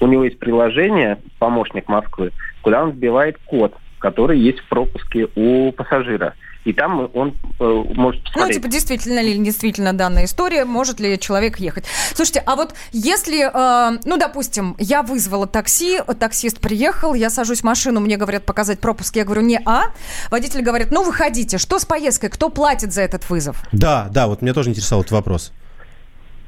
У 0.00 0.06
него 0.06 0.24
есть 0.24 0.38
приложение, 0.38 1.18
помощник 1.38 1.88
Москвы, 1.88 2.32
куда 2.60 2.82
он 2.82 2.90
вбивает 2.90 3.38
код, 3.46 3.74
который 4.10 4.38
есть 4.38 4.60
в 4.60 4.68
пропуске 4.68 5.26
у 5.34 5.72
пассажира. 5.72 6.34
И 6.64 6.72
там 6.72 7.10
он 7.14 7.34
э, 7.60 7.64
может 7.94 8.22
Ну, 8.22 8.30
посмотреть. 8.32 8.56
типа, 8.56 8.68
действительно 8.68 9.20
ли 9.20 9.36
действительно 9.38 9.92
данная 9.92 10.24
история, 10.26 10.64
может 10.64 11.00
ли 11.00 11.18
человек 11.18 11.58
ехать. 11.58 11.84
Слушайте, 12.14 12.42
а 12.46 12.54
вот 12.54 12.74
если, 12.92 13.46
э, 13.46 13.98
ну, 14.04 14.16
допустим, 14.16 14.76
я 14.78 15.02
вызвала 15.02 15.48
такси, 15.48 16.00
таксист 16.20 16.60
приехал, 16.60 17.14
я 17.14 17.30
сажусь 17.30 17.60
в 17.60 17.64
машину, 17.64 17.98
мне 18.00 18.16
говорят 18.16 18.44
показать 18.44 18.78
пропуск, 18.78 19.16
я 19.16 19.24
говорю, 19.24 19.42
не 19.42 19.60
а. 19.64 19.86
Водитель 20.30 20.62
говорит, 20.62 20.88
ну, 20.92 21.02
выходите, 21.02 21.58
что 21.58 21.78
с 21.80 21.84
поездкой, 21.84 22.30
кто 22.30 22.48
платит 22.48 22.92
за 22.92 23.02
этот 23.02 23.28
вызов? 23.28 23.62
Да, 23.72 24.08
да, 24.12 24.28
вот 24.28 24.40
меня 24.42 24.54
тоже 24.54 24.70
интересовал 24.70 25.02
этот 25.02 25.12
вопрос. 25.12 25.52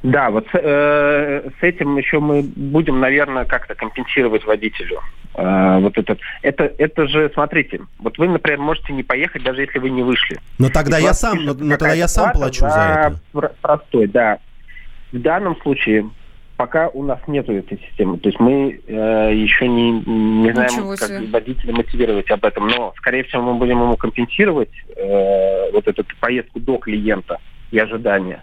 Да, 0.02 0.30
вот 0.30 0.46
с, 0.46 0.50
э, 0.54 1.50
с 1.58 1.62
этим 1.62 1.96
еще 1.96 2.20
мы 2.20 2.42
будем, 2.42 3.00
наверное, 3.00 3.44
как-то 3.44 3.74
компенсировать 3.74 4.44
водителю. 4.44 5.00
Э, 5.34 5.78
вот 5.80 5.98
этот, 5.98 6.20
это, 6.42 6.72
это 6.78 7.08
же, 7.08 7.30
смотрите, 7.34 7.80
вот 7.98 8.16
вы, 8.18 8.28
например, 8.28 8.60
можете 8.60 8.92
не 8.92 9.02
поехать, 9.02 9.42
даже 9.42 9.62
если 9.62 9.78
вы 9.78 9.90
не 9.90 10.02
вышли. 10.02 10.38
Но 10.58 10.68
тогда 10.70 10.98
И 11.00 11.02
я 11.02 11.14
сам, 11.14 11.44
но, 11.44 11.54
но 11.54 11.76
тогда 11.76 11.94
я 11.94 12.06
сам 12.06 12.32
плачу 12.32 12.60
за 12.60 12.66
это. 12.66 13.20
пр- 13.32 13.52
Простой, 13.60 14.06
да. 14.06 14.38
В 15.12 15.18
данном 15.18 15.56
случае 15.62 16.08
пока 16.56 16.88
у 16.88 17.02
нас 17.04 17.20
нету 17.28 17.52
этой 17.52 17.78
системы. 17.78 18.18
То 18.18 18.28
есть 18.28 18.40
мы 18.40 18.80
э, 18.86 19.30
еще 19.34 19.68
не, 19.68 19.92
не 19.92 20.52
знаем, 20.52 20.70
Ничего 20.72 20.90
как 20.90 21.08
себе. 21.08 21.26
водителя 21.30 21.72
мотивировать 21.72 22.30
об 22.30 22.44
этом. 22.44 22.66
Но, 22.66 22.92
скорее 22.96 23.22
всего, 23.24 23.42
мы 23.42 23.54
будем 23.54 23.80
ему 23.80 23.96
компенсировать 23.96 24.70
э, 24.96 25.70
вот 25.72 25.86
эту 25.86 26.04
поездку 26.20 26.58
до 26.60 26.78
клиента 26.78 27.38
и 27.70 27.78
ожидания. 27.78 28.42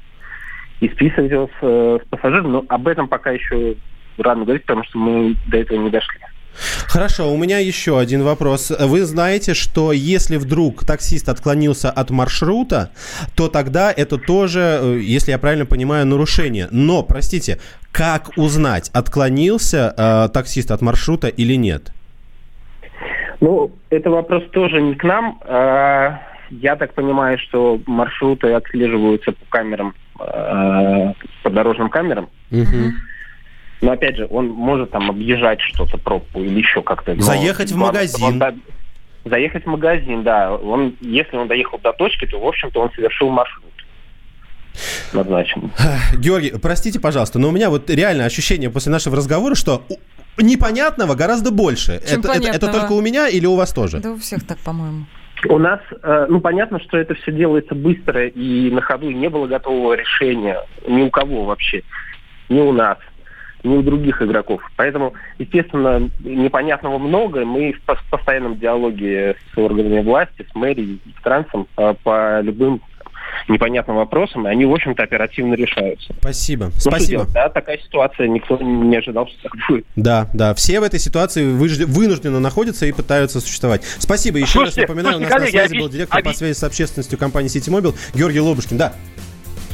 И 0.80 0.89
списывать 0.89 1.31
его 1.31 1.47
с, 1.47 1.57
э, 1.61 1.99
с 2.03 2.07
пассажиром. 2.10 2.52
Но 2.52 2.65
об 2.68 2.88
этом 2.88 3.07
пока 3.07 3.31
еще 3.31 3.76
рано 4.18 4.43
говорить, 4.43 4.64
потому 4.64 4.84
что 4.84 4.97
мы 4.97 5.35
до 5.47 5.57
этого 5.57 5.80
не 5.80 5.89
дошли. 5.89 6.19
Хорошо, 6.88 7.34
у 7.34 7.38
меня 7.38 7.60
еще 7.60 7.99
один 7.99 8.23
вопрос. 8.23 8.72
Вы 8.80 9.03
знаете, 9.03 9.53
что 9.53 9.91
если 9.91 10.38
вдруг 10.38 10.85
таксист 10.85 11.27
отклонился 11.27 11.91
от 11.91 12.11
маршрута, 12.11 12.91
то 13.35 13.49
тогда 13.49 13.91
это 13.91 14.18
тоже, 14.18 14.80
э, 14.81 14.99
если 15.02 15.31
я 15.31 15.38
правильно 15.38 15.65
понимаю, 15.65 16.06
нарушение. 16.06 16.68
Но, 16.72 17.03
простите, 17.03 17.60
как 17.91 18.31
узнать, 18.38 18.89
отклонился 18.93 19.93
э, 19.97 20.30
таксист 20.34 20.72
от 20.72 20.81
маршрута 20.81 21.27
или 21.27 21.56
нет? 21.56 21.91
Ну, 23.41 23.72
это 23.89 24.10
вопрос 24.10 24.43
тоже 24.52 24.81
не 24.81 24.95
к 24.95 25.03
нам. 25.03 25.39
А, 25.43 26.22
Я 26.49 26.76
так 26.76 26.93
понимаю, 26.93 27.38
что 27.39 27.80
маршруты 27.85 28.53
отслеживаются 28.53 29.31
по 29.31 29.45
камерам, 29.49 29.93
а, 30.19 31.13
по 31.43 31.49
дорожным 31.49 31.89
камерам. 31.89 32.29
Но 33.81 33.91
опять 33.91 34.15
же, 34.15 34.27
он 34.29 34.47
может 34.49 34.91
там 34.91 35.09
объезжать 35.09 35.59
что-то 35.61 35.97
пробку 35.97 36.41
или 36.41 36.57
еще 36.59 36.81
как-то. 36.81 37.13
Но 37.13 37.21
Заехать 37.21 37.71
в 37.71 37.77
магазин. 37.77 38.41
он 38.41 38.61
Заехать 39.25 39.63
в 39.63 39.67
магазин, 39.67 40.23
да. 40.23 40.53
Он, 40.53 40.95
если 41.01 41.35
он 41.35 41.47
доехал 41.47 41.79
до 41.79 41.91
точки, 41.93 42.25
то, 42.27 42.39
в 42.39 42.45
общем-то, 42.47 42.79
он 42.79 42.91
совершил 42.91 43.29
маршрут. 43.31 43.65
Назначенный. 45.13 45.69
Георгий, 46.17 46.51
простите, 46.61 46.99
пожалуйста, 46.99 47.39
но 47.39 47.49
у 47.49 47.51
меня 47.51 47.69
вот 47.69 47.89
реально 47.89 48.25
ощущение 48.25 48.69
после 48.69 48.91
нашего 48.91 49.15
разговора, 49.15 49.55
что 49.55 49.83
непонятного 50.37 51.15
гораздо 51.15 51.51
больше. 51.51 52.01
Чем 52.07 52.19
Это, 52.19 52.33
это- 52.33 52.47
это 52.49 52.67
только 52.71 52.91
у 52.91 53.01
меня 53.01 53.27
или 53.27 53.45
у 53.45 53.55
вас 53.55 53.73
тоже? 53.73 53.99
Да 53.99 54.11
у 54.11 54.17
всех 54.17 54.45
так, 54.45 54.57
по-моему. 54.59 55.05
У 55.49 55.57
нас, 55.57 55.80
э, 56.01 56.26
ну, 56.30 56.41
понятно, 56.41 56.80
что 56.80 56.97
это 56.97 57.13
все 57.15 57.31
делается 57.31 57.76
быстро 57.76 58.27
и 58.27 58.72
на 58.72 58.81
ходу, 58.81 59.09
и 59.09 59.13
не 59.13 59.30
было 59.30 59.47
готового 59.47 59.93
решения 59.93 60.61
ни 60.88 61.03
у 61.03 61.09
кого 61.09 61.45
вообще, 61.45 61.84
ни 62.49 62.59
у 62.59 62.72
нас, 62.72 62.97
ни 63.63 63.76
у 63.76 63.81
других 63.81 64.22
игроков. 64.22 64.61
Поэтому, 64.76 65.13
естественно, 65.38 66.09
непонятного 66.19 66.97
много. 66.97 67.45
Мы 67.45 67.73
в 67.73 67.89
пос- 67.89 68.03
постоянном 68.09 68.57
диалоге 68.57 69.35
с 69.53 69.57
органами 69.57 70.01
власти, 70.01 70.45
с 70.49 70.55
мэрией, 70.55 71.01
с 71.17 71.22
трансом 71.23 71.67
э, 71.77 71.95
по 72.03 72.41
любым 72.41 72.81
непонятным 73.47 73.97
вопросам, 73.97 74.47
и 74.47 74.49
они, 74.51 74.65
в 74.65 74.73
общем-то, 74.73 75.03
оперативно 75.03 75.53
решаются. 75.55 76.13
Спасибо. 76.19 76.65
Ну, 76.65 76.71
Спасибо. 76.79 77.09
делать, 77.11 77.31
да, 77.33 77.49
такая 77.49 77.77
ситуация, 77.79 78.27
никто 78.27 78.57
не 78.57 78.95
ожидал, 78.97 79.27
что 79.27 79.35
так 79.43 79.51
будет. 79.69 79.85
Да, 79.95 80.29
да, 80.33 80.53
все 80.55 80.79
в 80.79 80.83
этой 80.83 80.99
ситуации 80.99 81.45
вынуждены 81.51 82.39
находиться 82.39 82.85
и 82.85 82.91
пытаются 82.91 83.39
существовать. 83.41 83.83
Спасибо. 83.99 84.37
Еще 84.37 84.51
Слушайте, 84.51 84.81
раз 84.81 84.89
напоминаю, 84.89 85.15
слушайте, 85.17 85.25
у 85.25 85.29
нас 85.29 85.29
на 85.29 85.51
коллеги, 85.51 85.67
связи 85.69 85.79
был 85.79 85.85
объяс- 85.87 85.91
директор 85.93 86.23
по 86.23 86.29
объяс- 86.29 86.37
связи 86.37 86.53
с 86.57 86.63
общественностью 86.63 87.17
компании 87.17 87.47
Ситимобил 87.49 87.95
Георгий 88.13 88.39
Лобушкин. 88.39 88.77
Да. 88.77 88.93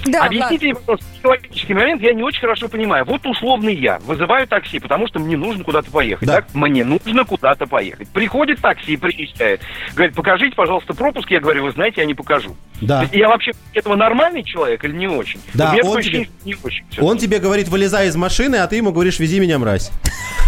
Да, 0.06 0.26
Объясните 0.26 0.66
мне, 0.68 0.76
пожалуйста, 0.76 1.06
человеческий 1.22 1.74
момент, 1.74 2.02
я 2.02 2.14
не 2.14 2.24
очень 2.24 2.40
хорошо 2.42 2.68
понимаю. 2.68 3.06
Вот 3.06 3.26
условный 3.26 3.76
я 3.76 4.00
вызываю 4.00 4.48
такси, 4.48 4.80
потому 4.80 5.08
что 5.08 5.20
мне 5.20 5.38
нужно 5.38 5.64
куда-то 5.64 5.92
поехать. 5.92 6.28
Да. 6.28 6.36
Так? 6.38 6.46
Мне 6.54 6.84
нужно 6.84 7.24
куда-то 7.26 7.68
поехать. 7.68 8.08
Приходит 8.10 8.60
такси, 8.62 8.98
приезжает. 8.98 9.62
Говорит, 9.94 10.16
покажите, 10.16 10.56
пожалуйста, 10.56 10.94
пропуск. 10.94 11.30
Я 11.30 11.40
говорю, 11.40 11.64
вы 11.64 11.72
знаете, 11.72 12.02
я 12.02 12.08
не 12.08 12.14
покажу. 12.14 12.56
Да. 12.82 13.06
Я 13.12 13.30
вообще 13.30 13.52
этого 13.74 13.96
нормальный 13.96 14.44
человек 14.44 14.84
или 14.84 14.94
не 14.94 15.08
очень? 15.08 15.40
Да, 15.54 15.76
он 15.84 16.02
тебе- 16.02 16.30
не 16.46 16.56
очень. 16.64 16.84
Он 17.00 17.18
тебе 17.18 17.40
говорит, 17.40 17.68
вылезай 17.68 18.08
из 18.08 18.16
машины, 18.16 18.56
а 18.56 18.68
ты 18.68 18.78
ему 18.78 18.92
говоришь, 18.92 19.20
вези 19.20 19.40
меня, 19.40 19.60
мразь. 19.60 19.92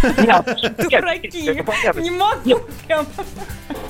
Дураки. 0.02 1.40
Не 2.02 2.10
могу 2.10 2.60
прям. 2.86 3.06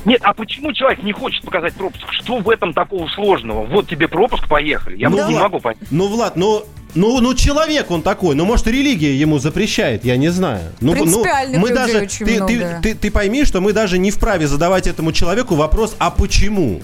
Нет, 0.05 0.20
а 0.23 0.35
почему 0.35 0.73
человек 0.73 1.03
не 1.03 1.12
хочет 1.12 1.43
показать 1.45 1.74
пропуск? 1.74 2.05
Что 2.12 2.36
в 2.39 2.49
этом 2.51 2.73
такого 2.73 3.09
сложного? 3.09 3.65
Вот 3.65 3.89
тебе 3.89 4.07
пропуск, 4.07 4.47
поехали. 4.49 4.97
Я 4.99 5.09
Ну, 5.09 5.27
не 5.28 5.35
могу 5.39 5.53
понять. 5.60 5.78
Ну, 5.90 6.09
Влад, 6.09 6.36
ну, 6.36 6.64
ну, 6.94 7.20
ну, 7.20 7.35
человек 7.35 7.90
он 7.90 8.02
такой, 8.02 8.35
ну, 8.35 8.44
может, 8.44 8.66
религия 8.66 9.14
ему 9.16 9.39
запрещает, 9.39 10.05
я 10.05 10.16
не 10.16 10.28
знаю. 10.28 10.72
Ну, 10.81 10.93
Принципиальных 10.93 11.60
мы 11.60 11.68
людей 11.68 11.74
даже, 11.74 11.98
очень 12.02 12.26
ты, 12.26 12.35
ты, 12.35 12.56
много. 12.56 12.81
ты, 12.82 12.94
ты 12.94 13.10
пойми, 13.10 13.44
что 13.44 13.60
мы 13.60 13.72
даже 13.72 13.98
не 13.98 14.10
вправе 14.10 14.47
задавать 14.47 14.86
этому 14.86 15.12
человеку 15.12 15.56
вопрос, 15.56 15.97
а 15.98 16.10
почему 16.10 16.81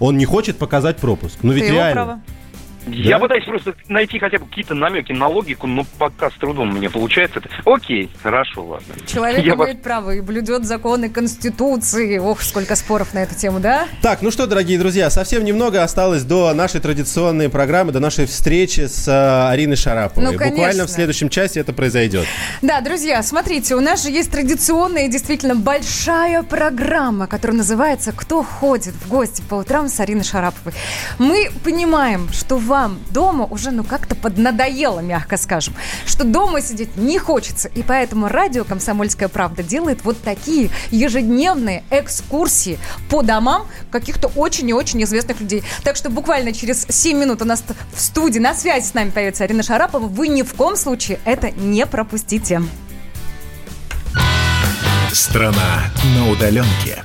он 0.00 0.18
не 0.18 0.24
хочет 0.24 0.58
показать 0.58 0.96
пропуск? 0.96 1.38
Ну, 1.42 1.52
ведь 1.52 1.64
Ты 1.64 1.68
его 1.68 1.78
реально. 1.78 2.22
Я 2.86 3.18
Да? 3.18 3.24
пытаюсь 3.24 3.44
просто 3.44 3.74
найти 3.88 4.18
хотя 4.18 4.38
бы 4.38 4.46
какие-то 4.46 4.74
намеки 4.74 5.12
на 5.12 5.28
логику, 5.28 5.66
но 5.66 5.84
пока 5.98 6.30
с 6.30 6.34
трудом 6.34 6.68
мне 6.76 6.90
получается 6.90 7.40
это. 7.40 7.48
Окей, 7.64 8.10
хорошо, 8.22 8.64
ладно. 8.64 8.94
Человек 9.06 9.44
Я 9.44 9.54
имеет 9.54 9.82
право 9.82 10.10
и 10.10 10.20
блюдет 10.20 10.64
законы 10.64 11.08
Конституции. 11.08 12.18
Ох, 12.18 12.42
сколько 12.42 12.76
споров 12.76 13.14
на 13.14 13.22
эту 13.22 13.34
тему, 13.34 13.60
да? 13.60 13.86
Так, 14.02 14.22
ну 14.22 14.30
что, 14.30 14.46
дорогие 14.46 14.78
друзья, 14.78 15.10
совсем 15.10 15.44
немного 15.44 15.82
осталось 15.82 16.22
до 16.24 16.52
нашей 16.54 16.80
традиционной 16.80 17.48
программы, 17.48 17.92
до 17.92 18.00
нашей 18.00 18.26
встречи 18.26 18.86
с 18.86 19.08
э, 19.08 19.50
Ариной 19.50 19.76
Шараповой. 19.76 20.24
Ну, 20.24 20.32
Буквально 20.32 20.56
конечно. 20.56 20.86
в 20.86 20.90
следующем 20.90 21.28
часе 21.28 21.60
это 21.60 21.72
произойет. 21.72 22.26
Да, 22.62 22.80
друзья, 22.80 23.22
смотрите, 23.22 23.74
у 23.76 23.80
нас 23.80 24.02
же 24.02 24.10
есть 24.10 24.30
традиционная 24.30 25.06
и 25.06 25.08
действительно 25.08 25.54
большая 25.54 26.42
программа, 26.42 27.26
которая 27.26 27.56
называется 27.58 28.12
«Кто 28.12 28.42
ходит 28.42 28.94
в 28.94 29.08
гости 29.08 29.42
по 29.48 29.56
утрам 29.56 29.88
с 29.88 29.98
Ариной 30.00 30.24
Шараповой». 30.24 30.74
Мы 31.18 31.50
понимаем, 31.64 32.28
что 32.32 32.56
вам 32.74 32.98
дома 33.10 33.44
уже 33.44 33.70
ну 33.70 33.84
как-то 33.84 34.16
поднадоело, 34.16 34.98
мягко 34.98 35.36
скажем, 35.36 35.74
что 36.06 36.24
дома 36.24 36.60
сидеть 36.60 36.96
не 36.96 37.20
хочется, 37.20 37.68
и 37.68 37.84
поэтому 37.84 38.26
радио 38.26 38.64
«Комсомольская 38.64 39.28
правда» 39.28 39.62
делает 39.62 40.04
вот 40.04 40.20
такие 40.20 40.70
ежедневные 40.90 41.84
экскурсии 41.90 42.80
по 43.08 43.22
домам 43.22 43.68
каких-то 43.92 44.26
очень 44.34 44.68
и 44.70 44.72
очень 44.72 45.00
известных 45.04 45.40
людей. 45.40 45.62
Так 45.84 45.94
что 45.94 46.10
буквально 46.10 46.52
через 46.52 46.84
7 46.88 47.16
минут 47.16 47.42
у 47.42 47.44
нас 47.44 47.62
в 47.94 48.00
студии 48.00 48.40
на 48.40 48.54
связи 48.54 48.86
с 48.88 48.94
нами 48.94 49.10
появится 49.10 49.44
Арина 49.44 49.62
Шарапова. 49.62 50.08
Вы 50.08 50.26
ни 50.26 50.42
в 50.42 50.54
коем 50.54 50.74
случае 50.74 51.20
это 51.24 51.52
не 51.52 51.86
пропустите. 51.86 52.60
Страна 55.12 55.92
на 56.16 56.28
удаленке. 56.28 57.04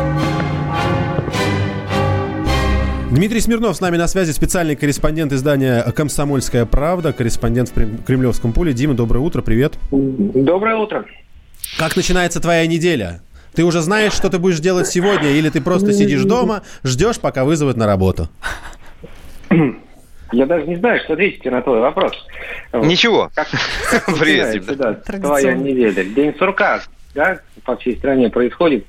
Дмитрий 3.11 3.41
Смирнов 3.41 3.75
с 3.75 3.81
нами 3.81 3.97
на 3.97 4.07
связи, 4.07 4.31
специальный 4.31 4.77
корреспондент 4.77 5.33
издания 5.33 5.83
«Комсомольская 5.91 6.65
правда», 6.65 7.11
корреспондент 7.11 7.67
в 7.69 7.73
Крем- 7.73 7.97
Кремлевском 8.07 8.53
поле. 8.53 8.71
Дима, 8.71 8.93
доброе 8.93 9.19
утро, 9.19 9.41
привет. 9.41 9.73
Доброе 9.91 10.77
утро. 10.77 11.03
Как 11.77 11.97
начинается 11.97 12.39
твоя 12.39 12.65
неделя? 12.67 13.19
Ты 13.53 13.65
уже 13.65 13.81
знаешь, 13.81 14.13
что 14.13 14.29
ты 14.29 14.39
будешь 14.39 14.59
делать 14.61 14.87
сегодня, 14.87 15.29
или 15.31 15.49
ты 15.49 15.59
просто 15.59 15.91
сидишь 15.91 16.23
дома, 16.23 16.61
ждешь, 16.85 17.19
пока 17.19 17.43
вызовут 17.43 17.75
на 17.75 17.85
работу? 17.85 18.29
Я 20.31 20.45
даже 20.45 20.65
не 20.67 20.77
знаю, 20.77 21.01
что 21.03 21.11
ответить 21.13 21.43
на 21.43 21.61
твой 21.61 21.81
вопрос. 21.81 22.13
Ничего. 22.71 23.29
Как, 23.35 23.49
как 23.89 24.05
Привет, 24.19 24.65
да, 24.77 24.93
твоя 24.93 25.53
неделя? 25.53 26.05
День 26.05 26.33
сурка, 26.39 26.81
да, 27.13 27.39
по 27.65 27.75
всей 27.75 27.97
стране 27.97 28.29
происходит. 28.29 28.85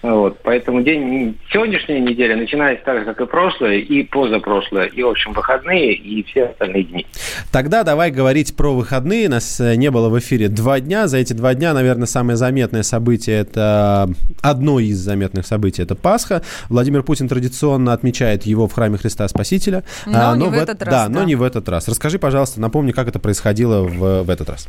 Вот, 0.00 0.38
поэтому 0.44 0.82
день 0.82 1.36
сегодняшняя 1.52 1.98
неделя 1.98 2.36
начинается 2.36 2.84
так 2.84 3.00
же, 3.00 3.04
как 3.04 3.20
и 3.20 3.26
прошлое, 3.26 3.78
и 3.78 4.04
позапрошлое, 4.04 4.86
и, 4.86 5.02
в 5.02 5.08
общем, 5.08 5.32
выходные, 5.32 5.92
и 5.94 6.22
все 6.22 6.44
остальные 6.46 6.84
дни. 6.84 7.06
Тогда 7.50 7.82
давай 7.82 8.12
говорить 8.12 8.54
про 8.54 8.72
выходные. 8.74 9.28
Нас 9.28 9.58
э, 9.60 9.74
не 9.74 9.90
было 9.90 10.08
в 10.08 10.16
эфире 10.20 10.48
два 10.48 10.78
дня. 10.78 11.08
За 11.08 11.18
эти 11.18 11.32
два 11.32 11.54
дня, 11.54 11.74
наверное, 11.74 12.06
самое 12.06 12.36
заметное 12.36 12.84
событие 12.84 13.40
это 13.40 14.08
одно 14.40 14.78
из 14.78 14.98
заметных 14.98 15.46
событий 15.46 15.82
это 15.82 15.96
Пасха. 15.96 16.42
Владимир 16.68 17.02
Путин 17.02 17.26
традиционно 17.28 17.92
отмечает 17.92 18.44
его 18.46 18.68
в 18.68 18.72
храме 18.74 18.98
Христа 18.98 19.26
Спасителя. 19.26 19.82
Но 20.06 20.30
А, 20.30 20.36
не 20.36 20.44
в 20.46 20.52
эт- 20.52 20.62
этот 20.62 20.82
раз, 20.82 20.90
Да, 20.94 21.08
да. 21.08 21.12
но 21.12 21.24
не 21.24 21.34
в 21.34 21.42
этот 21.42 21.68
раз. 21.68 21.88
Расскажи, 21.88 22.20
пожалуйста, 22.20 22.60
напомни, 22.60 22.92
как 22.92 23.08
это 23.08 23.18
происходило 23.18 23.82
в, 23.82 24.22
в 24.22 24.30
этот 24.30 24.48
раз. 24.48 24.68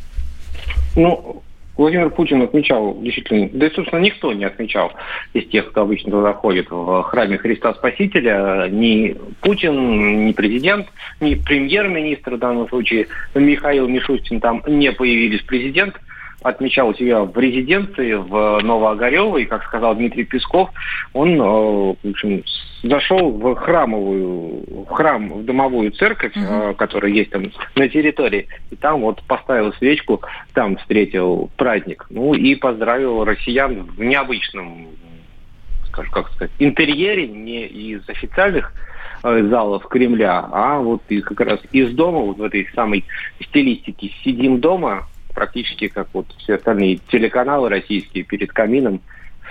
Ну, 0.95 1.43
Владимир 1.79 2.09
Путин 2.09 2.41
отмечал, 2.41 2.99
действительно, 3.01 3.49
да 3.53 3.67
и, 3.67 3.73
собственно, 3.73 4.01
никто 4.01 4.33
не 4.33 4.43
отмечал 4.43 4.91
из 5.33 5.47
тех, 5.47 5.69
кто 5.69 5.83
обычно 5.83 6.11
туда 6.11 6.33
ходит 6.33 6.69
в 6.69 7.03
храме 7.03 7.37
Христа 7.37 7.73
Спасителя, 7.73 8.67
ни 8.69 9.15
Путин, 9.39 10.25
ни 10.25 10.33
президент, 10.33 10.87
ни 11.21 11.35
премьер-министр 11.35 12.35
в 12.35 12.39
данном 12.39 12.67
случае, 12.67 13.07
Михаил 13.33 13.87
Мишустин, 13.87 14.41
там 14.41 14.61
не 14.67 14.91
появились 14.91 15.41
президент, 15.43 15.95
отмечал 16.41 16.93
себя 16.95 17.23
в 17.23 17.37
резиденции 17.37 18.13
в 18.13 18.61
Новоогарево, 18.61 19.37
и, 19.37 19.45
как 19.45 19.63
сказал 19.63 19.95
Дмитрий 19.95 20.23
Песков, 20.23 20.69
он, 21.13 21.33
э, 21.33 21.95
в 22.03 22.09
общем, 22.09 22.43
зашел 22.83 23.31
в 23.31 23.55
храмовую, 23.55 24.85
в 24.85 24.89
храм, 24.89 25.29
в 25.33 25.43
домовую 25.43 25.91
церковь, 25.91 26.33
э, 26.35 26.73
которая 26.77 27.11
есть 27.11 27.31
там 27.31 27.51
на 27.75 27.89
территории, 27.89 28.47
и 28.71 28.75
там 28.75 29.01
вот 29.01 29.21
поставил 29.23 29.73
свечку, 29.73 30.21
там 30.53 30.77
встретил 30.77 31.49
праздник. 31.57 32.05
Ну 32.09 32.33
и 32.33 32.55
поздравил 32.55 33.25
россиян 33.25 33.83
в 33.83 34.01
необычном, 34.01 34.87
скажем, 35.87 36.11
как 36.11 36.29
сказать, 36.31 36.51
интерьере, 36.59 37.27
не 37.27 37.65
из 37.65 38.07
официальных 38.07 38.73
э, 39.23 39.43
залов 39.49 39.85
Кремля, 39.87 40.47
а 40.51 40.79
вот 40.79 41.01
и 41.09 41.19
как 41.19 41.41
раз 41.41 41.59
из 41.73 41.93
дома, 41.93 42.19
вот 42.19 42.37
в 42.37 42.43
этой 42.43 42.65
самой 42.73 43.03
стилистике 43.41 44.11
«сидим 44.23 44.61
дома», 44.61 45.07
практически 45.33 45.87
как 45.87 46.07
вот 46.13 46.27
все 46.39 46.55
остальные 46.55 46.99
телеканалы 47.11 47.69
российские 47.69 48.23
перед 48.23 48.51
камином, 48.51 49.01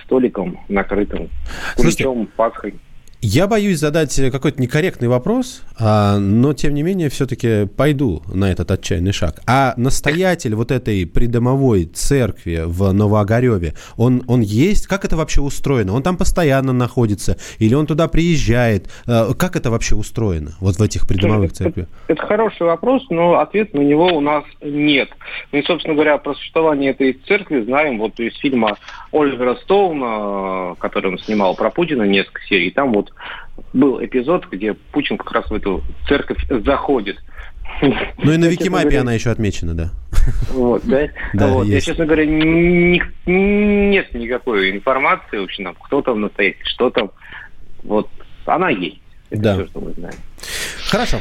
столиком 0.03 0.59
накрытым, 0.69 1.29
куличом, 1.75 2.27
Пасхой. 2.35 2.75
Я 3.21 3.47
боюсь 3.47 3.79
задать 3.79 4.15
какой-то 4.31 4.61
некорректный 4.61 5.09
вопрос, 5.09 5.63
а, 5.77 6.17
но 6.19 6.53
тем 6.53 6.73
не 6.73 6.83
менее 6.83 7.09
все-таки 7.09 7.67
пойду 7.67 8.23
на 8.33 8.49
этот 8.49 8.71
отчаянный 8.71 9.11
шаг. 9.11 9.41
А 9.45 9.73
настоятель 9.75 10.55
вот 10.55 10.71
этой 10.71 11.05
придомовой 11.05 11.83
церкви 11.83 12.61
в 12.65 12.93
Новоогареве, 12.93 13.73
он, 13.97 14.23
он 14.27 14.39
есть? 14.39 14.87
Как 14.87 15.03
это 15.03 15.17
вообще 15.17 15.41
устроено? 15.41 15.95
Он 15.95 16.01
там 16.01 16.15
постоянно 16.15 16.71
находится? 16.71 17.35
Или 17.57 17.73
он 17.73 17.87
туда 17.87 18.07
приезжает? 18.07 18.89
Э, 19.05 19.33
Как 19.37 19.57
это 19.57 19.69
вообще 19.69 19.95
устроено? 19.95 20.51
Вот 20.61 20.77
в 20.77 20.81
этих 20.81 21.05
придомовых 21.05 21.51
церквях? 21.51 21.87
Это 22.07 22.25
хороший 22.25 22.67
вопрос, 22.67 23.03
но 23.09 23.39
ответ 23.39 23.73
на 23.73 23.81
него 23.81 24.05
у 24.15 24.21
нас 24.21 24.45
нет. 24.61 25.09
Мы, 25.51 25.61
собственно 25.63 25.93
говоря, 25.93 26.19
про 26.19 26.35
существование 26.35 26.91
этой 26.91 27.19
церкви 27.27 27.63
знаем 27.63 27.97
вот 27.99 28.17
из 28.17 28.33
фильма 28.37 28.77
Оливера 29.11 29.55
Стоуна, 29.55 30.75
который 30.79 31.11
он 31.11 31.17
снимал 31.19 31.55
про 31.55 31.69
Путина 31.69 32.03
несколько 32.03 32.41
серий. 32.43 32.71
Там 32.71 32.93
вот 32.93 33.11
был 33.73 34.03
эпизод, 34.03 34.47
где 34.51 34.73
Путин 34.73 35.17
как 35.17 35.31
раз 35.31 35.49
в 35.49 35.53
эту 35.53 35.83
церковь 36.07 36.37
заходит. 36.65 37.17
Ну 37.81 38.31
и 38.31 38.37
на 38.37 38.45
Викимапе 38.45 38.99
она 38.99 39.13
еще 39.13 39.29
отмечена, 39.29 39.73
да. 39.73 39.89
Вот, 40.51 40.83
да? 40.85 41.07
Да, 41.33 41.47
вот. 41.47 41.65
Я, 41.67 41.75
есть. 41.75 41.87
честно 41.87 42.05
говоря, 42.05 42.25
ни- 42.25 43.01
нет 43.25 44.13
никакой 44.13 44.71
информации, 44.71 45.37
в 45.37 45.43
общем, 45.43 45.65
там, 45.65 45.75
кто 45.75 46.01
там 46.01 46.21
настоящий, 46.21 46.63
что 46.65 46.89
там. 46.89 47.11
Вот, 47.83 48.09
она 48.45 48.69
есть. 48.69 48.99
Это 49.29 49.41
Да. 49.41 49.53
все, 49.55 49.65
что 49.67 49.79
мы 49.81 49.91
знаем. 49.93 50.15
Хорошо. 50.89 51.17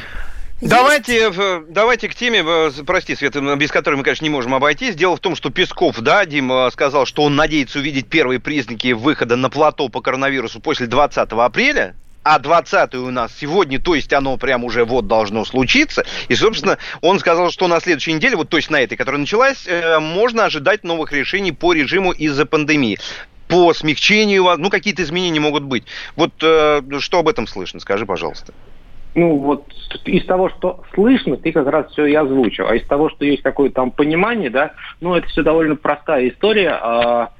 Давайте, 0.60 1.30
э, 1.30 1.62
давайте 1.68 2.08
к 2.08 2.16
теме, 2.16 2.42
э, 2.44 2.70
прости, 2.84 3.14
Света, 3.14 3.40
без 3.54 3.70
которой 3.70 3.94
мы, 3.94 4.02
конечно, 4.02 4.24
не 4.24 4.30
можем 4.30 4.54
обойтись. 4.54 4.96
Дело 4.96 5.16
в 5.16 5.20
том, 5.20 5.36
что 5.36 5.50
Песков, 5.50 6.00
да, 6.00 6.26
Дима 6.26 6.68
сказал, 6.72 7.06
что 7.06 7.22
он 7.22 7.36
надеется 7.36 7.78
увидеть 7.78 8.08
первые 8.08 8.40
признаки 8.40 8.90
выхода 8.92 9.36
на 9.36 9.50
плато 9.50 9.88
по 9.88 10.00
коронавирусу 10.00 10.60
после 10.60 10.88
20 10.88 11.30
апреля. 11.30 11.94
А 12.24 12.40
20 12.40 12.96
у 12.96 13.10
нас 13.12 13.32
сегодня, 13.38 13.80
то 13.80 13.94
есть 13.94 14.12
оно 14.12 14.36
прям 14.36 14.64
уже 14.64 14.84
вот 14.84 15.06
должно 15.06 15.44
случиться. 15.44 16.04
И, 16.26 16.34
собственно, 16.34 16.76
он 17.02 17.20
сказал, 17.20 17.52
что 17.52 17.68
на 17.68 17.80
следующей 17.80 18.12
неделе, 18.12 18.36
вот 18.36 18.48
то 18.48 18.56
есть 18.56 18.68
на 18.68 18.80
этой, 18.80 18.96
которая 18.96 19.20
началась, 19.20 19.64
э, 19.64 20.00
можно 20.00 20.44
ожидать 20.44 20.82
новых 20.82 21.12
решений 21.12 21.52
по 21.52 21.72
режиму 21.72 22.10
из-за 22.10 22.46
пандемии. 22.46 22.98
По 23.46 23.72
смягчению, 23.74 24.56
ну, 24.58 24.70
какие-то 24.70 25.04
изменения 25.04 25.40
могут 25.40 25.62
быть. 25.62 25.84
Вот 26.16 26.32
э, 26.42 26.82
что 26.98 27.20
об 27.20 27.28
этом 27.28 27.46
слышно, 27.46 27.78
скажи, 27.78 28.04
пожалуйста. 28.04 28.52
Ну, 29.18 29.36
вот 29.38 29.64
из 30.04 30.24
того, 30.26 30.48
что 30.48 30.84
слышно, 30.94 31.36
ты 31.36 31.50
как 31.50 31.66
раз 31.66 31.90
все 31.90 32.06
и 32.06 32.14
озвучил. 32.14 32.68
А 32.68 32.76
из 32.76 32.86
того, 32.86 33.10
что 33.10 33.24
есть 33.24 33.42
какое-то 33.42 33.74
там 33.74 33.90
понимание, 33.90 34.48
да, 34.48 34.74
ну, 35.00 35.16
это 35.16 35.26
все 35.26 35.42
довольно 35.42 35.74
простая 35.74 36.28
история. 36.28 36.78
А, 36.80 37.30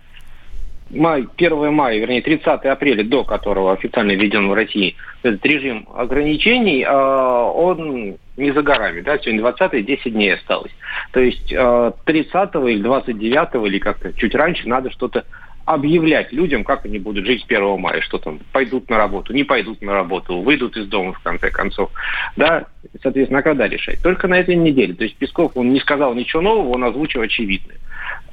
май, 0.90 1.28
1 1.36 1.72
мая, 1.72 1.98
вернее, 1.98 2.20
30 2.20 2.64
апреля, 2.64 3.05
до 3.05 3.22
которого 3.22 3.72
официально 3.72 4.10
введен 4.10 4.48
в 4.48 4.55
России 4.55 4.96
этот 5.22 5.46
режим 5.46 5.86
ограничений, 5.94 6.82
э, 6.82 6.90
он 6.90 8.16
не 8.36 8.50
за 8.50 8.62
горами, 8.62 9.00
да, 9.00 9.16
сегодня 9.18 9.40
20 9.40 9.84
10 9.84 10.12
дней 10.12 10.34
осталось. 10.34 10.72
То 11.12 11.20
есть 11.20 11.52
э, 11.52 11.92
30 12.06 12.55
или 12.56 12.82
29 12.82 13.66
или 13.66 13.78
как-то 13.78 14.12
чуть 14.14 14.34
раньше 14.34 14.68
надо 14.68 14.90
что-то 14.90 15.24
объявлять 15.69 16.32
людям, 16.32 16.65
как 16.65 16.86
они 16.86 16.99
будут 16.99 17.27
жить 17.27 17.43
с 17.43 17.45
1 17.45 17.78
мая, 17.78 18.01
что 18.01 18.16
там, 18.16 18.40
пойдут 18.53 18.89
на 18.89 18.97
работу, 18.97 19.35
не 19.35 19.45
пойдут 19.45 19.82
на 19.82 19.93
работу, 19.93 20.40
выйдут 20.40 20.77
из 20.78 20.86
дома 20.86 21.12
в 21.12 21.20
конце 21.20 21.51
концов. 21.51 21.90
Да, 22.36 22.65
соответственно, 23.03 23.40
а 23.40 23.43
когда 23.43 23.69
решать? 23.69 24.01
Только 24.03 24.28
на 24.28 24.39
этой 24.39 24.57
неделе. 24.57 24.95
То 24.95 25.05
есть 25.05 25.16
Песков, 25.16 25.53
он 25.57 25.73
не 25.74 25.81
сказал 25.81 26.15
ничего 26.15 26.40
нового, 26.40 26.70
он 26.70 26.85
озвучил 26.85 27.20
очевидное. 27.20 27.77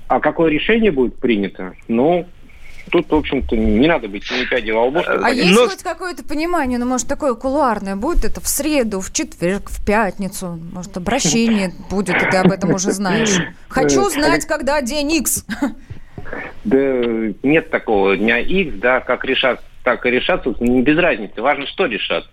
А 0.07 0.21
какое 0.21 0.49
решение 0.49 0.91
будет 0.91 1.19
принято? 1.19 1.73
Ну, 1.89 2.25
тут, 2.89 3.09
в 3.09 3.15
общем-то, 3.15 3.57
не 3.57 3.87
надо 3.87 4.07
быть 4.07 4.23
не 4.31 4.45
пяди 4.45 4.71
во 4.71 4.85
лбу. 4.85 5.01
А 5.05 5.29
есть 5.29 5.59
хоть 5.59 5.83
какое-то 5.83 6.23
понимание, 6.23 6.79
ну, 6.79 6.85
может, 6.85 7.09
такое 7.09 7.33
кулуарное, 7.33 7.97
будет 7.97 8.23
это 8.23 8.39
в 8.39 8.47
среду, 8.47 9.01
в 9.01 9.11
четверг, 9.11 9.69
в 9.69 9.85
пятницу? 9.85 10.57
Может, 10.71 10.95
обращение 10.95 11.73
будет, 11.89 12.15
и 12.15 12.29
ты 12.29 12.37
об 12.37 12.51
этом 12.51 12.73
уже 12.73 12.91
знаешь? 12.91 13.35
Хочу 13.67 14.09
знать, 14.09 14.45
когда 14.45 14.81
день 14.81 15.11
X. 15.11 15.45
Да 16.63 16.77
нет 17.43 17.69
такого 17.69 18.17
дня 18.17 18.39
X, 18.39 18.75
да, 18.75 18.99
как 18.99 19.25
решат, 19.25 19.61
так 19.83 20.05
и 20.05 20.09
решат, 20.09 20.45
не 20.59 20.81
без 20.81 20.97
разницы. 20.97 21.41
Важно, 21.41 21.67
что 21.67 21.85
решат. 21.85 22.25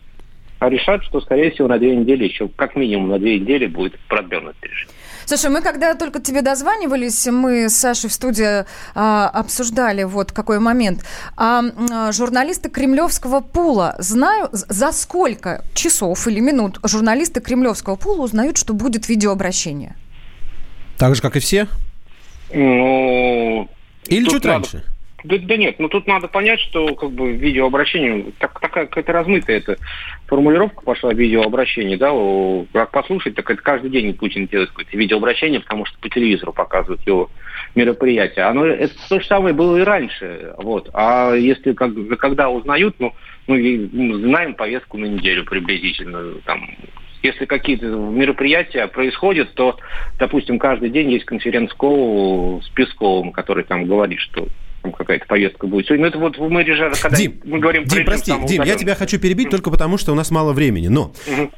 А 0.58 0.68
решат, 0.68 1.02
что, 1.02 1.20
скорее 1.20 1.50
всего, 1.50 1.66
на 1.66 1.78
две 1.78 1.96
недели, 1.96 2.24
еще 2.24 2.48
как 2.48 2.76
минимум 2.76 3.08
на 3.08 3.18
две 3.18 3.40
недели 3.40 3.66
будет 3.66 3.98
продвинут 4.08 4.54
решение. 4.62 4.94
Слушай, 5.24 5.50
мы 5.50 5.60
когда 5.60 5.94
только 5.94 6.20
тебе 6.20 6.42
дозванивались, 6.42 7.26
мы 7.26 7.68
с 7.68 7.76
Сашей 7.76 8.10
в 8.10 8.12
студии 8.12 8.64
а, 8.94 9.28
обсуждали 9.28 10.04
вот 10.04 10.32
какой 10.32 10.58
момент. 10.58 11.04
А, 11.36 11.62
а, 11.90 12.12
журналисты 12.12 12.70
Кремлевского 12.70 13.40
пула 13.40 13.96
знаю, 13.98 14.48
за 14.52 14.92
сколько 14.92 15.64
часов 15.74 16.26
или 16.28 16.40
минут 16.40 16.78
журналисты 16.84 17.40
Кремлевского 17.40 17.96
пула 17.96 18.22
узнают, 18.22 18.56
что 18.56 18.72
будет 18.72 19.08
видеообращение? 19.08 19.96
Так 20.98 21.14
же, 21.14 21.22
как 21.22 21.36
и 21.36 21.40
все? 21.40 21.66
Ну... 22.52 23.68
Или 24.08 24.24
чуть 24.24 24.44
надо... 24.44 24.48
раньше? 24.48 24.84
Да, 25.24 25.36
да 25.38 25.56
нет, 25.56 25.76
ну 25.78 25.88
тут 25.88 26.08
надо 26.08 26.26
понять, 26.26 26.58
что 26.60 26.94
как 26.96 27.12
бы 27.12 27.32
видеообращение, 27.32 28.32
так, 28.38 28.58
такая 28.58 28.86
какая-то 28.86 29.12
размытая 29.12 29.58
эта 29.58 29.76
формулировка 30.26 30.82
пошла 30.82 31.14
видеообращение, 31.14 31.96
да, 31.96 32.12
о, 32.12 32.66
как 32.72 32.90
послушать, 32.90 33.36
так 33.36 33.48
это 33.48 33.62
каждый 33.62 33.90
день 33.90 34.14
Путин 34.14 34.48
делает 34.48 34.70
какое-то 34.70 34.96
видеообращение, 34.96 35.60
потому 35.60 35.84
что 35.84 35.96
по 36.00 36.08
телевизору 36.08 36.52
показывают 36.52 37.06
его 37.06 37.30
мероприятие. 37.76 38.46
Оно 38.46 38.66
это 38.66 38.94
то 39.08 39.20
же 39.20 39.26
самое 39.26 39.54
было 39.54 39.76
и 39.76 39.82
раньше, 39.82 40.54
вот. 40.58 40.90
А 40.92 41.34
если 41.34 41.72
как, 41.72 41.92
когда 42.18 42.50
узнают, 42.50 42.96
ну, 42.98 43.14
мы 43.46 43.88
знаем 43.92 44.54
повестку 44.54 44.98
на 44.98 45.06
неделю 45.06 45.44
приблизительно, 45.44 46.34
там, 46.44 46.68
если 47.22 47.46
какие-то 47.46 47.86
мероприятия 47.86 48.86
происходят, 48.88 49.54
то, 49.54 49.78
допустим, 50.18 50.58
каждый 50.58 50.90
день 50.90 51.10
есть 51.10 51.24
конференц-колл 51.24 52.62
с 52.62 52.68
Песковым, 52.70 53.32
который 53.32 53.64
там 53.64 53.84
говорит, 53.84 54.18
что 54.20 54.48
там 54.82 54.92
какая-то 54.92 55.26
повестка 55.26 55.66
будет. 55.66 55.86
Сегодня, 55.86 56.04
ну, 56.04 56.08
это 56.08 56.18
вот 56.18 56.50
мы 56.50 56.62
режим, 56.62 56.92
когда 57.00 57.16
Дим, 57.16 57.40
мы 57.44 57.58
говорим 57.58 57.84
Дим, 57.84 58.04
прости, 58.04 58.32
Дим, 58.46 58.62
я 58.62 58.74
тебя 58.76 58.94
хочу 58.94 59.18
перебить 59.18 59.50
только 59.50 59.70
потому, 59.70 59.96
что 59.96 60.12
у 60.12 60.14
нас 60.14 60.30
мало 60.30 60.52
времени. 60.52 60.88
Но 60.88 61.12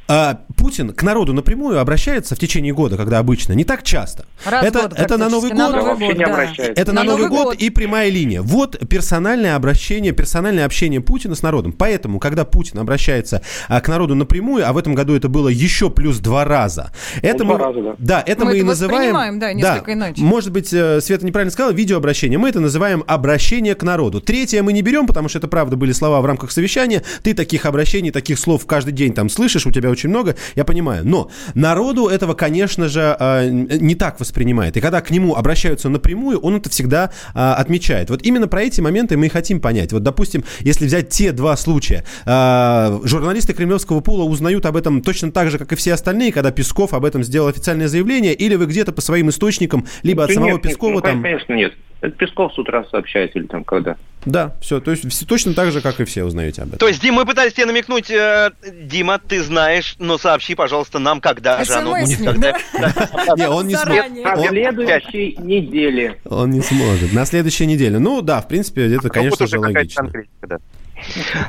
а, 0.08 0.40
Путин 0.56 0.92
к 0.92 1.02
народу 1.02 1.32
напрямую 1.32 1.80
обращается 1.80 2.34
в 2.34 2.38
течение 2.38 2.72
года, 2.72 2.96
когда 2.96 3.18
обычно, 3.18 3.52
не 3.52 3.64
так 3.64 3.82
часто. 3.82 4.26
Раз 4.44 4.64
в 4.64 4.68
это, 4.68 4.82
год 4.82 4.92
это 4.98 5.18
на 5.18 5.28
Новый 5.28 5.52
на 5.52 5.70
год. 5.70 5.76
Новый 5.76 6.08
год, 6.08 6.18
не 6.18 6.24
да. 6.24 6.32
обращается. 6.32 6.80
Это 6.80 6.92
на, 6.92 7.02
На 7.02 7.10
Новый, 7.10 7.24
Новый 7.24 7.38
год, 7.38 7.44
год. 7.54 7.56
и 7.56 7.70
прямая 7.70 8.10
линия. 8.10 8.42
Вот 8.42 8.78
персональное 8.88 9.56
обращение, 9.56 10.12
персональное 10.12 10.66
общение 10.66 11.00
Путина 11.00 11.34
с 11.34 11.42
народом. 11.42 11.72
Поэтому, 11.72 12.18
когда 12.18 12.44
Путин 12.44 12.78
обращается 12.78 13.42
а, 13.68 13.80
к 13.80 13.88
народу 13.88 14.14
напрямую, 14.14 14.68
а 14.68 14.72
в 14.72 14.78
этом 14.78 14.94
году 14.94 15.14
это 15.14 15.28
было 15.28 15.48
еще 15.48 15.90
плюс 15.90 16.18
два 16.18 16.44
раза, 16.44 16.92
это 17.22 17.44
два 17.44 17.54
мы, 17.54 17.58
раза, 17.58 17.96
да. 17.98 18.22
это 18.26 18.44
Мы 18.44 18.50
мы, 18.50 18.56
и 18.56 18.58
это 18.58 18.66
называем. 18.66 18.98
воспринимаем, 19.14 19.38
да, 19.38 19.52
несколько 19.52 19.92
иначе. 19.92 20.22
Может 20.22 20.52
быть, 20.52 20.72
э, 20.72 21.00
Света 21.00 21.24
неправильно 21.24 21.50
сказала, 21.50 21.72
видеообращение. 21.72 22.38
Мы 22.38 22.48
это 22.48 22.60
называем 22.60 23.02
обращение 23.14 23.74
к 23.74 23.82
народу. 23.82 24.20
Третье 24.20 24.62
мы 24.62 24.72
не 24.72 24.82
берем, 24.82 25.06
потому 25.06 25.28
что 25.28 25.38
это 25.38 25.48
правда 25.48 25.76
были 25.76 25.92
слова 25.92 26.20
в 26.20 26.26
рамках 26.26 26.52
совещания. 26.52 27.02
Ты 27.22 27.34
таких 27.34 27.66
обращений, 27.66 28.10
таких 28.10 28.38
слов 28.38 28.66
каждый 28.66 28.92
день 28.92 29.12
там 29.14 29.28
слышишь, 29.28 29.66
у 29.66 29.72
тебя 29.72 29.90
очень 29.90 30.08
много, 30.08 30.36
я 30.54 30.64
понимаю. 30.64 31.06
Но 31.06 31.30
народу 31.54 32.08
этого, 32.08 32.34
конечно 32.34 32.88
же, 32.88 33.16
э, 33.18 33.48
не 33.48 33.94
так 33.94 34.20
воспринимает. 34.20 34.76
И 34.76 34.80
когда 34.80 35.00
к 35.00 35.10
нему 35.10 35.34
обращаются 35.34 35.88
напрямую, 35.88 36.38
он 36.40 36.56
это 36.56 36.70
всегда 36.70 37.10
э, 37.34 37.38
отмечает. 37.38 38.10
Вот 38.10 38.22
именно 38.22 38.48
про 38.48 38.62
эти 38.62 38.80
моменты 38.80 39.16
мы 39.16 39.26
и 39.26 39.28
хотим 39.28 39.60
понять. 39.60 39.92
Вот, 39.92 40.02
допустим, 40.02 40.44
если 40.60 40.86
взять 40.86 41.08
те 41.08 41.32
два 41.32 41.56
случая, 41.56 42.04
э, 42.26 43.00
журналисты 43.04 43.52
Кремлевского 43.52 44.00
пула 44.00 44.24
узнают 44.24 44.66
об 44.66 44.76
этом 44.76 45.02
точно 45.02 45.32
так 45.32 45.50
же, 45.50 45.58
как 45.58 45.72
и 45.72 45.76
все 45.76 45.94
остальные, 45.94 46.32
когда 46.32 46.50
Песков 46.50 46.94
об 46.94 47.04
этом 47.04 47.22
сделал 47.22 47.48
официальное 47.48 47.88
заявление, 47.88 48.34
или 48.34 48.54
вы 48.54 48.66
где-то 48.66 48.92
по 48.92 49.00
своим 49.00 49.30
источникам, 49.30 49.86
либо 50.02 50.24
от 50.24 50.32
самого 50.32 50.52
нет, 50.52 50.62
Пескова 50.62 50.94
ну, 50.94 51.00
там... 51.00 51.22
Конечно, 51.22 51.52
нет. 51.52 51.74
Это 52.04 52.16
Песков 52.16 52.52
с 52.52 52.58
утра 52.58 52.84
сообщает 52.90 53.34
или 53.34 53.46
там 53.46 53.64
когда. 53.64 53.96
Да, 54.26 54.54
все, 54.60 54.78
то 54.80 54.90
есть 54.90 55.08
все 55.10 55.24
точно 55.24 55.54
так 55.54 55.72
же, 55.72 55.80
как 55.80 56.00
и 56.00 56.04
все 56.04 56.24
узнаете 56.24 56.60
об 56.60 56.68
этом. 56.68 56.78
То 56.78 56.88
есть, 56.88 57.00
Дим, 57.00 57.14
мы 57.14 57.24
пытались 57.24 57.54
тебе 57.54 57.64
намекнуть, 57.64 58.10
э, 58.10 58.50
Дима, 58.82 59.18
ты 59.18 59.42
знаешь, 59.42 59.96
но 59.98 60.18
сообщи, 60.18 60.54
пожалуйста, 60.54 60.98
нам, 60.98 61.22
когда 61.22 61.64
же 61.64 61.72
оно 61.72 61.94
будет. 61.94 62.20
Не, 62.20 63.48
он 63.48 63.68
не 63.68 63.74
сможет. 63.74 64.22
На 64.22 64.36
следующей 64.46 65.36
неделе. 65.38 66.20
Он 66.26 66.50
не 66.50 66.60
сможет. 66.60 67.12
На 67.14 67.24
следующей 67.24 67.64
неделе. 67.64 67.98
Ну 67.98 68.20
да, 68.20 68.42
в 68.42 68.48
принципе, 68.48 68.84
это, 68.84 69.04
Вот 69.04 69.12
конечно 69.12 69.44
уже 69.44 69.52
же, 69.52 69.58
логично. 69.58 70.10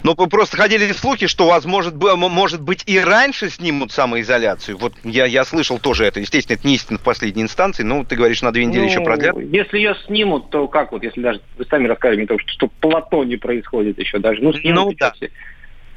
Ну, 0.04 0.16
просто 0.16 0.58
ходили 0.58 0.92
слухи, 0.92 1.28
что, 1.28 1.48
возможно, 1.48 1.92
может 2.16 2.62
быть, 2.62 2.84
и 2.86 3.00
раньше 3.00 3.50
снимут 3.50 3.92
самоизоляцию. 3.92 4.78
Вот 4.78 4.94
я, 5.04 5.26
я 5.26 5.46
слышал 5.46 5.80
тоже 5.80 6.06
это. 6.06 6.20
Естественно, 6.20 6.58
это 6.58 6.68
не 6.68 6.76
истина 6.76 6.98
в 6.98 7.02
последней 7.02 7.44
инстанции, 7.44 7.84
но 7.84 8.04
ты 8.04 8.16
говоришь, 8.16 8.42
на 8.42 8.52
две 8.52 8.66
недели 8.66 8.84
Ну, 8.84 8.90
еще 8.90 9.02
продлят. 9.02 9.36
Если 9.38 9.78
ее 9.78 9.96
снимут, 10.06 10.50
то 10.50 10.68
как 10.68 10.92
вот, 10.92 11.04
если 11.04 11.22
даже 11.22 11.42
вы 11.58 11.66
сами 11.66 11.88
рассказывали 11.88 12.18
мне, 12.18 12.28
то, 12.28 12.40
что, 12.40 12.50
что 12.50 12.68
плато 12.68 13.24
не 13.24 13.38
происходит 13.38 14.00
еще 14.00 14.20
даже. 14.20 14.42
Ну, 14.42 14.54
снимут 14.54 14.86
Ну, 14.86 14.94
да. 14.98 15.14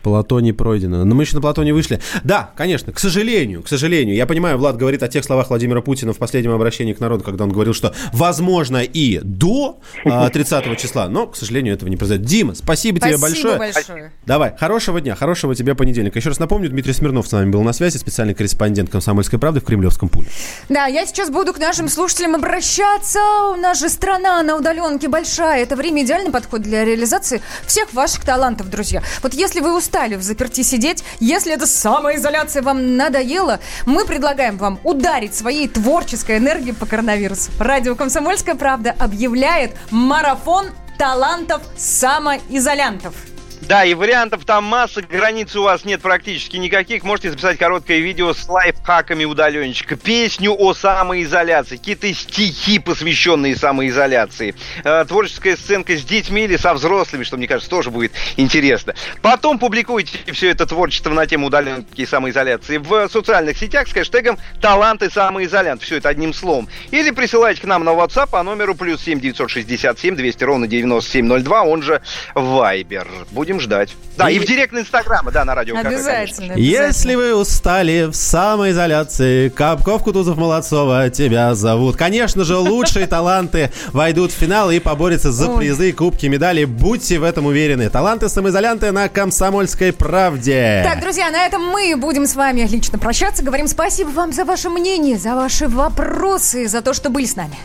Плато 0.08 0.40
не 0.40 0.52
пройдено. 0.52 1.04
Но 1.04 1.14
мы 1.14 1.24
еще 1.24 1.36
на 1.36 1.42
плато 1.42 1.62
не 1.64 1.72
вышли. 1.72 2.00
Да, 2.24 2.50
конечно, 2.56 2.92
к 2.92 2.98
сожалению, 2.98 3.62
к 3.62 3.68
сожалению. 3.68 4.16
Я 4.16 4.26
понимаю, 4.26 4.56
Влад 4.56 4.76
говорит 4.78 5.02
о 5.02 5.08
тех 5.08 5.22
словах 5.22 5.50
Владимира 5.50 5.82
Путина 5.82 6.14
в 6.14 6.16
последнем 6.16 6.52
обращении 6.52 6.94
к 6.94 7.00
народу, 7.00 7.24
когда 7.24 7.44
он 7.44 7.50
говорил, 7.52 7.74
что 7.74 7.94
возможно 8.14 8.78
и 8.78 9.20
до 9.22 9.80
а, 10.06 10.30
30 10.30 10.78
числа, 10.80 11.08
но, 11.08 11.26
к 11.26 11.36
сожалению, 11.36 11.74
этого 11.74 11.90
не 11.90 11.96
произойдет. 11.96 12.26
Дима, 12.26 12.54
спасибо, 12.54 13.00
тебе 13.00 13.18
Спасибо 13.18 13.50
большое. 13.50 13.72
большое. 13.74 14.12
Давай, 14.24 14.56
хорошего 14.56 15.00
дня, 15.00 15.14
хорошего 15.14 15.54
тебе 15.54 15.74
понедельника. 15.74 16.18
Еще 16.18 16.30
раз 16.30 16.38
напомню, 16.38 16.70
Дмитрий 16.70 16.94
Смирнов 16.94 17.28
с 17.28 17.32
нами 17.32 17.50
был 17.50 17.62
на 17.62 17.74
связи, 17.74 17.98
специальный 17.98 18.34
корреспондент 18.34 18.88
«Комсомольской 18.88 19.38
правды» 19.38 19.60
в 19.60 19.64
Кремлевском 19.64 20.08
пуле. 20.08 20.28
Да, 20.70 20.86
я 20.86 21.04
сейчас 21.04 21.28
буду 21.28 21.52
к 21.52 21.58
нашим 21.58 21.88
слушателям 21.88 22.34
обращаться. 22.34 23.18
У 23.52 23.56
нас 23.56 23.78
же 23.78 23.90
страна 23.90 24.42
на 24.42 24.56
удаленке 24.56 25.08
большая. 25.08 25.62
Это 25.62 25.76
время 25.76 26.02
идеальный 26.02 26.30
подход 26.30 26.62
для 26.62 26.84
реализации 26.84 27.42
всех 27.66 27.92
ваших 27.92 28.24
талантов, 28.24 28.70
друзья. 28.70 29.02
Вот 29.22 29.34
если 29.34 29.60
вы 29.60 29.76
устали 29.76 29.97
в 29.98 30.22
заперти 30.22 30.62
сидеть, 30.62 31.02
если 31.18 31.52
эта 31.52 31.66
самоизоляция 31.66 32.62
вам 32.62 32.96
надоела, 32.96 33.58
мы 33.84 34.04
предлагаем 34.04 34.56
вам 34.56 34.78
ударить 34.84 35.34
своей 35.34 35.68
творческой 35.68 36.38
энергией 36.38 36.74
по 36.74 36.86
коронавирусу. 36.86 37.50
Радио 37.58 37.94
«Комсомольская 37.96 38.54
правда» 38.54 38.94
объявляет 38.98 39.72
марафон 39.90 40.66
талантов 40.98 41.62
самоизолянтов. 41.76 43.14
Да, 43.62 43.84
и 43.84 43.94
вариантов 43.94 44.44
там 44.44 44.64
масса, 44.64 45.02
границ 45.02 45.54
у 45.56 45.62
вас 45.62 45.84
нет 45.84 46.00
практически 46.00 46.56
никаких. 46.56 47.02
Можете 47.02 47.30
записать 47.30 47.58
короткое 47.58 47.98
видео 47.98 48.32
с 48.32 48.48
лайфхаками 48.48 49.24
удаленщика, 49.24 49.96
песню 49.96 50.54
о 50.56 50.74
самоизоляции, 50.74 51.76
какие-то 51.76 52.12
стихи, 52.14 52.78
посвященные 52.78 53.56
самоизоляции, 53.56 54.54
э, 54.84 55.04
творческая 55.06 55.56
сценка 55.56 55.96
с 55.96 56.04
детьми 56.04 56.44
или 56.44 56.56
со 56.56 56.72
взрослыми, 56.72 57.24
что, 57.24 57.36
мне 57.36 57.48
кажется, 57.48 57.68
тоже 57.68 57.90
будет 57.90 58.12
интересно. 58.36 58.94
Потом 59.22 59.58
публикуйте 59.58 60.18
все 60.32 60.50
это 60.50 60.66
творчество 60.66 61.10
на 61.10 61.26
тему 61.26 61.48
удаленки 61.48 62.00
и 62.00 62.06
самоизоляции 62.06 62.78
в 62.78 63.08
социальных 63.08 63.58
сетях 63.58 63.88
с 63.88 63.92
хэштегом 63.92 64.38
«Таланты 64.60 65.10
самоизолянт». 65.10 65.82
Все 65.82 65.96
это 65.96 66.08
одним 66.08 66.32
словом. 66.32 66.68
Или 66.90 67.10
присылайте 67.10 67.62
к 67.62 67.64
нам 67.64 67.84
на 67.84 67.90
WhatsApp 67.90 68.30
по 68.30 68.42
номеру 68.42 68.74
плюс 68.74 69.02
7 69.02 69.20
967 69.20 70.14
200 70.14 70.44
ровно 70.44 70.66
9702, 70.66 71.62
он 71.62 71.82
же 71.82 72.00
Viber. 72.34 73.06
Будем 73.48 73.60
ждать. 73.60 73.96
Да, 74.18 74.28
и, 74.28 74.38
в 74.38 74.44
директ 74.44 74.74
Инстаграма, 74.74 75.30
да, 75.30 75.42
на 75.46 75.54
радио. 75.54 75.74
КП, 75.74 75.84
конечно. 75.84 76.10
Обязательно. 76.10 76.52
Если 76.52 77.14
вы 77.14 77.34
устали 77.34 78.04
в 78.04 78.12
самоизоляции, 78.12 79.48
Капков, 79.48 80.04
Кутузов, 80.04 80.36
Молодцова, 80.36 81.08
тебя 81.08 81.54
зовут. 81.54 81.96
Конечно 81.96 82.44
же, 82.44 82.58
лучшие 82.58 83.06
таланты 83.08 83.72
войдут 83.94 84.32
в 84.32 84.34
финал 84.34 84.70
и 84.70 84.78
поборются 84.80 85.32
за 85.32 85.48
призы, 85.48 85.92
кубки, 85.92 86.26
медали. 86.26 86.66
Будьте 86.66 87.18
в 87.18 87.24
этом 87.24 87.46
уверены. 87.46 87.88
Таланты 87.88 88.28
самоизолянты 88.28 88.92
на 88.92 89.08
Комсомольской 89.08 89.94
правде. 89.94 90.82
Так, 90.84 91.00
друзья, 91.00 91.30
на 91.30 91.46
этом 91.46 91.62
мы 91.70 91.96
будем 91.96 92.26
с 92.26 92.34
вами 92.34 92.68
лично 92.70 92.98
прощаться. 92.98 93.42
Говорим 93.42 93.66
спасибо 93.66 94.10
вам 94.10 94.30
за 94.30 94.44
ваше 94.44 94.68
мнение, 94.68 95.16
за 95.16 95.34
ваши 95.34 95.68
вопросы, 95.68 96.68
за 96.68 96.82
то, 96.82 96.92
что 96.92 97.08
были 97.08 97.24
с 97.24 97.34
нами. 97.34 97.56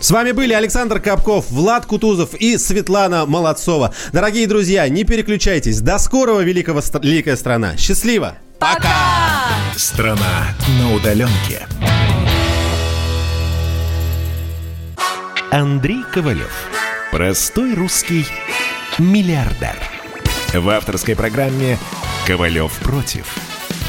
С 0.00 0.10
вами 0.12 0.30
были 0.30 0.52
Александр 0.52 1.00
Капков, 1.00 1.50
Влад 1.50 1.84
Кутузов 1.84 2.34
и 2.34 2.56
Светлана 2.56 3.26
Молодцова. 3.26 3.92
Дорогие 4.12 4.46
друзья, 4.46 4.88
не 4.88 5.02
переключайтесь. 5.02 5.80
До 5.80 5.98
скорого, 5.98 6.40
великого, 6.40 6.80
великая 7.02 7.36
страна. 7.36 7.76
Счастливо! 7.76 8.38
Пока! 8.60 8.94
Страна 9.76 10.54
на 10.78 10.94
удаленке. 10.94 11.66
Андрей 15.50 16.02
Ковалев. 16.12 16.52
Простой 17.10 17.74
русский 17.74 18.26
миллиардер. 18.98 19.76
В 20.54 20.68
авторской 20.68 21.16
программе 21.16 21.78
«Ковалев 22.26 22.72
против». 22.78 23.34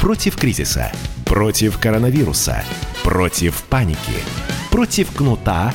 Против 0.00 0.36
кризиса. 0.36 0.90
Против 1.24 1.78
коронавируса. 1.78 2.64
Против 3.04 3.62
паники. 3.64 3.98
Против 4.70 5.12
кнута, 5.12 5.74